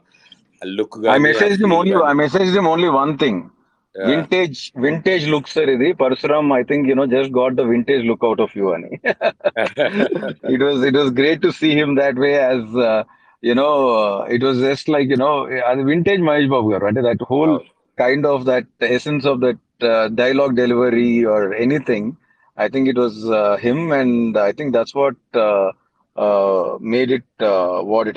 Look, 0.64 0.96
I 1.08 1.18
messaged 1.18 1.60
him 1.60 1.72
only. 1.72 1.92
I 1.94 2.12
messaged 2.12 2.56
him 2.56 2.68
only 2.68 2.88
one 2.88 3.18
thing. 3.18 3.50
Vintage, 3.94 4.72
vintage 4.74 5.26
look, 5.26 5.46
sir. 5.46 5.66
Idi 5.66 5.94
Parsuram, 5.94 6.52
I 6.52 6.62
think 6.62 6.86
you 6.86 6.94
know 6.94 7.06
just 7.06 7.32
got 7.32 7.56
the 7.56 7.64
vintage 7.64 8.04
look 8.04 8.20
out 8.24 8.40
of 8.40 8.54
you, 8.54 8.72
Ani. 8.74 9.00
it 9.04 10.60
was 10.60 10.82
it 10.82 10.94
was 10.94 11.10
great 11.10 11.42
to 11.42 11.52
see 11.52 11.74
him 11.74 11.94
that 11.96 12.16
way. 12.16 12.38
As 12.38 12.62
uh, 12.74 13.04
you 13.42 13.54
know, 13.54 13.90
uh, 13.90 14.24
it 14.24 14.42
was 14.42 14.58
just 14.58 14.88
like 14.88 15.08
you 15.08 15.16
know, 15.16 15.46
uh, 15.46 15.74
vintage 15.76 16.20
Mahesh 16.20 16.48
Babu 16.48 16.70
garu. 16.70 16.82
అంటే 16.82 17.02
that 17.02 17.20
whole 17.20 17.60
kind 17.96 18.24
of 18.24 18.44
that 18.46 18.64
essence 18.80 19.26
of 19.26 19.40
that 19.40 19.58
uh, 19.82 20.08
dialogue 20.08 20.56
delivery 20.56 21.24
or 21.24 21.54
anything. 21.54 22.16
I 22.56 22.68
think 22.68 22.88
it 22.88 22.96
was 22.96 23.28
uh, 23.30 23.56
him, 23.56 23.92
and 23.92 24.38
I 24.38 24.52
think 24.52 24.72
that's 24.72 24.94
what 24.94 25.16
uh, 25.34 25.72
uh, 26.16 26.78
made 26.80 27.10
it 27.10 27.24
uh, 27.40 27.80
what 27.82 28.08
it 28.08 28.16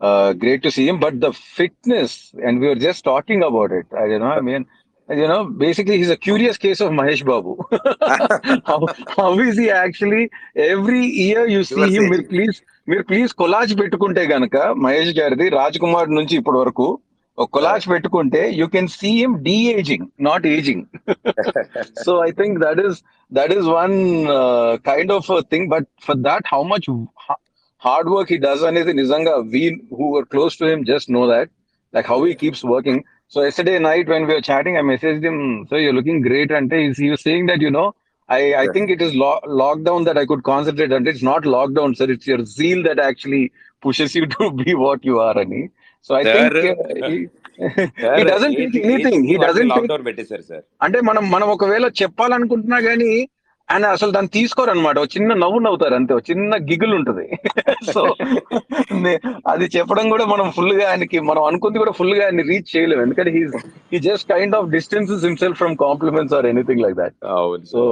uh, 0.00 0.32
great 0.34 0.62
to 0.62 0.70
see 0.70 0.88
him. 0.88 0.98
But 1.00 1.20
the 1.20 1.32
fitness, 1.32 2.32
and 2.42 2.60
we 2.60 2.68
were 2.68 2.74
just 2.76 3.04
talking 3.04 3.42
about 3.42 3.72
it. 3.72 3.86
I 3.92 4.06
you 4.06 4.18
know, 4.18 4.26
I 4.26 4.40
mean, 4.40 4.66
you 5.08 5.26
know, 5.26 5.44
basically 5.44 5.98
he's 5.98 6.10
a 6.10 6.16
curious 6.16 6.56
case 6.56 6.80
of 6.80 6.90
Mahesh 6.90 7.24
Babu. 7.24 7.56
how, 8.64 8.86
how 9.16 9.38
is 9.40 9.58
he 9.58 9.70
actually? 9.70 10.30
Every 10.54 11.04
year 11.04 11.46
you 11.48 11.62
see 11.64 11.88
him. 11.96 12.04
మీరు 12.12 12.26
please 12.32 12.58
మీరు 12.90 13.04
please 13.10 13.32
collage 13.42 13.72
పెట్టుకుంటే 13.80 14.24
గనక 14.32 14.56
మహేష్ 14.84 15.14
గారిది 15.20 15.46
రాజ్ 15.58 15.78
కుమార్ 15.84 16.10
నుంచి 16.18 16.34
ఇప్పటి 16.40 16.58
వరకు 16.62 16.88
collage 17.54 17.86
పెట్టుకుంటే 17.92 18.40
you 18.60 18.66
can 18.74 18.88
see 19.00 19.10
him 19.20 19.36
de 19.48 19.56
ageing 19.76 20.06
not 20.28 20.46
ageing 20.56 20.84
so 22.06 22.14
I 22.28 22.30
think 22.40 22.56
that 22.64 22.80
is 22.86 22.98
that 23.32 23.52
is 23.58 23.68
one 23.78 23.94
kind 24.90 25.12
of 25.18 25.28
thing 25.52 25.68
but 25.74 25.88
for 26.06 26.18
that 26.28 26.46
how 26.54 26.62
much 26.72 26.88
hard 27.86 28.10
work 28.14 28.30
he 28.32 28.38
does 28.46 28.64
అనేది 28.70 28.92
నిజంగా 29.02 29.34
we 29.54 29.64
who 29.98 30.06
are 30.18 30.26
close 30.34 30.56
to 30.62 30.66
him 30.72 30.84
just 30.92 31.10
know 31.18 31.24
that 31.32 31.50
like 31.94 32.06
how 32.06 32.22
he 32.24 32.34
keeps 32.34 32.62
working. 32.62 32.98
So 33.28 33.42
yesterday 33.42 33.78
night 33.78 34.08
when 34.08 34.26
we 34.26 34.34
were 34.34 34.40
chatting, 34.40 34.76
I 34.76 34.82
messaged 34.82 35.24
him, 35.24 35.38
"So 35.68 35.76
you're 35.76 35.92
looking 35.92 36.20
great," 36.20 36.50
and 36.50 36.72
he 36.72 36.82
he 36.98 37.10
was 37.10 37.22
saying 37.22 37.46
that 37.46 37.60
you 37.60 37.70
know, 37.70 37.88
I 38.28 38.40
I 38.54 38.66
think 38.74 38.90
it 38.90 39.02
is 39.02 39.12
lo- 39.14 39.42
lockdown 39.62 40.04
that 40.08 40.18
I 40.18 40.26
could 40.30 40.42
concentrate, 40.42 40.92
and 40.92 41.08
it's 41.12 41.22
not 41.22 41.48
lockdown, 41.56 41.96
sir. 41.96 42.08
It's 42.14 42.26
your 42.26 42.40
zeal 42.56 42.80
that 42.88 43.00
actually 43.00 43.42
pushes 43.82 44.14
you 44.18 44.26
to 44.36 44.50
be 44.62 44.74
what 44.84 45.04
you 45.10 45.18
are, 45.20 45.36
Ani. 45.38 45.62
So 46.00 46.14
I 46.14 46.24
think 46.24 46.52
Sir. 46.54 46.70
uh, 46.74 47.08
he, 47.08 47.18
he 48.18 48.24
doesn't 48.24 48.54
take 48.60 48.76
anything. 48.84 49.24
He 49.24 49.36
doesn't 49.46 49.68
take 49.68 49.80
lockdown 49.80 50.04
పెట్టేశారు 50.08 50.44
sir 50.50 50.64
అంటే 50.84 50.98
మనం 51.08 51.24
మనం 51.34 51.48
ఒకవేళ 51.56 51.86
చెప్పాలనుకుంటున్నా 52.00 52.78
గానీ 52.88 53.12
ఆయన 53.70 53.86
అసలు 53.86 54.10
దాన్ని 54.10 54.30
తీసుకోరు 54.36 54.70
అనమాట 54.70 54.98
చిన్న 55.14 55.34
నవ్వు 55.34 55.58
నవ్వుతారు 55.58 55.94
అంతే. 55.94 56.14
చిన్న 56.30 56.56
గిగులు 56.70 56.94
ఉంటుంది. 56.96 57.24
సో 57.94 58.02
అది 59.46 59.66
చెప్పడం 59.76 60.06
కూడా 60.10 60.24
మనం 60.24 60.46
ఫుల్గా 60.56 60.84
ఆయనకి 60.90 61.18
మనం 61.20 61.42
అనుకుంది 61.44 61.78
కూడా 61.78 61.92
ఫుల్గా 61.98 62.22
ఆయన 62.24 62.44
రీచ్ 62.50 62.70
చేయలేము. 62.76 63.02
ఎందుకంటే 63.02 63.30
he 63.30 63.42
he 63.92 64.00
just 64.08 64.26
kind 64.32 64.56
of 64.56 64.68
distances 64.76 65.24
himself 65.24 65.58
from 65.58 65.76
compliments 65.76 66.34
or 66.34 66.46
anything 66.46 66.82
like 66.86 66.96
that 67.02 67.16
so 67.74 67.82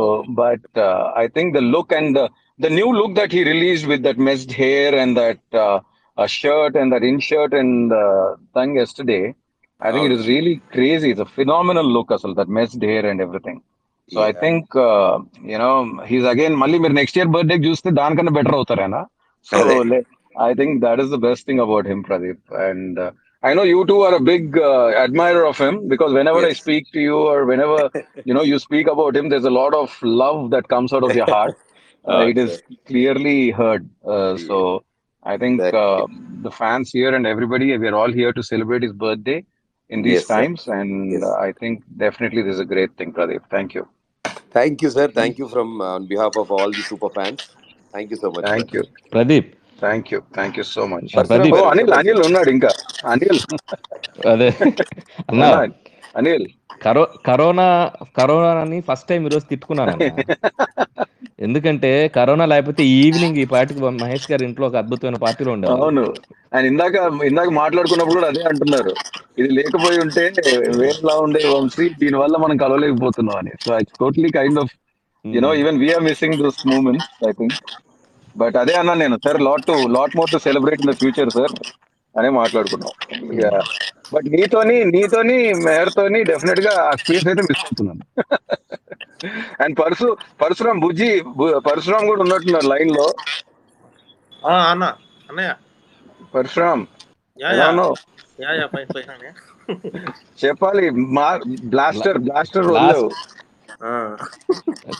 but 0.42 0.80
I 1.24 1.26
think 1.38 1.52
the 1.58 1.62
look 1.74 1.94
and 2.00 2.20
the 2.60 2.72
new 2.78 2.88
look 3.00 3.16
that 3.20 3.34
he 3.38 3.42
release 3.54 3.84
with 3.86 4.04
that 4.08 4.22
messed 4.30 4.54
hair 4.64 4.96
and 5.04 5.16
that 5.22 5.58
shirt 6.38 6.78
and 6.82 6.92
that 6.94 7.08
in 7.12 7.22
shirt 7.30 7.56
and 7.62 7.94
thing 8.54 8.78
yesterday 8.84 9.20
I 9.80 9.92
think 9.92 10.06
it 10.06 10.12
is 10.12 10.26
really 10.26 10.60
crazy. 10.72 11.10
It's 11.12 11.20
a 11.20 11.26
phenomenal 11.26 11.84
look, 11.86 12.10
Asal, 12.10 12.34
that 12.34 12.48
messed 12.48 12.82
hair 12.82 13.06
and 13.06 13.20
everything. 13.20 13.62
So 14.13 14.21
I 14.21 14.31
think, 14.31 14.75
uh, 14.75 15.19
you 15.51 15.57
know, 15.57 15.75
he's 16.09 16.25
again, 16.33 16.53
మళ్ళీ 16.63 16.77
మీరు 16.83 16.95
next 16.99 17.17
year 17.19 17.31
birthday 17.35 17.57
చూస్తే 17.67 17.91
దానికన్నా 17.99 18.33
better 18.39 18.57
అవుతారేనా 18.59 19.01
so 19.51 19.59
I 20.47 20.53
think 20.59 20.81
that 20.81 20.99
is 21.03 21.09
the 21.15 21.21
best 21.25 21.41
thing 21.47 21.59
about 21.59 21.85
him, 21.91 21.99
Pradeep. 22.03 22.39
And 22.67 22.97
uh, 22.99 23.11
I 23.43 23.53
know 23.53 23.63
you 23.71 23.85
two 23.89 24.01
are 24.01 24.15
a 24.15 24.19
big 24.19 24.57
uh, 24.57 24.87
admirer 25.05 25.45
of 25.45 25.57
him 25.57 25.87
because 25.87 26.11
whenever 26.13 26.41
I 26.49 26.53
speak 26.53 26.91
to 26.93 26.99
you 27.07 27.17
or 27.31 27.45
whenever, 27.45 27.91
you 28.29 28.33
know, 28.33 28.45
you 28.51 28.57
speak 28.67 28.87
about 28.87 29.15
him, 29.15 29.29
there's 29.29 29.45
a 29.45 29.55
lot 29.61 29.73
of 29.81 29.89
love 30.01 30.39
that 30.53 30.67
comes 30.67 30.91
out 30.93 31.03
of 31.03 31.13
your 31.19 31.27
heart. 31.35 31.55
Uh, 32.07 32.25
it 32.31 32.37
is 32.37 32.51
clearly 32.87 33.51
heard. 33.51 33.83
Uh, 34.05 34.37
so 34.37 34.83
I 35.23 35.37
think 35.37 35.61
uh, 35.61 36.05
the 36.41 36.51
fans 36.51 36.91
here 36.91 37.13
and 37.17 37.25
everybody, 37.25 37.77
we 37.77 37.87
are 37.87 37.95
all 37.95 38.11
here 38.11 38.33
to 38.33 38.43
celebrate 38.43 38.83
his 38.83 38.93
birthday 38.93 39.45
in 39.89 40.01
these 40.01 40.15
Yes, 40.15 40.27
sir. 40.27 40.35
times. 40.35 40.67
And 40.67 41.23
uh, 41.23 41.33
I 41.47 41.51
think 41.53 41.83
definitely 41.97 42.41
this 42.41 42.55
is 42.55 42.59
a 42.59 42.65
great 42.65 42.93
thing, 42.97 43.13
Pradeep. 43.13 43.43
Thank 43.49 43.73
you. 43.73 43.87
Thank 44.52 44.82
you 44.84 44.90
sir 44.90 45.12
thank 45.12 45.38
you 45.40 45.46
from 45.46 45.72
on 45.90 46.04
behalf 46.12 46.36
of 46.42 46.50
all 46.56 46.74
the 46.78 46.84
super 46.90 47.14
fans 47.18 47.44
thank 47.94 48.12
you 48.12 48.18
so 48.24 48.30
much 48.30 48.46
Thank 48.50 48.72
you. 48.78 48.84
Pradeep 49.16 49.50
Thank 49.82 50.06
you. 50.12 50.20
Thank 50.32 50.54
you 50.56 50.64
so 50.66 50.84
much. 50.92 51.04
Pradeep. 51.28 51.54
Oh, 51.56 51.66
Anil, 51.72 51.88
Anil 51.98 52.18
ఉన్నాడు 52.28 52.50
ఇంకా. 52.50 52.70
అనిల్ 53.04 53.38
అదే. 54.32 54.48
అన్నా. 55.30 55.50
అనిల్ 56.14 56.46
కరో 56.80 57.02
corona 57.26 57.66
corona 58.18 58.50
అని 58.60 58.78
first 58.88 59.08
time 59.08 59.22
ఈరోజు 59.26 59.46
తిట్టుకున్నాను. 59.50 59.94
ఎందుకంటే 61.46 61.90
corona 62.16 62.44
లేకపోతే 62.46 62.82
evening 62.98 63.36
ఈ 63.38 63.44
పార్టీకి 63.52 63.80
మహేష్ 63.98 64.26
గారి 64.30 64.44
ఇంట్లో 64.46 64.64
ఒక 64.66 64.76
అద్భుతమైన 64.76 65.18
పార్టీలో 65.24 65.50
ఉండేవాళ్ళు 65.52 65.84
అవును. 65.84 66.04
ఆయన 66.54 66.64
ఇందాక 66.66 66.94
ఇందాక 67.24 67.50
మాట్లాడుకున్నప్పుడు 67.58 68.18
కూడా 68.18 68.28
అదే 68.28 68.42
అంటున్నారు. 68.50 68.92
ఇది 69.38 69.48
లేకపోయి 69.58 69.98
ఉంటే 70.04 70.24
వేరేలా 70.78 71.14
ఉండే 71.26 71.42
వంశీ 71.52 71.86
దీని 72.00 72.16
వల్ల 72.22 72.36
మనం 72.36 72.56
కలవలేకపోతున్నాం 72.56 73.38
అని. 73.42 73.52
So 73.64 73.70
I 73.76 73.82
totally 74.00 74.30
kind 74.38 74.60
of 74.64 74.72
you 75.24 75.42
know 75.46 75.52
even 75.54 75.78
we're 75.84 76.04
missing 76.08 76.38
those 76.42 76.60
moments 76.66 77.08
I 77.28 77.32
think 77.32 77.56
but 78.36 78.56
అదే 78.62 78.74
అన్నా 78.80 78.94
నేను 79.02 79.18
sir 79.26 79.38
lot 79.48 79.66
to 79.66 79.76
lot 79.96 80.16
more 80.16 80.32
to 80.32 80.40
celebrate 80.48 80.82
in 80.82 80.90
the 80.92 80.96
future 80.96 81.32
sir 81.38 81.54
అనే 82.18 82.30
మాట్లాడుకున్నాం. 82.40 82.94
బట్ 84.14 84.28
నీతోని 84.36 84.76
నీతోని 84.94 85.36
మేయర్తోని 85.66 86.20
డెఫినెట్గా 86.30 86.72
ఆ 86.88 86.92
స్పేస్ 87.02 87.26
అయితే 87.30 87.42
మిస్ 87.48 87.64
అవుతున్నాను. 87.66 88.04
అండ్ 89.64 89.74
పరశు 89.80 90.08
పరశురామ్ 90.42 90.82
బుజ్జి 90.84 91.10
పరశురామ్ 91.68 92.08
కూడా 92.10 92.22
ఉన్నట్టున్నారు 92.26 92.68
లైన్లో 92.74 93.06
అన్న 94.70 94.84
అన్నయ్య. 95.28 95.52
పరశురామ్ 96.34 96.84
చెప్పాలి 100.42 100.84
మా 101.16 101.28
బ్లాస్టర్ 101.72 102.18
బ్లాస్టర్ 102.26 102.68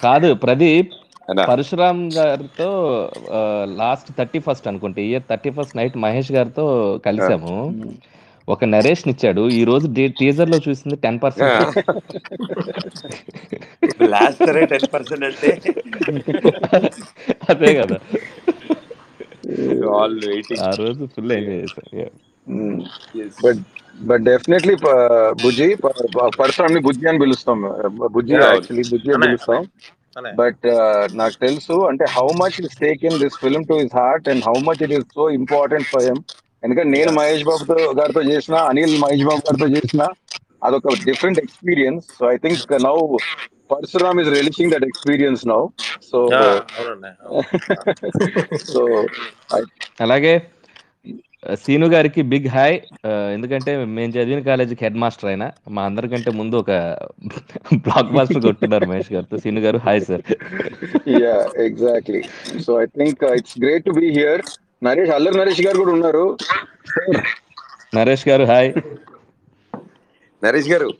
కాదు 0.04 0.28
ప్రదీప్ 0.44 0.92
పరశురామ్ 1.48 2.12
గారితో 2.12 2.68
లాస్ట్ 3.76 4.10
థర్టీ 4.18 4.38
ఫస్ట్ 4.38 4.68
అనుకుంటే 4.68 5.02
year 5.02 5.22
thirty 5.30 5.50
first 5.50 5.76
night 5.76 5.96
Mahesh 5.96 6.32
గారితో 6.32 6.66
కలిసాము. 7.06 7.54
ఒక 8.48 8.64
నరేషన్ 8.64 9.12
ఇచ్చాడు. 9.12 9.42
ఈ 9.50 9.64
రోజు 9.64 9.86
టీజర్లో 10.20 10.58
చూసింది 10.68 10.96
టెన్ 10.96 11.18
పర్సెంట్ 11.22 11.78
బ్లాస్టరే 14.02 14.66
టెన్ 14.66 14.86
పర్సెంట్ 14.94 15.24
అంటే. 15.24 15.50
అదే 17.50 17.74
కదా. 17.74 17.98
ఆల్ 19.96 20.16
వెయిటింగ్ 20.26 20.62
ఆ 20.62 20.70
రోజు 20.78 21.08
full. 21.16 21.32
But 23.44 23.60
but 24.00 24.22
definitely 24.22 24.74
Bujji 25.42 25.74
పరశురామ్ని 26.40 26.80
Bujji 26.80 27.08
అని 27.08 27.18
పిలుస్తాం. 27.18 27.60
బుజ్జి. 28.12 28.34
యాక్చువల్లీ 28.34 28.84
బుజ్జి 28.90 29.12
అని 29.12 29.22
పిలుస్తాం. 29.26 29.66
బట్ 30.34 30.66
నాకు 31.12 31.36
తెలుసు 31.40 31.76
అంటే 31.88 32.04
how 32.16 32.26
much 32.42 32.58
is 32.64 32.76
taken 32.80 33.18
this 33.18 33.38
film 33.40 33.64
to 33.64 33.74
his 33.74 33.96
heart 33.96 34.28
and 34.28 34.44
how 34.44 34.56
much 34.68 34.82
it 34.82 34.92
is 34.92 35.06
so 35.14 35.26
important 35.30 35.88
for 35.88 36.04
him 36.04 36.22
ఎందుకంటే 36.64 36.90
నేను 36.98 37.10
మహేష్ 37.12 37.44
బాబుతో 37.44 37.78
గారితో 37.92 38.22
చేసిన 38.22 38.56
అనిల్ 38.68 38.96
మహేష్ 38.98 39.24
బాబు 39.24 39.42
గారితో 39.48 39.68
చేసిన 39.68 40.04
అదొక 40.64 40.94
different 41.04 41.38
experience 41.38 42.06
so 42.18 42.24
I 42.30 42.36
think 42.36 42.72
now 42.84 42.96
Parasuram 43.72 44.20
is 44.20 44.28
releasing 44.28 44.72
that 44.72 44.84
experience 44.84 45.42
now 45.46 45.60
so 46.10 46.20
so 48.66 48.82
అలాగే 50.00 50.34
సీను 51.42 51.86
గారికి 51.92 52.20
బిగ్ 52.30 52.48
హాయ్. 52.54 52.76
ఎందుకంటే 53.34 53.72
మేము 53.96 54.12
చదివిన 54.14 54.40
కాలేజీకి 54.48 54.82
హెడ్ 54.84 54.98
మాస్టర్ 55.02 55.28
అయినా 55.30 55.46
మా 55.76 55.82
అందరికంటే 55.88 56.30
ముందు 56.40 56.56
ఒక 56.62 56.72
బ్లాక్ 57.84 58.10
మాస్టర్ 58.16 58.42
కొట్టున్నారు 58.46 58.86
మహేష్ 58.90 59.12
గారితో 59.14 59.38
Seenu 59.44 59.60
garu 59.66 59.78
hi 59.86 60.00
sir. 60.08 60.24
Yeah 61.22 61.34
exactly 61.66 62.22
so 62.64 62.72
I 62.82 62.86
think 62.96 63.22
it's 63.38 63.56
great 63.64 63.86
to 63.88 63.94
be 64.00 64.08
here 64.18 64.42
Naresh 64.82 65.12
Allari 65.16 65.38
Naresh 65.40 65.62
garu 65.66 65.78
కూడా 65.82 65.92
ఉన్నారు. 65.98 66.24
నరేష్ 67.94 68.26
గారు 68.28 68.46
హాయ్. 68.52 68.70
నరేష్ 70.42 70.70
గారు. 70.74 70.90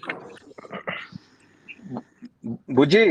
బుజ్జి 2.77 3.05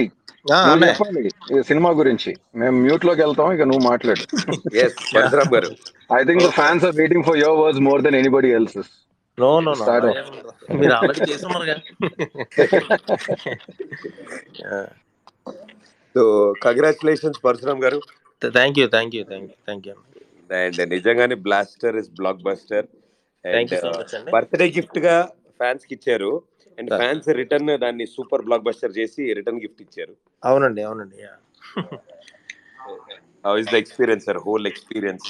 సినిమా 1.69 1.90
గురించి. 1.99 2.32
మేము 2.61 2.78
మ్యూట్లోకి 2.86 3.22
వెళ్తాం 3.22 3.52
ఇక 3.56 3.65
నువ్వు 3.72 3.84
మాట్లాడు. 3.90 4.24
Garu. 5.56 5.69
I 6.19 6.22
think 6.28 6.44
the 6.44 6.49
fans 6.60 6.86
are 6.90 6.95
waiting 7.02 7.26
for 7.30 7.38
your 7.44 7.60
words 7.64 7.84
more 7.88 8.02
than 8.06 8.18
anybody 8.22 8.52
else's 8.60 8.91
no 9.40 9.49
no. 9.65 9.72
మీరు 10.82 10.94
already 10.98 11.32
చేసున్నారుగా 11.32 11.76
so 16.15 16.22
congratulations 16.65 17.40
Parasuram 17.45 17.82
garu. 17.86 17.99
Thank 18.41 18.78
you 18.80 18.88
thank 18.95 19.15
you 19.15 19.24
thank 19.32 19.49
you 19.52 19.57
thank 19.68 19.88
you 19.88 19.95
and 20.60 20.80
నిజంగానే 20.95 21.36
blaster 21.48 21.95
is 22.02 22.10
block 22.19 22.41
buster 22.48 22.88
birthday 24.36 24.68
గిఫ్ట్గా 24.78 25.15
ఫ్యాన్స్కి 25.60 25.94
ఇచ్చారు. 25.98 26.32
And 26.77 26.91
fans 27.01 27.27
return 27.41 27.71
దాన్ని 27.83 28.05
super 28.15 28.43
block 28.47 28.65
buster 28.67 28.93
చేసి 28.99 29.21
return 29.39 29.61
gift 29.63 29.81
ఇచ్చారు. 29.85 30.13
అవునండి 30.43 30.81
అవునండి 30.89 31.17
yeah. 31.25 31.33
How 33.47 33.53
is 33.63 33.71
the 33.73 33.77
experience 33.83 34.25
sir 34.29 34.39
whole 34.45 34.67
experience 34.71 35.27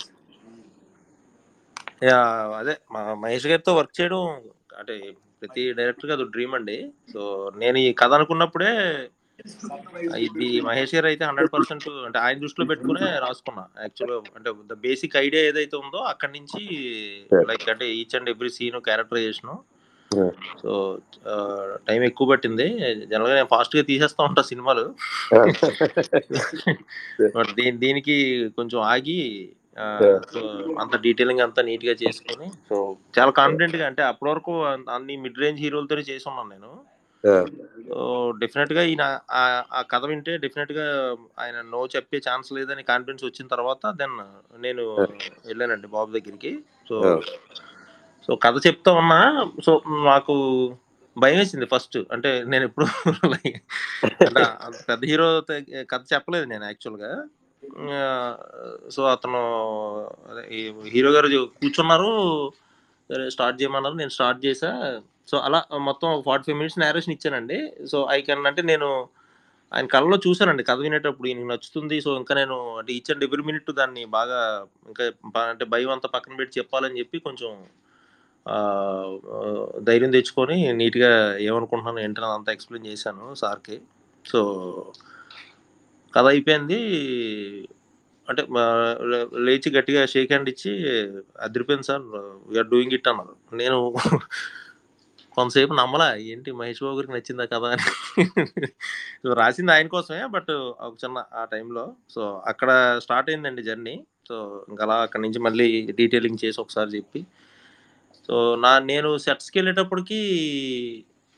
yeah 2.08 2.18
అదే 2.60 2.74
మా 2.94 3.02
మహేష్ 3.24 3.48
గారితో 3.52 3.72
వర్క్ 3.80 3.98
చేయడం 4.00 4.24
అంటే 4.80 4.96
ప్రతి 5.42 5.64
డైరెక్టర్ 5.78 6.12
అది 6.16 6.26
డ్రీమ్ 6.36 6.54
అండి. 6.58 6.76
సో 7.14 7.22
నేను 7.62 7.78
ఈ 7.86 7.88
కథ 8.02 8.12
అనుకున్నప్పుడే 8.18 8.72
ఇది 10.26 10.48
మహేష్ 10.68 10.94
గారు 10.96 11.08
అయితే 11.10 11.24
హండ్రెడ్ 11.30 11.52
పర్సెంట్ 11.56 11.86
అంటే 12.08 12.20
ఆయన 12.24 12.38
దృష్టిలో 12.44 12.66
పెట్టుకునే 12.72 13.08
రాసుకున్నా. 13.26 13.64
యాక్చువల్గా 13.86 14.18
అంటే 14.38 14.50
ద 14.72 14.78
బేసిక్ 14.86 15.18
ఐడియా 15.26 15.42
ఏదైతే 15.50 15.76
ఉందో 15.84 16.00
అక్కడి 16.12 16.34
నుంచి 16.38 16.62
లైక్ 17.52 17.66
అంటే 17.74 17.88
each 18.00 18.16
and 18.20 18.32
every 18.34 18.52
scene 18.58 18.80
characterisation 18.90 19.54
so 20.62 20.72
time 21.88 22.04
ఎక్కువ 22.04 22.28
పట్టింది. 22.28 22.68
జనరల్గా 23.06 23.36
నేను 23.36 23.48
ఫాస్ట్గా 23.48 23.84
తీసేస్తా 23.84 24.24
ఉంటా 24.24 24.42
సినిమాలు. 24.42 24.86
బట్ 27.38 27.54
దీని 27.56 27.78
దీనికి 27.78 28.18
కొంచెం 28.50 28.80
ఆగి 28.86 29.20
సో 30.34 30.40
అంత 30.80 31.02
డీటెయిలింగ్ 31.02 31.40
అంతా 31.40 31.62
నీట్గా 31.62 31.96
చేసుకొని 32.04 32.48
సో 32.70 32.76
చాలా 33.20 33.32
కాన్ఫిడెంట్గా 33.32 33.88
అంటే 33.88 34.04
అప్పటి 34.04 34.32
వరకు 34.32 34.64
అన్- 34.66 34.90
అన్ని 34.90 35.18
మిడ్ 35.18 35.40
రేంజ్ 35.40 35.62
హీరోలతో 35.62 35.96
చేసి 36.10 36.30
ఉన్నాను 36.30 36.50
నేను 36.50 36.72
సో 37.88 38.00
డెఫినెట్గా 38.38 38.82
ఈయన 38.84 39.04
ఆ 39.74 39.82
కథ 39.92 40.06
వింటే 40.06 40.38
డెఫినెట్గా 40.38 40.86
ఆయన 41.40 41.62
నో 41.72 41.88
చెప్పే 41.96 42.18
ఛాన్స్ 42.30 42.54
లేదని 42.54 42.84
కాన్ఫిడెన్స్ 42.84 43.24
వచ్చిన 43.24 43.48
తర్వాత 43.48 43.92
దెన్ 43.96 44.18
నేను 44.62 44.84
వెళ్ళానండి 45.46 45.88
బాబు 45.88 46.12
దగ్గరికి. 46.12 46.52
సో 46.90 46.96
సో 48.28 48.36
కథ 48.44 48.56
చెప్తా 48.68 48.92
ఉన్నా 49.02 49.20
సో 49.66 49.72
నాకు 50.10 50.34
భయం 51.18 51.38
వేసింది 51.40 51.68
ఫస్ట్. 51.74 51.98
అంటే 52.14 52.32
నేను 52.52 52.64
ఎప్పుడు 52.70 52.86
పెద్ద 54.90 55.02
హీరో 55.12 55.28
కథ 55.92 56.02
చెప్పలేదు 56.14 56.46
నేను 56.54 56.66
యాక్చువల్గా. 56.70 57.12
సో 58.96 59.02
అతను 59.14 59.42
అదే 60.32 60.44
హీరో 60.96 61.12
గారు 61.16 61.30
కూర్చున్నారు. 61.62 62.12
స్టార్ట్ 63.36 63.60
చేయమన్నారు. 63.62 63.96
నేను 64.02 64.14
స్టార్ట్ 64.18 64.42
చేసా 64.46 64.72
సో 65.32 65.36
అలా 65.48 65.60
మొత్తం 65.88 66.10
ఫార్టీ 66.28 66.46
ఫైవ్ 66.48 66.60
మినిట్స్ 66.60 66.80
నేరేషన్ 66.84 67.16
ఇచ్చానండి. 67.16 67.60
సో 67.92 67.98
ఐ 68.18 68.20
కెన్ 68.28 68.48
అంటే 68.50 68.62
నేను 68.72 68.90
ఆయన 69.72 69.86
కళ్ళలో 69.94 70.18
చూశానండి 70.26 70.64
కథ 70.68 70.80
వినేటప్పుడు. 70.86 71.28
ఈయనకి 71.30 71.50
నచ్చుతుంది. 71.54 71.96
సో 72.06 72.10
ఇంకా 72.22 72.34
నేను 72.42 72.56
అంటే 72.80 72.92
ఈచ్ 72.98 73.12
అండ్ 73.14 73.26
ఎవ్రీ 73.28 73.44
మినిట్ 73.50 73.72
దాన్ని 73.82 74.04
బాగా 74.18 74.40
ఇంకా 74.90 75.06
అంటే 75.52 75.66
భయం 75.74 75.92
అంతా 75.96 76.10
పక్కన 76.16 76.36
పెట్టి 76.42 76.60
చెప్పాలని 76.60 77.00
చెప్పి 77.02 77.20
కొంచెం 77.28 77.52
ధైర్యం 79.88 80.12
తెచ్చుకొని 80.12 80.58
నీట్గా 80.74 81.12
ఏమనుకుంటున్నాను 81.48 82.00
ఏంటని 82.00 82.26
అంతా 82.26 82.52
ఎక్స్ప్లెయిన్ 82.52 82.88
చేశాను 82.92 83.34
సార్కి. 83.34 83.78
సో 84.26 84.40
కథ 86.14 86.26
అయిపోయింది. 86.26 86.80
అంటే 88.30 88.42
లేచి 89.46 89.70
గట్టిగా 89.78 90.02
షేక్ 90.06 90.32
హ్యాండ్ 90.32 90.50
ఇచ్చి 90.50 90.72
అదిరిపోయింది 91.42 91.88
సార్ 91.88 92.02
వీఆర్ 92.48 92.68
డూయింగ్ 92.68 92.92
ఇట్ 92.92 93.08
అన్నారు. 93.08 93.36
నేను 93.56 93.78
కొంతసేపు 95.36 95.74
నమ్మలా 95.74 96.16
ఏంటి 96.16 96.52
మహేష్ 96.52 96.84
బాబు 96.84 96.96
గారికి 96.96 97.14
నచ్చిందా 97.14 97.46
కదా 97.46 97.68
అని. 97.74 97.86
రాసింది 99.34 99.72
ఆయన 99.72 99.88
కోసమే 99.88 100.26
బట్ 100.36 100.52
ఒక 100.88 100.94
చిన్న 101.04 101.24
ఆ 101.34 101.44
టైంలో. 101.46 101.86
సో 102.14 102.44
అక్కడ 102.48 102.70
స్టార్ట్ 103.04 103.30
అయిందండి 103.30 103.64
జర్నీ. 103.64 103.96
సో 104.28 104.66
ఇంకా 104.70 104.84
అలా 104.84 104.98
అక్కడి 105.02 105.24
నుంచి 105.24 105.40
మళ్ళీ 105.40 105.68
డీటెయిలింగ్ 106.00 106.42
చేసి 106.46 106.62
ఒకసారి 106.62 106.90
చెప్పి 106.98 107.22
సో 108.28 108.56
నా 108.56 108.80
నేను 108.80 109.18
సెట్స్కి 109.18 109.60
వెళ్ళేటప్పటికి 109.60 110.20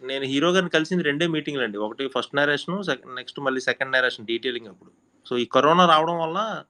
నేను 0.02 0.26
హీరో 0.26 0.50
గారిని 0.52 0.70
కలిసింది 0.70 1.04
రెండే 1.04 1.28
మీటింగ్లు 1.28 1.64
అండి. 1.64 1.78
ఒకటి 1.78 2.08
ఫస్ట్ 2.08 2.36
నేరేషన్ 2.36 2.84
నెక్స్ట్ 3.16 3.40
మళ్ళీ 3.40 3.62
సెకండ్ 3.62 3.92
నేరేషన్ 3.92 4.26
డీటెయిలింగ్ 4.26 4.68
అప్పుడు. 4.68 4.92
సో 5.30 5.38
ఈ 5.38 5.46
కరోనా 5.46 5.86
రావడం 5.86 6.20
వల్ల 6.20 6.64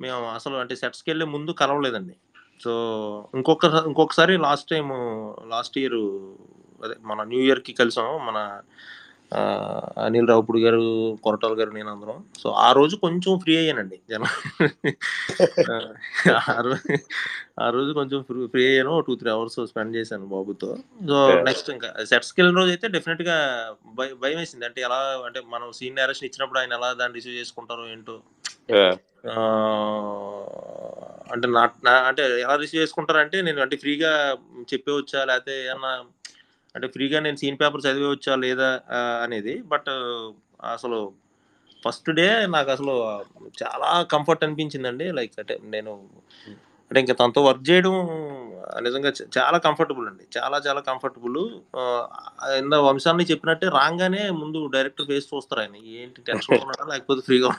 మేము 0.00 0.30
అసలు 0.30 0.56
అంటే 0.56 0.76
సెట్స్కి 0.76 1.10
వెళ్ళే 1.10 1.26
ముందు 1.26 1.50
కలవలేదండి. 1.50 2.16
సో 2.64 2.72
ఇంకొక 3.34 3.64
ఇంకొకసారి 3.86 4.36
లాస్ట్ 4.36 4.70
టైం 4.70 4.88
లాస్ట్ 5.48 5.78
ఇయర్ 5.78 5.98
అదే 6.84 6.94
మన 7.00 7.22
న్యూ 7.22 7.40
ఇయర్కి 7.40 7.72
కలిసాం 7.72 8.26
మన 8.26 8.62
అనిల్ 9.98 10.28
రావుపుడి 10.28 10.62
గారు 10.62 11.18
కొరటాల 11.22 11.60
గారు 11.60 11.70
నేను 11.70 11.90
అందరం. 11.90 12.24
సో 12.42 12.50
ఆ 12.50 12.72
రోజు 12.72 12.96
కొంచెం 12.96 13.38
ఫ్రీ 13.38 13.56
అయ్యానండి 13.56 14.00
జనం. 14.10 14.26
ఆ 17.60 17.70
రోజు 17.70 17.92
కొంచెం 17.92 18.22
ఫ్రీ 18.22 18.46
ఫ్రీ 18.46 18.66
అయ్యాను. 18.66 19.00
టూ 19.00 19.14
త్రీ 19.14 19.30
అవర్స్ 19.30 19.66
స్పెండ్ 19.66 19.96
చేశాను 19.96 20.26
బాబుతో. 20.26 20.76
సో 21.08 21.42
నెక్స్ట్ 21.42 21.70
ఇంకా 21.70 22.04
సెట్స్కి 22.04 22.42
వెళ్ళిన 22.42 22.58
రోజు 22.58 22.70
అయితే 22.70 22.88
డెఫినెట్గా 22.88 23.68
భయ- 23.94 24.36
వేసింది. 24.36 24.64
అంటే 24.64 24.82
ఎలా 24.82 25.22
అంటే 25.26 25.42
మనం 25.48 25.72
సీన్ 25.72 25.96
నేరేషన్ 25.96 26.24
ఇచ్చినప్పుడు 26.24 26.58
ఆయన 26.58 26.72
ఎలా 26.72 26.92
దాన్ని 26.92 27.16
రిసీవ్ 27.16 27.34
చేసుకుంటారో 27.34 27.88
ఏంటో. 27.88 28.20
అంటే 31.32 31.48
నా 31.48 31.70
నా- 31.84 32.04
అంటే 32.06 32.40
ఎలా 32.40 32.56
రిసీవ్ 32.56 32.82
చేసుకుంటారంటే 32.82 33.42
నేను 33.42 33.60
అంటే 33.60 33.76
ఫ్రీగా 33.76 34.36
చెప్పేవచ్చా 34.58 35.24
లేకపోతే 35.24 35.66
ఏమన్నా 35.66 36.04
అంటే 36.76 36.86
ఫ్రీగా 36.88 37.20
నేను 37.20 37.36
సీన్ 37.36 37.58
పేపర్ 37.60 37.86
చదివేవచ్చా 37.86 38.34
లేదా 38.36 38.80
అనేది. 39.22 39.62
బట్ 39.62 39.90
అసలు 40.72 41.12
ఫస్ట్ 41.84 42.10
డే 42.10 42.46
నాకు 42.46 42.70
అసలు 42.70 42.92
చాలా 43.62 44.02
కంఫర్ట్ 44.02 44.44
అనిపించిందండి. 44.44 45.12
లైక్ 45.12 45.32
అంటే 45.38 45.60
నేను 45.64 45.92
అంటే 46.90 47.00
ఇంకా 47.00 47.14
తనతో 47.14 47.40
వర్క్ 47.44 47.70
చేయడం 47.70 47.94
నిజంగా 48.82 49.12
చాలా 49.38 49.58
కంఫర్టబుల్ 49.58 50.06
అండి. 50.08 50.24
చాలా 50.38 50.58
చాలా 50.66 50.80
కంఫర్టబుల్. 50.80 51.38
ఇంత 52.58 52.74
వంశాన్ని 52.74 53.24
చెప్పినట్టే 53.24 53.66
రాగానే 53.68 54.30
ముందు 54.30 54.66
డైరెక్టర్ 54.66 55.06
ఫేస్ 55.06 55.26
చూస్తారు 55.34 55.60
ఆయన. 55.60 55.76
ఏంటి 55.76 56.22
టెన్షన్ 56.22 56.58
ఉన్నాడా 56.58 56.86
లేకపోతే 56.92 57.20
ఫ్రీగా 57.20 57.50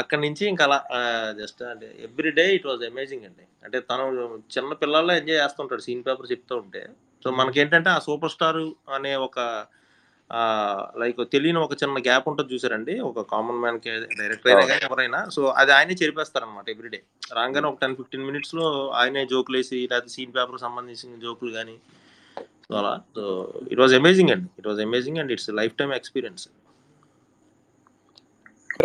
అక్కడి 0.00 0.20
నుంచి 0.24 0.44
ఇంకా 0.52 0.64
అలా 0.68 0.78
జస్ట్ 1.40 1.62
అంటే 1.72 1.86
every 2.06 2.30
day 2.38 2.44
it 2.56 2.66
was 2.70 2.82
amazing 2.90 3.24
అండి. 3.28 3.44
అంటే 3.64 3.78
తను 3.90 4.04
చిన్న 4.54 4.72
పిల్లల్లో 4.82 5.12
ఎంజాయ్ 5.20 5.40
చేస్తుంటాడు 5.42 5.82
సీన్ 5.86 6.04
పేపర్ 6.06 6.30
చెప్తూ 6.32 6.54
ఉంటే. 6.62 6.82
సో 7.24 7.30
మనకేంటంటే 7.40 7.90
ఆ 7.90 7.98
సూపర్ 8.06 8.32
స్టార్ 8.34 8.62
అనే 8.96 9.12
ఒక 9.26 9.38
లైక్ 11.00 11.20
తెలియని 11.34 11.60
ఒక 11.66 11.74
చిన్న 11.82 12.00
గ్యాప్ 12.08 12.26
ఉంటుంది 12.30 12.52
చూసారండి. 12.54 12.94
ఒక 13.10 13.22
కామన్ 13.30 13.60
మ్యాన్కి 13.62 13.92
డైరెక్టర్ 14.18 14.50
అయినా 14.50 14.64
కానీ 14.70 14.84
ఎవరైనా. 14.88 15.20
సో 15.34 15.42
అది 15.60 15.72
ఆయనే 15.76 15.94
చెరిపేస్తారనమాట 16.02 16.68
ఎవ్రీడే 16.74 17.00
రాగానే 17.38 17.66
ఒక 17.70 17.80
టెన్ 17.84 17.96
ఫిఫ్టీన్ 18.00 18.26
మినిట్స్లో 18.30 18.66
ఆయనే 19.00 19.22
జోకులు 19.32 19.58
వేసి 19.60 19.78
లేకపోతే 19.92 20.12
సీన్ 20.16 20.34
పేపర్ 20.36 20.64
సంబంధించిన 20.66 21.18
జోకులు 21.24 21.52
కానీ 21.58 21.76
సో 22.66 22.76
అలా. 22.82 22.94
సో 23.16 23.24
ఇట్ 23.72 23.80
వాజ్ 23.84 23.94
అమేజింగ్ 24.00 24.32
అండి. 24.36 24.48
It 24.60 24.68
was 24.72 24.82
amazing 24.86 25.20
and 25.22 25.32
it's 25.36 25.50
lifetime 25.80 25.94
experience. 26.00 26.44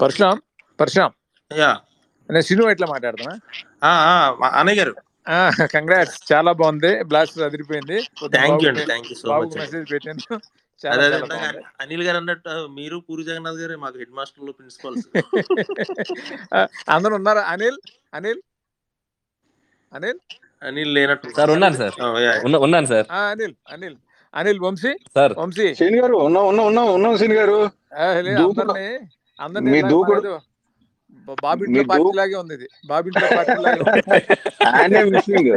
Parasuram 0.02 0.42
Parasuram 0.80 1.16
yeah. 1.52 1.72
నేను 2.30 2.46
సినిమా 2.50 2.68
ఎట్లా 2.74 2.88
మాట్లాడుతున్నా 2.92 3.34
అన్నయ్య 4.60 4.78
గారు. 4.80 4.94
కంగ్రాట్స్ 5.74 6.18
చాలా 6.32 6.52
బాగుంది. 6.60 6.92
బ్లాస్ట్ 7.04 7.38
అదిరిపోయింది. 7.48 7.98
మచ్ 9.34 9.56
మెసేజ్ 9.58 9.88
పెట్టాను 9.94 10.38
అనిల్ 11.82 12.04
గారు 12.04 12.18
అన్నట్టు 12.18 12.54
మీరు 12.78 12.98
పూరి 13.08 13.24
జగన్నాథ్ 13.28 13.60
గారు 13.62 13.76
మాకు 13.78 13.98
హెడ్ 14.02 14.16
మాస్టర్లు 14.20 14.54
ప్రిన్సిపల్స్. 14.58 15.06
అందరూ 16.96 17.14
ఉన్నారా? 17.20 17.44
అనిల్? 17.54 17.78
అనిల్? 18.14 18.42
అనిల్? 19.92 20.20
అనిల్ 20.62 20.92
లేనట్టు 20.96 21.34
సార్ 21.38 21.52
ఉన్నాను 21.56 21.78
సార్. 21.82 21.96
ఉన్నాను 22.66 22.88
సార్. 22.88 23.08
ఆ, 23.12 23.22
అనిల్ 23.34 23.56
అనిల్. 23.74 23.98
అనిల్ 24.34 24.60
వంశీ? 24.60 24.92
సార్. 25.16 25.34
వంశీ? 25.42 25.68
సీన్ 25.80 25.98
గారు 26.02 26.16
ఉన్నాం 26.28 26.46
ఉన్నాం 26.52 26.68
ఉన్నాం 26.72 26.88
ఉన్నాం 26.96 27.16
సీన్ 27.18 27.36
గారు. 27.40 27.58
అందరినీ 28.00 28.90
అందరినీ 29.40 29.80
బాబింట్లో 31.44 31.84
పార్టీ 31.90 32.12
లాగే 32.18 32.36
ఉంది 32.40 32.54
ఇది. 32.58 32.68
బాబింట్లో 32.90 33.28
పార్టీ 33.32 33.56
లాగే 33.66 33.82
ఉంది. 33.84 34.02
ఆయనే 34.72 35.02
మిస్సింగ్. 35.10 35.50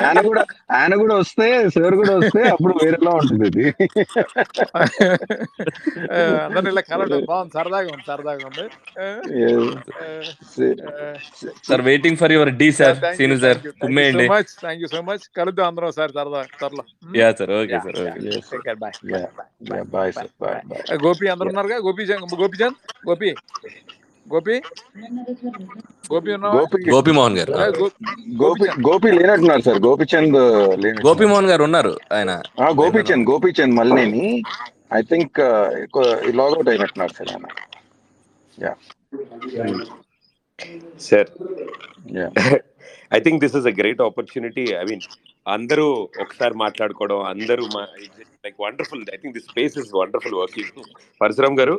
ఆయన 0.00 0.18
కూడా 0.28 0.42
ఆయన 0.78 0.92
కూడా 1.02 1.14
వస్తే 1.20 1.46
సార్ 1.76 1.96
కూడా 2.00 2.14
వస్తే 2.20 2.42
అప్పుడు 2.52 2.74
వేరేలా 2.80 3.12
ఉంటుంది 3.20 3.46
ఇది. 3.50 3.64
ఆ, 6.08 6.18
అందరినీ 6.46 6.70
ఇలా 6.72 6.84
కలవడం 6.90 7.24
బాగుంది. 7.30 7.52
సరదాగా 7.56 7.88
ఉంది 7.94 8.06
సరదాగా 8.10 8.44
ఉంది. 8.50 8.66
Sir 11.68 11.82
waiting 11.88 12.18
for 12.20 12.34
your 12.36 12.52
D 12.60 12.70
sir 12.80 12.96
Seenu 13.18 13.38
sir 13.44 13.60
కుమ్మేయండి 13.82 14.26
much 14.34 14.52
thank 14.62 14.82
you 14.84 14.90
so 14.94 15.02
much 15.08 15.24
కలుద్దాం 15.38 15.66
అందరం 15.70 15.88
ఒకసారి 15.90 16.12
సరదా 16.18 16.42
త్వరలో. 16.58 16.84
Yeah 17.20 17.28
sir 17.38 17.52
okay 17.58 17.78
sir 17.86 18.00
okay 18.58 18.74
bye 18.76 18.94
Yeah, 19.08 19.26
bye 19.92 20.10
yeah, 20.10 20.26
bye 20.40 20.98
Gopi 21.04 21.26
అందరు 21.32 21.48
ఉన్నారుగా? 21.52 21.76
గోపీచంద్ 21.86 22.34
గోపీచంద్ 22.40 22.76
గోపి 23.08 23.15
గోపి 23.16 23.30
గోపి? 24.26 24.54
గోపి 26.54 26.78
గోపి. 26.92 27.12
మోహన్ 27.18 27.36
గారు. 27.38 27.52
గోపి 27.80 27.96
గోపీచంద్ 28.42 28.84
గోపి 28.88 29.10
లేనట్టున్నారు 29.18 29.62
సార్. 29.66 29.80
గోపిచంద్ 29.86 30.38
గోపి 31.06 31.26
మోహన్ 31.32 31.50
గారు 31.52 31.62
ఉన్నారు 31.68 31.92
ఆయన. 32.16 32.32
Gopichand 32.80 33.26
Gopichand 33.30 33.76
Malineni. 33.80 34.24
I 34.98 35.02
think 35.12 35.38
logout 36.40 36.70
అయినట్టున్నారు 36.74 37.14
sir 37.18 37.30
ఆయన. 37.34 37.46
Yeah 38.58 38.72
sir 41.08 41.30
yeah 42.18 42.28
I 43.16 43.20
think 43.26 43.40
this 43.44 43.56
is 43.60 43.68
a 43.70 43.74
great 43.80 44.02
opportunity 44.08 44.64
I 44.82 44.84
mean 44.90 45.04
అందరూ 45.46 45.86
ఒకసారి 46.24 46.54
మాట్లాడుకోవడం 46.64 47.20
అందరూ 47.32 47.64
like 48.44 48.58
wonderful 48.66 49.04
I 49.14 49.18
think 49.22 49.36
this 49.38 49.48
space 49.52 49.76
is 49.82 49.90
wonderful 50.00 50.38
working 50.42 50.72
Parasuram 51.20 51.58
garu 51.60 51.76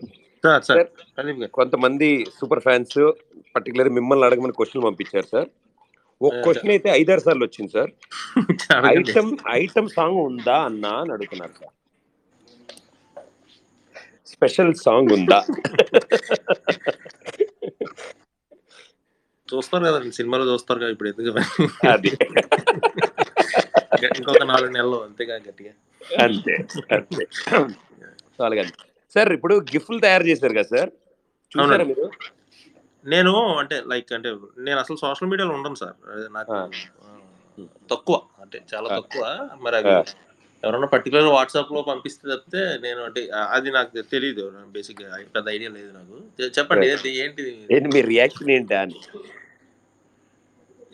కొంతమంది 1.53 2.07
super 2.39 2.59
fans 2.59 2.97
particular 3.55 3.89
మిమ్మల్ని 3.89 4.25
అడగమని 4.25 4.53
question 4.53 4.83
పంపించారు 4.83 5.25
sir. 5.25 5.49
ఒక 6.21 6.35
క్వశ్చన్ 6.43 6.69
అయితే 6.69 6.89
ఐదారు 6.89 7.19
సార్లు 7.19 7.45
వచ్చింది 7.45 7.71
సార్. 7.71 7.91
ఐటమ్ 8.97 9.31
ఐటమ్ 9.51 9.89
సాంగ్ 9.89 10.17
ఉందా 10.21 10.57
అన్నా 10.63 10.89
అని 10.89 11.13
అడుగుతున్నారు 11.13 11.53
సార్. 11.59 11.73
స్పెషల్ 14.27 14.73
సాంగ్ 14.75 15.13
ఉందా? 15.13 15.39
చూస్తారు 19.49 19.85
కదా 19.85 20.09
సినిమాలో 20.09 20.53
చూస్తారు 20.53 20.79
కదా 20.79 20.89
ఇప్పుడు 20.89 21.09
ఎందుకు? 21.09 21.31
అది. 21.87 22.11
ఇంకా- 23.93 24.17
ఇంకొక 24.17 24.43
నాలుగు 24.43 24.71
నెలలు 24.71 25.03
అంతేగా 25.03 25.35
గట్టిగా. 25.35 25.71
అంతే 26.23 26.55
అంతే. 26.95 27.23
అలాగే 28.39 28.63
సార్ 29.15 29.33
ఇప్పుడు 29.33 29.55
గిఫ్ట్లు 29.73 29.99
తయారు 29.99 30.23
చేశారు 30.23 30.53
కదా 30.53 30.69
సార్? 30.75 30.89
చూసారా 31.51 31.65
అవునండి. 31.65 31.85
మీరు? 31.91 32.07
నేను 33.05 33.33
అంటే 33.57 33.75
లైక్ 33.87 34.09
అంటే 34.13 34.29
నేను 34.57 34.79
అసలు 34.79 34.97
సోషల్ 34.97 35.29
మీడియాలో 35.29 35.53
ఉండను 35.53 35.75
సార్. 35.75 35.97
అదే 36.11 36.27
నాకు 36.29 36.55
తక్కువ 37.89 38.15
అంటే 38.41 38.57
చాలా 38.73 38.87
తక్కువ. 38.97 39.23
మరి 39.61 39.77
ఆ. 39.89 40.03
ఎవరన్నా 40.63 40.87
పర్టికులర్ 40.87 41.27
వాట్సాప్లో 41.27 41.81
పంపిస్తే 41.81 42.23
తప్పితే 42.29 42.61
నేను 42.77 43.01
అంటే 43.03 43.21
అది 43.49 43.71
నాకు 43.71 44.01
తెలియదు 44.11 44.43
బేసిక్గా 44.67 45.09
పెద్ద 45.35 45.47
ఐడియా 45.49 45.69
లేదు 45.69 45.91
నాకు. 45.91 46.15
చెప్పండి 46.59 46.87
ఏంటి 47.17 47.43
మీ 47.93 48.01
రియాక్షన్ 48.03 48.51
ఏంటా 48.51 48.81
అని? 48.81 48.97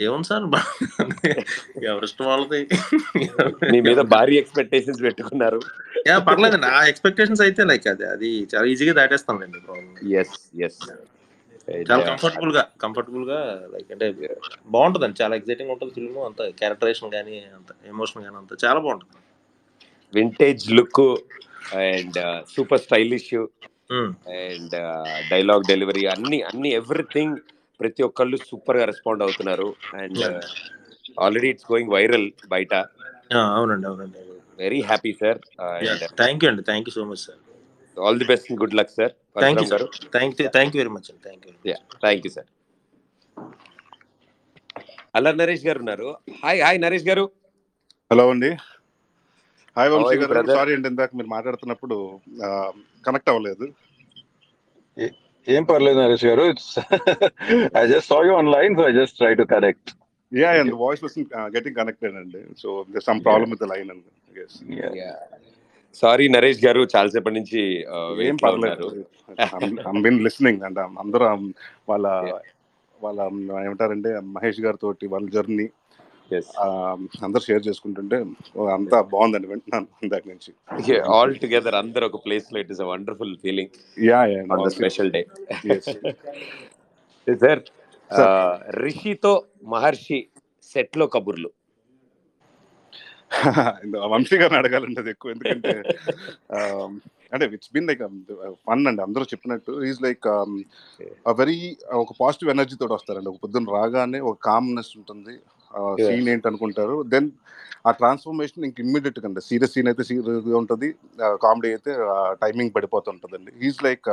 ఏముంది 0.06 0.28
సార్? 0.30 0.46
ఎవరి 1.90 2.06
ఇష్టం 2.10 2.26
వాళ్ళది. 2.30 2.62
మీ 3.74 3.80
మీద 3.88 4.02
భారీ 4.14 4.36
ఎక్స్పెక్టేషన్స్ 4.42 5.02
పెట్టుకున్నారు. 5.08 5.60
యా 6.10 6.16
పర్లేదు 6.28 6.58
నా 6.66 6.72
ఎక్స్పెక్టేషన్స్ 6.92 7.44
అయితే 7.48 7.64
లైక్ 7.72 7.88
అది 7.94 8.06
అది 8.14 8.30
చాలా 8.54 8.66
ఈజీగా 8.74 8.94
దాటేస్తానులేండి 9.00 9.60
ప్రాబ్లం 9.66 10.14
ఎస్ 10.22 10.38
ఎస్ 10.68 10.80
చాలా 11.90 12.04
కంఫర్టబుల్గా 12.10 12.64
కంఫర్టబుల్గా 12.84 13.40
లైక్ 13.74 13.92
అంటే 13.96 14.08
బాగుంటుందండి. 14.76 15.18
చాలా 15.22 15.34
ఎక్సైటింగ్ 15.40 15.72
ఉంటుంది 15.76 15.94
ఫిల్మ్ 15.98 16.18
అంత 16.30 16.42
క్యారెక్టరేషన్ 16.62 17.14
కానీ 17.18 17.36
అంత 17.58 17.70
ఎమోషన్ 17.94 18.24
కానీ 18.26 18.38
అంత 18.42 18.52
చాలా 18.66 18.80
బాగుంటుంది. 18.86 19.16
Vintage 20.14 20.66
look 20.78 21.06
and 21.86 22.20
super 22.56 22.84
stylish 22.88 23.34
and 24.42 24.76
dialogue 25.32 25.64
delivery 25.72 26.04
అన్ని 26.16 26.40
అన్ని 26.50 26.72
ఎవ్రీథింగ్ 26.82 27.38
ప్రతి 27.84 28.02
ఒక్కళ్ళు 28.10 28.38
సూపర్గా 28.50 28.86
రెస్పాండ్ 28.92 29.24
అవుతున్నారు. 29.28 29.70
And 30.02 30.22
already 31.24 31.50
it's 31.54 31.70
going 31.72 31.94
viral 31.98 32.28
బయట. 32.56 32.74
అవునండి 33.58 33.88
అవునండి 33.90 34.20
very 34.64 34.80
happy 34.90 35.12
sir 35.22 35.40
thank 36.22 36.44
you 36.44 36.50
అండి 36.52 36.64
thank 36.70 36.88
you 36.90 36.94
so 36.98 37.04
much 37.12 37.22
sir 37.28 37.40
all 37.98 38.20
the 38.22 38.28
best 38.32 38.50
good 38.64 38.76
luck 38.80 38.92
sir 39.00 39.14
thank 39.44 39.62
you 39.64 39.68
sir 39.74 39.86
thank 40.16 40.42
you 40.42 40.50
thank 40.58 40.76
you 40.76 40.82
very 40.84 40.94
much 40.98 41.08
అండి 41.12 41.22
thank 41.28 41.46
you 41.48 41.76
thank 42.06 42.26
you 42.28 42.34
sir 42.38 42.50
అలా 45.18 45.32
నరేష్ 45.40 45.66
గారు 45.66 45.80
ఉన్నారు. 45.84 46.08
Hi 46.44 46.60
hi 46.66 46.80
Naresh 46.84 47.08
గారు. 47.10 47.26
Hello 48.12 48.24
అండి. 48.34 48.50
Hi 49.78 49.90
Vamsi 49.94 50.16
గారు? 50.22 50.46
Sorry 50.58 50.72
అండి 50.76 50.88
ఇందాక 50.92 51.12
మీరు 51.20 51.30
మాట్లాడుతున్నప్పుడు 51.36 51.98
కనెక్ట్ 53.08 53.30
అవ్వలేదు. 53.34 53.66
ఏ- 55.48 55.66
పర్లేదు 55.70 56.00
Naresh 56.02 56.26
garu. 56.28 56.46
I 57.76 57.86
just 57.92 58.10
saw 58.12 58.18
you 58.28 58.34
online 58.36 58.76
so 58.80 58.84
I 58.88 58.94
just 59.00 59.18
try 59.18 59.32
to 59.36 59.46
correct 59.54 59.92
yeah 60.32 60.52
and 60.60 60.76
voice 60.84 61.04
was 61.04 61.18
getting 61.56 61.78
connected 61.82 62.16
అండి 62.22 62.42
so 62.62 62.70
some 63.08 63.22
problem 63.28 63.52
with 63.56 63.66
line 63.74 63.92
అండి 63.94 64.10
yes 64.36 64.54
సారీ 65.96 66.26
నరేష్ 66.36 66.62
గారు 66.66 66.82
చాలాసేపటి 66.94 67.36
నుంచి 67.38 67.62
uh, 67.96 68.12
ఏం 68.28 68.36
పర్లేదు. 68.44 68.88
బిన్ 70.06 70.20
లిస్నింగ్ 70.26 70.62
అండ్ 70.68 70.80
అందరూ 71.04 71.26
వాళ్ళ 71.90 72.06
వాళ్ళ 73.02 73.20
um, 73.28 73.38
ఏమంటారంటే 73.66 74.12
మహేష్ 74.36 74.62
గారి 74.66 74.78
తోటి 74.82 75.06
వాళ్ళ 75.08 75.26
జర్నీ 75.30 75.66
అందరు 77.24 77.44
షేర్ 77.48 77.64
చేసుకుంటుంటే 77.68 78.18
అంతా 78.76 78.98
బాగుందండి 79.14 79.48
వింటున్నాను 79.48 79.88
ఇందాక 80.06 80.24
నుంచి. 80.28 80.52
ఆల్ 81.16 81.34
టుగెదర్ 81.36 81.76
అందరు 81.76 82.06
ఒక 82.06 82.20
ప్లేస్లో 82.26 82.60
it 82.60 82.72
is 82.72 82.82
a 82.82 82.90
wonderful 82.92 83.34
feeling 83.38 83.74
yeah 84.04 84.22
yeah 84.26 84.70
special 84.78 85.12
day. 85.12 85.22
Sir. 87.28 87.64
రిషితో 88.84 89.34
Maharshi 89.68 90.22
సెట్లో 90.72 91.08
కబుర్లు. 91.08 91.52
వంశీ 94.14 94.36
గారిని 94.42 94.58
అడగాలండి 94.60 95.00
అది 95.04 95.12
ఎక్కువ 95.14 95.32
ఎందుకంటే 95.36 95.72
um, 96.58 96.92
అంటే 97.34 97.46
ఇట్స్ 97.56 97.72
బిన్ 97.76 97.88
లైక్ 97.90 98.02
ఫన్ 98.66 98.88
అండి 98.90 99.02
అందరూ 99.06 99.26
చెప్పినట్టు. 99.32 99.72
ఈజ్ 99.90 100.02
లైక్ 100.06 100.26
వెరీ 101.40 101.58
ఒక 102.02 102.14
పాజిటివ్ 102.20 102.52
ఎనర్జీ 102.54 102.76
తోటి 102.82 102.94
వస్తారండి. 102.94 103.30
ఒక 103.32 103.40
పొద్దున్న 103.44 103.74
రాగానే 103.78 104.20
ఒక 104.30 104.38
కామ్నెస్ 104.50 104.92
ఉంటుంది. 105.00 105.36
సీన్ 106.06 106.30
ఏంటి 106.34 106.48
అనుకుంటారు 106.52 106.96
దెన్ 107.14 107.30
ఆ 107.88 107.92
ట్రాన్స్ఫర్మేషన్ 108.00 108.66
ఇంక 108.68 108.78
ఇమ్మీడియట్గా 108.86 109.30
సీరియస్ 109.48 109.74
సీన్ 109.76 109.88
అయితే 109.92 110.04
సీరియస్గా 110.10 110.58
ఉంటుంది 110.62 110.88
కామెడీ 111.44 111.70
అయితే 111.76 111.92
timing 112.44 112.72
పడిపోతుంటుందండి. 112.76 113.52
Is 113.68 113.80
like 113.88 114.10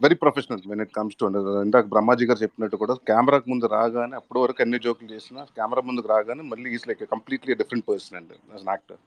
very 0.00 0.16
professional 0.22 0.62
when 0.70 0.82
it 0.84 0.92
comes 0.98 1.16
to 1.20 1.26
ఇందాక 1.66 1.84
బ్రహ్మాజీ 1.94 2.24
గారు 2.30 2.40
చెప్పినట్టు 2.44 2.76
కూడా 2.82 2.94
కెమెరాకు 3.10 3.48
ముందు 3.52 3.66
రాగానే 3.76 4.16
అప్పటి 4.20 4.40
వరకు 4.44 4.62
అన్ని 4.64 4.80
జోకులు 4.86 5.10
చేసినా 5.14 5.42
కెమెరా 5.58 5.82
ముందుకు 5.90 6.08
రాగానే 6.14 6.44
మళ్ళీ 6.52 6.70
is 6.76 6.86
like 6.90 7.04
completely 7.14 7.54
different 7.62 7.86
person 7.90 8.18
అండి 8.20 8.36
actor 8.72 9.00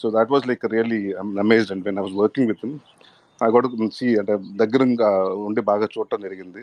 so 0.00 0.08
that 0.16 0.30
was 0.34 0.46
like 0.50 0.64
really 0.74 1.00
amazed 1.44 1.72
and 1.74 1.84
when 1.88 1.98
I 2.00 2.04
was 2.06 2.16
working 2.22 2.50
with 2.52 2.64
I 3.42 3.48
uh 3.48 3.88
C 3.96 4.06
అంటే 4.20 4.34
దగ్గరగా 4.62 5.08
ఉండి 5.46 5.60
బాగా 5.70 5.86
చూడటం 5.94 6.20
జరిగింది. 6.26 6.60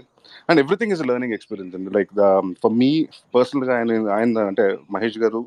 And 0.49 0.60
everything 0.64 0.93
is 0.95 1.03
learning 1.10 1.35
experience 1.38 1.76
అండి. 1.77 1.91
లైక్ 1.98 2.11
ద 2.19 2.30
ఫర్ 2.64 2.76
మీ 2.81 2.91
పర్సనల్గా 3.35 3.73
ఆయన 3.77 3.91
ఆయన 4.18 4.45
అంటే 4.52 4.65
మహేష్ 4.95 5.19
గారు 5.23 5.41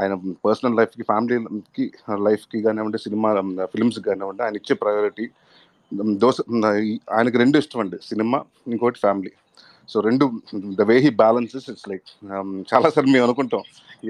ఆయన 0.00 0.14
పర్సనల్ 0.46 0.76
లైఫ్కి 0.78 1.04
ఫ్యామిలీకి 1.10 1.84
లైఫ్కి 2.26 2.58
కానివ్వండి 2.66 2.98
సినిమా 3.06 3.30
ఫిల్మ్స్కి 3.74 4.04
కానివ్వండి 4.10 4.42
ఆయన 4.46 4.60
ఇచ్చే 4.62 4.74
ప్రయారిటీ 4.82 5.26
దోశ 6.22 6.36
ఆయనకి 7.16 7.38
రెండు 7.42 7.56
ఇష్టం 7.62 7.80
అండి. 7.82 7.98
సినిమా 8.10 8.38
ఇంకోటి 8.72 8.98
ఫ్యామిలీ. 9.04 9.32
సో 9.92 10.00
రెండు 10.08 10.24
the 10.80 10.84
way 10.90 10.96
he 11.04 11.10
balances 11.22 11.66
it's 11.72 11.88
like 11.90 12.08
చాలాసార్లు 12.72 13.10
మేము 13.12 13.24
అనుకుంటాం 13.26 13.62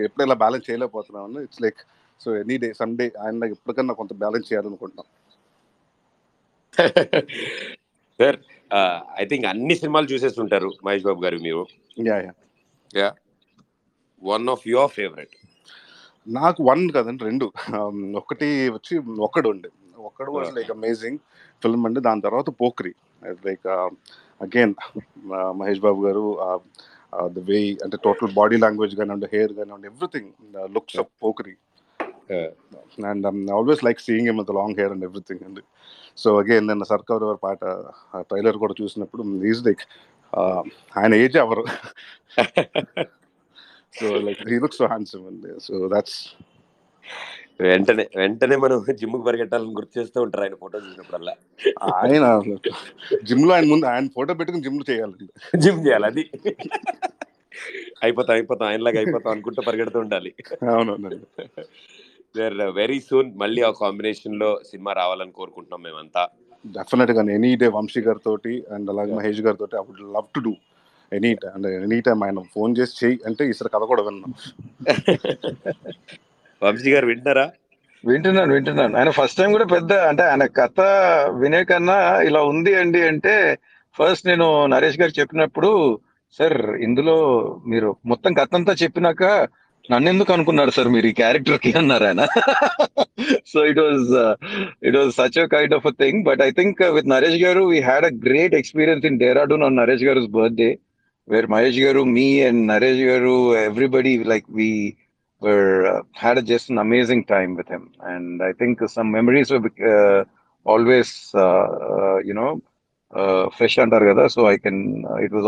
ఎప్పుడు 0.07 0.25
ఇలా 0.27 0.37
balance 0.43 0.67
చేయలేకపోతున్నామని 0.71 1.43
it's 1.47 1.63
like 1.65 1.81
so 2.21 2.29
any 2.43 2.57
day 2.63 2.69
Sunday 2.81 3.07
ఆయన 3.25 3.51
ఎప్పటికన్నా 3.57 3.95
కొంత 4.01 4.13
బ్యాలెన్స్ 4.23 4.49
చేయాలనుకుంటాం. 4.53 5.07
సార్ 8.19 8.39
ఐ 9.23 9.25
థింక్ 9.31 9.47
అన్ని 9.53 9.75
సినిమాలు 9.81 10.07
చూసేస్తుంటారు 10.13 10.71
మహేష్ 10.87 11.07
బాబు 11.09 11.21
గారు 11.27 11.39
మీరు. 11.47 11.63
Yeah 12.09 12.17
yeah 12.27 12.33
yeah 13.01 13.09
one 14.23 14.47
of 14.55 14.65
your 14.73 14.93
favourite 14.99 15.35
నాకు 16.27 16.61
వన్ 16.71 16.83
కదండి 16.97 17.23
రెండు. 17.29 17.47
Um, 17.79 17.99
ఒకటి 18.21 18.49
వచ్చి 18.77 18.95
ఒక్కడు 19.27 19.49
ఉండే 19.55 19.71
ఒక్కడు 20.09 20.31
వాజ్ 20.35 20.51
లైక్ 20.57 20.73
అమేజింగ్ 20.77 21.21
ఫిల్మ్ 21.63 21.85
అండి. 21.87 22.01
దాని 22.09 22.25
తర్వాత 22.27 22.49
Pokiri. 22.63 22.93
Like 23.47 23.67
again 24.47 24.75
Mahesh 25.61 25.81
Babu 25.87 26.01
garu 26.07 26.25
the 27.37 27.45
way 27.49 27.59
అంటే 27.85 27.97
టోటల్ 28.07 28.33
బాడీ 28.41 28.57
లాంగ్వేజ్ 28.65 28.95
కానివ్వండి 28.99 29.29
హెయిర్ 29.35 29.53
కానివ్వండి 29.59 29.89
everything 29.93 30.31
looks 30.77 30.99
of 31.03 31.11
Pokiri. 31.25 31.55
And 33.07 33.27
always 33.51 33.85
like 33.85 34.01
seeing 34.01 34.29
him 34.29 34.45
long 34.55 34.77
hair 34.79 34.93
and 34.93 35.05
everything 35.05 35.45
అండి 35.45 35.61
సో 36.17 36.39
అగైన్ 36.39 36.67
నిన్న 36.67 36.83
సర్కార్ 36.83 37.23
ఎవరి 37.23 37.39
పాట 37.43 37.65
ట్రైలర్ 38.21 38.57
కూడా 38.57 38.75
చూసినప్పుడు 38.83 39.45
ఈజ్ 39.45 39.67
లైక్ 39.67 39.85
ఆయన 40.99 41.15
ఏజ్ 41.15 41.37
ఎవరు? 41.37 41.65
So 44.01 44.07
like 44.17 44.49
he 44.49 44.59
looks 44.59 44.79
so 44.79 44.87
handsome 44.87 45.27
అండి 45.27 45.61
సో 45.61 45.91
దట్స్ 45.95 46.35
వెంటనే 47.61 48.09
వెంటనే 48.17 48.57
మనం 48.57 48.85
జిమ్కి 48.91 49.25
పరిగెట్టాలని 49.25 49.73
గుర్తు 49.73 50.01
చేస్తూ 50.01 50.23
ఉంటారు 50.23 50.45
ఆయన 50.45 50.55
ఫోటో 50.55 50.79
చూసినప్పుడల్లా. 50.79 51.35
ఆయన 51.95 52.27
జిమ్లో 53.25 53.55
ఆయన 53.55 53.67
ముందు 53.67 53.87
ఆయన 53.87 54.09
ఫోటో 54.09 54.35
పెట్టుకుని 54.35 54.65
జిమ్ 54.65 54.91
చేయాలండి. 54.91 55.59
జిమ్ 55.59 55.87
చేయాలి 55.87 56.07
అది. 56.07 56.31
అయిపోతాం 58.03 58.35
అయిపోతాం 58.37 58.69
ఆయనలాగా 58.69 58.97
అయిపోతాం 58.97 59.33
అనుకుంటూ 59.33 59.63
పరిగెడుతూ 59.63 59.99
ఉండాలి. 59.99 60.35
అవునవునండి. 60.71 61.25
సార్ 62.39 62.57
వెరీ 62.79 62.99
సూన్ 63.09 63.31
మళ్ళీ 63.43 63.63
ఆ 63.63 63.73
కాంబినేషన్లో 63.81 64.51
సినిమా 64.71 64.93
రావాలని 65.01 65.35
కోరుకుంటున్నాం 65.39 65.83
మేమంతా. 65.87 66.23
డెఫినెట్గా 66.65 67.23
ఎనీ 67.37 67.53
డే 67.63 67.69
వంశీ 67.77 68.01
గారితో 68.07 68.33
అండ్ 68.77 68.89
అలాగే 68.95 69.13
మహేష్ 69.19 69.43
గారితో 69.47 69.67
I 69.75 69.83
would 69.87 70.03
love 70.17 70.29
to 70.37 70.41
do 70.47 70.53
any 71.13 71.31
time 71.43 71.53
అంటే 71.57 71.69
ఎనీ 71.79 71.99
టైం 72.07 72.19
ఆయన 72.25 72.41
ఫోన్ 72.55 72.73
చేసి 72.79 72.95
చెయ్యి 73.01 73.19
అంటే 73.29 73.43
ఈసారి 73.51 73.71
కథ 73.75 73.85
కూడా 73.93 74.03
విన్నాం. 74.09 74.33
వంశీ 76.63 76.91
గారు 76.95 77.07
వింటారా 77.11 77.47
వింటున్నాను 78.05 78.53
వింటున్నాను. 78.57 78.95
ఆయన 78.99 79.11
ఫస్ట్ 79.19 79.39
టైం 79.41 79.51
కూడా 79.57 79.67
పెద్ద 79.75 79.93
అంటే 80.11 80.25
ఆయన 80.31 80.45
కథ 80.59 80.81
వినే 81.41 81.63
కన్నా 81.71 81.97
ఇలా 82.29 82.41
ఉంది 82.51 82.73
అండి 82.81 83.01
అంటే 83.11 83.35
ఫస్ట్ 83.97 84.29
నేను 84.31 84.47
నరేష్ 84.75 85.01
గారు 85.01 85.15
చెప్పినప్పుడు 85.21 85.71
సార్ 86.39 86.57
ఇందులో 86.87 87.17
మీరు 87.67 87.89
మొత్తం 88.13 88.33
కథ 88.41 88.53
అంతా 88.55 88.73
చెప్పినాక 88.83 89.23
నన్ను 89.93 90.09
ఎందుకు 90.13 90.33
అనుకున్నారు 90.37 90.73
సార్ 90.77 90.89
మీరు 90.95 91.07
ఈ 91.11 91.15
క్యారెక్టర్కి 91.21 91.71
అన్నారు 91.81 92.07
ఆయన? 92.09 92.23
So 93.53 93.59
it 93.71 93.81
was 93.85 94.11
it 94.89 94.97
was 95.01 95.11
such 95.21 95.39
a 95.45 95.47
kind 95.57 95.75
of 95.79 95.87
a 95.93 95.95
thing 96.03 96.21
but 96.29 96.43
I 96.49 96.51
think 96.59 96.83
with 96.97 97.11
Naresh 97.15 97.39
garu 97.47 97.63
we 97.73 97.81
had 97.91 98.07
a 98.11 98.13
great 98.27 98.55
experience 98.61 99.07
in 99.11 99.19
Dehradun 99.25 99.65
on 99.69 99.79
Naresh 99.83 100.05
garu 100.09 100.23
birthday 100.39 100.71
where 101.29 101.49
Mahesh 101.57 101.81
garu 101.87 102.03
me 102.17 102.29
and 102.49 102.63
Naresh 102.75 103.05
garu 103.11 103.37
everybody 103.71 104.15
like 104.35 104.49
we 104.61 104.71
were 105.43 105.87
uh, 105.87 106.03
had 106.13 106.39
a, 106.39 106.43
just 106.43 106.71
an 106.71 106.79
amazing 106.79 107.25
time 107.25 107.55
with 107.55 107.69
him, 107.69 107.93
and 108.03 108.43
I 108.43 108.53
think 108.53 108.81
some 108.89 109.11
memories 109.11 109.51
were 109.51 109.71
uh, 109.93 110.25
always 110.67 111.31
uh, 111.35 111.67
uh, 111.91 112.19
you 112.19 112.35
know 112.35 112.61
uh, 113.13 113.49
fresh 113.51 113.79
under 113.79 114.01
Gada. 114.01 114.29
So 114.29 114.47
I 114.47 114.59
can 114.59 115.05
uh, 115.09 115.17
it 115.17 115.33
was 115.33 115.47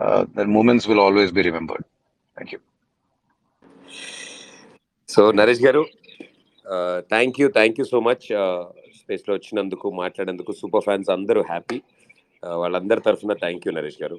uh, 0.00 0.04
uh, 0.04 0.24
the 0.34 0.46
moments 0.46 0.86
will 0.88 1.00
always 1.00 1.30
be 1.32 1.42
remembered. 1.50 1.84
Thank 2.36 2.52
you. 2.54 2.60
So 5.08 5.22
Naresh 5.38 5.62
garu 5.64 5.80
thank 7.12 7.38
you 7.40 7.46
thank 7.56 7.78
you 7.80 7.84
so 7.84 7.98
much 8.00 8.26
స్పేస్లో 8.98 9.32
వచ్చినందుకు 9.34 9.90
మాట్లాడేందుకు 9.90 10.52
super 10.60 10.84
fans 10.84 11.10
అందరూ 11.10 11.40
happy 11.42 11.78
వాళ్ళందరి 12.60 13.00
తరఫున 13.00 13.32
thank 13.32 13.64
you 13.66 13.72
Naresh 13.78 13.98
garu 14.02 14.18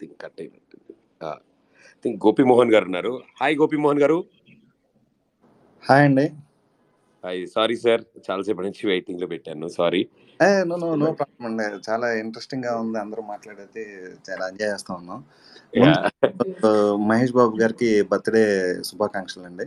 think 0.00 0.14
cut 0.22 0.40
అయినట్టుంది 0.42 0.94
think 2.04 2.18
Gopimohan 2.26 2.72
garu 2.74 2.84
ఉన్నారు. 2.84 3.12
Hi 3.40 3.56
Gopimohan 3.56 4.02
garu. 4.02 4.18
Hi 5.88 6.04
అండి. 6.04 6.26
Hi 7.24 7.40
sorry 7.46 7.76
sir 7.76 8.02
చాలాసేపు 8.30 8.60
నుంచి 8.60 8.86
వెయిటింగ్లో 8.92 9.26
పెట్టాను. 9.26 9.68
Sorry 9.68 10.02
no 10.42 10.76
no 10.76 10.94
no 10.94 11.12
problem 11.12 11.60
అండి. 11.60 11.90
చాలా 11.90 12.12
ఇంట్రెస్టింగ్గా 12.12 12.78
ఉంది. 12.78 12.98
అందరూ 12.98 13.22
మాట్లాడైతే 13.22 14.06
చాలా 14.30 14.48
ఎంజాయ్ 14.48 14.72
చేస్తా 14.72 14.94
ఉన్నాం. 14.94 15.24
ముందు 15.78 16.96
మహేష్ 16.96 17.32
బాబు 17.32 17.56
గారికి 17.56 18.02
బర్త్డే 18.02 18.76
శుభాకాంక్షలు 18.82 19.42
అండి. 19.42 19.66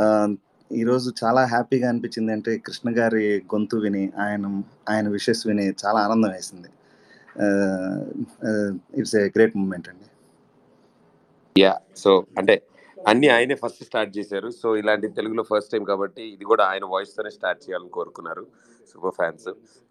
ఆ, 0.00 0.34
ఈరోజు 0.72 1.12
చాలా 1.24 1.44
హ్యాపీగా 1.44 1.88
అనిపించింది 1.88 2.32
అంటే 2.32 2.58
కృష్ణ 2.58 2.98
గారి 2.98 3.38
గొంతు 3.54 3.76
విని 3.76 4.12
ఆయన 4.18 4.62
ఆయన 4.88 5.08
విషెస్ 5.08 5.46
విని 5.46 5.70
చాలా 5.70 6.00
ఆనందం 6.00 6.28
వేసింది. 6.28 6.68
ఇట్స్ 9.00 9.16
ఏ 9.16 9.18
గ్రేట్ 9.18 9.56
మూమెంట్ 9.56 9.88
అండి. 9.88 10.04
యా. 11.60 11.78
సో 11.96 12.26
అంటే 12.38 12.62
అన్ని 13.08 13.28
ఆయనే 13.28 13.54
ఫస్ట్ 13.54 13.84
స్టార్ట్ 13.84 14.18
చేశారు. 14.18 14.50
సో 14.50 14.76
ఇలాంటి 14.76 15.08
తెలుగులో 15.08 15.42
ఫస్ట్ 15.42 15.70
టైం 15.70 15.84
కాబట్టి 15.84 16.22
ఇది 16.22 16.44
కూడా 16.44 16.64
ఆయన 16.64 16.84
వాయిస్ 16.84 17.16
తోనే 17.16 17.30
స్టార్ట్ 17.30 17.70
చేయాలని 17.70 17.88
కోరుకున్నారు. 17.88 18.46
సూపర్ 18.92 19.14
ఫ్యాన్స్ 19.18 19.48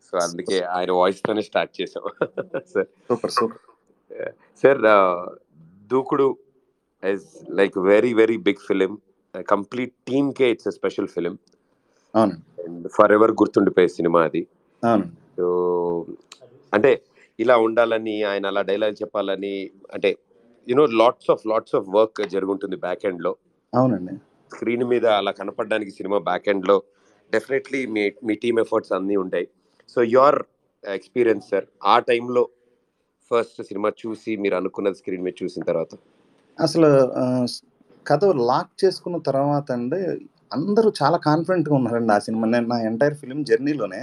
సో 0.08 0.16
అందుకే 0.26 0.58
ఆయన 0.76 0.92
వాయిస్ 1.00 1.22
తోనే 1.28 1.44
స్టార్ట్ 1.50 1.74
చేసాం. 1.80 2.04
Sir 2.74 2.90
super 3.10 3.34
super 3.38 3.62
sir 4.64 4.82
Dookudu 5.92 6.28
is 7.04 7.28
like 7.60 7.78
very 7.92 8.14
very 8.22 8.38
big 8.48 8.62
film 8.68 8.92
complete 9.54 9.94
team 10.10 10.30
K 10.40 10.50
it's 10.56 10.70
special 10.80 11.10
film 11.16 11.36
for 12.98 13.14
ever 13.18 13.34
గుర్తుండిపోయే 13.42 13.90
సినిమా 13.98 14.20
అది. 14.30 14.44
సో 15.38 15.46
అంటే 16.74 16.92
ఇలా 17.40 17.56
ఉండాలని 17.58 18.16
ఆయన 18.32 18.46
అలా 18.52 18.62
డైలాగ్ 18.70 18.96
చెప్పాలని 19.02 19.56
అంటే 19.94 20.10
you know 20.68 20.86
lots 21.02 21.30
of 21.32 21.42
lots 21.52 21.76
of 21.76 21.88
work 21.96 22.22
జరుగుంటుంది 22.34 22.76
back 22.86 23.06
ఎండ్లో. 23.10 23.32
అవునండి. 23.74 24.14
స్క్రీన్ 24.54 24.86
మీద 24.92 25.06
అలా 25.20 25.32
కనపడడానికి 25.32 25.92
సినిమా 25.92 26.18
బ్యాక్ 26.30 26.50
ఎండ్లో. 26.54 26.78
డెఫినెట్లీ 27.36 27.82
మీ 27.96 28.04
మీ 28.28 28.34
టీమ్ 28.44 28.60
ఎఫర్ట్స్ 28.64 28.94
అన్నీ 28.98 29.16
ఉంటాయి. 29.24 29.48
సో 29.94 30.00
యువర్ 30.16 30.40
ఎక్స్పీరియన్స్ 30.84 31.48
సార్ 31.52 31.66
ఆ 31.94 31.96
టైంలో 32.10 32.44
ఫస్ట్ 33.32 33.60
సినిమా 33.70 33.90
చూసి 34.02 34.32
మీరు 34.44 34.56
అనుకున్నది 34.60 35.00
స్క్రీన్ 35.02 35.24
మీద 35.26 35.36
చూసిన 35.44 35.64
తర్వాత? 35.64 35.92
అసలు 36.60 36.90
కథ 38.06 38.24
లాక్ 38.52 38.72
చేసుకున్న 38.84 39.18
తర్వాత 39.30 39.68
అండి 39.72 40.00
అందరూ 40.54 40.90
చాలా 41.02 41.18
కాన్ఫిడెంట్గా 41.28 41.76
ఉన్నారండి 41.76 42.14
ఆ 42.16 42.20
సినిమా. 42.20 42.46
నేను 42.54 42.68
నా 42.74 42.78
ఎంటైర్ 42.90 43.16
ఫిలిం 43.22 43.40
జర్నీలోనే 43.50 44.02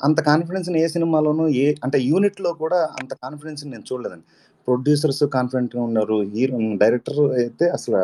అంత 0.00 0.18
కాన్ఫిడెన్స్ని 0.30 0.78
ఏ 0.84 0.86
సినిమాలోనూ 0.94 1.44
ఏ 1.62 1.66
అంటే 1.84 1.98
యూనిట్లో 2.10 2.50
కూడా 2.62 2.78
అంత 3.00 3.12
కాన్ఫిడెన్స్ 3.24 3.62
నేను 3.72 3.84
చూడలేదండి. 3.90 4.26
ప్రొడ్యూసర్స్ 4.68 5.22
కాన్ఫిడెంట్గా 5.36 5.82
ఉన్నారు 5.88 6.16
హీరో 6.34 6.58
డైరెక్టర్ 6.82 7.20
అయితే 7.40 7.64
అసలు 7.76 8.00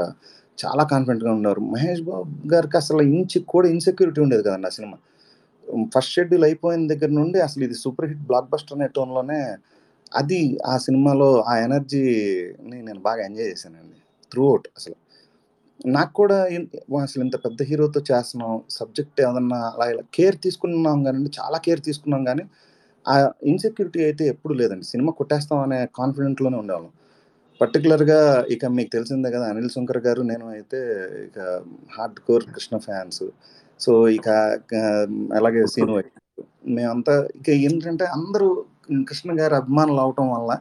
చాలా 0.58 0.82
కాన్ఫిడెంట్గా 0.92 1.32
ఉన్నారు. 1.38 1.60
మహేష్ 1.74 2.02
బాబు 2.08 2.24
గారికి 2.52 2.76
అసలు 2.82 3.02
ఇంచి 3.10 3.38
కూడా 3.52 3.66
ఇన్సెక్యూరిటీ 3.74 4.20
ఉండేది 4.24 4.42
కదండి 4.42 4.68
ఆ 4.70 4.74
సినిమా. 4.78 4.96
ఫస్ట్ 5.94 6.12
షెడ్యూల్ 6.16 6.44
అయిపోయిన 6.48 6.82
దగ్గర 6.92 7.10
నుండి 7.20 7.38
అసలు 7.46 7.62
ఇది 7.64 7.76
సూపర్ 7.82 8.06
హిట్ 8.10 8.24
బ్లాక్ 8.30 8.48
బస్టర్ 8.52 8.76
అనే 8.78 8.86
టోన్లోనే 8.96 9.40
అది 10.12 10.40
ఆ 10.66 10.74
సినిమాలో 10.78 11.28
ఆ 11.50 11.54
ఎనర్జీని 11.66 12.78
నేను 12.88 13.00
బాగా 13.08 13.20
ఎంజాయ్ 13.28 13.50
చేశానండి 13.52 13.98
త్రూ 14.32 14.44
అవుట్ 14.50 14.68
అసలు. 14.78 14.96
నాకు 15.96 16.12
కూడా 16.20 16.36
అసలు 17.02 17.22
ఇంత 17.26 17.36
పెద్ద 17.44 17.62
హీరోతో 17.62 18.00
చేస్తున్నాం 18.10 18.54
సబ్జెక్ట్ 18.78 19.20
ఏదన్నా 19.26 19.58
అలా 19.72 19.86
ఇలా 19.92 20.02
కేర్ 20.16 20.36
తీసుకున్నాం 20.46 20.98
కానీ 21.04 21.30
చాలా 21.38 21.58
కేర్ 21.66 21.82
తీసుకున్నాం 21.88 22.22
కానీ 22.30 22.44
ఆ 23.06 23.14
ఇన్సెక్యూరిటీ 23.50 24.00
అయితే 24.08 24.24
ఎప్పుడు 24.28 24.54
లేదండి. 24.54 24.86
సినిమా 24.92 25.12
కొట్టేస్తాం 25.20 25.60
అనే 25.66 25.78
కాన్ఫిడెంట్లోనే 26.00 26.56
ఉండేవాళ్ళం. 26.62 26.92
పర్టికులర్గా 27.60 28.18
ఇక 28.54 28.66
మీకు 28.78 28.90
తెలిసిందే 28.96 29.28
కదా 29.36 29.46
అనిల్ 29.52 29.70
శంకర్ 29.76 30.00
గారు 30.06 30.22
నేను 30.30 30.46
అయితే 30.56 30.80
ఇక 31.28 31.38
hard 31.94 32.18
core 32.26 32.44
Krishna 32.56 32.74
fans. 32.86 33.24
So 33.80 33.92
ఇక 34.18 34.28
అలాగే 35.38 35.62
సీను. 35.74 35.96
మేమంతా 36.76 37.14
ఇక 37.38 37.48
ఏంటంటే 37.66 38.04
అందరూ 38.16 38.48
కృష్ణ 39.08 39.30
గారి 39.40 39.54
అభిమానులు 39.62 40.00
అవటం 40.04 40.28
వల్ల 40.36 40.52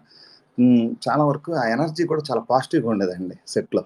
చాలా 1.05 1.23
వరకు 1.29 1.51
ఆ 1.61 1.63
ఎనర్జీ 1.75 2.03
కూడా 2.11 2.23
చాలా 2.29 2.41
పాజిటివ్గా 2.51 2.89
ఉండేదండి 2.93 3.35
సెట్లో. 3.53 3.83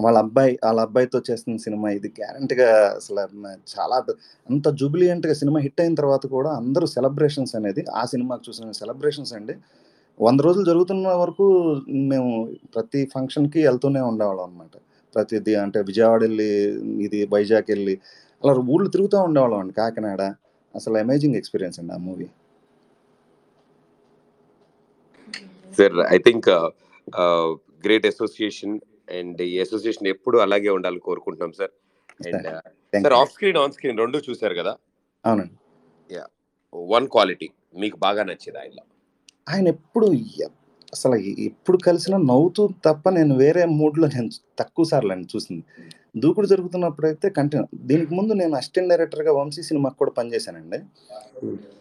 వాళ్ళ 0.00 0.16
అబ్బాయి 0.24 0.52
వాళ్ళ 0.64 0.80
అబ్బాయితో 0.86 1.18
చేస్తున్న 1.28 1.56
సినిమా 1.66 1.88
ఇది 1.98 2.08
గ్యారంటీగా 2.18 2.68
అసలు 2.98 3.22
చాలా 3.74 3.96
అంత 4.46 4.68
జూబిలియంట్గా 4.80 5.34
సినిమా 5.42 5.60
హిట్ 5.66 5.80
అయిన 5.84 5.94
తర్వాత 6.00 6.24
కూడా 6.36 6.50
అందరూ 6.60 6.86
సెలబ్రేషన్స్ 6.96 7.54
అనేది 7.60 7.84
ఆ 8.00 8.02
సినిమాకి 8.12 8.44
చూసిన 8.48 8.70
సెలబ్రేషన్స్ 8.82 9.32
అండి. 9.38 9.56
వంద 10.18 10.40
రోజులు 10.46 10.64
జరుగుతున్న 10.70 11.08
వరకు 11.22 11.44
మేము 12.12 12.30
ప్రతి 12.74 13.00
ఫంక్షన్కి 13.14 13.60
వెళ్తూనే 13.68 14.00
ఉండేవాళ్ళం 14.10 14.44
అనమాట 14.46 14.74
ప్రతిదీ 15.14 15.52
అంటే 15.64 15.78
విజయవాడ 15.90 16.20
వెళ్ళి 16.26 16.48
ఇది 17.06 17.18
వైజాగ్ 17.34 17.70
వెళ్ళి 17.74 17.94
అలా 18.42 18.52
ఊళ్ళు 18.74 18.88
తిరుగుతూ 18.94 19.16
ఉండేవాళ్ళం 19.28 19.60
అండి. 19.62 19.74
కాకినాడ. 19.80 20.22
అసలు 20.74 20.96
అమేజింగ్ 21.04 21.36
ఎక్స్పీరియన్స్ 21.40 21.78
అండి 21.80 21.94
ఆ 21.96 22.00
movie 22.08 22.28
sir 25.78 25.96
I 26.16 26.18
think 26.26 26.48
great 27.84 28.06
association 28.12 28.74
and 29.18 29.40
ఈ 29.52 29.54
అసోసియేషన్ 29.66 30.08
ఎప్పుడు 30.14 30.36
అలాగే 30.46 30.70
ఉండాలని 30.78 31.02
కోరుకుంటున్నాం 31.08 31.52
sir 31.60 31.72
and 32.28 32.48
sir 33.04 33.16
off 33.22 33.32
screen 33.34 33.58
on 33.64 33.74
screen 33.76 34.00
రెండు 34.02 34.18
చూసారు 34.28 34.54
కదా? 34.60 34.72
అవునండి. 35.24 35.56
యా 36.10 36.24
వన్ 36.94 37.08
క్వాలిటీ 37.14 37.48
మీకు 37.82 37.96
బాగా 38.06 38.22
నచ్చేది 38.30 38.58
ఆయనలో. 38.62 38.84
ఆయన 39.48 39.66
ఎప్పుడు 39.68 40.06
అసలు 40.92 41.16
ఎప్పుడు 41.46 41.78
కలిసినా 41.86 42.16
నవ్వుతూ 42.30 42.62
తప్ప 42.86 43.08
నేను 43.08 43.32
వేరే 43.36 43.62
మూడ్లో 43.80 44.06
నేను 44.14 44.28
తక్కువ 44.60 44.84
సార్లు 44.90 45.12
అండి 45.12 45.26
చూసింది. 45.34 45.62
దూకుడు 46.16 46.46
జరుగుతున్నప్పుడు 46.46 47.06
అయితే 47.06 47.26
కంటిన్యూ 47.28 47.64
దీనికి 47.88 48.12
ముందు 48.14 48.32
నేను 48.32 48.54
అసిస్టెంట్ 48.56 48.90
డైరెక్టర్గా 48.92 49.32
వంశీ 49.32 49.62
సినిమాకి 49.62 49.96
కూడా 49.96 50.12
పనిచేశానండి. 50.18 50.78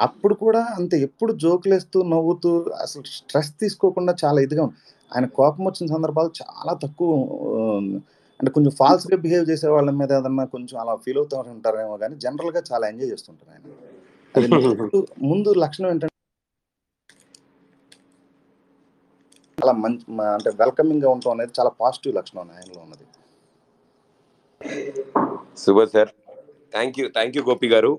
అప్పుడు 0.01 0.35
కూడా 0.43 0.61
అంతే 0.77 0.97
ఎప్పుడు 1.07 1.31
జోకులేస్తూ 1.45 1.99
నవ్వుతూ 2.13 2.51
అసలు 2.85 3.05
స్ట్రెస్ 3.13 3.51
తీసుకోకుండా 3.63 4.13
చాలా 4.23 4.41
ఇదిగా 4.41 4.65
ఆయన 5.11 5.25
కోపం 5.39 5.63
వచ్చిన 5.65 5.87
సందర్భాలు 5.95 6.31
చాలా 6.41 6.73
తక్కువ 6.83 7.09
అంటే 8.39 8.49
కొంచెం 8.51 8.73
ఫాల్స్గా 8.79 9.17
బిహేవ్ 9.17 9.45
చేసే 9.51 9.67
వాళ్ళ 9.67 9.89
మీద 10.01 10.11
ఏదన్నా 10.11 10.43
కొంచెం 10.55 10.75
అలా 10.79 10.93
ఫీల్ 11.05 11.19
అవుతూ 11.21 11.37
ఉంటారేమో 11.55 11.95
కానీ 12.03 12.15
జనరల్గా 12.25 12.61
చాలా 12.71 12.85
ఎంజాయ్ 12.91 13.11
చేస్తుంటారు 13.13 13.51
ఆయన. 13.51 13.65
ముందు 15.29 15.49
లక్షణం 15.63 15.89
ఏంటంటే 15.89 16.16
చాలా 19.57 19.73
మంచి 19.83 20.03
అంటే 20.33 20.49
వెల్కమింగ్గా 20.59 21.07
ఉండటం 21.13 21.31
అనేది 21.35 21.53
చాలా 21.59 21.69
పాజిటివ్ 21.81 22.13
లక్షణం 22.17 22.49
ఆయనలో 22.57 22.79
ఉన్నది. 22.85 23.05
Super 25.61 25.89
sir 25.93 26.11
thank 26.75 26.97
you 26.99 27.05
thank 27.15 27.37
you 27.37 27.41
Gopi 27.47 27.67
garu. 27.73 27.91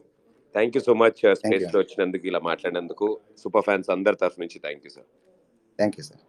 Thank 0.54 0.76
you 0.76 0.82
so 0.86 0.94
much 1.00 1.18
స్పేస్లో 1.40 1.78
వచ్చినందుకు 1.82 2.24
ఇలా 2.30 2.40
మాట్లాడినందుకు. 2.48 3.08
సూపర్ 3.42 3.66
ఫ్యాన్స్ 3.68 3.90
అందరి 3.96 4.20
తరఫు 4.22 4.40
నుంచి 4.44 4.62
thank 4.66 4.84
you 4.86 4.92
sir 4.96 5.08
thank 5.80 5.98
you 6.00 6.04
sir 6.10 6.22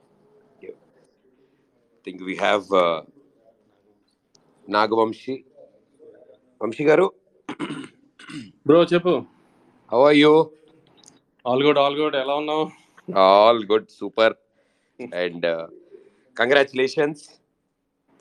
think 2.08 2.26
we 2.32 2.36
have 2.46 2.66
Nagavamsi 4.80 5.38
Vamsi 6.64 6.84
garu 6.92 7.08
bro 8.68 8.84
చెప్పు. 8.96 9.16
How 9.94 10.04
are 10.10 10.20
you 10.24 10.36
all 11.46 11.66
good 11.70 11.82
all 11.86 12.00
good 12.04 12.22
ఎలా 12.26 12.36
ఉన్నావు? 12.44 12.66
All 13.30 13.64
good 13.72 13.90
super 14.02 14.36
and 15.22 15.48
congratulations 16.38 17.24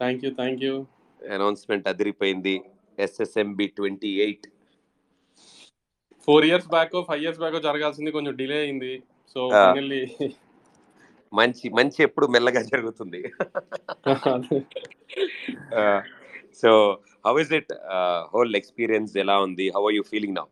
thank 0.01 0.23
you 0.25 0.31
thank 0.41 0.63
you 0.67 0.75
announcement 1.23 1.89
అదిరిపోయింది. 1.93 2.57
SSMB 3.05 3.67
twenty 3.79 4.11
eight 4.25 4.47
four 6.29 6.47
years 6.49 6.69
back 6.75 6.95
five 7.09 7.23
years 7.25 7.41
back 7.43 7.57
జరగాల్సింది 7.69 8.11
కొంచెం 8.17 8.35
delay 8.43 8.59
అయింది. 8.65 8.93
So 9.33 9.41
మంచి 11.39 11.67
మంచి 11.79 11.99
ఎప్పుడు 12.07 12.27
మెల్లగా 12.35 12.61
జరుగుతుంది. 12.73 13.21
So 16.61 16.71
how 17.27 17.35
is 17.43 17.53
it 17.59 17.73
whole 18.35 18.57
experience 18.61 19.13
ఎలా 19.25 19.37
ఉంది? 19.47 19.67
How 19.75 19.83
are 19.89 19.97
you 19.99 20.05
feeling 20.13 20.37
now 20.39 20.47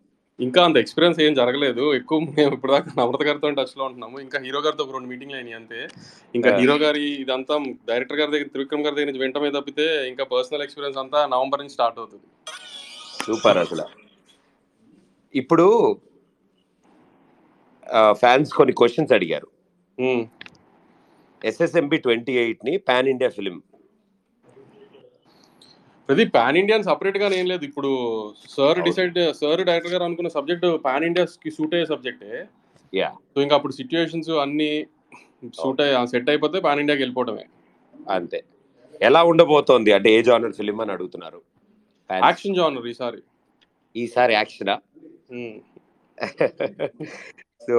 ఇంకా 0.45 0.61
అంత 0.67 0.77
ఎక్స్పీరియన్స్ 0.83 1.19
ఏం 1.27 1.33
జరగలేదు. 1.39 1.83
ఎక్కువ 1.99 2.19
మేము 2.37 2.51
ఇప్పుడు 2.57 2.73
దాకా 2.75 2.91
నమ్రత 2.99 3.23
గారితో 3.29 3.51
టచ్లో 3.59 3.83
ఉంటున్నాము. 3.89 4.17
ఇంకా 4.25 4.39
హీరో 4.47 4.61
గారితో 4.67 4.83
ఒక 4.85 4.93
రెండు 4.97 5.09
మీటింగ్లు 5.13 5.37
అయినాయి 5.39 5.57
అంతే. 5.61 5.79
ఇంకా. 6.37 6.51
హీరో 6.61 6.77
గారి 6.83 7.05
ఇదంతా 7.23 7.55
డైరెక్టర్ 7.91 8.19
గారి 8.21 8.33
దగ్గర 8.35 8.49
త్రివిక్రమ్ 8.55 8.85
గారి 8.87 8.97
దగ్గర 8.97 9.09
నుంచి 9.11 9.23
వింటమే 9.25 9.51
తప్పితే 9.57 9.87
ఇంకా 10.11 10.25
పర్సనల్ 10.35 10.65
ఎక్స్పీరియన్స్ 10.67 10.99
అంతా 11.03 11.21
నవంబర్ 11.35 11.63
నుంచి 11.63 11.77
స్టార్ట్ 11.77 12.01
అవుతుంది. 12.03 12.27
సూపర్ 13.27 13.61
అసలు. 13.65 13.87
ఇప్పుడు 15.35 15.67
ఫ్యాన్స్ 18.21 18.53
కొన్ని 18.59 18.75
క్వశ్చన్స్ 18.81 19.15
అడిగారు. 19.17 19.49
ఎస్ఎస్ఎంబి 21.49 21.99
ట్వంటీ 22.05 22.33
ఎయిట్ని 22.43 22.73
పాన్ 22.89 23.09
ఇండియా 23.15 23.31
ఫిలిం 23.37 23.57
ఇది 26.09 26.24
పాన్ 26.35 26.57
ఇండియన్ 26.61 26.85
సపరేట్గా 26.89 27.28
ఏం 27.39 27.47
లేదు. 27.53 27.62
ఇప్పుడు 27.70 27.91
sir 28.57 28.78
decide 28.89 29.19
sir 29.41 29.61
director 29.69 29.95
garu 29.95 30.05
అనుకున్న 30.09 30.31
సబ్జెక్ట్ 30.37 30.66
పాన్ 30.85 31.07
ఇండియా 31.09 31.24
కి 31.45 31.51
సూట్ 31.57 31.74
అయ్యే 31.77 31.89
సబ్జెక్టే 31.93 32.35
యా 32.93 33.09
సో 33.33 33.39
ఇంకా 33.45 33.57
అప్పుడు 33.59 33.74
సిచ్యువేషన్స్ 33.78 34.31
అన్ని 34.45 34.70
సూట్ 35.61 35.81
అయ్యి 35.85 36.11
సెట్ 36.12 36.31
అయిపోతే 36.33 36.61
పాన్ 36.66 36.81
ఇండియాకి 36.83 37.03
వెళ్ళిపోవడమే. 37.03 37.45
అంతే. 38.16 38.39
ఎలా 39.09 39.20
ఉండబోతోంది 39.31 39.91
అంటే 39.97 40.09
ఏ 40.16 40.20
జానర్ 40.28 40.55
ఫిలిం 40.59 40.78
అని 40.83 40.93
అడుగుతున్నారు. 40.97 41.41
యాక్షన్ 42.11 42.57
జానర్ 42.59 42.87
ఈసారి 42.93 43.20
ఈసారి 43.95 44.33
యాక్షనా. 44.39 44.77
So 47.66 47.77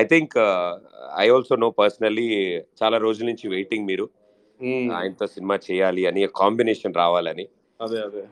I 0.00 0.04
think 0.12 0.34
I 1.22 1.26
also 1.34 1.56
know 1.64 1.68
personally 1.80 2.28
చాలా 2.80 2.96
రోజుల 3.06 3.26
నుంచి 3.30 3.46
వెయిటింగ్ 3.54 3.88
మీరు. 3.90 4.06
ఆయనతో 4.92 5.26
సినిమా 5.26 5.58
చేయాలి 5.70 6.06
అని 6.06 6.28
కాంబినేషన్ 6.36 6.94
రావాలని. 6.94 7.48
అదే 7.80 8.00
అదే. 8.00 8.24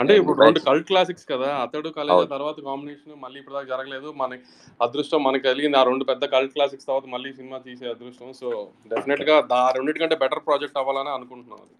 అంటే 0.00 0.16
ఇప్పుడు 0.16 0.40
రెండు 0.40 0.60
కల్ట్ 0.60 0.86
క్లాసిక్స్ 0.86 1.26
కదా 1.30 1.56
అతడు 1.56 1.88
కలేజా 1.88 2.12
అవును. 2.12 2.26
తర్వాత 2.26 2.60
కాంబినేషన్ 2.60 3.20
మళ్ళీ 3.20 3.38
ఇప్పుడు 3.38 3.54
దాకా 3.54 3.76
జరగలేదు. 3.76 4.12
మన 4.16 4.38
అదృష్టం 4.82 5.22
మనకి 5.22 5.44
కలిగింది. 5.44 5.76
ఆ 5.76 5.82
రెండు 5.82 6.04
పెద్ద 6.04 6.24
కల్ట్ 6.24 6.52
క్లాసిక్స్ 6.52 6.86
తర్వాత 6.86 7.06
మళ్ళీ 7.06 7.32
సినిమా 7.32 7.58
తీసే 7.58 7.88
అదృష్టం. 7.88 8.32
సో 8.32 8.68
డెఫినెట్గా 8.86 9.48
ఆ 9.52 9.70
రెండింటికంటే 9.70 10.16
బెటర్ 10.16 10.46
ప్రాజెక్ట్ 10.46 10.78
అవ్వాలని 10.78 11.08
అనుకుంటున్నాను 11.08 11.62
అది. 11.62 11.74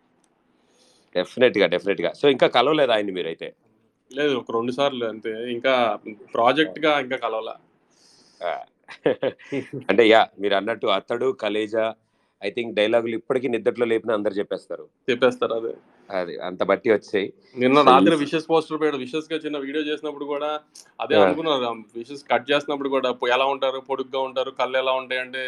డెఫినెట్గా 1.16 1.66
డెఫినెట్గా. 1.66 2.12
సో 2.12 2.28
ఇంకా 2.28 2.46
కలవలేదు 2.46 2.92
ఆయన 2.92 3.10
మీరైతే? 3.10 3.54
లేదు 4.12 4.34
ఒక 4.34 4.50
రెండు 4.50 4.72
సార్లు 4.72 5.04
అంతే. 5.04 5.52
ఇంకా 5.52 5.98
ప్రాజెక్ట్గా 6.34 7.00
ఇంకా 7.00 7.16
కలవాల. 7.16 7.54
అంటే 9.90 10.08
యా 10.08 10.28
మీరు 10.40 10.54
అన్నట్టు 10.54 10.86
అతడు 10.86 11.32
కలేజా 11.40 11.94
ఐ 12.42 12.50
థింక్ 12.50 12.72
డైలాగులు 12.74 13.14
ఇప్పటికీ 13.14 13.48
నిద్రలో 13.48 13.84
లేపిన 13.84 14.12
అందరు 14.12 14.34
చెప్పేస్తారు. 14.34 14.84
చెప్పేస్తారు 15.10 15.54
అదే. 15.54 15.72
అది 16.10 16.34
అంత 16.40 16.62
బట్టి 16.70 16.88
వచ్చాయి. 16.92 17.26
నిన్న 17.56 17.82
రాత్రి 17.88 18.16
విషెస్ 18.22 18.48
పోస్టర్ 18.50 18.80
పెడు 18.80 18.96
విషెస్గా 18.96 19.36
చిన్న 19.36 19.58
వీడియో 19.58 19.82
చేసినప్పుడు 19.90 20.26
కూడా 20.32 20.50
అదే. 21.00 21.16
అనుకున్నారు 21.22 21.70
విషెస్ 22.00 22.24
కట్ 22.32 22.46
చేసినప్పుడు 22.50 22.88
కూడా 22.88 23.10
ఎలా 23.36 23.46
ఉంటారు 23.54 23.80
పొడుగ్గా 23.90 24.20
ఉంటారు 24.28 24.52
కళ్ళు 24.60 24.78
ఎలా 24.78 24.94
ఉంటాయి 25.02 25.20
అంటే. 25.20 25.42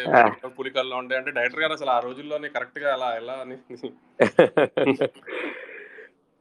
పులి 0.57 0.71
కళ్ళు 0.77 0.95
ఉంటాయి 1.01 1.19
అంటే 1.19 1.33
డైరెక్టర్ 1.37 1.63
గారు 1.65 1.73
అసలు 1.73 1.91
ఆ 1.91 1.99
రోజుల్లోనే 1.99 2.49
కరెక్ట్గా 2.57 2.89
అలా 2.93 3.09
ఎలా 3.21 3.37
అని. 3.45 3.57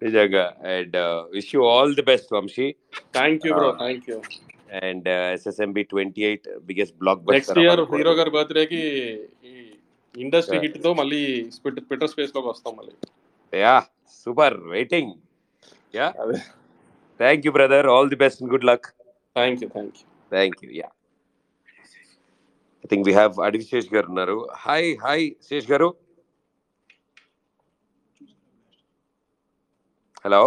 నిజంగా. 0.02 0.44
And 0.72 0.96
wish 1.34 1.52
you 1.54 1.60
all 1.68 1.94
the 1.94 2.04
best 2.08 2.32
Vamsi. 2.34 2.66
Thank 3.14 3.46
you 3.46 3.52
bro 3.54 3.70
thank 3.78 4.08
you 4.10 4.16
and 4.82 5.08
SSMB 5.34 5.82
twenty 5.90 6.22
eight 6.28 6.46
biggest 6.68 6.96
block 7.02 7.20
next 7.30 7.58
year 7.62 7.82
hero 7.92 8.12
గారి 8.18 8.30
బర్త్డే 8.30 8.64
కి 8.66 8.80
ఇండస్ట్రీ 10.14 10.58
హిట్తో 10.64 10.90
మళ్ళీ 10.94 11.20
ట్విట్టర్ 11.80 12.10
స్పేస్లోకి 12.12 12.48
వస్తాం 12.48 12.72
మళ్ళీ. 12.78 12.94
Yeah 13.52 13.76
super 14.26 14.56
waiting 14.74 15.12
yeah. 15.94 16.06
Thank 17.20 17.46
you 17.46 17.52
brother 17.52 17.86
all 17.94 18.10
the 18.12 18.18
best 18.24 18.40
and 18.42 18.52
good 18.54 18.68
luck 18.70 18.86
thank 19.36 19.62
you 19.64 19.68
thank 19.74 19.96
you 19.98 20.06
thank 20.32 20.58
you 20.64 20.70
yeah 20.80 20.88
I 22.84 22.88
think 22.92 23.04
we 23.08 23.14
have 23.14 23.34
Adivi 23.46 23.66
Sesh 23.72 23.90
garu 23.94 24.06
ఉన్నారు. 24.12 24.38
Hi 24.64 24.88
hi 25.04 25.26
Sesh 25.48 25.68
గారు 25.72 25.88
hello 30.24 30.42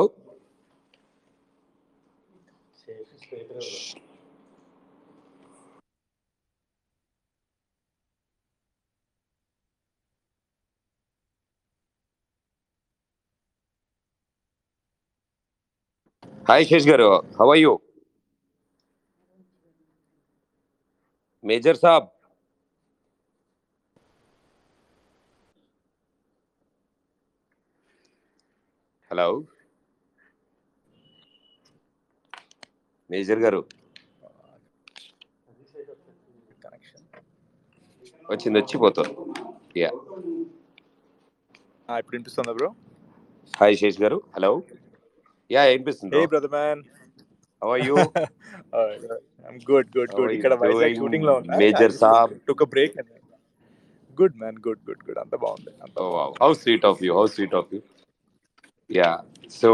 hi 16.47 16.65
Sesh 16.69 16.87
garu 16.89 17.07
how 17.37 17.47
are 17.47 17.61
you 17.61 17.71
major 21.43 21.79
Saab. 21.81 22.07
Hello. 29.11 29.27
Major 33.09 33.41
garu. 33.43 33.61
వచ్చింది 38.25 38.57
వచ్చిపోతుంది 38.59 39.13
yeah 39.81 39.89
ఇప్పుడు 41.89 42.15
వినిపిస్తుందా 42.15 42.53
bro 42.57 42.69
hi 43.53 43.77
Sesh 43.81 43.99
garu 44.03 44.17
hello 44.35 44.49
yeah 45.49 45.61
వినిపిస్తుంది 45.71 46.15
Hey, 46.15 46.23
bro 46.23 46.31
brother 46.33 46.51
man. 46.57 46.77
How 47.61 47.69
are 47.75 47.83
you 47.87 47.95
Alright, 48.73 49.03
alright. 49.03 49.23
I'm 49.47 49.57
good, 49.69 49.85
good, 49.97 50.09
how 50.09 50.17
good. 50.17 50.25
Are 50.25 50.31
you 50.31 50.37
ఇక్కడ 50.37 50.53
Vizag 50.63 50.81
doing 50.81 50.99
షూటింగ్లో 51.03 51.33
ఉన్నా. 51.41 51.53
I 51.55 51.61
major 51.63 51.93
just 51.93 52.03
సాబ్ 52.05 52.33
took 52.49 52.61
a 52.61 52.71
break 52.75 52.93
and 53.01 53.09
good 54.17 54.35
man, 54.41 54.55
good, 54.67 54.79
good, 54.87 54.99
good. 55.07 55.17
అంత 55.23 55.35
బాగుంది. 55.43 55.71
అంత 55.85 55.95
ఓ 55.97 56.07
బాగుంది. 56.07 56.17
Wow 56.17 56.33
how 56.43 56.51
sweet 56.63 56.85
of 56.91 57.01
you 57.05 57.11
how 57.19 57.25
sweet 57.35 57.55
of 57.61 57.71
you 57.75 57.79
yeah 58.89 59.11
so 59.61 59.71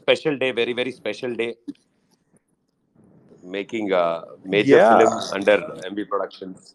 special 0.00 0.38
day 0.42 0.48
very 0.60 0.74
very 0.80 0.92
special 1.00 1.36
day 1.42 1.48
making 3.56 3.92
major 4.54 4.80
Yeah. 4.80 4.90
Film 4.92 5.12
under 5.36 5.62
MB 5.88 6.04
productions 6.10 6.66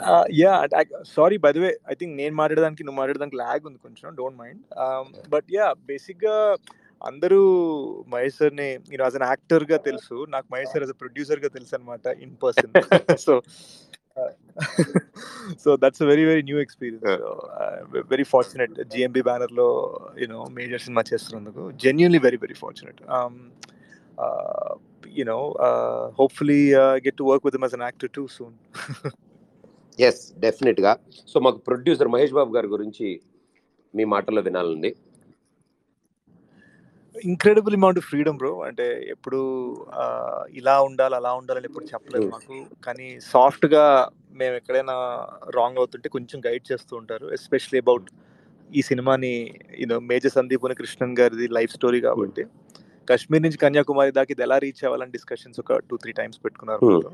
I, 0.00 0.84
sorry 1.04 1.38
by 1.38 1.52
the 1.52 1.60
way, 1.60 1.74
I 1.88 1.94
think 1.94 2.14
నేను 2.20 2.34
మాట్లాడడానికి 2.36 2.84
నువ్వు 2.84 2.98
మాట్లాడడానికి 3.00 3.36
log 3.36 3.66
ఉంది 3.68 3.78
కొంచెం 3.78 4.16
don't 4.16 4.38
mind 4.38 4.62
but 5.28 5.48
yeah 5.52 5.74
బేసిక్గా 5.86 6.56
అందరూ 7.02 7.40
మహేష్ 8.08 8.36
సార్ని 8.36 8.68
నేను 8.90 9.02
యాజ్ 9.04 9.16
అన్ 9.16 9.26
యాక్టర్గా 9.28 9.76
తెలుసు. 9.76 10.26
నాకు 10.28 10.46
మహేష్ 10.52 10.70
సార్ 10.72 10.82
యాజ్ 10.82 10.94
అ 10.94 10.98
ప్రొడ్యూసర్గా 11.00 11.48
తెలుసు 11.48 11.74
అనమాట 11.76 12.06
in 12.24 12.36
person 12.42 12.72
so 13.16 13.34
so 15.64 15.76
that's 15.76 16.02
very 16.02 16.24
very 16.24 16.42
new 16.42 16.58
experience 16.58 17.04
very 18.12 18.24
fortunate 18.24 18.76
GMB 18.94 19.22
బ్యానర్లో 19.22 19.68
యూనో 20.18 20.44
మేజర్ 20.58 20.84
సినిమా 20.86 21.04
చేస్తున్నందుకు. 21.12 21.70
Genuinely 21.84 22.18
very 22.18 22.36
very 22.36 22.54
fortunate 22.54 23.02
you know 25.20 25.40
hopefully 26.20 26.60
get 27.06 27.16
to 27.16 27.24
work 27.24 27.46
with 27.46 27.58
as 27.64 27.74
an 27.74 27.84
actor 27.90 28.08
too 28.08 28.28
soon. 28.28 28.54
Yes 30.00 30.38
డెఫినెట్గా. 30.38 30.98
So 31.28 31.40
మాకు 31.40 31.56
producer 31.56 32.08
Mahesh 32.08 32.32
Babu 32.32 32.54
గారి 32.54 32.66
గురించి 32.66 33.20
మీ 33.94 34.04
మాటల్లో 34.04 34.42
వినాలండి. 34.42 34.96
Incredible 37.24 37.74
amount 37.74 37.98
of 37.98 38.06
freedom 38.06 38.36
bro 38.36 38.62
అంటే 38.62 39.06
ఎప్పుడు 39.08 39.40
ఇలా 40.50 40.82
ఉండాలి 40.82 41.14
అలా 41.14 41.34
ఉండాలని 41.34 41.64
ఎప్పుడు 41.64 41.84
చెప్పలేదు 41.84 42.28
మాకు. 42.28 42.66
కానీ 42.84 43.20
సాఫ్ట్గా 43.20 44.10
మేము 44.32 44.56
ఎక్కడైనా 44.56 44.92
రాంగ్ 45.54 45.78
అవుతుంటే 45.78 46.08
కొంచెం 46.08 46.42
గైడ్ 46.46 46.72
చేస్తూ 46.72 46.96
ఉంటారు. 46.96 47.32
ఎస్పెషలీ 47.32 47.78
అబౌట్ 47.78 48.10
ఈ 48.76 48.82
సినిమాని 48.82 49.54
యూనో 49.78 50.00
మేజర్ 50.00 50.32
సందీప్ 50.32 50.62
కృష్ణన్ 50.62 51.18
గారిది 51.18 51.48
లైఫ్ 51.48 51.72
స్టోరీ 51.72 52.00
కాబట్టి. 52.00 52.44
కాశ్మీర్ 53.08 53.42
నుంచి 53.42 53.58
కన్యాకుమారి 53.58 54.12
దాకా 54.12 54.26
ఇది 54.30 54.42
ఎలా 54.42 54.58
రీచ్ 54.58 54.84
అవ్వాలని 54.84 55.10
డిస్కషన్స్ 55.10 55.60
ఒక 55.60 55.72
టూ 55.72 55.96
త్రీ 55.96 56.12
టైమ్స్ 56.12 56.44
పెట్టుకున్నారు 56.44 57.12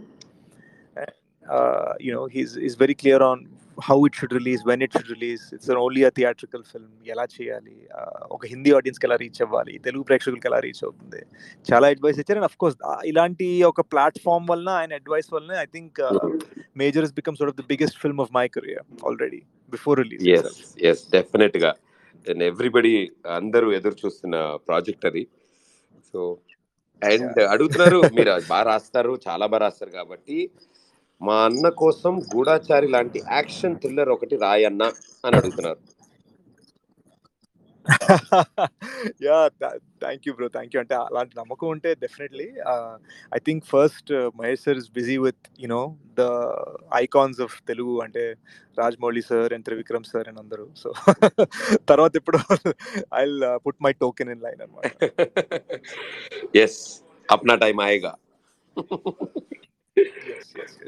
Hmm. 0.96 1.21
Uh, 1.48 1.92
you 2.00 2.12
know 2.14 2.26
he's 2.26 2.54
he's 2.54 2.76
very 2.84 2.94
clear 2.94 3.20
on 3.22 3.38
how 3.78 4.04
it 4.04 4.14
should 4.14 4.32
release 4.32 4.62
when 4.64 4.82
it 4.82 4.92
should 4.92 5.08
release. 5.08 5.44
It's 5.52 5.68
an 5.68 5.76
only 5.76 6.02
a 6.08 6.10
theatrical 6.10 6.62
film. 6.72 6.90
ఎలా 7.12 7.24
చేయాలి? 7.36 7.76
Uh, 7.98 8.20
ఒక 8.34 8.46
హిందీ 8.46 8.72
ఆడియన్స్కి 8.78 9.06
ఎలా 9.06 9.16
రీచ్ 9.16 9.42
అవ్వాలి? 9.42 9.78
తెలుగు 9.78 10.02
ప్రేక్షకులకి 10.02 10.48
ఎలా 10.50 10.58
రీచ్ 10.58 10.82
అవుతుంది? 10.84 11.22
చాలా 11.72 11.88
అడ్వైస్ 11.88 12.18
ఇచ్చారు. 12.18 12.38
అండ్ 12.38 12.56
కోర్స్ 12.62 12.76
ఇలాంటి 13.04 13.62
ఒక 13.62 13.80
ప్లాట్ఫామ్ 13.80 14.48
వలన 14.50 14.68
ఆయన 14.68 14.92
అడ్వైస్ 14.92 15.32
వలన 15.34 15.52
I 15.60 15.68
think 15.76 16.00
major 16.76 17.04
is 17.04 17.14
become 17.14 17.36
sort 17.36 17.50
of 17.50 17.58
the 17.62 17.64
biggest 17.68 17.98
film 17.98 18.20
of 18.20 18.32
my 18.32 18.48
career 18.48 18.86
already 19.06 19.42
before 19.70 19.98
release 19.98 20.28
yes 20.92 21.10
డెఫినెట్గా 21.12 21.72
ఎవ్రీబడి 22.52 23.10
అందరూ 23.36 23.72
ఎదురు 23.72 23.96
చూస్తున్న 24.06 24.36
ప్రాజెక్ట్ 24.68 25.06
అది. 25.06 25.26
సో 26.12 26.38
అండ్ 27.10 27.38
అడుగుతున్నారు 27.38 28.02
మీరు 28.16 28.32
బాగా 28.48 28.62
రాస్తారు 28.62 29.12
చాలా 29.28 29.46
బాగా 29.46 29.62
రాస్తారు 29.62 29.90
కాబట్టి 29.90 30.50
మా 31.22 31.36
అన్న 31.48 31.66
కోసం 31.82 32.14
గూఢాచారి 32.32 32.88
లాంటి 32.94 33.20
యాక్షన్ 33.36 33.78
థ్రిల్లర్ 33.82 34.12
ఒకటి 34.16 34.36
రాయన్న 34.46 34.84
అని 35.24 35.36
అడుగుతున్నారు. 35.40 35.80
Yeah 39.26 39.36
thank 40.02 40.24
you 40.26 40.32
bro 40.38 40.48
thank 40.56 40.74
you 40.74 40.80
అంటే 40.82 40.94
అలాంటి 41.06 41.34
నమ్మకం 41.40 41.68
ఉంటే 41.74 41.90
definitely 42.04 42.46
I 43.36 43.40
think 43.48 43.64
first 43.72 44.10
Mahesh 44.40 44.62
sir 44.66 44.78
is 44.82 44.90
busy 44.98 45.16
with 45.26 45.42
you know 45.64 45.80
the 46.20 46.24
icons 47.00 47.40
of 47.46 47.56
Telugu 47.70 47.94
అంటే 48.06 48.24
Rajamouli 48.78 49.22
sir 49.30 49.52
and 49.56 49.66
Trivikram 49.68 50.06
sir 50.12 50.28
and 50.30 50.40
అందరూ. 50.44 50.66
సో 50.82 50.88
తర్వాత 51.90 52.14
ఇప్పుడు 52.22 52.40
I 53.20 53.24
put 53.66 53.80
my 53.86 53.92
token 54.04 54.32
in 54.36 54.44
line 54.46 54.62
అనమాట 54.66 54.90
yes 56.64 56.80
అప్నా 57.28 57.56
time 57.64 57.78
ఆయేగా 57.86 58.14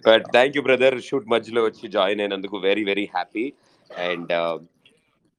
but 0.07 0.27
thank 0.35 0.57
you 0.57 0.63
brother 0.63 0.97
shoot 1.07 1.29
మధ్యలో 1.33 1.63
వచ్చి 1.67 1.89
join 1.97 2.23
అయినందుకు 2.25 2.59
very 2.65 2.85
very 2.85 3.07
happy 3.15 3.45
and 3.91 4.33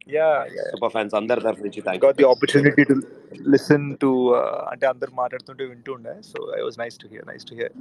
yeah 0.09 0.25
super 0.65 0.91
fans 0.95 1.13
అందరి 1.19 1.41
తరఫు 1.45 1.63
నుంచి 1.65 1.81
thank 1.85 2.01
got 2.03 2.17
the 2.19 2.25
opportunity 2.31 2.83
to 2.89 2.95
listen 3.53 3.87
to 4.03 4.09
అంటే 4.71 4.85
అందరు 4.91 5.11
మాట్లాడుతుంటే 5.21 5.63
వింటుండే 5.71 6.13
so 6.29 6.39
I 6.57 6.61
was 6.61 6.77
nice 6.81 6.97
to 7.03 7.07
hear 7.13 7.25
nice 7.31 7.45
to 7.49 7.55
hear 7.55 7.73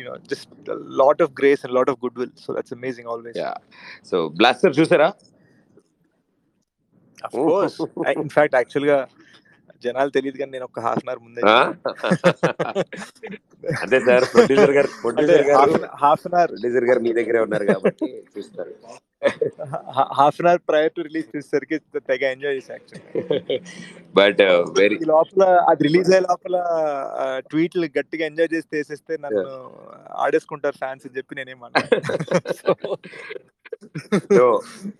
you know 0.00 0.14
just 0.32 0.50
lot 1.02 1.22
of 1.22 1.32
grace 1.40 1.62
and 1.66 1.74
lot 1.78 1.92
of 1.92 2.00
goodwill 2.20 2.34
so 2.44 2.54
that's 2.58 2.74
amazing 2.78 3.10
always 3.14 3.38
yeah 3.42 3.52
so 4.10 4.18
blaster 4.40 4.74
చూసారా? 4.80 5.08
In fact 8.18 8.56
actual 8.56 8.88
గా 8.92 8.98
జనాలు 9.86 10.12
తెలియదు 10.16 10.38
కానీ 10.40 10.52
నేను 10.56 10.66
ఒక 10.70 10.80
హాఫ్ 10.86 11.02
అన్ 11.02 11.10
అవర్ 11.10 11.22
ముందే 11.26 11.42
అదే 13.84 13.98
sir 14.06 14.24
producer 14.34 14.74
garu 14.76 14.90
producer 15.02 15.44
garu. 15.50 15.72
Half 16.02 16.24
an 16.28 16.36
hour 16.36 16.52
producer 16.54 16.88
garu 16.90 17.00
మీ 17.06 17.12
దగ్గరే 17.18 17.40
ఉన్నారు 17.46 17.66
కాబట్టి 17.72 18.06
చూస్తారు. 18.34 18.72
Half 20.18 20.38
an 20.40 20.48
hour 20.50 20.62
prior 20.70 20.94
to 20.96 21.02
release 21.08 21.28
చేసేసరికి 21.34 21.76
తెగ 22.08 22.22
ఎంజాయ్ 22.34 22.56
చేసి 22.58 22.72
యాక్చువల్లీ 22.74 23.58
బట్ 24.18 24.42
వెరీ 24.78 24.98
లోపల 25.12 25.44
అది 25.70 25.82
రిలీజ్ 25.88 26.10
అయ్యే 26.10 26.22
లోపల 26.28 26.56
ట్వీట్లు 27.50 27.88
గట్టిగా 27.98 28.24
ఎంజాయ్ 28.30 28.52
చేసి 28.54 28.68
తీసేస్తే 28.74 29.14
నన్ను 29.24 29.44
ఆడేసుకుంటారు 30.24 30.78
ఫ్యాన్స్ 30.82 31.06
అని 31.08 31.16
చెప్పి 31.18 31.38
నేనేం 31.40 31.60
సో 32.60 34.44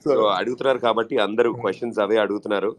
సో 0.04 0.12
అడుగుతున్నారు 0.38 0.80
కాబట్టి 0.86 1.14
అందరూ 1.26 1.50
క్వశ్చన్స్ 1.60 2.00
అవే 2.04 2.16
అడుగుతున్నారు. 2.24 2.70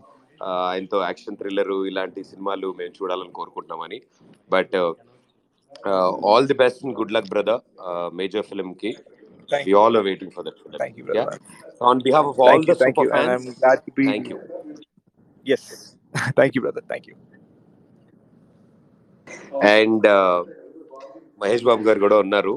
ఆయనతో 0.66 0.98
యాక్షన్ 1.04 1.38
థ్రిల్లర్ 1.42 1.74
ఇలాంటి 1.92 2.22
సినిమాలు 2.32 2.68
మేము 2.80 2.94
చూడాలని 3.00 3.34
కోరుకుంటున్నామని. 3.40 4.00
But 4.50 4.76
all 6.32 6.48
the 6.52 6.58
best 6.64 6.82
good 7.00 7.16
luck 7.18 7.30
brother 7.36 7.62
major 8.22 8.48
ఫిల్మ్కి 8.52 8.94
Thank 9.50 9.66
we 9.68 9.74
all 9.82 9.98
are 9.98 10.06
waiting 10.06 10.32
for 10.36 10.46
that 10.48 10.60
film 10.62 10.80
Thank 10.84 10.98
you, 11.00 11.06
brother. 11.08 11.36
Of 12.22 12.40
all 12.46 12.52
Thank 12.52 12.66
the 12.66 12.72
you, 12.72 12.78
thank 12.84 12.96
super 12.98 13.08
you, 13.08 13.12
and 13.14 13.28
fans 13.28 13.48
I'm 13.48 13.60
glad 13.62 13.80
to 13.88 13.94
be. 14.00 14.06
Thank 14.12 14.30
you 14.34 14.40
Yes, 15.46 15.64
thank 16.40 16.52
you, 16.56 16.62
brother. 16.62 16.84
Thank 16.92 17.06
you. 17.10 17.16
And 19.74 20.06
Mahesh 21.42 21.66
Babu 21.68 21.84
garu 21.88 22.00
కూడా 22.06 22.18
ఉన్నారు. 22.26 22.54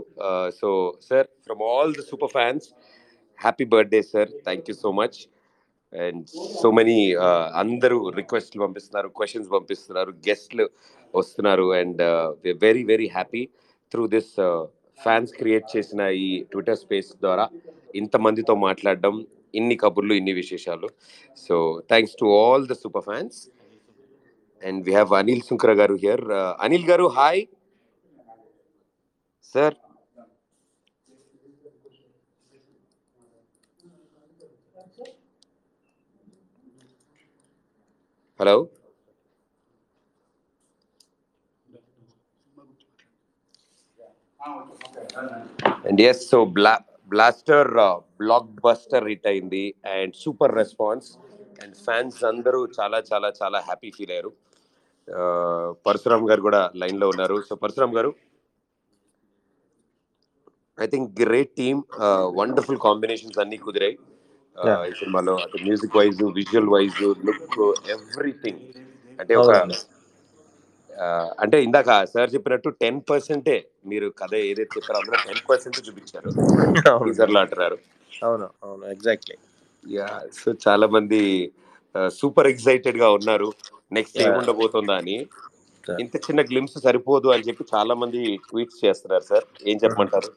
So 0.60 0.68
sir 1.08 1.26
from 1.46 1.62
all 1.70 1.92
the 1.98 2.04
super 2.10 2.32
fans 2.36 2.66
happy 3.38 3.66
birthday 3.74 4.00
sir 4.12 4.30
thank 4.46 4.68
you 4.70 4.76
so 4.84 4.90
much 5.00 5.18
and 5.92 6.24
so 6.60 6.70
many 6.78 6.96
అందరూ 7.62 7.98
రిక్వెస్ట్లు 8.18 8.62
పంపిస్తున్నారు 8.64 9.08
questions 9.18 9.48
పంపిస్తున్నారు 9.56 10.10
గెస్ట్లు 10.28 10.66
వస్తున్నారు 11.14 11.66
and 11.80 12.02
very 12.64 12.82
very 12.92 13.08
happy 13.16 13.42
through 13.92 14.06
this 14.14 14.32
fans 14.98 15.32
create 15.40 15.66
చేసిన 15.76 16.00
ఈ 16.24 16.28
ట్విట్టర్ 16.52 16.80
స్పేస్ 16.84 17.10
ద్వారా 17.24 17.44
ఇంతమందితో 18.00 18.54
మాట్లాడడం 18.66 19.14
ఇన్ని 19.58 19.76
కబుర్లు 19.82 20.14
ఇన్ని 20.20 20.32
విశేషాలు. 20.32 20.88
So 21.44 21.54
thanks 21.90 22.16
to 22.20 22.26
all 22.40 22.66
the 22.72 22.74
super 22.82 23.06
fans. 23.08 23.38
And 24.62 24.80
we 24.86 24.92
have 24.92 25.12
Anil 25.20 25.46
Sunkara 25.48 25.72
garu 25.80 25.94
here. 26.04 26.24
Anil 26.66 26.88
garu 26.90 27.06
hi. 27.18 27.42
Sir. 29.54 29.76
Hello? 38.40 38.54
And 45.88 46.00
yes 46.00 46.22
so 46.30 46.38
bla 46.56 46.74
blaster 47.12 47.70
blockbuster 48.66 49.08
hit 49.10 49.26
అయింది. 49.30 49.64
And 49.94 50.14
super 50.22 50.54
response 50.54 51.08
and 51.62 51.74
fans 51.86 52.20
అందరూ 52.30 52.60
చాలా 52.78 53.00
చాలా 53.10 53.30
చాలా 53.40 53.60
happy 53.68 53.90
feel 53.96 54.12
అయ్యారు. 54.16 54.32
Uh, 55.08 55.66
Parashuram 55.86 56.28
గారు 56.30 56.40
కూడా 56.46 56.62
లైన్లో 56.82 57.08
ఉన్నారు. 57.12 57.36
So 57.48 57.54
Parasuram 57.62 57.96
garu 57.98 58.10
I 60.78 60.86
think 60.86 61.08
great 61.22 61.52
team 61.60 61.80
wonderful 62.40 62.80
combinations 62.86 63.38
అన్ని 63.44 63.58
కుదిరాయి. 63.66 63.94
ఈ 64.88 64.92
సినిమాలో 65.00 65.34
అటు 65.44 65.58
music 65.64 65.96
wise 65.98 66.22
visual 66.38 66.70
wise 66.74 66.98
look 67.26 67.58
everything. 67.96 68.62
అంటే 69.18 69.34
ఒక 69.42 69.52
అంటే 71.44 71.56
ఇందాక 71.66 71.90
సార్ 72.12 72.30
చెప్పినట్టు 72.34 72.68
టెన్ 72.82 73.00
పర్సెంటే 73.10 73.56
మీరు 73.86 74.06
కథ 74.20 74.32
ఏదైతే 74.50 74.72
చెప్పారో 74.76 74.98
అందులో 75.00 75.18
టెన్ 75.26 75.42
పర్సెంట్ 75.50 75.78
చూపించారు. 75.88 76.30
అవును. 76.88 77.04
టీజర్లో 77.06 77.40
అంటున్నారు. 77.40 77.78
అవును 78.22 78.46
అవును 78.64 78.84
ఎగ్జాక్ట్లీ. 78.94 79.36
యా 79.84 80.08
సో 80.38 80.48
చాలా 80.66 80.86
మంది 80.86 81.20
సూపర్ 82.18 82.50
ఎక్సైటెడ్గా 82.52 83.08
ఉన్నారు. 83.10 83.48
నెక్స్ట్. 83.92 84.18
ఏముండబోతుందా 84.26 84.96
అని. 85.02 85.16
ఇంత 85.84 86.16
చిన్న 86.26 86.40
గ్లిమ్స్ 86.50 86.76
సరిపోదు 86.86 87.28
అని 87.34 87.46
చెప్పి 87.48 87.64
చాలా 87.74 87.94
మంది 87.94 88.20
ట్వీట్స్ 88.48 88.82
చేస్తున్నారు 88.84 89.24
సార్. 89.30 89.46
ఏం 89.70 89.76
చెప్పమంటారు? 89.84 90.30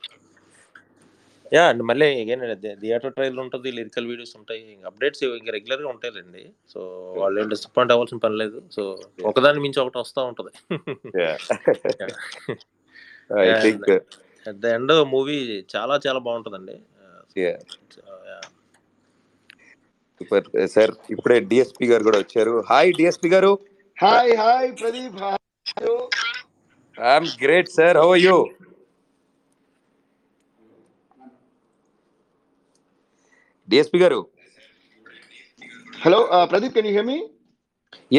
యా 1.56 1.64
అండ్ 1.70 1.82
మళ్ళీ 1.90 2.08
అగైన్ 2.24 2.44
థియేటర్ 2.84 3.14
ట్రైల్ 3.16 3.40
ఉంటుంది 3.44 3.70
లిరికల్ 3.78 4.08
వీడియోస్ 4.12 4.36
ఉంటాయి 4.40 4.62
అప్డేట్స్ 4.90 5.24
ఇంకా 5.40 5.52
రెగ్యులర్గా 5.56 5.90
ఉంటాయిలేండి. 5.94 6.44
సో 6.74 6.80
వాళ్ళు 7.22 7.40
ఏం 7.42 7.48
డిసప్పాయింట్ 7.54 7.94
అవ్వాల్సిన 7.96 8.20
పని 8.26 8.38
లేదు. 8.42 8.60
సో 8.76 8.84
ఒకదాని 9.30 9.62
మించి 9.66 9.82
ఒకటి 9.84 10.00
వస్తూ 10.04 10.22
ఉంటుంది. 10.32 10.54
I 13.44 13.50
think 13.66 13.90
at 14.46 14.62
the 14.64 14.74
end 14.78 14.94
movie 15.16 15.38
చాలా 15.76 15.98
చాలా 16.06 16.22
బాగుంటుందండి. 16.28 16.78
సూపర్ 20.22 20.48
సార్ 20.76 20.92
ఇప్పుడే 21.14 21.38
డిఎస్పి 21.52 21.86
గారు 21.92 22.04
కూడా 22.08 22.20
వచ్చారు. 22.24 22.56
Hi 22.72 22.90
DSP 22.98 23.30
garu. 23.36 23.52
Hi 23.98 24.34
hi 24.44 24.70
Pradeep 24.82 25.18
hi 25.26 25.40
I'm 26.98 27.30
great 27.44 27.72
sir 27.78 27.98
how 28.04 28.10
are 28.16 28.24
you 28.30 28.38
DSP 33.72 34.00
garu. 34.04 34.20
Hello 36.04 36.20
Pradeep 36.52 36.76
can 36.78 36.88
you 36.90 36.94
hear 36.96 37.08
me 37.12 37.18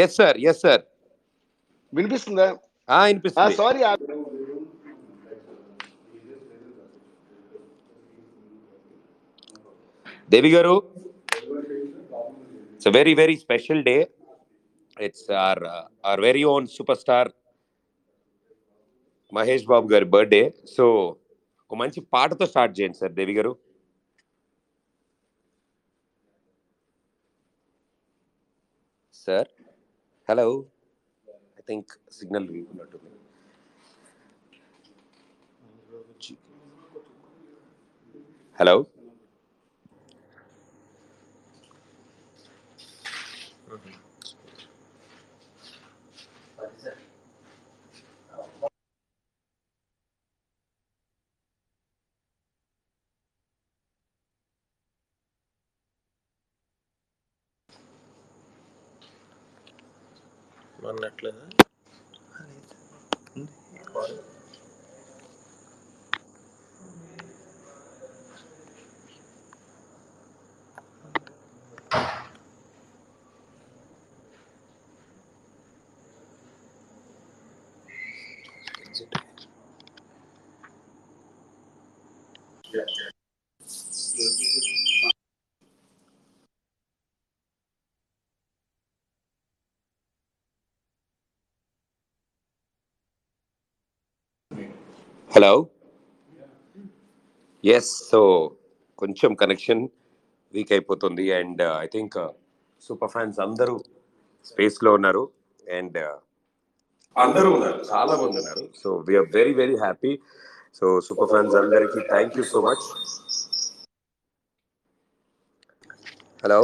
yes 0.02 0.16
sir 0.20 0.36
yes 0.50 0.60
sir 0.66 0.82
వినిపిస్తుందా? 1.92 2.46
వినిపిస్తుంది. 3.08 3.56
Sorry 3.62 3.80
Devi 10.32 10.50
garu 10.56 10.74
it's 12.74 12.90
very 12.98 13.14
very 13.20 13.36
special 13.44 13.82
day 13.88 13.96
it's 14.96 15.26
our 15.46 15.62
our 16.10 16.20
very 16.26 16.44
own 16.54 16.66
superstar 17.02 17.30
Mahesh 19.32 19.66
Babu 19.72 19.86
గారి 19.92 20.06
birthday 20.14 20.42
so 20.76 20.86
ఒక 21.64 21.76
మంచి 21.82 22.00
పాటతో 22.14 22.46
start 22.52 22.74
చేయండి 22.78 22.98
sir 23.02 23.14
Devi 23.18 23.34
garu. 23.38 23.52
Sir 29.26 29.48
hello 30.28 30.46
I 31.58 31.62
think 31.68 31.92
signal 32.10 32.48
ఉన్నట్టుంది 32.72 33.10
hello 38.58 38.76
అన్నట్లేదా 60.92 61.46
hello 95.32 95.52
yes 97.64 97.90
so 98.10 98.20
కొంచెం 98.98 99.30
connection 99.34 99.82
weak 100.54 100.72
అయిపోతుంది 100.72 101.24
and 101.32 101.62
I 101.76 101.86
think 101.86 102.16
super 102.82 103.10
fans 103.10 103.38
అందరూ 103.40 103.76
స్పేస్లో 104.46 104.92
ఉన్నారు 104.92 105.22
అండ్ 105.74 105.96
uh, 105.98 106.16
అందరూ 107.16 107.48
ఉన్నారు 107.50 107.78
చాలా 107.90 108.14
మంది 108.16 108.38
ఉన్నారు. 108.38 108.64
So 108.82 108.90
we're 109.08 109.28
very 109.34 109.54
very 109.54 109.76
happy 109.76 110.12
so 110.74 110.86
super 111.00 111.30
fans 111.30 111.56
అందరికి 111.56 112.00
thank 112.08 112.36
you 112.38 112.44
so 112.44 112.60
much 112.60 112.84
hello 116.42 116.60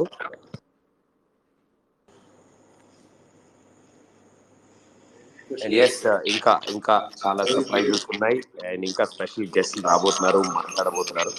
yes 5.79 6.01
ఇంకా 6.29 6.53
ఇంకా 6.71 6.95
చాలా 7.23 7.43
సర్ప్రైజెస్ 7.45 8.05
ఉన్నాయి 8.11 8.39
అండ్ 8.67 8.85
ఇంకా 8.85 9.05
స్పెషల్ 9.05 9.49
గెస్ట్ 9.57 9.79
రాబోతున్నారు 9.87 10.43
మాట్లాడబోతున్నారు. 10.55 11.33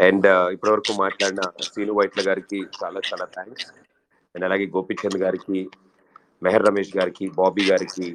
అండ్ 0.00 0.26
uh, 0.26 0.46
ఇప్పటి 0.52 0.70
వరకు 0.72 0.92
మాట్లాడిన 0.92 1.42
శ్రీను 1.62 1.92
వైట్ల 1.92 2.20
గారికి 2.28 2.58
చాలా 2.76 3.00
చాలా 3.08 3.24
థ్యాంక్స్ 3.34 3.66
అండ్ 4.34 4.44
అలాగే 4.44 4.66
గోపిచంద్ 4.66 5.18
గారికి 5.18 5.58
మెహర్ 6.42 6.66
రమేష్ 6.68 6.92
గారికి 6.96 7.26
బాబీ 7.38 7.64
గారికి 7.70 8.08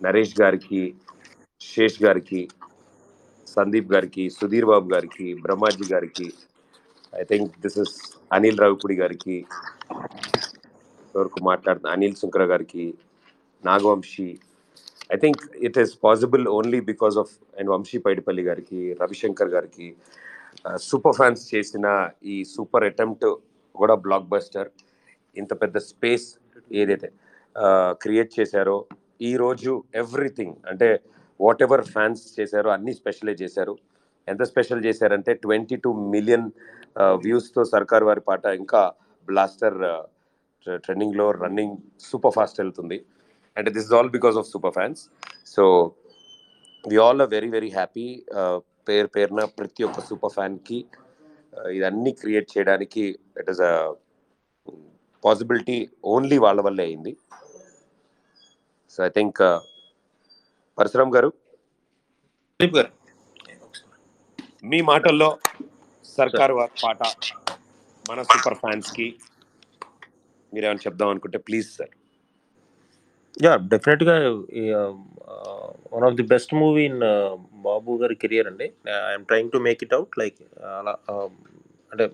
నరేష్ 0.00 0.34
గారికి 0.40 0.82
శేష్ 1.60 1.98
గారికి 2.02 2.42
సందీప్ 3.46 3.92
గారికి 3.92 4.24
సుధీర్ 4.30 4.64
బాబు 4.64 4.88
గారికి 4.94 5.26
బ్రహ్మాజీ 5.42 5.86
గారికి 5.94 6.28
I 7.12 7.24
think 7.30 7.50
this 7.64 7.78
is 7.82 7.94
Anil 8.36 8.60
Ravipudi 8.62 8.96
గారికి 9.00 9.36
వరకు 11.14 11.38
మాట్లాడుతున్న 11.48 11.94
అనిల్ 11.96 12.18
సుంకర 12.20 12.44
గారికి 12.52 12.84
Nagavamsi. 13.64 14.28
I 15.14 15.16
think 15.24 15.42
it 15.68 15.78
is 15.82 15.92
possible 16.06 16.44
only 16.58 16.80
because 16.90 17.16
of 17.22 17.32
and 17.58 17.70
Vamsi 17.74 17.98
Paidipally 18.06 18.44
గారికి 18.50 18.80
రవిశంకర్ 19.02 19.52
గారికి 19.56 19.88
uh, 20.66 20.78
సూపర్ 20.88 21.16
ఫ్యాన్స్ 21.18 21.42
చేసిన 21.52 21.86
ఈ 22.32 22.36
సూపర్ 22.54 22.86
అటెంప్ట్ 22.90 23.26
కూడా 23.74 23.94
బ్లాక్ 24.04 24.30
బస్టర్ 24.34 24.70
ఇంత 25.36 25.52
పెద్ద 25.62 25.76
స్పేస్ 25.90 26.26
ఏదైతే 26.82 27.10
uh, 27.56 27.90
క్రియేట్ 28.04 28.32
చేశారో 28.38 28.78
ఈ 29.28 29.30
రోజు 29.36 29.72
ఎవ్రీథింగ్ 30.02 30.54
అంటే 30.70 30.86
వాట్ 31.40 31.62
ఎవర్ 31.66 31.82
ఫ్యాన్స్ 31.94 32.22
చేశారో 32.38 32.68
అన్ని 32.76 32.92
స్పెషలే 32.92 33.34
చేశారు. 33.42 33.74
ఎంత 34.28 34.42
స్పెషల్ 34.42 34.82
చేశారంటే 34.86 35.32
ట్వంటీ 35.44 35.76
టూ 35.84 35.90
మిలియన్ 36.14 36.46
వ్యూస్తో 37.24 37.62
సర్కార్ 37.74 38.04
వారి 38.08 38.22
పాట 38.28 38.46
ఇంకా 38.62 38.82
బ్లాస్టర్ 39.28 39.78
ట్రెండింగ్లో 40.84 41.26
రన్నింగ్ 41.42 41.76
సూపర్ 42.10 42.34
ఫాస్ట్ 42.36 42.60
వెళ్తుంది. 42.62 42.98
And 43.56 43.68
this 43.76 43.86
is 43.88 43.94
all 43.98 44.10
because 44.16 44.36
of 44.40 44.48
super 44.52 44.74
fans 44.78 45.02
so 45.54 45.64
we 46.90 46.98
all 47.06 47.22
are 47.24 47.30
very 47.36 47.50
very 47.56 47.70
happy 47.78 48.06
పేరు 48.88 49.08
పేరున 49.16 49.42
ప్రతి 49.58 49.82
ఒక్క 49.88 50.00
సూపర్ 50.10 50.34
ఫ్యాన్కి 50.36 50.78
ఇదన్నీ 51.76 52.12
క్రియేట్ 52.20 52.48
చేయడానికి 52.52 53.04
it 53.40 53.50
is 53.52 53.62
a 53.70 53.72
possibility 55.24 55.78
only 56.12 56.38
వాళ్ళ 56.44 56.60
వల్లే 56.66 56.84
అయింది. 56.88 57.12
సో 58.94 58.98
ఐ 59.08 59.10
థింక్ 59.16 59.40
పరశురామ్ 60.78 61.14
గారు? 61.16 61.30
గారు. 62.60 62.90
మీ 64.70 64.78
మాటల్లో 64.90 65.28
సర్కార్ 66.20 66.52
వారి 66.58 66.74
పాట 66.84 67.02
మన 68.10 68.22
సూపర్ 68.30 68.58
ఫ్యాన్స్కి 68.62 69.08
మీరేమైనా 70.52 70.82
చెప్దాం 70.86 71.08
అనుకుంటే 71.12 71.38
ప్లీజ్ 71.48 71.68
సార్. 71.78 71.92
యా 73.44 73.52
డెఫినెట్గా 73.72 74.14
one 75.94 76.04
of 76.08 76.16
the 76.20 76.26
best 76.32 76.52
movie 76.62 76.82
in 76.90 77.02
Babu 77.68 77.92
గారి 78.02 78.14
కెరియర్ 78.22 78.48
అండి. 78.50 78.66
I'm 79.10 79.26
trying 79.30 79.52
to 79.54 79.60
make 79.66 79.82
it 79.86 79.94
out 79.98 80.18
like 80.22 80.40
అలా 80.80 80.94
అంటే 81.92 82.04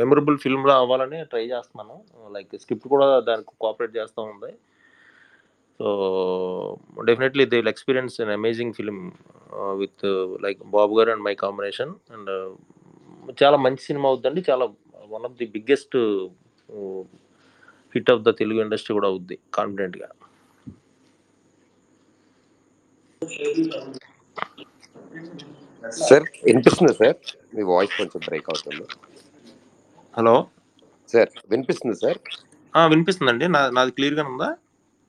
మెమరబుల్ 0.00 0.36
ఫిల్మ్లో 0.44 0.74
అవ్వాలని 0.82 1.18
ట్రై 1.32 1.44
చేస్తున్నాను. 1.54 1.96
లైక్ 2.36 2.52
స్క్రిప్ట్ 2.62 2.88
కూడా 2.94 3.08
దానికి 3.28 3.50
కోఆపరేట్ 3.64 3.94
చేస్తూ 3.98 4.20
ఉంది. 4.32 4.52
So 5.80 5.88
definitely 7.08 7.44
they 7.52 7.56
will 7.60 7.72
experience 7.72 8.14
an 8.24 8.32
amazing 8.36 8.76
film 8.78 9.00
with 9.82 10.04
like 10.44 10.60
Babu 10.76 10.94
garu 10.98 11.10
and 11.14 11.24
my 11.28 11.34
combination 11.44 11.92
and 12.16 12.30
చాలా 13.42 13.56
మంచి 13.56 13.82
సినిమా 13.82 14.08
అవుద్దండి. 14.08 14.44
చాలా 14.50 14.64
one 15.14 15.24
of 15.24 15.32
the 15.32 15.46
biggest 15.46 15.96
hit 17.94 18.10
of 18.10 18.22
the 18.22 18.30
Telugu 18.38 18.60
industry 18.60 18.94
కూడా 18.94 19.08
అవుద్ది 19.08 19.38
కాన్ఫిడెంట్గా 19.54 20.08
సార్ 26.00 26.24
వినిపిస్తుంది 26.44 26.94
సార్? 26.94 27.16
మీ 27.56 27.62
వాయిస్ 27.62 27.96
కొంచెం 27.98 28.20
బ్రేక్ 28.26 28.50
అవుతుంది. 28.50 28.84
హలో? 30.14 30.34
సార్ 31.08 31.30
వినిపిస్తుంది 31.50 31.96
సార్? 31.96 32.18
ఆ, 32.74 32.86
వినిపిస్తుందండి. 32.86 33.48
నా 33.48 33.70
నాది 33.70 33.90
క్లియర్గా 33.90 34.24
ఉందా? 34.24 34.48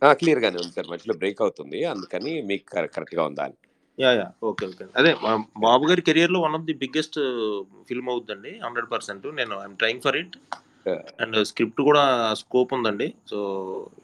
క్లియర్ 0.02 0.39
గానే 0.39 0.57
ఉంది 0.64 0.73
సార్. 0.73 0.88
మధ్యలో 0.88 1.15
బ్రేక్ 1.18 1.41
అవుతుంది. 1.41 1.85
అందుకని 1.85 2.41
మీకు 2.41 2.65
కరెక్ట్గా 2.95 3.23
ఉందా 3.23 3.44
అని. 3.44 3.57
Yeah 3.98 4.10
yeah. 4.14 4.26
Okay 4.49 4.64
okay. 4.69 4.84
అదే 4.99 5.11
బాబు 5.64 5.84
గారి 5.90 6.02
కెరియర్లో 6.07 6.40
one 6.44 6.56
of 6.57 6.68
the 6.68 6.76
biggest 6.82 7.18
film 7.90 8.10
అవుతుందండి 8.11 8.52
హండ్రెడ్ 8.65 8.90
పర్సెంట్ 8.91 9.26
నేను 9.40 9.53
I'm 9.61 9.78
trying 9.82 10.03
for 10.06 10.18
it 10.22 10.36
and 11.24 11.38
script 11.49 11.82
కూడా 11.88 12.03
స్కోప్ 12.41 12.72
ఉందండి. 12.78 13.07
So 13.32 13.38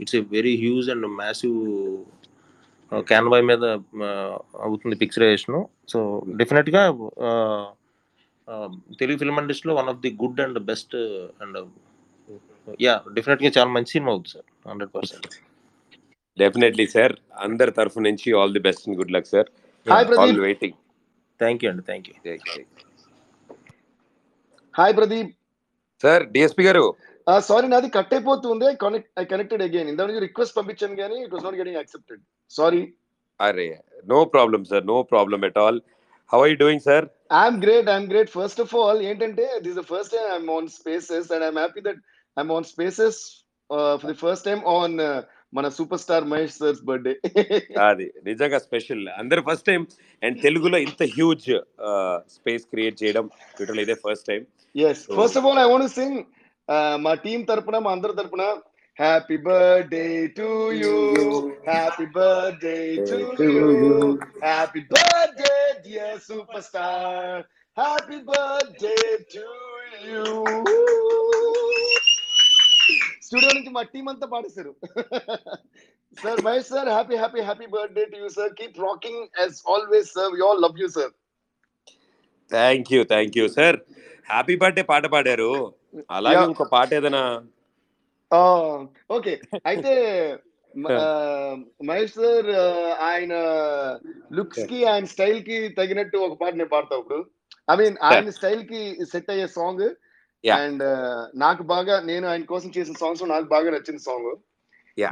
it's 0.02 0.16
a 0.16 0.24
very 0.34 0.54
huge 0.64 0.90
and 0.94 1.08
massive 1.20 1.60
canvas 3.06 3.46
మీద 3.50 3.64
ఆ, 4.04 4.10
అవుతుంది 4.66 4.96
పిక్చరైజేషన్ 5.02 5.60
సో 5.94 6.00
డెఫినెట్గా 6.42 6.82
తెలుగు 9.00 9.18
ఫిల్మ్ 9.22 9.40
ఇండస్ట్రీలో 9.42 9.76
one 9.78 9.90
of 9.92 10.02
the 10.04 10.12
good 10.22 10.42
and 10.42 10.60
best 10.70 10.96
and 11.42 11.58
yeah 12.80 12.94
డెఫినెట్గా 13.16 13.52
చాలా 13.58 13.70
మంచి 13.76 13.92
సినిమా 13.96 14.12
అవుతుంది 14.14 14.34
sir 14.36 14.48
hundred 14.70 14.92
percent 14.96 15.28
definitely 16.38 16.86
sir 16.94 17.14
అందరి 17.46 17.72
తరఫు 17.78 18.00
నుంచి 18.08 18.30
all 18.38 18.54
the 18.56 18.64
best 18.66 18.86
and 18.86 18.98
good 19.02 19.14
luck 19.16 19.30
sir 19.32 19.50
hi 19.86 19.96
all 19.96 20.10
Pradeep 20.12 20.42
waiting 20.42 20.76
thank 21.40 21.62
you 21.64 21.70
అండి 21.72 21.84
thank 21.88 22.06
you 22.10 22.14
hi 24.76 24.94
Pradeep 25.00 25.32
sir 26.04 26.24
DSP 26.34 26.64
గారు 26.68 26.84
sorry 27.44 27.68
నాది 27.68 27.90
కట్ 27.90 28.14
అయిపోతుంది 28.16 28.70
కనెక్ట్ 28.82 29.10
ఐ 29.20 29.24
కనెక్టెడ్ 29.26 29.64
అగైన్ 29.66 29.90
ఇందా 29.92 30.06
నుంచి 30.08 30.24
రిక్వెస్ట్ 30.26 30.56
పంపించాను 30.58 30.96
కానీ 31.02 31.18
it 31.24 31.34
was 31.34 31.44
not 31.46 31.58
getting 31.62 31.80
accepted 31.80 32.22
sorry 32.52 32.82
అరే 33.40 33.68
no 34.08 34.20
problem 34.34 34.64
sir 34.72 34.84
no 34.86 34.98
problem 35.12 35.44
at 35.50 35.60
all 35.64 35.80
how 36.30 36.40
are 36.40 36.50
you 36.52 36.58
doing 36.64 36.84
sir 36.88 37.06
I'm 37.42 37.60
great 37.64 37.88
I'm 37.94 38.10
great 38.10 38.32
first 38.38 38.62
of 38.62 38.74
all 38.82 39.02
ఏంటంటే 39.10 39.46
this 39.68 39.78
the 39.80 39.86
first 39.92 40.14
time 40.16 40.28
I'm 40.32 40.52
on 40.58 40.68
spaces 40.78 41.30
and 41.34 41.46
I'm 41.48 41.62
happy 41.64 41.84
that 41.88 42.02
I'm 42.38 42.54
on 42.58 42.68
spaces 42.74 43.20
for 44.00 44.10
the 44.12 44.18
first 44.24 44.46
time 44.46 44.62
on 44.76 44.96
మన 45.58 45.68
super 45.78 46.02
star 46.04 46.26
Mahesh 46.32 46.58
sir's 46.62 46.84
birthday. 46.90 47.14
అది 47.90 48.08
నిజంగా 48.28 48.60
special. 48.68 49.04
అందరు 49.22 49.42
first 49.48 49.68
time 49.70 49.82
and 50.26 50.38
తెలుగులో 50.46 50.78
ఇంత 50.86 51.04
huge 51.16 51.50
space 52.36 52.66
create 52.72 52.98
చేయడం 53.04 53.26
ట్విట్టర్లో 53.56 53.84
ఇదే 53.86 53.96
first 54.06 54.28
time. 54.32 54.42
Yes 54.76 55.04
first 55.20 55.40
of 55.42 55.48
all 55.50 55.62
I 55.66 55.68
want 55.72 55.96
sing 56.00 56.20
మా 57.06 57.14
టీం 57.26 57.40
తరపున 57.50 57.78
మా 57.86 57.92
అందరి 57.98 58.14
తరపున 58.20 58.46
happy 59.00 59.38
birthday 59.46 60.06
to 60.40 60.50
you 60.82 60.96
happy 61.70 62.06
birthday 62.18 62.76
to 63.12 63.20
you 63.58 63.70
happy 64.46 64.82
birthday 64.94 65.54
dear 65.86 66.20
super 66.30 66.66
star 66.70 67.42
happy 67.78 68.20
birthday 68.30 68.98
to 69.36 69.48
you 70.10 70.26
studio 73.24 73.52
నుంచి 73.58 73.72
మా 73.78 73.84
టీం 73.94 74.08
అంతా 74.12 74.28
పాడేశారు. 74.34 74.74
Sir 76.18 76.42
Mahesh 76.48 76.72
sir 76.74 76.90
happy 76.90 77.16
happy 77.18 77.42
happy 77.50 77.68
birthday 77.76 78.06
to 78.14 78.18
you 78.24 78.30
sir. 78.38 78.52
Keep 78.60 78.80
rocking 78.88 79.24
as 79.42 79.58
always 79.76 80.12
sir 80.18 80.32
we 80.36 80.42
all 80.50 80.62
love 80.66 80.82
you 80.84 80.90
sir 80.98 81.14
thank 82.52 82.92
you 82.96 83.02
thank 83.14 83.38
you 83.40 83.48
sir 83.58 83.78
happy 84.28 84.56
birthday 84.64 84.84
పాట 84.92 85.06
పాడారు. 85.16 85.52
అలాగే. 86.18 86.46
ఇంకో 86.52 86.66
పాట 86.76 86.90
ఏదైనా? 87.00 87.24
Okay 89.10 89.34
అయితే 89.68 89.94
మ- 90.72 90.94
ఆ, 90.98 91.06
మహేష్ 91.90 92.16
సార్ 92.20 92.50
ఆ, 92.62 92.68
ఆయన 93.10 93.34
లుక్స్కి 94.38 94.80
ఆయన 94.92 95.06
స్టైల్కి 95.14 95.58
తగినట్టు 95.80 96.18
ఒక 96.28 96.36
పాట 96.42 96.54
నేను 96.56 96.72
పాడతా 96.76 96.96
ఇప్పుడు. 96.98 97.20
ఐ 97.68 97.76
మీన్ 97.82 97.98
ఆయన 98.10 98.30
స్టైల్కి 98.40 98.82
సెట్ 99.14 99.32
అయ్యే 99.34 99.48
సాంగ్. 99.58 99.86
అండ్ 100.44 100.84
నాకు 101.44 101.64
బాగా 101.74 101.96
నేను 102.10 102.26
ఆయన 102.32 102.46
కోసం 102.54 102.72
చేసిన 102.78 102.96
సాంగ్స్ 103.02 103.24
నాకు 103.34 103.48
బాగా 103.54 103.70
నచ్చిన 103.76 104.00
సాంగ్. 104.08 104.32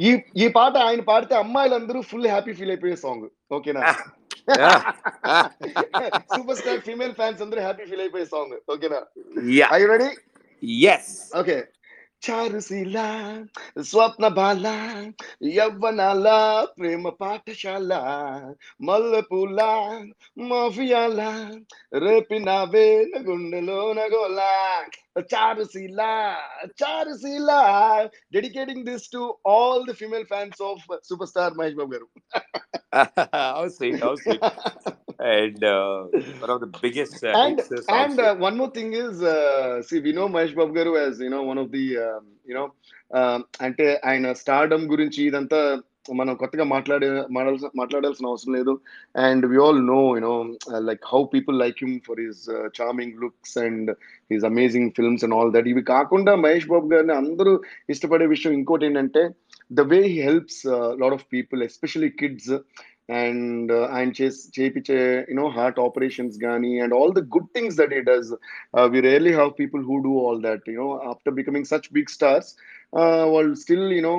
ఈ 0.07 0.09
ఈ 0.43 0.47
పాట 0.57 0.73
ఆయన 0.87 1.01
పాడితే 1.11 1.35
అమ్మాయిలందరూ 1.43 1.99
ఫుల్ 2.09 2.27
హ్యాపీ 2.33 2.53
ఫీల్ 2.57 2.73
అయిపోయే 2.73 2.97
సాంగ్ 3.05 3.27
ఓకేనా? 3.57 3.81
సూపర్ 6.33 6.57
స్టార్ 6.59 6.81
ఫీమేల్ 6.87 7.13
ఫ్యాన్స్ 7.19 7.41
అందరూ 7.45 7.61
హ్యాపీ 7.67 7.85
ఫీల్ 7.91 8.03
అయిపోయే 8.05 8.25
సాంగ్ 8.33 8.55
ఓకేనా. 8.75 8.99
ఐ 9.77 9.81
రెడీ 9.93 10.09
ఎస్ 10.93 11.11
ఓకే 11.41 11.57
చారుశీల 12.23 12.97
స్వప్న 13.83 14.25
బాల 14.37 14.67
యవ్వనాల 15.51 16.27
ప్రేమ 16.77 17.09
పాఠశాల 17.19 17.91
మల్లెపూల 18.81 19.59
మాఫియాల 20.43 21.21
రేపినావే 22.03 22.87
నా 23.05 23.21
గుండెలో 23.27 23.79
నగోలా 23.93 24.51
చారుశీల 25.31 26.01
Charusheela 26.81 27.51
dedicating 28.33 28.85
this 28.85 29.09
to 29.09 29.23
all 29.49 29.85
the 29.85 29.95
female 30.01 30.27
fans 30.27 30.61
of 30.63 30.85
super 31.09 31.31
star 31.33 31.57
Mahesh 31.59 31.79
Babu 31.81 31.93
గారు 31.95 32.07
how 32.93 33.67
sweet 33.69 33.99
how 33.99 34.15
sweet. 34.15 34.41
and 35.21 35.63
uh, 35.63 36.05
one 36.39 36.49
of 36.49 36.59
the 36.59 36.71
biggest 36.81 37.23
uh, 37.23 37.33
and 37.35 37.59
and 37.89 38.19
uh, 38.19 38.35
one 38.37 38.57
more 38.57 38.71
thing 38.71 38.93
is 38.95 39.21
uh, 39.23 39.81
see 39.83 39.99
we 39.99 40.13
know 40.13 40.27
Mahesh 40.27 40.55
Babu 40.55 40.73
garu 40.73 40.93
as 40.97 41.19
you 41.19 41.29
know 41.29 41.43
one 41.43 41.57
of 41.57 41.71
the 41.71 41.85
um, 41.99 42.25
you 42.45 42.55
know 42.57 42.67
um, 43.11 43.39
అంటే 43.65 43.85
ఆయన 44.09 44.27
stardom 44.41 44.83
గురించి 44.91 45.19
ఇదంతా 45.29 45.61
మనం 46.11 46.33
కొత్తగా 46.35 46.65
మాట్లాడే 46.73 47.07
మాట్లాడాల్సిన 47.35 47.69
మాట్లాడాల్సిన 47.79 48.29
అవసరం 48.29 48.53
లేదు. 48.57 48.73
And 49.25 49.43
we 49.51 49.57
all 49.65 49.81
know 49.91 49.99
you know 50.17 50.33
like 50.89 51.03
how 51.11 51.21
people 51.33 51.55
like 51.63 51.77
him 51.83 51.97
for 52.07 52.21
his 52.23 52.41
charming 52.77 53.19
looks 53.23 53.55
and 53.65 53.89
his 54.33 54.45
amazing 54.51 54.89
films 54.97 55.25
and 55.27 55.35
all 55.39 55.51
that 55.55 55.69
ఇవి 55.73 55.83
కాకుండా 55.93 56.33
మహేష్ 56.45 56.67
బాబు 56.73 56.89
గారిని 56.93 57.15
అందరూ 57.21 57.53
ఇష్టపడే 57.95 58.27
విషయం 58.35 58.53
ఇంకోటి 58.59 58.87
ఏంటంటే 58.89 59.23
the 59.79 59.85
way 59.91 59.99
he 60.07 60.17
helps 60.29 60.61
lot 61.03 61.15
of 61.17 61.27
people 61.35 61.61
especially 61.69 62.11
kids 62.21 62.53
and 63.19 63.71
uh, 63.71 63.85
ఆయన 63.95 64.11
చేసి 64.17 64.41
చేయించే 64.55 64.97
యునో 65.31 65.45
హార్ట్ 65.55 65.79
ఆపరేషన్స్ 65.79 66.35
కానీ 66.43 66.71
and 66.83 66.93
all 66.93 67.13
the 67.17 67.21
good 67.35 67.49
things 67.55 67.77
that 67.79 67.93
it 67.97 68.07
does 68.09 68.29
we 68.93 68.99
really 69.07 69.33
have 69.33 69.51
people 69.59 69.81
who 69.89 69.97
do 70.05 70.13
all 70.25 70.39
that 70.41 70.67
you know 70.69 70.87
after 71.11 71.35
becoming 71.39 71.69
such 71.71 71.89
big 71.93 72.13
stars 72.15 72.49
వాళ్ళు 73.33 73.53
still 73.55 73.89
you know 73.97 74.15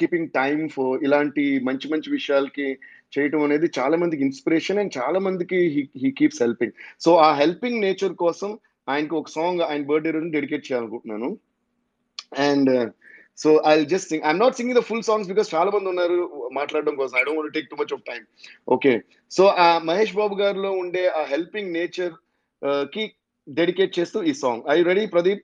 keeping 0.00 0.28
time 0.34 0.62
for 0.68 0.92
ఇలాంటి 1.04 1.44
మంచి 1.60 1.88
మంచి 1.92 2.10
విషయాలకి 2.10 2.68
చేయటం 3.16 3.42
అనేది 3.42 3.66
చాలా 3.78 3.96
మందికి 4.02 4.22
ఇన్స్పిరేషన్ 4.22 4.80
అండ్ 4.82 4.92
చాలా 4.98 5.18
మందికి 5.18 5.58
హీ 6.02 6.10
కీప్స్ 6.20 6.42
హెల్పింగ్ 6.42 6.76
సో 7.00 7.12
ఆ 7.26 7.30
హెల్పింగ్ 7.42 7.82
నేచర్ 7.82 8.14
కోసం 8.24 8.52
ఆయనకు 8.88 9.14
ఒక 9.16 9.30
సాంగ్ 9.30 9.60
ఆయన 9.62 9.84
బర్త్డే 9.84 10.10
రోజు 10.10 10.30
డెడికేట్ 10.36 10.66
చేయాలనుకుంటున్నాను. 10.66 11.28
And 12.46 12.70
so 13.38 13.48
I 13.70 13.72
just 13.92 14.08
sing 14.12 14.24
I'm 14.26 14.40
not 14.42 14.56
singing 14.58 14.78
the 14.80 14.82
full 14.90 15.06
songs 15.08 15.30
because 15.32 15.48
చాలా 15.54 15.70
మంది 15.74 15.88
ఉన్నారు 15.92 16.18
మాట్లాడడం 16.58 16.94
కోసం. 17.00 17.14
I 17.20 17.24
don't 17.28 17.54
take 17.56 17.70
too 17.72 17.78
much 17.80 17.94
of 17.96 18.04
time 18.10 18.20
okay 18.76 18.92
so 19.36 19.44
ఆ 19.66 19.68
మహేష్ 19.90 20.14
బాబు 20.20 20.36
గారిలో 20.42 20.70
ఉండే 20.82 21.04
ఆ 21.20 21.22
హెల్పింగ్ 21.32 21.74
నేచర్కి 21.78 23.04
డెడికేట్ 23.48 23.92
చేస్తూ 23.98 24.20
ఈ 24.30 24.34
song 24.42 24.62
I 24.74 24.76
ready 24.90 25.06
Pradeep 25.14 25.42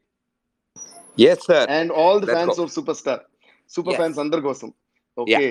yes 1.30 1.44
sir 1.50 1.66
and 1.78 1.92
all 2.02 2.20
the 2.22 2.30
fans. 2.34 2.60
Of 2.64 2.72
super 2.76 2.98
star 3.00 3.22
super. 3.70 3.96
Fans 4.00 4.20
అందరి 4.24 4.42
కోసం. 4.48 4.70
ఓకే 5.16 5.44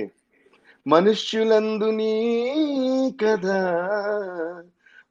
మనుష్యులందు 0.85 1.87
నీ 1.99 2.13
కదా 3.23 3.59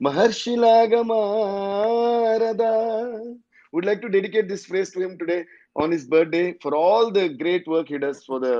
మహర్షిలాగా 0.00 1.00
మారదా. 1.10 2.72
Would 3.72 3.86
like 3.88 4.00
to 4.04 4.10
dedicate 4.16 4.46
this 4.52 4.64
phrase 4.70 4.92
to 4.94 5.00
him 5.04 5.16
today 5.22 5.38
on 5.77 5.93
his 5.93 6.07
birthday 6.07 6.43
for 6.63 6.77
all 6.83 7.09
the 7.11 7.23
great 7.41 7.67
work 7.69 7.91
he 7.93 7.99
does 8.05 8.21
for 8.29 8.41
the 8.45 8.51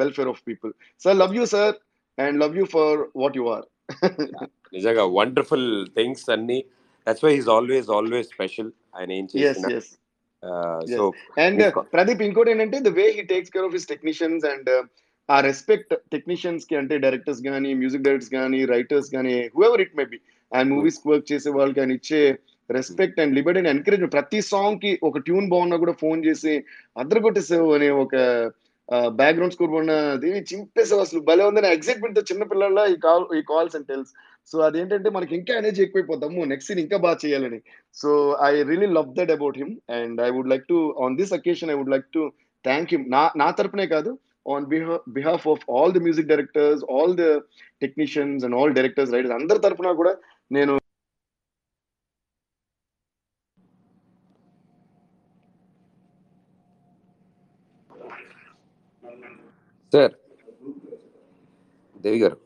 welfare 0.00 0.30
of 0.34 0.42
people 0.46 0.72
sir 1.02 1.16
love 1.16 1.34
you 1.36 1.46
sir 1.54 1.74
and 2.18 2.38
love 2.42 2.56
you 2.60 2.66
for 2.76 3.00
what 3.16 3.36
you 3.36 3.46
are 3.48 3.66
నిజంగా 4.72 5.04
wonderful 5.16 5.68
things 5.96 6.24
అన్ని 6.30 6.58
that's 7.06 7.24
why 7.24 7.32
is 7.40 7.50
always 7.56 7.90
always 7.90 8.28
special 8.28 8.70
ఆయన 8.96 9.12
ఏం 9.12 9.24
yes 9.24 9.34
చేసిన 9.36 9.72
yes 9.78 9.90
so 10.92 11.04
and 11.38 11.62
Pradeep 11.94 12.22
ఇంకోటి 12.22 12.52
ఏంటంటే 12.52 12.78
the 12.80 12.92
way 12.98 13.06
he 13.18 13.24
takes 13.32 13.52
care 13.54 13.66
of 13.68 13.74
his 13.78 13.88
technicians 13.92 14.44
and 14.52 14.70
ఆ 15.28 15.36
respect 15.40 15.92
technicians 16.14 16.64
కి 16.70 16.74
అంటే 16.76 16.94
డైరెక్టర్స్ 17.04 17.42
కానీ 17.42 17.70
మ్యూజిక్ 17.74 18.04
డైరెక్టర్స్ 18.06 18.32
కానీ 18.38 18.60
రైటర్స్ 18.72 19.10
కానీ 19.16 19.34
whoever 19.54 19.82
it 19.84 19.94
may 19.98 20.04
be 20.12 20.18
and 20.52 20.68
movies 20.74 20.98
work 21.10 21.28
చేసే 21.32 21.50
వాళ్ళకి 21.50 21.80
ఆయన 21.80 21.94
ఇచ్చే 21.98 22.22
respect 22.69 23.19
and 23.23 23.35
liberty 23.37 23.59
and 23.61 23.71
encourage 23.73 24.05
ప్రతి 24.15 24.39
సాంగ్కి 24.51 24.91
ఒక 25.09 25.19
ట్యూన్ 25.27 25.49
బాగున్నా 25.53 25.77
కూడా 25.83 25.95
ఫోన్ 26.03 26.21
చేసి 26.27 26.53
అద్దరు 26.95 27.25
కొట్టేసావు 27.25 27.67
అనే 27.77 27.89
ఒక 28.03 28.15
బ్యాక్గ్రౌండ్ 29.19 29.55
స్కోర్ 29.55 29.73
దీన్ని 30.23 30.41
చింపేసావు 30.51 31.01
అసలు. 31.05 31.19
భలే 31.29 31.45
ఉందని 31.49 31.69
ఎగ్జైట్మెంట్తో 31.75 32.23
చిన్న 32.29 32.43
పిల్లల 32.51 32.83
ఈ 32.93 32.97
కాల్ 33.05 33.25
ఈ 33.39 33.41
కాల్స్ 33.51 33.75
అండ్ 33.77 33.87
టెల్స్ 33.87 34.11
సో 34.51 34.57
అదేంటంటే 34.67 35.09
మనకి 35.15 35.33
ఇంకా 35.39 35.53
ఎనర్జీ 35.61 35.81
ఎక్కువైపోతాము 35.85 36.45
నెక్స్ట్ 36.51 36.69
సీన్ 36.69 36.81
ఇంకా 36.83 36.97
బాగా 37.05 37.17
చేయాలని. 37.23 37.59
So 37.95 38.09
I 38.49 38.51
really 38.69 38.89
love 38.97 39.09
that 39.19 39.33
about 39.37 39.59
him 39.61 39.73
and 39.97 40.21
I 40.27 40.29
would 40.37 40.51
like 40.53 40.65
to 40.69 40.77
on 41.05 41.17
this 41.21 41.33
occasion 41.39 41.71
I 41.73 41.77
would 41.79 41.93
like 41.95 42.07
to 42.13 42.23
thank 42.65 42.93
him 42.93 43.05
నా 43.15 43.23
నా 43.41 43.49
తరపునే 43.59 43.87
కాదు 43.95 44.13
on 44.45 44.67
behalf 45.17 45.47
of 45.53 45.63
all 45.77 45.93
the 45.93 46.03
music 46.07 46.31
directors 46.33 46.83
all 46.95 47.15
the 47.15 47.25
technicians 47.81 48.45
and 48.45 48.57
all 48.59 48.75
directors 48.79 49.13
writers 49.15 49.37
అందరి 49.39 49.59
తరపున 49.59 49.91
కూడా 50.01 50.13
నేను 50.51 50.73
దేవి 62.07 62.19
గారు? 62.25 62.37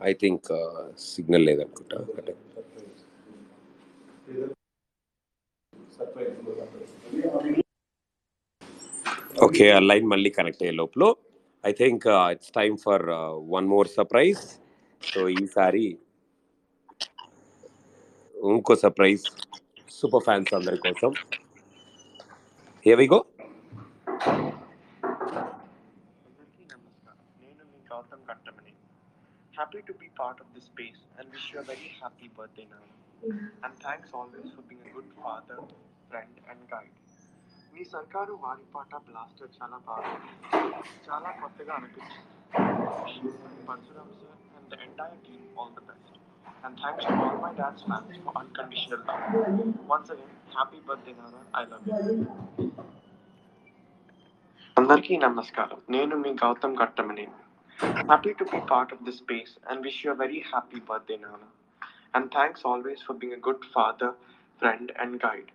I 0.00 0.12
think 0.22 0.48
signal 1.10 1.46
లేదనుకుంటా. 1.48 1.98
అంటే 2.18 2.34
ఓకే 9.46 9.64
ఆ 9.76 9.80
లైన్ 9.90 10.06
మళ్ళీ 10.12 10.30
కనెక్ట్ 10.38 10.62
అయ్యే 10.64 10.74
లోపల. 10.80 11.04
I 11.64 11.72
think 11.80 12.04
it's 12.34 12.52
time 12.58 12.76
for 12.86 13.04
one 13.54 13.68
more 13.74 13.88
surprise 13.96 14.42
so 15.02 15.22
ఈసారి 15.38 15.84
ఇంకో 18.34 18.74
సర్ప్రైజ్ 18.84 19.24
సూపర్ 19.98 20.24
ఫ్యాన్స్ 20.28 20.52
అందరి 20.58 20.78
కోసం. 20.86 21.10
హియర్ 22.86 23.00
వి 23.02 23.08
గో 23.14 23.20
అందరికీ 26.26 26.64
నమస్కారం 26.72 27.24
నేను 27.42 27.64
మీ 27.72 27.80
గౌతమ్ 27.90 28.24
కట్టమని 28.30 28.74
happy 29.54 29.80
to 29.88 29.94
be 30.00 30.08
part 30.18 30.40
of 30.42 30.50
this 30.54 30.68
space 30.68 31.00
and 31.18 31.30
wish 31.34 31.48
you 31.52 31.62
very 31.68 31.88
happy 31.98 32.28
birthday 32.38 32.66
నాన్న 32.70 32.90
and 33.64 33.76
thanks 33.82 34.12
always 34.16 34.50
for 34.54 34.66
being 34.70 34.92
good 34.96 35.12
father 35.22 35.62
friend 36.10 36.38
and 36.50 36.64
guide 36.72 36.94
మీ 37.72 37.84
సర్కారు 37.92 38.34
వారి 38.42 38.64
పాట 38.74 38.94
బ్లాస్టర్ 39.06 39.52
చాలా 39.56 39.78
బాగా 39.86 40.12
చాలా 41.06 41.30
కొత్తగా 41.40 41.74
అనిపించింది 41.78 42.22
Parasuram 43.68 44.12
sir 44.18 44.36
and 44.56 44.68
the 44.70 44.80
entire 44.84 45.18
team 45.26 45.46
all 45.58 45.72
the 45.72 45.82
best 45.88 46.10
and 46.64 46.76
thanks 46.82 47.06
to 47.08 47.16
all 47.24 47.40
my 47.42 47.52
dance 47.58 47.84
fans 47.86 48.18
for 48.26 48.36
unconditional 48.42 49.04
love 49.08 49.24
once 49.90 50.12
again 50.14 50.34
happy 50.54 50.80
birthday 50.88 51.14
నాన్న 51.18 51.42
I 51.54 51.64
love 51.66 51.88
you 51.88 52.68
అందరికీ 54.76 55.14
నమస్కారం. 55.24 55.78
నేను 55.88 56.14
మీ 56.22 56.30
Gautam 56.40 56.74
Happy 57.78 58.34
to 58.34 58.44
be 58.44 58.60
part 58.62 58.92
of 58.92 59.04
this 59.04 59.18
space 59.18 59.58
and 59.68 59.84
wish 59.84 60.04
you 60.04 60.12
a 60.12 60.14
very 60.14 60.44
happy 60.52 60.80
birthday, 60.80 61.16
Nana. 61.16 61.48
And 62.14 62.30
thanks 62.30 62.62
always 62.64 63.00
for 63.02 63.14
being 63.14 63.34
a 63.34 63.42
good 63.48 63.62
father, 63.76 64.10
friend 64.62 64.90
and 65.02 65.16
guide 65.24 65.48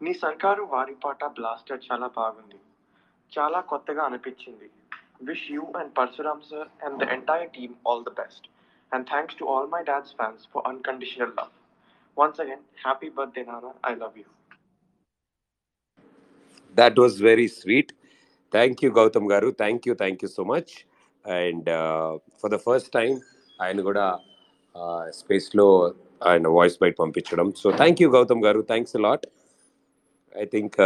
నీ 0.00 0.12
Sarkaru 0.22 0.62
Vaari 0.74 0.94
Paata 1.02 1.24
blaster 1.38 1.80
చాలా 1.86 2.06
బాగుంది. 2.18 2.58
చాలా 3.32 3.58
కొత్తగా 3.72 4.02
అనిపించింది. 4.08 4.68
Wish 5.28 5.44
you 5.54 5.64
and 5.80 5.92
Parasuram 5.98 6.42
sir 6.50 6.68
and 6.86 6.96
the 7.02 7.08
entire 7.16 7.50
team 7.56 7.74
all 7.90 8.04
the 8.08 8.12
best 8.22 8.46
and 8.92 9.06
thanks 9.12 9.36
to 9.40 9.44
all 9.54 9.68
my 9.74 9.82
dad's 9.90 10.14
fans 10.20 10.46
for 10.52 10.64
unconditional 10.72 11.34
love 11.40 11.52
once 12.16 12.40
again 12.44 12.64
happy 12.84 13.10
birthday 13.18 13.44
నానా 13.50 13.72
I 13.90 13.94
love 14.04 14.16
you 14.22 14.28
that 16.76 16.98
was 17.04 17.18
very 17.30 17.48
sweet 17.60 17.92
thank 18.52 18.82
you 18.86 18.90
Gautam 19.00 19.28
గారు 19.34 19.50
thank 19.62 19.86
you 19.90 19.96
thank 20.04 20.24
you 20.26 20.30
so 20.38 20.44
much 20.54 20.72
and 21.26 21.70
for 22.40 22.52
the 22.54 22.58
first 22.66 22.90
time 22.98 23.20
ఆయన 23.62 23.80
కూడా 23.80 24.18
స్పేస్లో 25.08 25.66
ఆయన 26.26 26.48
voice 26.48 26.78
byte 26.82 26.98
పంపించడం. 26.98 27.52
So 27.62 27.70
thank 27.70 28.02
you 28.02 28.08
Gautam 28.10 28.44
గారు. 28.44 28.60
Thanks 28.60 28.96
lot 29.06 29.26
I 30.38 30.44
think 30.44 30.76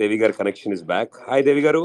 Devi 0.00 0.16
గారు 0.18 0.32
connection 0.32 0.72
is 0.72 0.84
back 0.92 1.12
hi 1.28 1.44
Devi 1.44 1.60
గారు. 1.60 1.82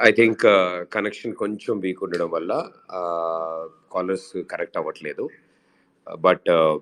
I 0.00 0.10
think 0.12 0.42
connection 0.92 1.34
కొంచెం 1.34 1.78
వీక్ 1.78 2.02
ఉండడం 2.02 2.30
వల్ల 2.30 2.70
కాలర్స్ 3.92 4.36
కరెక్ట్ 4.50 4.76
అవ్వట్లేదు. 4.76 5.24
Uh, 6.06 6.16
బట్ 6.16 6.48
uh, 6.48 6.74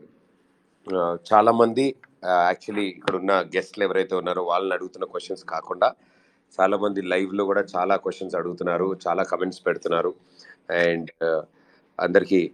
uh, 0.87 1.15
చాలామంది 1.33 1.85
యాక్చువల్లీ 2.25 2.85
ఇక్కడ 2.87 3.15
ఉన్న 3.17 3.33
గెస్ట్లు 3.57 3.85
ఎవరైతే 3.85 4.15
ఉన్నారో 4.15 4.43
వాళ్ళని 4.43 4.75
అడుగుతున్న 4.75 5.05
క్వశ్చన్స్ 5.05 5.45
కాకుండా 5.45 5.95
చాలామంది 6.59 7.03
లైవ్లో 7.03 7.45
కూడా 7.45 7.65
చాలా 7.77 7.97
క్వశ్చన్స్ 7.97 8.35
అడుగుతున్నారు 8.35 8.99
చాలా 9.09 9.23
కమెంట్స్ 9.23 9.67
పెడుతున్నారు. 9.67 10.15
అండ్ 10.71 11.11
అందరికీ 12.01 12.53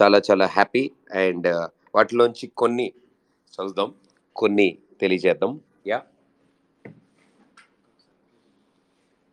చాలా 0.00 0.20
చాలా 0.30 0.46
హ్యాపీ 0.46 0.90
అండ్ 1.14 1.48
వాటిలోంచి 1.94 2.46
కొన్ని 2.46 2.92
చదువుదాం 3.54 3.94
కొన్ని 4.36 4.78
తెలియజేద్దాం. 5.00 5.60
యా 5.86 6.02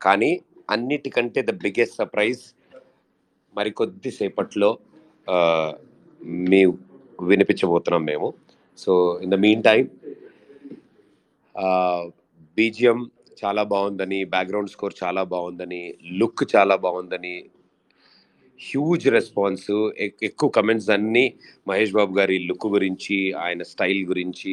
కానీ 0.01 0.31
అన్నిటికంటే 0.69 1.39
ద 1.41 1.53
బిగ్గెస్ట్ 1.63 1.99
సర్ప్రైజ్ 2.01 2.43
మరికొద్దిసేపట్లో 3.55 4.69
మీ 6.49 6.61
వినిపించబోతున్నాం 7.29 8.03
మేము. 8.11 8.27
So 8.77 8.91
in 9.23 9.31
the 9.31 9.37
mean 9.45 9.63
time 9.69 9.83
BGM 12.57 12.99
చాలా 13.43 13.63
బాగుందని 13.73 14.19
బ్యాక్గ్రౌండ్ 14.35 14.71
స్కోర్ 14.73 14.93
చాలా 15.03 15.21
బాగుందని 15.33 15.81
లుక్ 16.19 16.43
చాలా 16.55 16.75
బాగుందని 16.85 17.35
హ్యూజ్ 18.59 19.05
రెస్పాన్స్ 19.17 19.69
ఎక్కువ 20.27 20.49
కమెంట్స్ 20.57 20.89
అన్నీ 20.89 21.25
మహేష్ 21.67 21.93
బాబు 21.99 22.13
గారి 22.19 22.37
లుక్ 22.49 22.67
గురించి 22.67 23.17
ఆయన 23.45 23.61
స్టైల్ 23.63 24.01
గురించి 24.05 24.51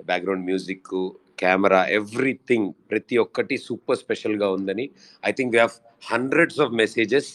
బ్యాక్గ్రౌండ్ 0.00 0.46
మ్యూజిక్ 0.46 0.92
కెమెరా 1.38 1.80
ఎవ్రీథింగ్ 1.98 2.68
ప్రతి 2.90 3.16
ఒక్కటి 3.24 3.56
సూపర్ 3.66 4.00
స్పెషల్గా 4.02 4.48
ఉందని 4.50 4.86
I 5.22 5.32
think 5.32 5.52
we 5.54 5.60
have 5.62 5.76
hundreds 6.12 6.60
of 6.60 6.72
messages 6.82 7.30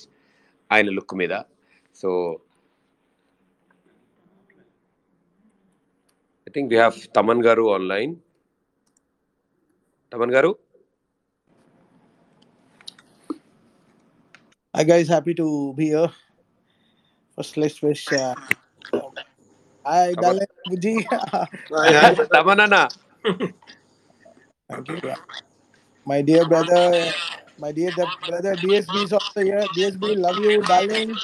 ఆయన 0.69 0.89
లుక్ 0.97 1.15
మీద 1.21 1.35
so 1.95 2.09
I 6.47 6.51
think 6.55 6.69
we 6.73 6.79
have 6.83 6.97
Thaman 7.17 7.43
గారు 7.47 7.65
ఆన్లైన్ 7.77 8.15
తమన్ 10.11 10.35
గారు 10.37 10.51
Hi 14.73 14.83
guys, 14.83 15.07
happy 15.07 15.33
to 15.33 15.73
be 15.73 15.87
here. 15.87 16.09
First, 17.37 17.57
let's 17.57 17.81
wish. 17.81 18.03
Uh, 18.13 18.35
hi, 19.85 20.13
darling 20.15 20.53
Buji. 20.65 20.93
Thaman 22.35 22.61
అన్న 22.65 22.77
Thank 24.72 24.88
you, 24.88 24.99
My 26.06 26.22
dear 26.22 26.45
brother, 26.45 27.14
my 27.60 27.72
dear 27.73 27.91
brother, 27.91 28.56
DSB 28.56 29.03
is 29.03 29.11
also 29.14 29.41
here. 29.41 29.68
DSB, 29.76 30.18
love 30.18 30.39
you, 30.39 30.64
darling. 30.64 31.19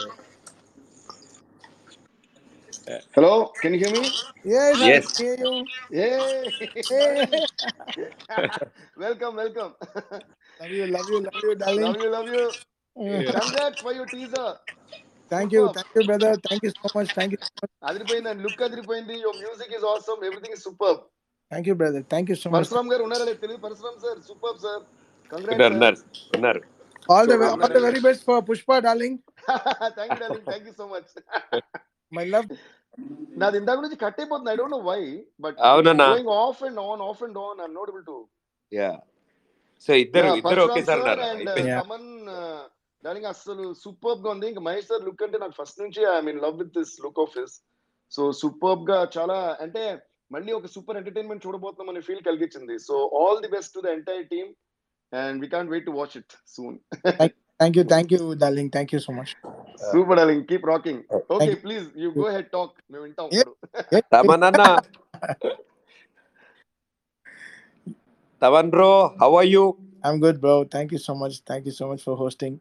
Hello, 3.15 3.53
can 3.61 3.74
you 3.74 3.80
hear 3.80 3.91
me? 3.91 4.11
Yes, 4.44 4.82
yes. 4.82 5.07
I 5.18 5.24
hear 5.24 5.38
you. 5.40 5.69
Yeah. 5.90 6.49
welcome, 8.98 9.36
welcome. 9.38 9.74
Love 10.60 10.72
you, 10.72 10.88
love 10.88 11.10
you, 11.10 11.19
love 11.22 11.34
you, 11.44 11.56
darling. 11.56 11.82
Love 11.84 11.98
you, 11.98 12.11
love 12.11 12.28
you. 12.28 12.52
Yeah. 12.98 13.32
That 13.32 13.78
for 13.82 13.94
your 13.94 14.07
teaser. 14.07 14.56
Thank 15.30 15.53
you, 15.53 15.69
thank 15.69 15.88
you, 15.95 16.03
brother. 16.03 16.36
Thank 16.49 16.64
you 16.64 16.72
so 16.72 16.90
much. 16.94 17.14
Thank 17.14 17.32
you. 17.32 17.38
So 17.41 17.48
much. 17.64 17.72
and 18.28 18.44
look 18.44 18.57
Adripoyindi, 18.57 19.18
your 19.19 19.40
music 19.40 19.72
is 19.74 19.84
awesome. 19.84 20.19
Everything 20.24 20.52
is 20.52 20.64
superb. 20.64 20.98
Thank 21.52 21.68
you, 21.68 21.76
brother. 21.82 22.02
Thank 22.14 22.28
you 22.32 22.38
so 22.41 22.48
much. 22.49 22.60
Parashuram 22.61 22.90
గారు 22.94 23.03
ఉన్నారా 23.07 23.26
లేదు 23.30 23.40
తెలియదు. 23.44 23.61
Parasuram 23.65 23.99
sir 24.06 24.19
super 24.30 24.57
sir. 24.65 24.82
ఉన్నారు 25.32 25.60
congrats 25.60 25.76
ఉన్నారు. 25.78 25.99
ఉన్నారు. 26.38 26.61
All 27.14 27.26
the 27.30 27.36
Sure, 27.36 27.49
all 27.49 27.60
the 27.60 27.68
sure. 27.74 27.84
very 27.88 27.99
best 28.06 28.22
for 28.30 28.38
Pushpa, 28.48 28.76
darling. 28.88 29.14
Thank 29.98 30.11
you 30.14 30.19
darling 30.24 30.48
thank 30.49 30.65
you 30.69 30.74
so 30.82 30.88
much 30.94 31.11
My 32.11 32.26
love. 32.34 32.49
నాది 33.41 33.57
ఇందాక 33.61 33.80
నుంచి 33.86 33.98
కట్ 34.03 34.19
అయిపోతుంది. 34.22 34.49
I 34.53 34.56
don't 34.60 34.76
know 34.76 34.82
why 34.91 35.02
but 35.45 35.57
అవునన్నా. 35.69 36.07
Going 36.14 36.34
off 36.44 36.61
and 36.68 36.80
on 36.90 37.02
off 37.10 37.22
and 37.28 37.38
on 37.45 37.60
I 37.65 37.68
not 37.78 37.90
able 37.91 38.06
to 38.11 38.18
yeah 38.72 38.91
so 39.88 39.91
ఇద్దరు 40.03 40.30
ఇద్దరు 40.41 40.61
ఒకేసారి 40.68 41.02
sir 41.07 41.22
ఉన్నారు. 41.24 41.65
Thaman 41.82 42.10
darling 43.03 43.30
అసలు 43.34 43.65
సూపర్గా 43.84 44.30
ఉంది. 44.36 44.48
ఇంకా 44.52 44.64
మహేష్ 44.68 44.90
సార్ 44.91 45.03
లుక్ 45.07 45.24
అంటే 45.28 45.40
నాకు 45.45 45.56
ఫస్ట్ 45.61 45.82
నుంచి 45.86 46.03
I 46.18 46.19
mean 46.28 46.41
love 46.45 46.57
with 46.64 46.74
this 46.80 46.94
look 47.06 47.22
of 47.26 47.36
his 47.41 47.56
so 48.11 48.22
సూపర్గా 48.41 48.99
చాలా 49.18 49.38
అంటే 49.65 49.84
మళ్ళీ 50.31 50.51
ఒక 50.57 50.67
సూపర్ 50.75 50.97
ఎంటర్టైన్మెంట్ 50.99 51.43
చూడబోతున్నాం 51.45 51.89
అనే 51.91 52.01
ఫీల్ 52.07 52.23
కలిగించింది 52.27 52.75
so 52.87 52.95
all 53.19 53.39
the 53.43 53.51
best 53.55 53.73
to 53.75 53.81
the 53.85 53.91
entire 53.97 54.25
team 54.33 54.49
and 55.11 55.37
we 55.43 55.49
can't 55.55 55.71
wait 55.73 55.87
to 55.89 55.95
watch 55.99 56.15
it 56.21 56.33
soon 56.55 56.77
Thank 57.59 57.75
you, 57.77 57.83
thank 57.85 58.09
you, 58.13 58.19
darling. 58.35 58.67
Thank 58.73 58.89
you 58.93 58.99
so 59.05 59.11
much. 59.17 59.29
Super 59.85 60.17
darling 60.19 60.43
keep 60.49 60.65
rocking 60.71 60.99
okay 61.13 61.37
Thank 61.39 61.51
you. 61.53 61.61
Please 61.63 61.85
you 62.03 62.09
go 62.17 62.25
head 62.35 62.49
talk 62.55 62.75
మేము 62.91 63.03
వింటాం 63.05 63.29
Yeah. 63.31 63.45
ఇప్పుడు 63.45 63.95
Yeah. 63.95 64.03
Thaman 64.15 64.43
అన్న 64.49 64.63
Thaman 68.41 68.71
bro 68.75 68.91
how 69.23 69.31
are 69.41 69.49
you 69.55 69.63
I'm 70.03 70.19
good, 70.19 70.37
bro. 70.39 70.53
Thank 70.65 70.89
you 70.91 70.99
so 70.99 71.13
much. 71.15 71.35
Thank 71.43 71.63
you 71.65 71.73
so 71.73 71.85
much 71.91 72.01
for 72.07 72.15
hosting. 72.17 72.53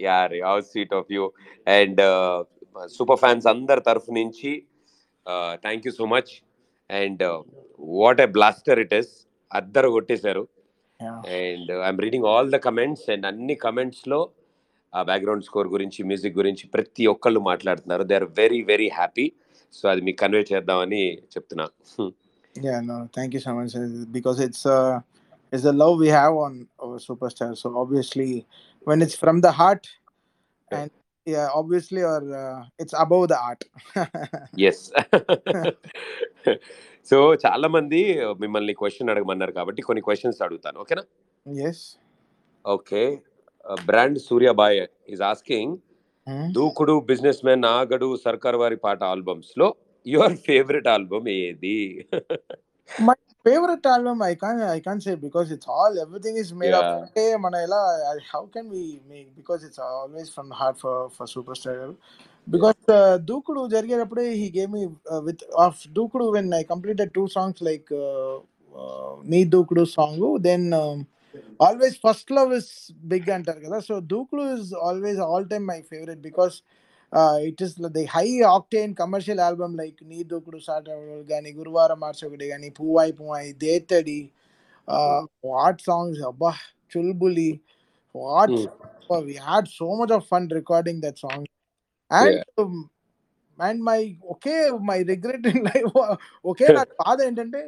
Yeah 0.00 0.16
ray 0.32 0.38
how 0.48 0.54
sweet 0.68 0.92
of 0.98 1.08
you 1.14 1.22
and 1.66 2.00
super 2.96 3.20
fans 3.22 3.46
అందరి 3.52 3.82
తరఫు 3.88 4.10
నుంచి 4.18 4.52
thank 5.64 5.84
you 5.86 5.92
so 6.00 6.06
much 6.14 6.30
and 7.00 7.22
what 8.00 8.22
a 8.26 8.28
blaster 8.36 8.80
it 8.84 8.94
is 9.00 9.12
అద్దరు 9.58 9.88
కొట్టేశారు. 9.96 10.44
And 11.38 11.70
I'm 11.86 12.00
reading 12.06 12.26
all 12.32 12.50
the 12.54 12.60
comments 12.68 13.06
and 13.14 13.26
అన్ని 13.30 13.54
కమెంట్స్లో 13.66 14.20
ఆ 14.92 15.02
background 15.10 15.44
score 15.50 15.68
గురించి 15.74 16.00
music 16.10 16.36
గురించి 16.40 16.64
ప్రతి 16.74 17.04
ఒక్కళ్ళు 17.14 17.40
మాట్లాడుతున్నారు. 17.50 18.04
They 18.10 18.16
are 18.20 18.28
very 18.40 18.60
very 18.72 18.88
happy 18.98 19.26
so 19.78 19.84
అది 19.92 20.00
మీకు 20.08 20.18
కన్వే 20.24 20.44
చేద్దామని 20.52 21.04
చెప్తున్నా. 21.34 21.66
Yeah, 22.64 22.80
no, 22.88 22.96
thank 23.16 23.30
you 23.34 23.40
so 23.44 23.52
much. 23.58 23.74
uh, 23.80 23.84
Because 24.16 24.38
it's 24.46 24.62
uh, 24.72 24.94
it's 25.52 25.62
the 25.68 25.72
love 25.82 25.94
we 26.04 26.08
have 26.16 26.34
on 26.46 26.52
our 26.84 26.98
superstar. 27.04 27.48
So 27.60 27.68
obviously, 27.82 28.30
when 28.86 28.98
it's 29.04 29.16
from 29.22 29.36
the 29.46 29.52
heart, 29.60 29.84
and 30.78 30.90
yeah, 31.26 31.48
obviously, 31.52 32.02
or 32.02 32.20
uh, 32.34 32.64
it's 32.78 32.94
above 32.96 33.28
the 33.28 33.38
art. 33.40 33.62
Yes 34.68 34.82
so 37.08 37.16
చాలా 37.44 37.68
మంది 37.76 38.00
మిమ్మల్ని 38.42 38.74
question 38.80 39.10
అడగమన్నారు 39.12 39.52
కాబట్టి 39.58 39.82
కొన్ని 39.82 40.02
questions 40.06 40.42
అడుగుతాను 40.46 40.80
ఓకేనా 40.84 41.04
yes. 41.46 41.78
Okay 42.64 43.02
brand 43.86 44.18
Suryabhai 44.28 44.80
is 45.14 45.22
asking. 45.30 45.74
Dookudu 46.56 46.94
businessman 47.46 47.64
Aagadu 47.76 48.08
Sarkar 48.24 48.56
Vaari 48.62 48.76
Paata 48.84 49.00
ఆల్బమ్స్లో 49.12 49.66
your 50.06 50.36
favourite 50.46 50.88
album 50.94 51.28
ఏది 51.40 51.78
My 52.88 53.14
album, 53.46 54.22
I 54.22 54.34
can't, 54.36 54.62
I 54.62 54.80
can't 54.80 55.02
say 55.02 55.16
because 55.16 55.50
it's 55.50 55.66
all 55.68 55.94
everything 56.00 56.36
is 56.36 56.52
made 56.54 56.72
Yeah. 56.72 56.80
of. 56.80 57.10
Hey, 57.14 57.34
Manila, 57.38 58.16
how 58.32 58.46
can 58.46 58.68
we 58.70 59.00
make? 59.08 59.34
Because 59.36 59.64
it's 59.64 59.78
always 59.78 60.30
from 60.30 60.48
the 60.50 60.54
heart 60.54 60.78
for 60.80 61.10
for 61.10 61.26
superstar. 61.26 61.96
Because 62.50 62.76
uh, 62.88 63.18
Dukudu 63.30 63.62
జరిగేటప్పుడే 63.74 64.26
he 64.42 64.50
gave 64.58 64.70
me 64.76 64.82
uh, 65.12 65.20
with 65.26 65.42
of 65.66 65.74
Dukudu 65.98 66.32
when 66.36 66.52
I 66.54 66.64
completed 66.72 67.10
two 67.14 67.28
songs 67.36 67.60
like 67.70 67.88
uh, 67.92 68.36
uh, 68.82 69.16
Nee 69.24 69.44
Dukudu 69.46 69.86
song, 69.96 70.16
then 70.48 70.72
um, 70.72 71.06
always 71.60 71.96
first 71.96 72.30
love 72.38 72.52
is 72.60 72.68
big 73.12 73.26
అంటారు 73.36 73.60
కదా 73.66 73.78
so 73.88 73.94
దూకుడు 74.12 74.44
is 74.58 74.68
always 74.88 75.18
all 75.28 75.44
time 75.52 75.66
my 75.72 75.80
favorite 75.90 76.22
because 76.30 76.56
uh, 77.12 77.38
it 77.40 77.60
is 77.60 77.74
the 77.74 78.04
high 78.06 78.36
octane 78.56 78.96
commercial 78.96 79.40
album 79.48 79.72
like 79.80 79.98
నీ 80.10 80.18
Dookudu 80.30 80.58
start 80.66 80.88
అవ్వడం 80.94 81.24
కానీ 81.32 81.50
గురువారం 81.58 81.98
మార్చి 82.04 82.22
ఒకటి 82.28 82.46
కానీ 82.52 82.70
పువ్వాయి 82.78 83.12
పువ్వాయి 83.18 83.50
Dethadi 83.64 84.20
what 85.52 85.82
songs 85.90 86.22
అబ్బా 86.30 86.52
Chulbuli 86.94 87.50
what 88.14 88.56
we 89.28 89.34
had 89.48 89.64
so 89.78 89.86
much 89.98 90.12
of 90.16 90.22
fun 90.30 90.44
recording 90.58 90.98
that 91.04 91.16
song 91.22 91.40
and 92.10 92.36
um, 92.62 92.76
and 93.58 93.78
my 93.88 93.98
okay 94.34 94.60
my 94.90 94.98
regret 95.10 95.44
in 95.50 95.58
life 95.68 95.90
okay 96.52 96.68
నాకు 96.78 96.94
బాధ 97.02 97.18
ఏంటంటే 97.28 97.62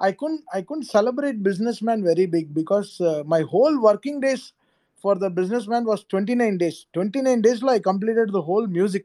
I 0.00 0.12
couldn't 0.12 0.42
I 0.52 0.62
couldn't 0.68 0.88
celebrate 0.96 1.42
businessman 1.42 2.04
very 2.10 2.26
big 2.26 2.46
because 2.60 2.90
uh, 3.00 3.22
my 3.34 3.42
whole 3.52 3.76
working 3.88 4.20
days 4.20 4.44
for 4.96 5.14
the 5.14 5.30
businessman 5.30 5.84
was 5.84 6.04
29 6.04 6.58
days 6.58 6.86
29 6.92 7.40
days 7.42 7.62
like 7.62 7.80
I 7.80 7.82
completed 7.82 8.32
the 8.32 8.42
whole 8.42 8.66
music 8.66 9.04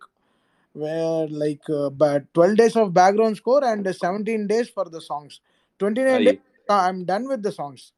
where 0.73 1.27
like 1.27 1.69
uh, 1.69 1.89
but 1.89 2.33
12 2.33 2.57
days 2.57 2.75
of 2.75 2.93
background 2.93 3.37
score 3.37 3.63
and 3.63 3.95
17 3.95 4.47
days 4.47 4.69
for 4.69 4.85
the 4.85 5.01
songs 5.01 5.41
29 5.79 6.13
Aye. 6.13 6.23
days 6.23 6.37
uh, 6.69 6.73
I'm 6.73 7.05
done 7.05 7.27
with 7.27 7.43
the 7.43 7.51
songs 7.51 7.91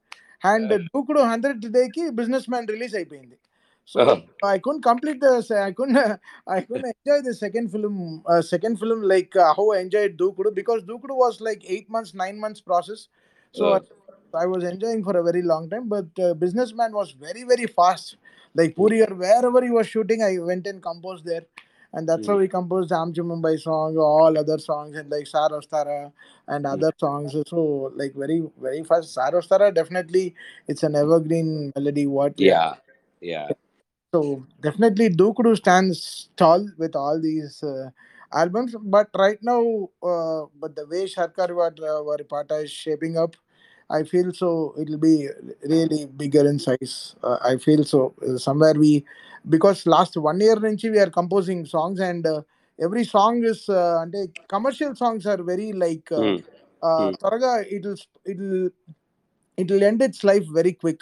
and 0.44 0.72
uh, 0.72 0.80
Dukudu 0.94 1.20
100 1.20 1.72
day 1.72 1.90
ki 1.90 2.12
businessman 2.12 2.66
release 2.66 2.94
అయిపోయింది 2.94 3.38
so 3.86 4.22
I 4.44 4.60
couldn't 4.60 4.82
complete 4.82 5.20
the 5.20 5.34
I 5.62 5.72
couldn't 5.72 6.20
I 6.48 6.62
couldn't 6.62 6.96
enjoy 7.06 7.22
the 7.22 7.34
second 7.34 7.72
film 7.72 8.24
uh, 8.26 8.42
second 8.42 8.80
film 8.80 9.02
like 9.02 9.36
uh, 9.36 9.54
how 9.54 9.72
I 9.72 9.80
enjoyed 9.80 10.18
Dukudu 10.18 10.56
because 10.56 10.84
Dukudu 10.84 11.16
was 11.16 11.42
like 11.42 11.64
eight 11.68 11.90
months 11.90 12.14
nine 12.14 12.40
months 14.34 14.66
process 14.66 14.82
so 14.82 14.82
Uh. 14.82 14.82
I 14.82 14.94
was 14.94 14.94
enjoying 14.94 15.04
for 15.04 15.18
a 15.18 15.24
very 15.24 15.42
long 15.42 15.70
time 15.70 15.88
but 15.88 16.08
uh, 16.24 16.34
businessman 16.34 16.94
was 16.94 17.12
very 17.12 17.44
very 17.44 17.68
fast. 17.68 18.18
Like 18.56 18.76
Puri 18.76 19.02
or 19.02 19.16
wherever 19.16 19.64
he 19.64 19.72
was 19.72 19.88
shooting 19.88 20.24
I 20.24 20.38
went 20.40 20.68
and 20.68 20.82
composed 20.82 21.26
there. 21.26 21.44
And 21.96 22.10
that's 22.10 22.28
how 22.28 22.38
we 22.38 22.48
composed 22.48 22.92
Amchi 22.92 23.20
Mumbai 23.20 23.60
song 23.60 23.98
all 23.98 24.38
other 24.38 24.58
songs 24.60 24.98
and 24.98 25.10
like 25.10 25.28
Sar 25.28 25.50
Ostara 25.50 26.12
and 26.48 26.66
other 26.66 26.92
songs. 26.98 27.36
So 27.48 27.92
like 27.96 28.14
very 28.16 28.44
very 28.62 28.84
fast. 28.84 29.14
Sar 29.14 29.32
Ostara 29.34 29.74
definitely 29.74 30.36
it's 30.68 30.84
an 30.84 30.96
evergreen 30.96 31.72
melody 31.76 32.08
what 32.08 32.40
Yeah. 32.40 32.76
Yeah 33.22 33.46
so 34.14 34.46
definitely 34.62 35.10
Dukudu 35.10 35.56
stands 35.58 36.30
tall 36.38 36.68
with 36.78 36.96
all 36.96 37.22
these 37.22 37.64
uh, 37.64 37.90
albums. 38.34 38.76
But 38.80 39.10
right 39.16 39.40
now, 39.42 39.90
uh, 40.04 40.46
but 40.60 40.76
the 40.76 40.86
way 40.88 41.06
Sharkar 41.06 41.54
Var- 41.56 41.72
Varipata 41.72 42.64
is 42.64 42.72
shaping 42.72 43.18
up, 43.18 43.36
I 43.98 44.04
feel 44.04 44.30
so 44.34 44.50
it'll 44.82 45.04
be 45.04 45.16
really 45.74 46.02
bigger 46.22 46.44
in 46.52 46.58
size. 46.60 46.94
Uh, 47.24 47.38
I 47.44 47.58
feel 47.58 47.82
so 47.86 48.00
uh, 48.28 48.38
somewhere 48.40 48.76
we 48.84 48.92
because 49.56 49.80
last 49.96 50.14
one 50.30 50.40
year 50.40 50.58
nunchi 50.66 50.90
we 50.96 51.00
are 51.00 51.12
composing 51.20 51.60
songs 51.76 52.00
and 52.10 52.26
uh, 52.26 52.42
every 52.80 53.04
song 53.16 53.36
is 53.52 53.62
uh, 53.70 54.04
and 54.04 54.14
commercial 54.54 54.94
songs 55.02 55.26
are 55.34 55.42
very 55.52 55.70
like 55.86 56.08
uh, 56.12 56.24
Hmm. 56.24 56.38
uh, 56.82 57.08
Hmm. 57.08 57.14
త్వరగా 57.22 57.52
it'll 57.76 58.00
it'll 58.32 58.58
it'll 59.58 59.84
end 59.90 60.02
its 60.08 60.22
life 60.32 60.48
very 60.60 60.74
quick. 60.84 61.02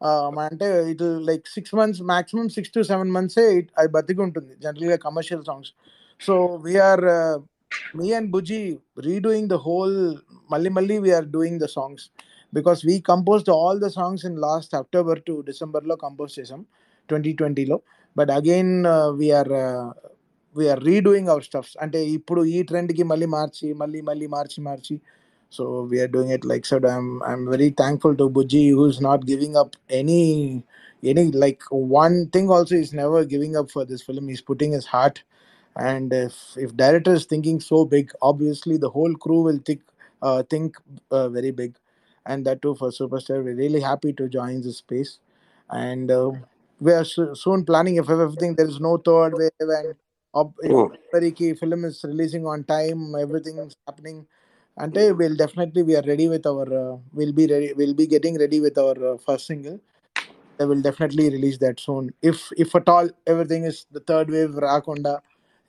Um, 0.00 0.34
అంటే 0.44 0.68
it 0.92 1.02
like 1.30 1.46
six 1.54 1.74
months 1.78 2.02
maximum 2.10 2.46
six 2.54 2.72
to 2.76 2.82
seven 2.90 3.10
మంత్సే 3.16 3.44
అది 3.78 3.88
బతికి 3.96 4.20
ఉంటుంది 4.26 4.52
జనరల్గా 4.64 4.96
commercial 5.06 5.42
songs 5.48 5.72
so 6.20 6.34
we're 6.66 7.04
me 7.98 8.08
and 8.18 8.30
busy 8.34 8.60
redoing 9.08 9.48
the 9.54 9.58
whole 9.66 9.96
మళ్ళీ 10.52 10.70
మళ్ళీ 10.78 10.96
we're 11.06 11.28
doing 11.36 11.60
the 11.64 11.68
songs 11.76 12.04
because 12.52 12.80
we 12.88 12.96
composed 13.10 13.50
all 13.58 13.80
the 13.86 13.88
songs 13.98 14.24
in 14.30 14.38
last 14.46 14.74
October 14.80 15.20
to 15.28 15.34
డిసెంబర్లో 15.50 15.96
compose 16.04 16.32
చేసాం 16.38 16.60
twenty 17.08 17.32
ట్వంటీలో 17.40 17.78
but 18.16 18.30
again 18.38 18.74
we're 19.20 19.52
we're 20.56 20.82
redoing 20.90 21.30
our 21.32 21.46
stuffs 21.48 21.74
అంటే 21.84 22.00
ఇప్పుడు 22.18 22.40
ఈ 22.56 22.60
ట్రెండ్కి 22.70 23.04
మళ్ళీ 23.12 23.28
మార్చి 23.38 23.68
మళ్ళీ 23.82 24.02
మళ్ళీ 24.10 24.28
మార్చి 24.36 24.60
మార్చి 24.68 24.96
so 25.52 25.82
we 25.82 25.98
are 26.00 26.06
doing 26.06 26.30
it 26.30 26.44
like 26.44 26.64
said 26.64 26.84
i'm 26.84 27.22
i'm 27.22 27.44
very 27.46 27.70
thankful 27.70 28.14
to 28.14 28.26
buji 28.30 28.60
who's 28.70 29.00
not 29.00 29.26
giving 29.26 29.56
up 29.56 29.70
any 29.90 30.20
any 31.02 31.24
like 31.34 31.62
one 31.70 32.28
thing 32.28 32.48
also 32.48 32.76
is 32.76 32.92
never 32.92 33.24
giving 33.24 33.56
up 33.56 33.68
for 33.68 33.84
this 33.84 34.02
film 34.02 34.28
he's 34.28 34.40
putting 34.42 34.72
his 34.72 34.86
heart 34.86 35.16
and 35.76 36.12
if 36.12 36.34
if 36.56 36.76
director 36.76 37.12
is 37.14 37.24
thinking 37.26 37.60
so 37.60 37.84
big 37.84 38.10
obviously 38.22 38.76
the 38.76 38.90
whole 38.90 39.14
crew 39.14 39.42
will 39.42 39.58
think 39.64 39.80
uh, 40.22 40.42
think 40.42 40.76
uh, 41.10 41.28
very 41.28 41.50
big. 41.50 41.76
And 42.26 42.44
that 42.46 42.60
too 42.62 42.74
for 42.74 42.90
superstar. 42.90 43.42
We're 43.42 43.54
really 43.56 43.80
happy 43.80 44.12
to 44.12 44.28
join 44.28 44.60
this 44.60 44.76
space. 44.78 45.18
And 45.70 46.10
uh, 46.10 46.32
we 46.80 46.92
are 46.92 47.04
so- 47.04 47.34
soon 47.34 47.64
planning 47.64 47.96
if 47.96 48.10
everything 48.10 48.54
there 48.56 48.66
is 48.68 48.80
no 48.80 48.98
third 48.98 49.34
wave 49.34 49.50
and 49.60 49.94
ob- 50.34 50.54
Hmm. 50.66 50.94
very 51.12 51.32
key 51.32 51.54
film 51.54 51.84
is 51.84 52.04
releasing 52.04 52.46
on 52.46 52.64
time 52.64 53.14
everything's 53.14 53.74
happening. 53.86 54.26
And 54.76 54.94
we'll 54.94 55.36
definitely 55.36 55.82
we 55.82 55.96
are 55.96 56.02
ready 56.06 56.28
with 56.28 56.46
our 56.46 56.66
uh, 56.82 56.96
we'll 57.12 57.32
be 57.32 57.46
ready 57.46 57.72
we'll 57.74 57.94
be 57.94 58.06
getting 58.06 58.38
ready 58.38 58.60
with 58.60 58.78
our 58.78 59.14
uh, 59.14 59.16
first 59.18 59.46
single. 59.46 59.80
They 60.58 60.66
will 60.66 60.82
definitely 60.82 61.30
release 61.30 61.58
that 61.58 61.80
soon. 61.80 62.12
If 62.22 62.50
if 62.56 62.74
at 62.74 62.88
all 62.88 63.08
everything 63.26 63.64
is 63.64 63.86
the 63.90 64.00
third 64.00 64.30
wave 64.30 64.50
rakonda 64.66 65.20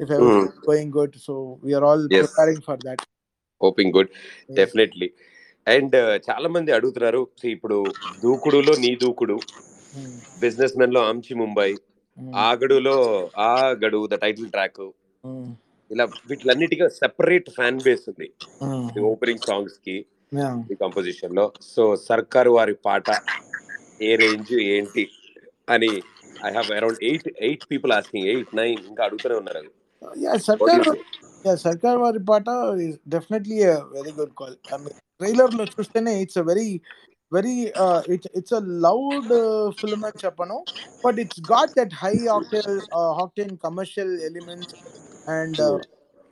if 0.02 0.10
everything 0.10 0.48
is 0.50 0.60
going 0.62 0.90
good 0.92 1.12
so 1.18 1.34
we 1.64 1.74
are 1.74 1.84
all 1.84 2.02
Yes. 2.10 2.28
preparing 2.28 2.62
for 2.62 2.78
that 2.88 3.00
hoping 3.62 3.94
good 3.96 4.12
definitely 4.60 5.08
and 5.68 5.96
చాలా 6.28 6.48
మంది 6.56 6.72
అడుగుతున్నారు 6.78 7.22
see, 7.42 7.52
ఇప్పుడు 7.56 7.78
దూకుడులో 8.24 8.74
నీ 8.84 8.92
Dookudu 9.04 9.38
Hmm. 9.94 10.12
Business 10.42 10.76
మెన్లో 10.82 11.02
Amchi 11.10 11.34
Mumbai 11.42 11.70
Hmm. 12.18 12.32
ఆగడులో 12.46 12.96
ఆ 13.48 13.52
గడు 13.84 14.00
ద 14.14 14.18
టైటిల్ 14.24 14.50
ట్రాక్ 14.56 14.82
Hmm. 15.24 15.50
ఇలా 15.92 16.06
వీటిలన్నిటికీ 16.30 16.86
సెపరేట్ 17.02 17.50
ఫ్యాన్ 17.58 17.80
బేస్ 17.88 18.06
ఉంది 18.12 18.28
Hmm. 18.62 18.86
ఓపెనింగ్ 19.12 19.46
సాంగ్స్కి 19.50 19.98
కంపోజిషన్లో 20.82 21.46
సో 21.74 21.84
సర్కార్ 22.10 22.50
వారి 22.58 22.76
పాట 22.88 23.08
ఏ 24.08 24.12
రేంజ్ 24.22 24.54
ఏంటి 24.76 25.04
అని 25.68 25.92
I 26.48 26.52
have 26.58 26.70
around 26.78 27.02
eight 27.10 27.30
eight 27.48 27.66
people 27.72 27.94
asking 27.98 28.30
eight 28.34 28.52
nine 28.62 28.80
ఇంకా 28.90 29.02
అడుగుతూనే 29.08 29.38
ఉన్నారు 29.42 29.62
Yeah, 30.15 30.33
What 30.33 30.43
do 30.43 30.47
Sarkar, 30.47 30.77
you 30.77 30.93
say? 30.93 31.03
yeah, 31.45 31.57
Sarkar 31.65 31.95
Varipata 32.03 32.57
is 32.89 32.99
definitely 33.09 33.63
a 33.63 33.85
very 33.93 34.13
good 34.13 34.35
call. 34.35 34.55
I 34.73 34.79
mean, 34.83 34.95
trailer 35.21 35.49
లో 35.59 35.65
చూస్తేనే 35.75 36.13
it's 36.25 36.37
a 36.41 36.45
very, 36.49 36.71
very, 37.33 37.55
uh, 37.85 38.01
it's 38.15 38.29
it's 38.39 38.53
a 38.59 38.63
loud 38.87 39.29
uh, 39.43 39.67
film 39.81 40.03
అని 40.09 40.19
చెప్పను, 40.25 40.59
but 41.05 41.19
it's 41.23 41.41
got 41.53 41.69
that 41.79 41.93
high 42.03 42.23
octane, 42.37 42.79
uh, 42.99 43.13
octane 43.25 43.55
commercial 43.65 44.11
elements 44.29 44.69
and 45.37 45.57
uh, 45.67 45.79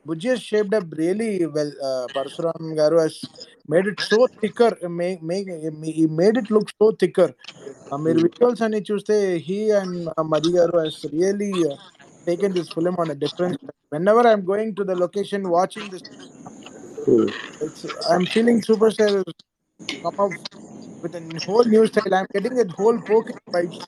Bujji 0.09 0.29
has 0.35 0.43
shaped 0.51 0.75
up 0.79 0.87
really 1.03 1.31
well. 1.57 1.71
Uh, 1.89 2.05
Parsuram 2.15 2.65
Garu 2.79 2.99
has 3.05 3.17
made 3.73 3.87
it 3.93 4.01
so 4.11 4.19
thicker. 4.41 4.71
Make, 5.01 5.23
make, 5.31 5.49
he 5.99 6.07
made 6.21 6.37
it 6.43 6.51
look 6.57 6.69
so 6.81 6.89
thicker. 7.03 7.31
Uh, 7.93 7.99
మీరు 8.05 8.21
visuals 8.27 8.63
అన్ని 8.67 8.81
చూస్తే 8.89 9.17
he 9.47 9.59
and 9.81 9.99
Madhi 10.33 10.51
గారు 10.57 10.77
Hess 10.85 11.03
really 11.15 11.51
Taken 12.29 12.57
this 12.59 12.71
film 12.79 12.97
on 13.05 13.15
different 13.27 13.59
whenever 14.15 14.29
I'm 14.33 14.47
going 14.53 14.77
to 14.81 14.85
the 14.93 14.97
location 15.05 15.47
watching 15.59 15.93
this 15.97 16.07
it's 17.65 17.83
I'm 18.13 18.25
feeling 18.35 18.59
superstar 18.69 19.11
come 20.05 20.15
up 20.27 20.33
with 21.03 21.15
a 21.17 21.41
whole 21.47 21.65
new 21.65 21.87
style. 21.87 22.15
I'm 22.15 22.27
getting 22.35 22.55
that 22.57 22.73
whole 22.73 22.99
poking 23.11 23.39
vibes. 23.55 23.81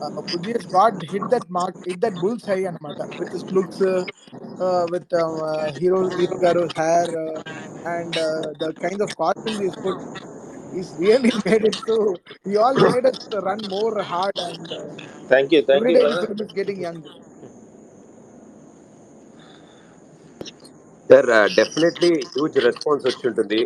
Uh, 0.00 0.22
Pujji 0.30 0.54
has 0.56 0.66
got 0.66 0.94
hit 1.02 1.30
that 1.30 1.44
mark, 1.50 1.76
hit 1.84 2.00
that 2.02 2.20
bullseye 2.20 2.62
anamata 2.70 3.06
with 3.18 3.32
his 3.32 3.44
looks, 3.50 3.80
uh, 3.82 4.04
uh, 4.60 4.86
with 4.90 5.06
um, 5.14 5.40
uh, 5.42 5.72
hero 5.72 6.10
hero 6.10 6.38
Garo's 6.38 6.74
hair, 6.76 7.06
uh, 7.26 7.42
and 7.84 8.16
uh, 8.18 8.54
the 8.62 8.74
kind 8.82 9.00
of 9.02 9.14
costumes 9.16 9.60
he's 9.60 9.76
put. 9.76 9.98
He's 10.72 10.94
really 10.98 11.32
made 11.46 11.64
it 11.64 11.78
so. 11.86 12.20
He 12.44 12.56
all 12.56 12.78
made 12.80 13.06
us 13.06 13.18
run 13.48 13.66
more 13.68 14.02
hard, 14.02 14.34
and 14.50 14.72
uh, 14.72 14.86
thank 15.32 15.52
you 15.56 15.60
thank 15.70 15.88
every 15.88 15.92
you 15.92 15.98
day 15.98 16.06
the 16.12 16.16
brother 16.16 16.24
film 16.24 16.40
is 16.46 16.52
getting 16.60 16.80
young. 16.88 17.00
sir 21.09 21.29
definitely 21.59 22.11
huge 22.33 22.57
response 22.67 23.05
వచ్చి 23.09 23.25
ఉంటుంది 23.31 23.61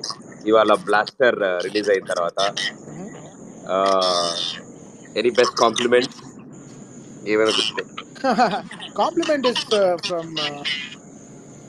ఇవాళ 0.50 0.74
blaster 0.88 1.38
release 1.68 1.90
అయిన 1.96 2.06
తర్వాత 2.14 2.40
any 5.22 5.32
best 5.40 5.58
compliments 5.64 6.22
ఏమైనా 7.34 7.54
గుర్తే 7.60 7.86
Compliment 8.96 9.46
is 9.46 9.62
uh, 9.74 9.98
from 10.08 10.28
uh, 10.40 10.64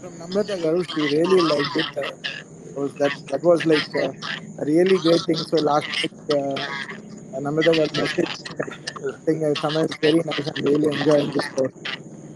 from 0.01 0.13
Namrata 0.21 0.57
Garu. 0.65 0.83
She 0.93 1.03
really 1.17 1.43
liked 1.53 1.77
it. 1.77 1.91
Uh, 1.97 2.13
was 2.77 2.93
that 3.01 3.15
that 3.31 3.43
was 3.51 3.61
like 3.67 3.89
uh, 3.97 4.13
a 4.63 4.67
really 4.67 4.99
great 4.99 5.25
thing. 5.27 5.45
So 5.53 5.59
last 5.71 5.91
week, 6.03 6.15
uh, 6.31 6.57
Namrata 7.47 7.73
Garu 7.79 7.97
message 7.97 8.35
saying 9.25 9.43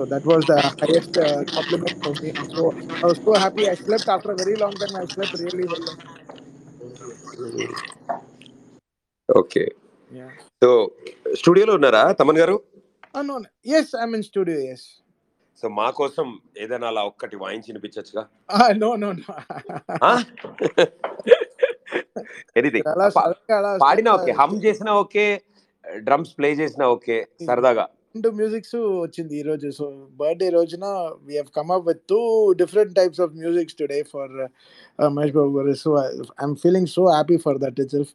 uh. 0.01 0.06
So 0.06 0.06
that 0.06 0.24
was 0.24 0.44
the 0.47 0.60
highest 0.81 1.18
uh, 1.18 1.44
compliment 1.44 2.02
for 2.02 2.12
me. 2.22 2.32
So 2.55 2.74
I 3.02 3.06
was 3.06 3.18
so 3.24 3.35
happy. 3.35 3.68
I 3.68 3.74
slept 3.74 4.09
after 4.09 4.32
a 4.32 4.36
very 4.36 4.56
long 4.56 4.72
time. 4.72 4.97
I 4.97 5.06
slept 5.06 5.35
really 5.39 5.66
well. 5.66 5.85
Okay 9.28 9.62
Yeah. 10.12 10.31
So 10.62 10.68
స్టూడియోలో 11.40 11.74
ఉన్నారా 11.78 12.05
తమన్ 12.20 12.40
గారు 12.43 12.56
Oh. 13.14 13.39
Yes, 13.64 13.86
I'm 13.94 14.12
in 14.16 14.22
studio. 14.22 14.56
Yes. 14.70 14.82
So 15.62 15.68
మా 15.68 15.90
కోసం 15.90 16.27
ఏదైనా 16.64 16.86
అలా 16.93 17.02
ఒక్కటి 17.10 17.36
వాయించి 17.36 17.68
వినిపించచ్చుగా 17.70 18.22
Ah 18.48 18.68
no 18.82 18.90
no 19.02 19.10
no. 19.12 19.35
Anything 22.60 22.86
పాడినా 23.85 24.12
ఓకే 24.18 24.32
హమ్ 24.40 24.59
చేసినా 24.66 24.93
ఓకే 25.05 25.27
డ్రమ్స్ 26.09 26.35
ప్లే 26.39 26.51
చేసినా 26.60 26.86
ఓకే 26.97 27.28
సరదాగా 27.48 27.86
రెండు 28.14 28.28
మ్యూజిక్స్ 28.38 28.76
వచ్చింది 29.02 29.34
ఈ 29.40 29.42
రోజు. 29.48 29.68
సో 29.78 29.84
బర్త్డే 30.20 30.46
రోజున 30.56 30.86
we 31.26 31.34
have 31.40 31.50
come 31.58 31.68
up 31.74 31.84
with 31.88 32.00
two 32.12 32.18
different 32.60 32.92
types 32.98 33.20
of 33.24 33.34
musics 33.42 33.76
today 33.80 33.98
for 34.12 34.32
Mahesh 35.16 35.34
Babu 35.38 35.52
garu. 35.58 35.74
So 35.84 35.90
I'm 36.42 36.56
feeling 36.64 36.90
so 36.96 37.02
happy 37.16 37.36
for 37.44 37.58
that 37.64 37.78
itself 37.96 38.12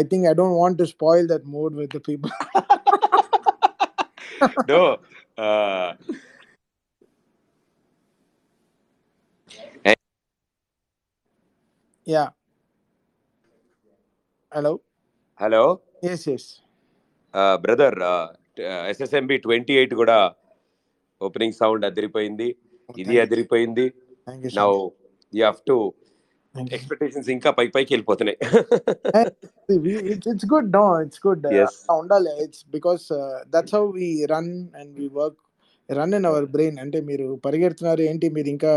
I 0.00 0.02
think 0.12 0.26
I 0.30 0.34
don't 0.40 0.58
want 0.62 0.78
to 0.82 0.86
spoil 0.94 1.28
that 1.32 1.46
mood 1.56 1.76
with 1.82 1.94
the 1.96 2.02
people 2.08 2.32
no 4.72 4.82
yeah 12.06 12.24
hello 14.52 14.72
hello 15.40 15.62
yes 16.10 16.26
yes 16.34 16.48
brother 17.64 17.96
SSMB 18.90 19.36
twenty 19.36 19.74
eight 19.80 19.94
కూడా 19.94 20.18
opening 21.20 21.52
sound 21.52 21.84
అదిరిపోయింది. 21.84 22.48
ఇది 22.98 23.14
అదిరిపోయింది. 23.20 23.86
Now 24.60 24.70
you 25.34 25.42
have 25.44 25.60
to. 25.70 25.78
Expectations 26.76 27.28
ఇంకా 27.30 27.50
పై 27.50 27.66
పైకి 27.68 27.90
వెళ్ళిపోతున్నాయి. 27.94 28.38
It's 30.12 30.46
good 30.52 30.70
no 30.72 30.84
it's 31.06 31.22
good. 31.26 31.46
ఉండాలి. 32.02 32.32
It's 32.44 32.64
because 32.76 33.04
that's 33.54 33.74
how 33.74 33.84
we 33.98 34.08
run 34.34 34.52
and 34.80 34.92
we 35.00 35.08
work 35.20 35.40
run 35.88 36.14
in 36.14 36.26
our 36.26 36.46
brain 36.54 36.78
అంటే 36.78 37.00
మీరు 37.00 37.40
పరిగెడుతున్నారు 37.46 38.00
ఏంటి? 38.00 38.28
మీరు 38.28 38.48
ఇంకా 38.54 38.72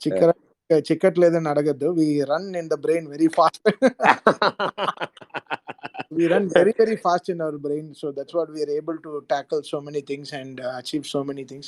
చిక్కర 0.00 0.30
చిక్కట్లేదని 0.88 1.48
అడగద్దు 1.52 1.88
we 1.98 2.06
run 2.32 2.48
in 2.60 2.70
the 2.74 2.78
brain 2.86 3.08
very 3.14 3.28
fast 3.38 3.66
we 6.18 6.24
run 6.32 6.44
very 6.56 6.72
very 6.80 6.96
fast 7.04 7.26
in 7.32 7.40
our 7.44 7.56
brain 7.66 7.84
so 8.00 8.06
that's 8.16 8.34
what 8.38 8.48
we 8.54 8.60
are 8.64 8.72
able 8.80 8.96
to 9.06 9.10
tackle 9.32 9.60
so 9.72 9.78
many 9.88 10.00
things 10.10 10.28
and 10.38 10.60
uh, 10.60 10.72
achieve 10.80 11.04
so 11.06 11.20
many 11.28 11.44
things 11.50 11.66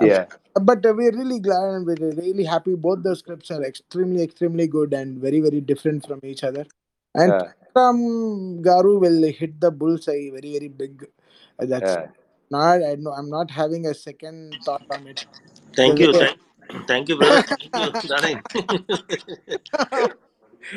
I'm 0.00 0.08
Yeah. 0.08 0.24
so- 0.32 0.62
but 0.70 0.80
uh, 0.90 0.94
we're 0.98 1.14
really 1.20 1.38
glad 1.46 1.66
and 1.74 1.86
we're 1.90 2.10
really 2.24 2.46
happy 2.54 2.74
both 2.86 3.02
the 3.06 3.14
scripts 3.20 3.50
are 3.56 3.62
extremely 3.70 4.22
extremely 4.28 4.66
good 4.76 4.92
and 5.00 5.18
very 5.26 5.40
very 5.46 5.60
different 5.70 6.00
from 6.08 6.20
each 6.32 6.42
other 6.48 6.64
and 7.14 7.32
Yeah. 7.34 7.46
Ram 7.78 8.00
garu 8.68 8.94
will 9.04 9.22
hit 9.40 9.54
the 9.66 9.70
bullseye 9.82 10.24
very 10.38 10.52
very 10.58 10.70
big 10.82 10.96
Uh, 11.58 11.66
that's 11.72 11.94
Yeah. 11.96 12.06
not 12.50 12.82
i 12.90 12.94
know 13.04 13.12
i'm 13.20 13.30
not 13.38 13.50
having 13.60 13.84
a 13.86 13.96
second 14.06 14.38
thought 14.66 14.86
on 14.96 15.04
it 15.12 15.20
thank 15.78 16.00
The 16.00 16.06
you 16.06 16.10
Thank 16.86 17.08
you, 17.08 17.16
brother. 17.16 17.42
Thank 17.72 18.42
you. 18.54 18.84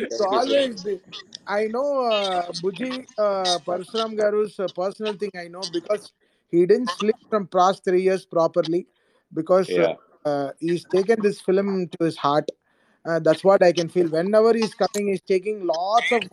so 0.10 0.26
always 0.28 0.86
i 1.48 1.66
know 1.76 1.88
uh, 2.06 2.52
buji 2.64 2.92
uh, 3.18 3.58
parasram 3.68 4.16
garu's 4.20 4.60
uh, 4.60 4.68
personal 4.82 5.14
thing 5.22 5.32
i 5.44 5.48
know 5.48 5.64
because 5.78 6.12
he 6.52 6.66
didn't 6.66 6.92
sleep 7.00 7.16
from 7.30 7.48
past 7.58 7.84
3 7.86 8.02
years 8.02 8.26
properly 8.26 8.86
because 9.34 9.70
yeah. 9.70 9.94
uh, 10.26 10.50
he's 10.60 10.86
taken 10.96 11.22
this 11.22 11.42
film 11.42 11.88
to 11.96 12.06
his 12.06 12.18
heart 12.18 12.50
uh, 13.08 13.20
that's 13.20 13.44
what 13.50 13.64
i 13.64 13.72
can 13.72 13.90
feel 13.90 14.08
whenever 14.18 14.54
he's 14.54 14.76
coming 14.84 15.12
he's 15.12 15.26
taking 15.34 15.66
lots 15.74 16.12
of 16.12 16.24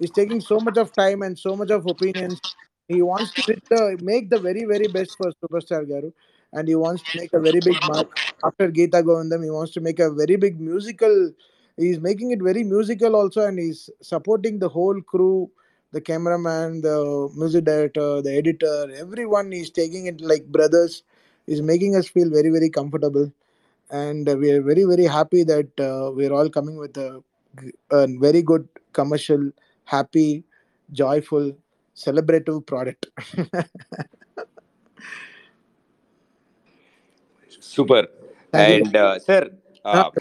he's 0.00 0.14
taking 0.20 0.40
so 0.40 0.60
much 0.68 0.78
of 0.84 0.92
time 0.92 1.22
and 1.22 1.38
so 1.46 1.56
much 1.56 1.70
of 1.70 1.86
opinions 1.86 2.40
he 2.88 3.02
wants 3.02 3.32
to 3.32 3.56
the, 3.70 3.98
make 4.02 4.30
the 4.30 4.38
very 4.38 4.64
very 4.64 4.88
best 4.98 5.16
for 5.20 5.32
superstar 5.42 5.82
garu 5.92 6.12
and 6.52 6.68
he 6.68 6.74
wants 6.74 7.02
to 7.02 7.18
make 7.18 7.32
a 7.32 7.40
very 7.40 7.60
big 7.60 7.78
mark 7.82 8.08
after 8.44 8.70
Geeta 8.70 9.02
Govindam. 9.02 9.42
He 9.44 9.50
wants 9.50 9.72
to 9.72 9.80
make 9.80 9.98
a 9.98 10.10
very 10.10 10.36
big 10.36 10.60
musical 10.60 11.32
he's 11.76 12.00
making 12.00 12.30
it 12.30 12.40
very 12.42 12.64
musical 12.64 13.14
also 13.16 13.46
and 13.46 13.58
he's 13.58 13.90
supporting 14.00 14.58
the 14.58 14.68
whole 14.68 15.00
crew 15.02 15.50
the 15.92 16.00
cameraman 16.00 16.80
the 16.80 17.28
music 17.36 17.64
director 17.64 18.22
the 18.22 18.32
editor 18.34 18.90
everyone 18.96 19.52
is 19.52 19.70
taking 19.70 20.06
it 20.06 20.20
like 20.20 20.46
brothers 20.46 21.02
is 21.46 21.60
making 21.62 21.94
us 21.94 22.08
feel 22.08 22.30
very 22.30 22.50
very 22.50 22.70
comfortable 22.70 23.30
and 23.90 24.26
we 24.40 24.50
are 24.50 24.62
very 24.62 24.84
very 24.84 25.04
happy 25.04 25.44
that 25.44 25.68
uh, 25.80 26.10
we're 26.14 26.32
all 26.32 26.48
coming 26.50 26.76
with 26.76 26.96
a 26.96 27.22
very 28.26 28.42
good 28.42 28.68
commercial 28.92 29.50
happy 29.84 30.44
joyful 30.92 31.52
celebrative 31.96 32.64
product 32.66 33.06
super. 37.74 38.06
And 38.56 39.20
sir 39.28 39.48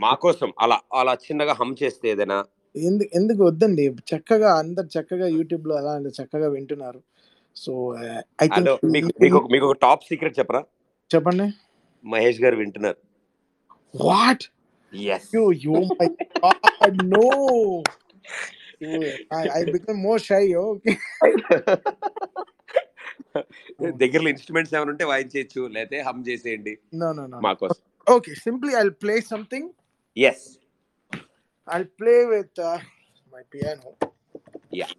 మా 0.01 0.13
కోసం 0.13 0.53
అలా 0.59 0.79
అలా 0.93 1.13
చిన్నగా 1.13 1.53
హమ్ 1.53 1.75
చేస్తే 1.83 2.09
ఏదైనా? 2.09 2.45
ఎందుకు 2.75 3.09
ఎందుకు 3.15 3.43
వద్దండి? 3.43 3.87
చక్కగా 3.87 4.57
అందరు 4.57 4.85
చక్కగా 4.85 5.27
యూట్యూబ్లో 5.27 5.75
అలా 5.75 6.09
చక్కగా 6.09 6.49
వింటున్నారు. 6.49 7.01
సో 7.55 7.95
ఐ 8.41 8.47
హలో 8.53 8.75
థింక్ 8.75 8.93
మీకు 8.93 9.07
మీకు 9.21 9.37
ఒక- 9.37 9.51
మీకు 9.51 9.65
ఒక 9.65 9.77
టాప్ 9.81 10.03
సీక్రెట్ 10.03 10.39
చెప్పరా? 10.39 10.63
చెప్పండి. 11.15 11.53
మహేష్ 12.07 12.41
గారు 12.41 12.55
వింటున్నారు. 12.55 12.97
What 14.03 14.43
yes 14.95 15.35
you 15.35 15.51
you 15.51 15.71
my 15.71 16.07
god 16.07 16.97
no 17.03 17.27
I 19.53 19.63
become 19.71 20.03
more 20.03 20.21
shy 20.21 20.53
okay 20.53 20.97
దగ్గరలో 23.97 24.29
ఇన్స్ట్రుమెంట్స్ 24.29 24.73
ఏమైనా 24.75 24.91
ఉంటే 24.91 25.05
వాయించేయచ్చు 25.05 25.61
లేతే 25.67 25.99
హమ్ 26.01 26.23
చేసేయండి 26.27 26.73
మాకోసం. 27.47 27.81
Okay 28.07 28.31
simply 28.35 28.73
I 28.75 28.83
play 29.03 29.15
something 29.31 29.69
yes 30.17 30.45
I'll 31.67 31.87
play 31.99 32.15
with 32.25 32.61
my 33.33 33.43
piano 33.53 33.91
yeah 34.75 34.89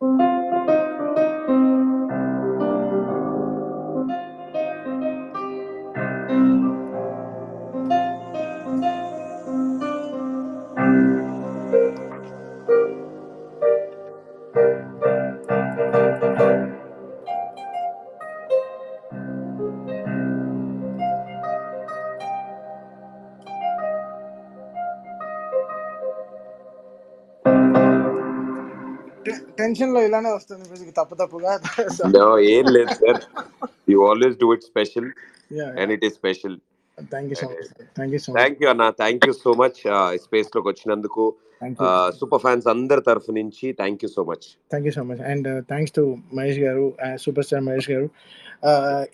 you. 0.70 0.95
టెన్షన్లో 29.66 30.02
ఇలానే 30.08 30.32
వస్తుంది 30.38 30.64
మ్యూజిక్ 30.70 30.94
తప్పు 31.00 31.14
తప్పుగా. 31.22 31.52
No, 32.16 32.26
ఏం 32.54 32.66
లేదు 32.76 32.94
sir. 33.02 33.20
You 33.92 33.98
always 34.10 34.36
do 34.44 34.48
it 34.56 34.64
special 34.70 35.08
and 35.80 35.92
it 35.96 36.04
is 36.08 36.16
special 36.20 36.56
thank 37.12 37.30
you 37.32 37.36
so 37.40 37.46
much 37.54 37.70
thank 37.96 38.12
you 38.16 38.20
so 38.24 38.30
much 38.30 38.38
thank 38.38 38.60
you 38.62 38.68
అన్న 38.72 38.84
thank 39.00 39.24
you 39.28 39.32
so 39.44 39.52
much 39.62 39.80
స్పేస్లోకి 40.26 40.68
వచ్చినందుకు. 40.72 41.24
సూపర్ 42.18 42.40
ఫ్యాన్స్ 42.42 42.66
అందరి 42.68 43.02
తరఫు 43.02 43.30
నుంచి 43.32 43.66
thank 43.72 44.02
you 44.04 44.08
so 44.08 44.22
much 44.22 44.46
thank 44.70 44.86
you 44.88 44.92
so 44.92 45.02
much 45.02 45.20
and 45.30 45.46
thanks 45.68 45.94
to 45.94 46.02
Mahesh 46.34 46.58
garu 46.58 46.84
super 47.16 47.46
star 47.46 47.62
Mahesh 47.62 47.88
గారు. 47.90 48.08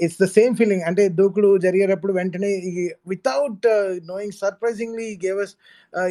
it's 0.05 0.19
the 0.23 0.27
same 0.35 0.53
feeling 0.57 0.83
అంటే 0.83 1.03
దూకుడు 1.19 1.51
జరిగేటప్పుడు 1.59 2.13
వెంటనే 2.13 2.51
without 3.07 3.67
knowing 4.11 4.35
surprisingly 4.41 5.09
gave us 5.25 5.55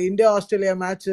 India 0.07 0.29
Australia 0.31 0.73
match 0.75 1.07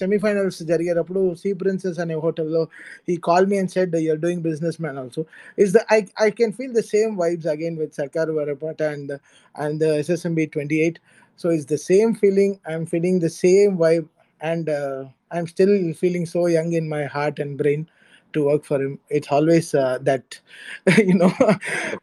semifinals 0.00 0.60
జరిగేటప్పుడు 0.62 1.22
సీ 1.42 1.52
ప్రిన్సెస్ 1.54 1.98
అనే 1.98 2.16
హోటల్లో 2.24 2.62
ఈ 3.08 3.16
call 3.28 3.48
me 3.52 3.58
and 3.58 3.72
said 3.76 3.96
you're 4.06 4.20
doing 4.20 4.42
business 4.42 4.78
man 4.80 4.98
also 4.98 5.24
is 5.58 5.72
the 5.72 5.82
I 5.92 5.98
I 6.22 6.28
can 6.40 6.54
feel 6.58 6.74
the 6.74 6.84
same 6.94 7.12
vibes 7.18 7.48
again 7.54 7.78
with 7.82 7.94
Sarkar 7.94 8.32
Vaari Paata 8.38 8.82
and 8.94 9.12
and 9.54 9.84
SSMB 10.00 10.46
twenty 10.56 10.78
eight 10.86 10.98
so 11.40 11.52
it's 11.52 11.70
the 11.72 11.78
same 11.90 12.12
feeling 12.14 12.56
I'm 12.72 12.86
feeling 12.86 13.20
the 13.20 13.30
same 13.38 13.74
vibe 13.78 14.08
and 14.42 14.68
uh, 14.68 15.04
i'm 15.30 15.46
still 15.46 15.74
feeling 15.94 16.26
so 16.26 16.46
young 16.46 16.72
in 16.74 16.88
my 16.88 17.04
heart 17.04 17.38
and 17.38 17.56
brain 17.58 17.88
to 18.32 18.46
work 18.46 18.64
for 18.64 18.80
him. 18.82 18.98
It's 19.08 19.28
always 19.28 19.74
uh, 19.74 19.98
that 20.02 20.40
you 20.98 21.14
know 21.14 21.32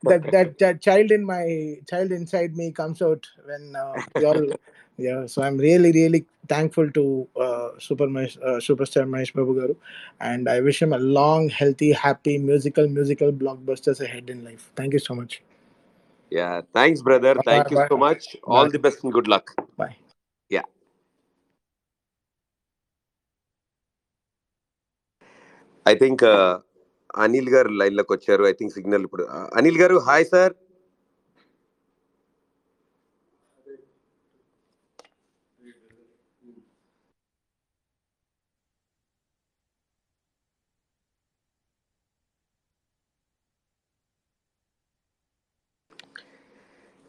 that, 0.04 0.24
that 0.32 0.58
that 0.60 0.82
child 0.82 1.12
in 1.12 1.26
my 1.26 1.78
child 1.90 2.12
inside 2.12 2.56
me 2.56 2.72
comes 2.72 3.02
out 3.02 3.28
when 3.46 3.76
uh, 3.76 4.02
you're 4.18 4.56
yeah. 4.98 5.26
So 5.28 5.42
i'm 5.42 5.58
really 5.58 5.92
really 5.92 6.26
thankful 6.48 6.90
to 6.92 7.28
uh, 7.40 7.70
super 7.80 8.06
uh, 8.06 8.60
superstar 8.68 9.06
mahesh 9.14 9.34
babu 9.34 9.56
garu. 9.62 9.76
And 10.20 10.50
i 10.50 10.60
wish 10.60 10.82
him 10.82 10.94
a 10.94 11.00
long 11.00 11.50
healthy 11.50 11.92
happy 11.92 12.38
musical 12.38 12.88
musical 12.88 13.32
blockbusters 13.32 14.02
ahead 14.02 14.30
in 14.30 14.44
life. 14.44 14.72
Thank 14.76 14.94
you 14.94 15.00
so 15.00 15.16
much. 15.16 15.42
Yeah. 16.30 16.62
Thanks 16.74 17.02
brother. 17.02 17.36
Bye, 17.36 17.42
thank 17.46 17.64
bye, 17.66 17.70
you 17.72 17.78
bye. 17.78 17.88
so 17.90 17.98
much. 17.98 18.36
All 18.44 18.70
the 18.70 18.80
best 18.80 19.04
and 19.04 19.14
good 19.14 19.28
luck. 19.28 19.56
Bye. 19.78 19.96
I 25.92 25.94
think 26.02 26.24
Anil 27.24 27.52
garu 27.56 27.70
లైన్లోకి 27.82 28.12
వచ్చారు. 28.16 28.44
I 28.52 28.54
think 28.60 28.74
signal 28.78 29.06
ఇప్పుడు 29.08 29.24
uh, 29.36 29.48
Anil 29.60 29.80
garu 29.82 29.98
hi 30.08 30.26
sir 30.34 30.54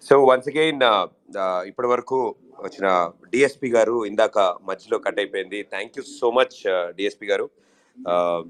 so 0.03 0.17
once 0.29 0.49
again 0.51 0.81
ఇప్పటి 1.71 1.89
వరకు 1.93 2.19
వచ్చిన 2.67 2.87
DSP 3.33 3.69
garu 3.75 3.97
ఇందాక 4.11 4.39
మధ్యలో 4.69 4.97
cut 5.05 5.21
అయిపోయింది. 5.23 5.59
Thank 5.75 5.97
you 5.99 6.05
so 6.21 6.31
much 6.39 6.57
DSP 6.99 7.29
garu. 7.33 7.47
Uh, 7.97 8.41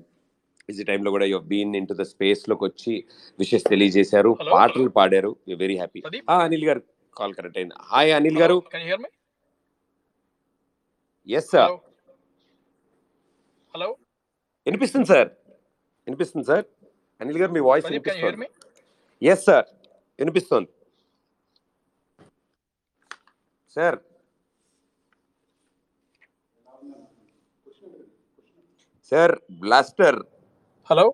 easy 0.71 0.85
టైంలో 0.91 1.11
కూడా 1.15 1.27
you 1.33 1.39
been 1.53 1.75
in 1.79 1.89
to 1.91 1.97
the 2.01 2.07
స్పేస్లోకి 2.13 2.65
వచ్చి 2.69 2.95
విషెస్ 3.39 3.67
తెలియజేశారు 3.73 4.33
Hello, 4.35 4.53
పాటలు 4.57 4.91
పాడారు 4.99 5.33
very 5.63 5.77
happy 5.81 6.01
Pradeep? 6.07 6.25
Anil 6.39 6.67
garu 6.71 6.83
call 7.17 7.35
correct 7.39 7.59
అయింది 7.61 7.77
hi 7.93 8.13
Anil 8.19 8.39
garu 8.43 8.57
Can 8.73 8.83
you 8.83 8.91
hear 8.91 9.01
me? 9.05 9.11
Yes 11.27 11.49
sir 11.55 11.71
Hello? 11.71 11.79
Hello? 13.75 13.91
వినిపిస్తుంది 14.67 15.09
sir 15.13 15.29
వినిపిస్తుంది 16.07 16.47
sir 16.51 16.65
Anil 17.21 17.41
garu 17.43 17.53
me 17.57 17.63
voice 17.69 17.87
Pradeep, 17.87 18.05
can 18.05 18.17
you 18.17 18.25
hear 18.25 18.35
వినిపిస్తుంది 18.35 18.61
me? 19.23 19.31
Yes 19.33 19.45
sir 19.49 19.67
వినిపిస్తుంది 20.19 20.71
sir 23.77 23.99
sir 29.13 29.33
blaster 29.63 30.19
hello? 30.91 31.05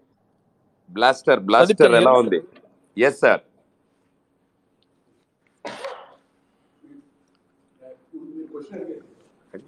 Blaster 0.90 1.40
blaster 1.48 1.94
ఎలా? 1.98 2.12
ఉంది? 2.22 2.38
Yes 2.96 3.18
sir 3.24 3.42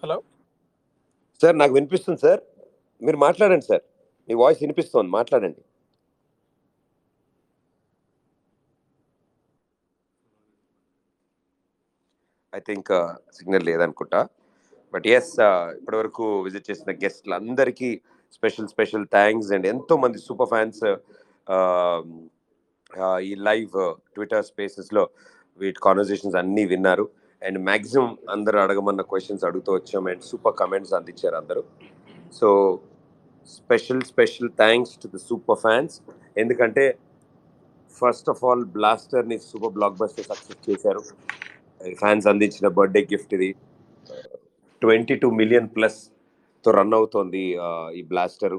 hello? 0.02 0.16
Sir 1.43 1.59
నాకు 1.59 1.74
వినిపిస్తుంది 1.78 2.20
sir 2.20 2.40
మీరు 3.02 3.16
మాట్లాడండి 3.16 3.66
సార్ 3.70 3.82
మీ 4.28 4.35
వాయిస్ 4.43 4.62
వినిపిస్తుంది. 4.62 5.10
మాట్లాడండి. 5.18 5.62
ఐ 12.55 12.60
థింక్ 12.68 12.93
సిగ్నల్ 13.39 13.66
లేదనుకుంటా. 13.70 14.20
బట్ 14.94 15.06
ఎస్ 15.16 15.35
ఇప్పటివరకు 15.78 16.26
విజిట్ 16.47 16.70
చేసిన 16.70 16.93
గెస్ట్లు 17.05 17.35
అందరికీ 17.35 17.90
స్పెషల్ 18.37 18.69
స్పెషల్ 18.75 19.07
థ్యాంక్స్. 19.17 19.51
అండ్ 19.55 19.67
ఎంతో 19.73 19.95
మంది 20.05 20.19
సూపర్ 20.27 20.51
ఫ్యాన్స్ 20.53 20.83
ఈ 23.29 23.33
లైవ్ 23.49 23.75
ట్విట్టర్ 24.15 24.47
స్పేసెస్లో 24.51 25.03
వీటి 25.61 25.81
కాన్వర్జేషన్స్ 25.87 26.37
అన్నీ 26.43 26.65
విన్నారు. 26.73 27.07
అండ్ 27.43 27.59
మ్యాక్సిమం 27.69 28.11
అందరూ 28.35 28.59
అడగమన్న 28.65 29.03
క్వశ్చన్స్ 29.11 29.45
అడుగుతూ 29.49 29.71
వచ్చాం. 29.79 30.05
అండ్ 30.13 30.23
సూపర్ 30.31 30.57
కమెంట్స్ 30.61 30.95
అందించారు 30.99 31.37
అందరూ. 31.41 31.63
So 32.39 32.49
special 33.57 34.03
special 34.13 34.51
thanks 34.63 34.95
to 35.03 35.09
the 35.15 35.19
super 35.29 35.61
fans. 35.65 35.95
ఎందుకంటే 36.43 36.85
ఫస్ట్ 38.01 38.29
ఆఫ్ 38.33 38.43
ఆల్ 38.49 38.65
బ్లాస్టర్ని 38.77 39.37
సూపర్ 39.51 39.75
బ్లాక్ 39.77 39.97
బస్టర్ 40.01 40.29
సక్సెస్ 40.31 40.63
చేశారు. 40.69 41.03
ఫ్యాన్స్ 42.03 42.27
అందించిన 42.33 42.67
బర్త్డే 42.79 43.03
గిఫ్ట్ 43.13 43.33
ఇది 43.39 43.51
ట్వంటీ 44.83 45.15
టూ 45.23 45.29
మిలియన్ 45.41 45.69
ప్లస్ 45.77 45.99
తో 46.64 46.70
రన్ 46.78 46.97
అవుతోంది 46.98 47.43
ఈ 47.98 48.02
బ్లాస్టర్ 48.12 48.56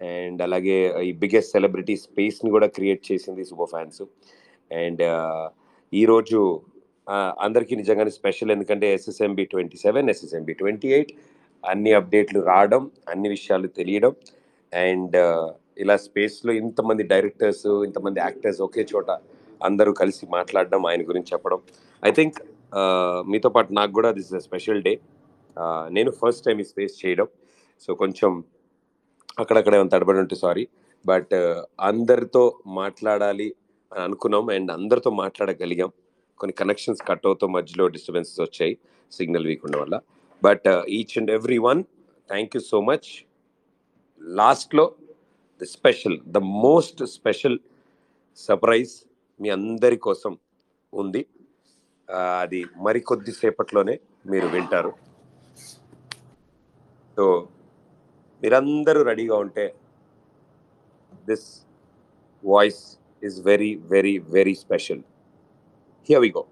అండ్ 0.00 0.40
అలాగే 0.46 0.76
ఈ 1.08 1.12
బిగ్గెస్ట్ 1.22 1.54
సెలబ్రిటీ 1.56 1.94
స్పేస్ని 2.04 2.50
కూడా 2.56 2.66
క్రియేట్ 2.76 3.02
చేసింది 3.10 3.44
సూపర్ 3.50 3.70
ఫ్యాన్స్ 3.74 4.02
అండ్ 4.70 5.02
ఈరోజు 5.92 6.40
అందరికీ 7.46 7.74
నిజంగానే 7.80 8.12
స్పెషల్ 8.18 8.52
ఎందుకంటే 8.54 8.86
SSMB 8.96 9.44
twenty 9.52 9.76
seven 9.84 10.10
SSMB 10.12 10.54
twenty 10.60 10.88
eight 10.96 11.12
అన్ని 11.64 11.92
అప్డేట్లు 11.98 12.40
రావడం 12.50 12.82
అన్ని 13.12 13.28
విషయాలు 13.36 13.68
తెలియడం. 13.78 14.12
అండ్ 14.72 15.16
ఇలా 15.82 15.96
స్పేస్లో 16.06 16.52
ఇంతమంది 16.62 17.02
డైరెక్టర్స్ 17.12 17.66
ఇంతమంది 17.88 18.18
యాక్టర్స్ 18.26 18.60
ఒకే 18.66 18.82
చోట 18.92 19.10
అందరూ 19.60 19.90
కలిసి 20.00 20.24
మాట్లాడడం 20.36 20.82
ఆయన 20.90 21.02
గురించి 21.10 21.30
చెప్పడం. 21.34 21.60
ఐ 22.02 22.10
థింక్ 22.18 22.38
మీతో 23.32 23.50
పాటు 23.54 23.70
నాకు 23.78 23.92
కూడా 23.98 24.10
దిస్ 24.18 24.30
ఇస్ 24.32 24.44
స్పెషల్ 24.48 24.82
డే 24.86 24.92
నేను 25.96 26.10
ఫస్ట్ 26.20 26.44
టైం 26.46 26.58
ఈ 26.64 26.66
స్పేస్ 26.72 26.94
చేయడం. 27.02 27.28
సో 27.84 27.90
కొంచెం 28.02 28.30
అక్కడక్కడ 29.40 29.74
ఏమైనా 29.78 29.92
తడబడి 29.94 30.18
ఉంటే 30.18 30.36
సారీ 30.44 30.64
బట్ 31.04 31.34
అందరితో 31.80 32.42
మాట్లాడాలి 32.80 33.48
అని 33.92 34.02
అనుకున్నాం. 34.08 34.46
అండ్ 34.56 34.70
అందరితో 34.76 35.10
మాట్లాడగలిగాం. 35.22 35.90
కొన్ని 36.40 36.54
కనెక్షన్స్ 36.60 37.02
కట్ 37.08 37.26
అవుతూ 37.28 37.44
మధ్యలో 37.56 37.84
డిస్టర్బెన్సెస్ 37.94 38.40
వచ్చాయి. 38.46 38.74
సిగ్నల్ 39.12 39.46
వీక్ 39.50 39.64
ఉండడం 39.66 39.82
వల్ల 39.84 39.96
but 40.42 40.68
each 40.96 41.14
and 41.18 41.30
every 41.38 41.58
one 41.68 41.80
thank 42.28 42.54
you 42.56 42.62
so 42.72 42.80
much 42.90 43.08
లాస్ట్లో 44.20 44.84
the 45.60 45.66
special 45.76 46.16
the 46.36 46.38
most 46.66 47.00
special 47.16 47.58
surprise 48.38 48.94
మీ 49.40 49.48
అందరి 49.56 49.98
కోసం 50.06 50.32
ఉంది. 50.92 51.22
అది 52.42 52.60
మరికొద్ది 52.86 53.32
సేపట్లోనే 53.32 53.94
మీరు 54.30 54.48
వింటారు. 54.54 54.92
సో 57.17 57.25
మీరందరూ 58.43 59.01
రెడీగా 59.09 59.35
ఉంటే 59.45 59.65
this 61.29 61.47
voice 62.43 62.81
is 63.27 63.37
very 63.49 63.71
very 63.93 64.15
very 64.37 64.55
special 64.63 65.03
here 66.09 66.23
we 66.25 66.31
go 66.37 66.43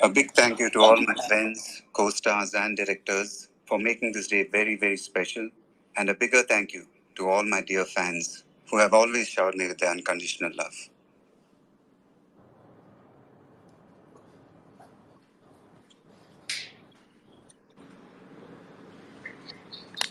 A 0.00 0.08
big 0.08 0.32
thank 0.32 0.58
you 0.58 0.68
to 0.70 0.80
all 0.80 1.00
my 1.00 1.14
friends, 1.26 1.82
co 1.92 2.10
stars, 2.10 2.52
and 2.52 2.76
directors 2.76 3.48
for 3.64 3.78
making 3.78 4.12
this 4.12 4.26
day 4.26 4.42
very, 4.44 4.76
very 4.76 4.98
special. 4.98 5.48
And 5.96 6.10
a 6.10 6.14
bigger 6.14 6.42
thank 6.42 6.74
you 6.74 6.86
to 7.16 7.28
all 7.28 7.42
my 7.44 7.62
dear 7.62 7.84
fans 7.86 8.44
who 8.68 8.78
have 8.78 8.92
always 8.92 9.28
showered 9.28 9.54
me 9.54 9.68
with 9.68 9.78
their 9.78 9.90
unconditional 9.90 10.52
love. 10.56 10.74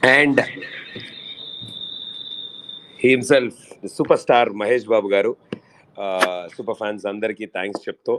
And 0.02 0.40
himself 3.00 3.62
super 3.94 4.20
star 4.24 4.50
Mahesh 4.60 4.86
Babu 4.92 5.08
garu. 5.14 5.32
Super 6.56 6.78
fans 6.80 7.04
అందరికీ 7.12 7.46
thanks 7.56 7.82
చెప్తూ 7.86 8.14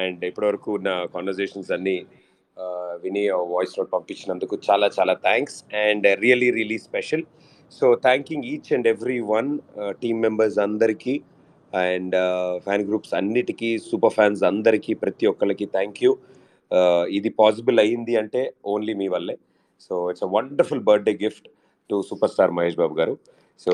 and 0.00 0.20
ఇప్పటివరకు 0.28 0.68
ఉన్న 0.78 0.90
conversations 1.14 1.72
అన్ని 1.76 1.96
విని 3.02 3.24
voice 3.54 3.74
note 3.78 3.90
పంపించినందుకు 3.96 4.54
చాలా 4.68 4.86
చాలా 4.98 5.14
thanks 5.26 5.58
and 5.84 6.06
really 6.24 6.48
really 6.58 6.78
special. 6.88 7.24
So 7.72 7.86
thanking 8.06 8.46
each 8.52 8.70
and 8.76 8.88
every 8.94 9.18
one 9.34 9.50
team 10.02 10.20
members 10.26 10.58
అందరికీ 10.66 11.14
అండ్ 11.72 12.16
ఫ్యాన్ 12.66 12.86
గ్రూప్స్ 12.88 13.14
అన్నిటికీ 13.20 13.70
సూపర్ 13.90 14.16
ఫ్యాన్స్ 14.18 14.42
అందరికీ 14.52 14.94
ప్రతి 15.04 15.26
ఒక్కరికి 15.32 15.68
థ్యాంక్ 15.76 16.00
యూ. 16.04 16.12
ఇది 17.18 17.30
పాసిబుల్ 17.40 17.78
అయ్యింది 17.84 18.14
అంటే 18.22 18.40
ఓన్లీ 18.72 18.94
మీ 19.02 19.08
వల్లే. 19.16 19.36
So 19.86 19.94
it's 20.10 20.24
a 20.28 20.30
wonderful 20.36 20.82
birthday 20.88 21.14
gift 21.24 21.46
to 21.90 21.96
super 22.10 22.30
star 22.30 22.52
Mahesh 22.58 22.78
Babu 22.82 22.94
garu. 23.00 23.14
So 23.60 23.72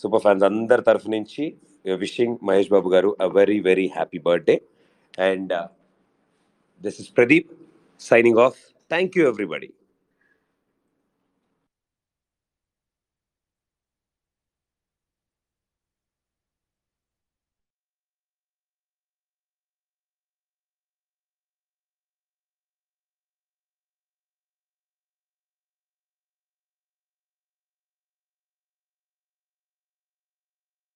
super 0.00 0.22
fans 0.22 0.44
అందరి 0.50 0.82
తరఫు 0.82 1.10
నుంచి 1.16 1.44
wishing 1.84 2.36
Mahesh 2.48 2.70
Babu 2.74 2.88
garu 2.94 3.10
a 3.20 3.28
very 3.38 3.58
very 3.60 3.86
happy 3.96 4.18
birthday 4.28 4.56
and 5.28 5.52
this 6.84 6.98
is 7.00 7.10
Pradeep 7.18 7.50
signing 8.00 8.40
off 8.46 8.58
thank 8.90 9.14
you 9.18 9.24
everybody 9.32 9.68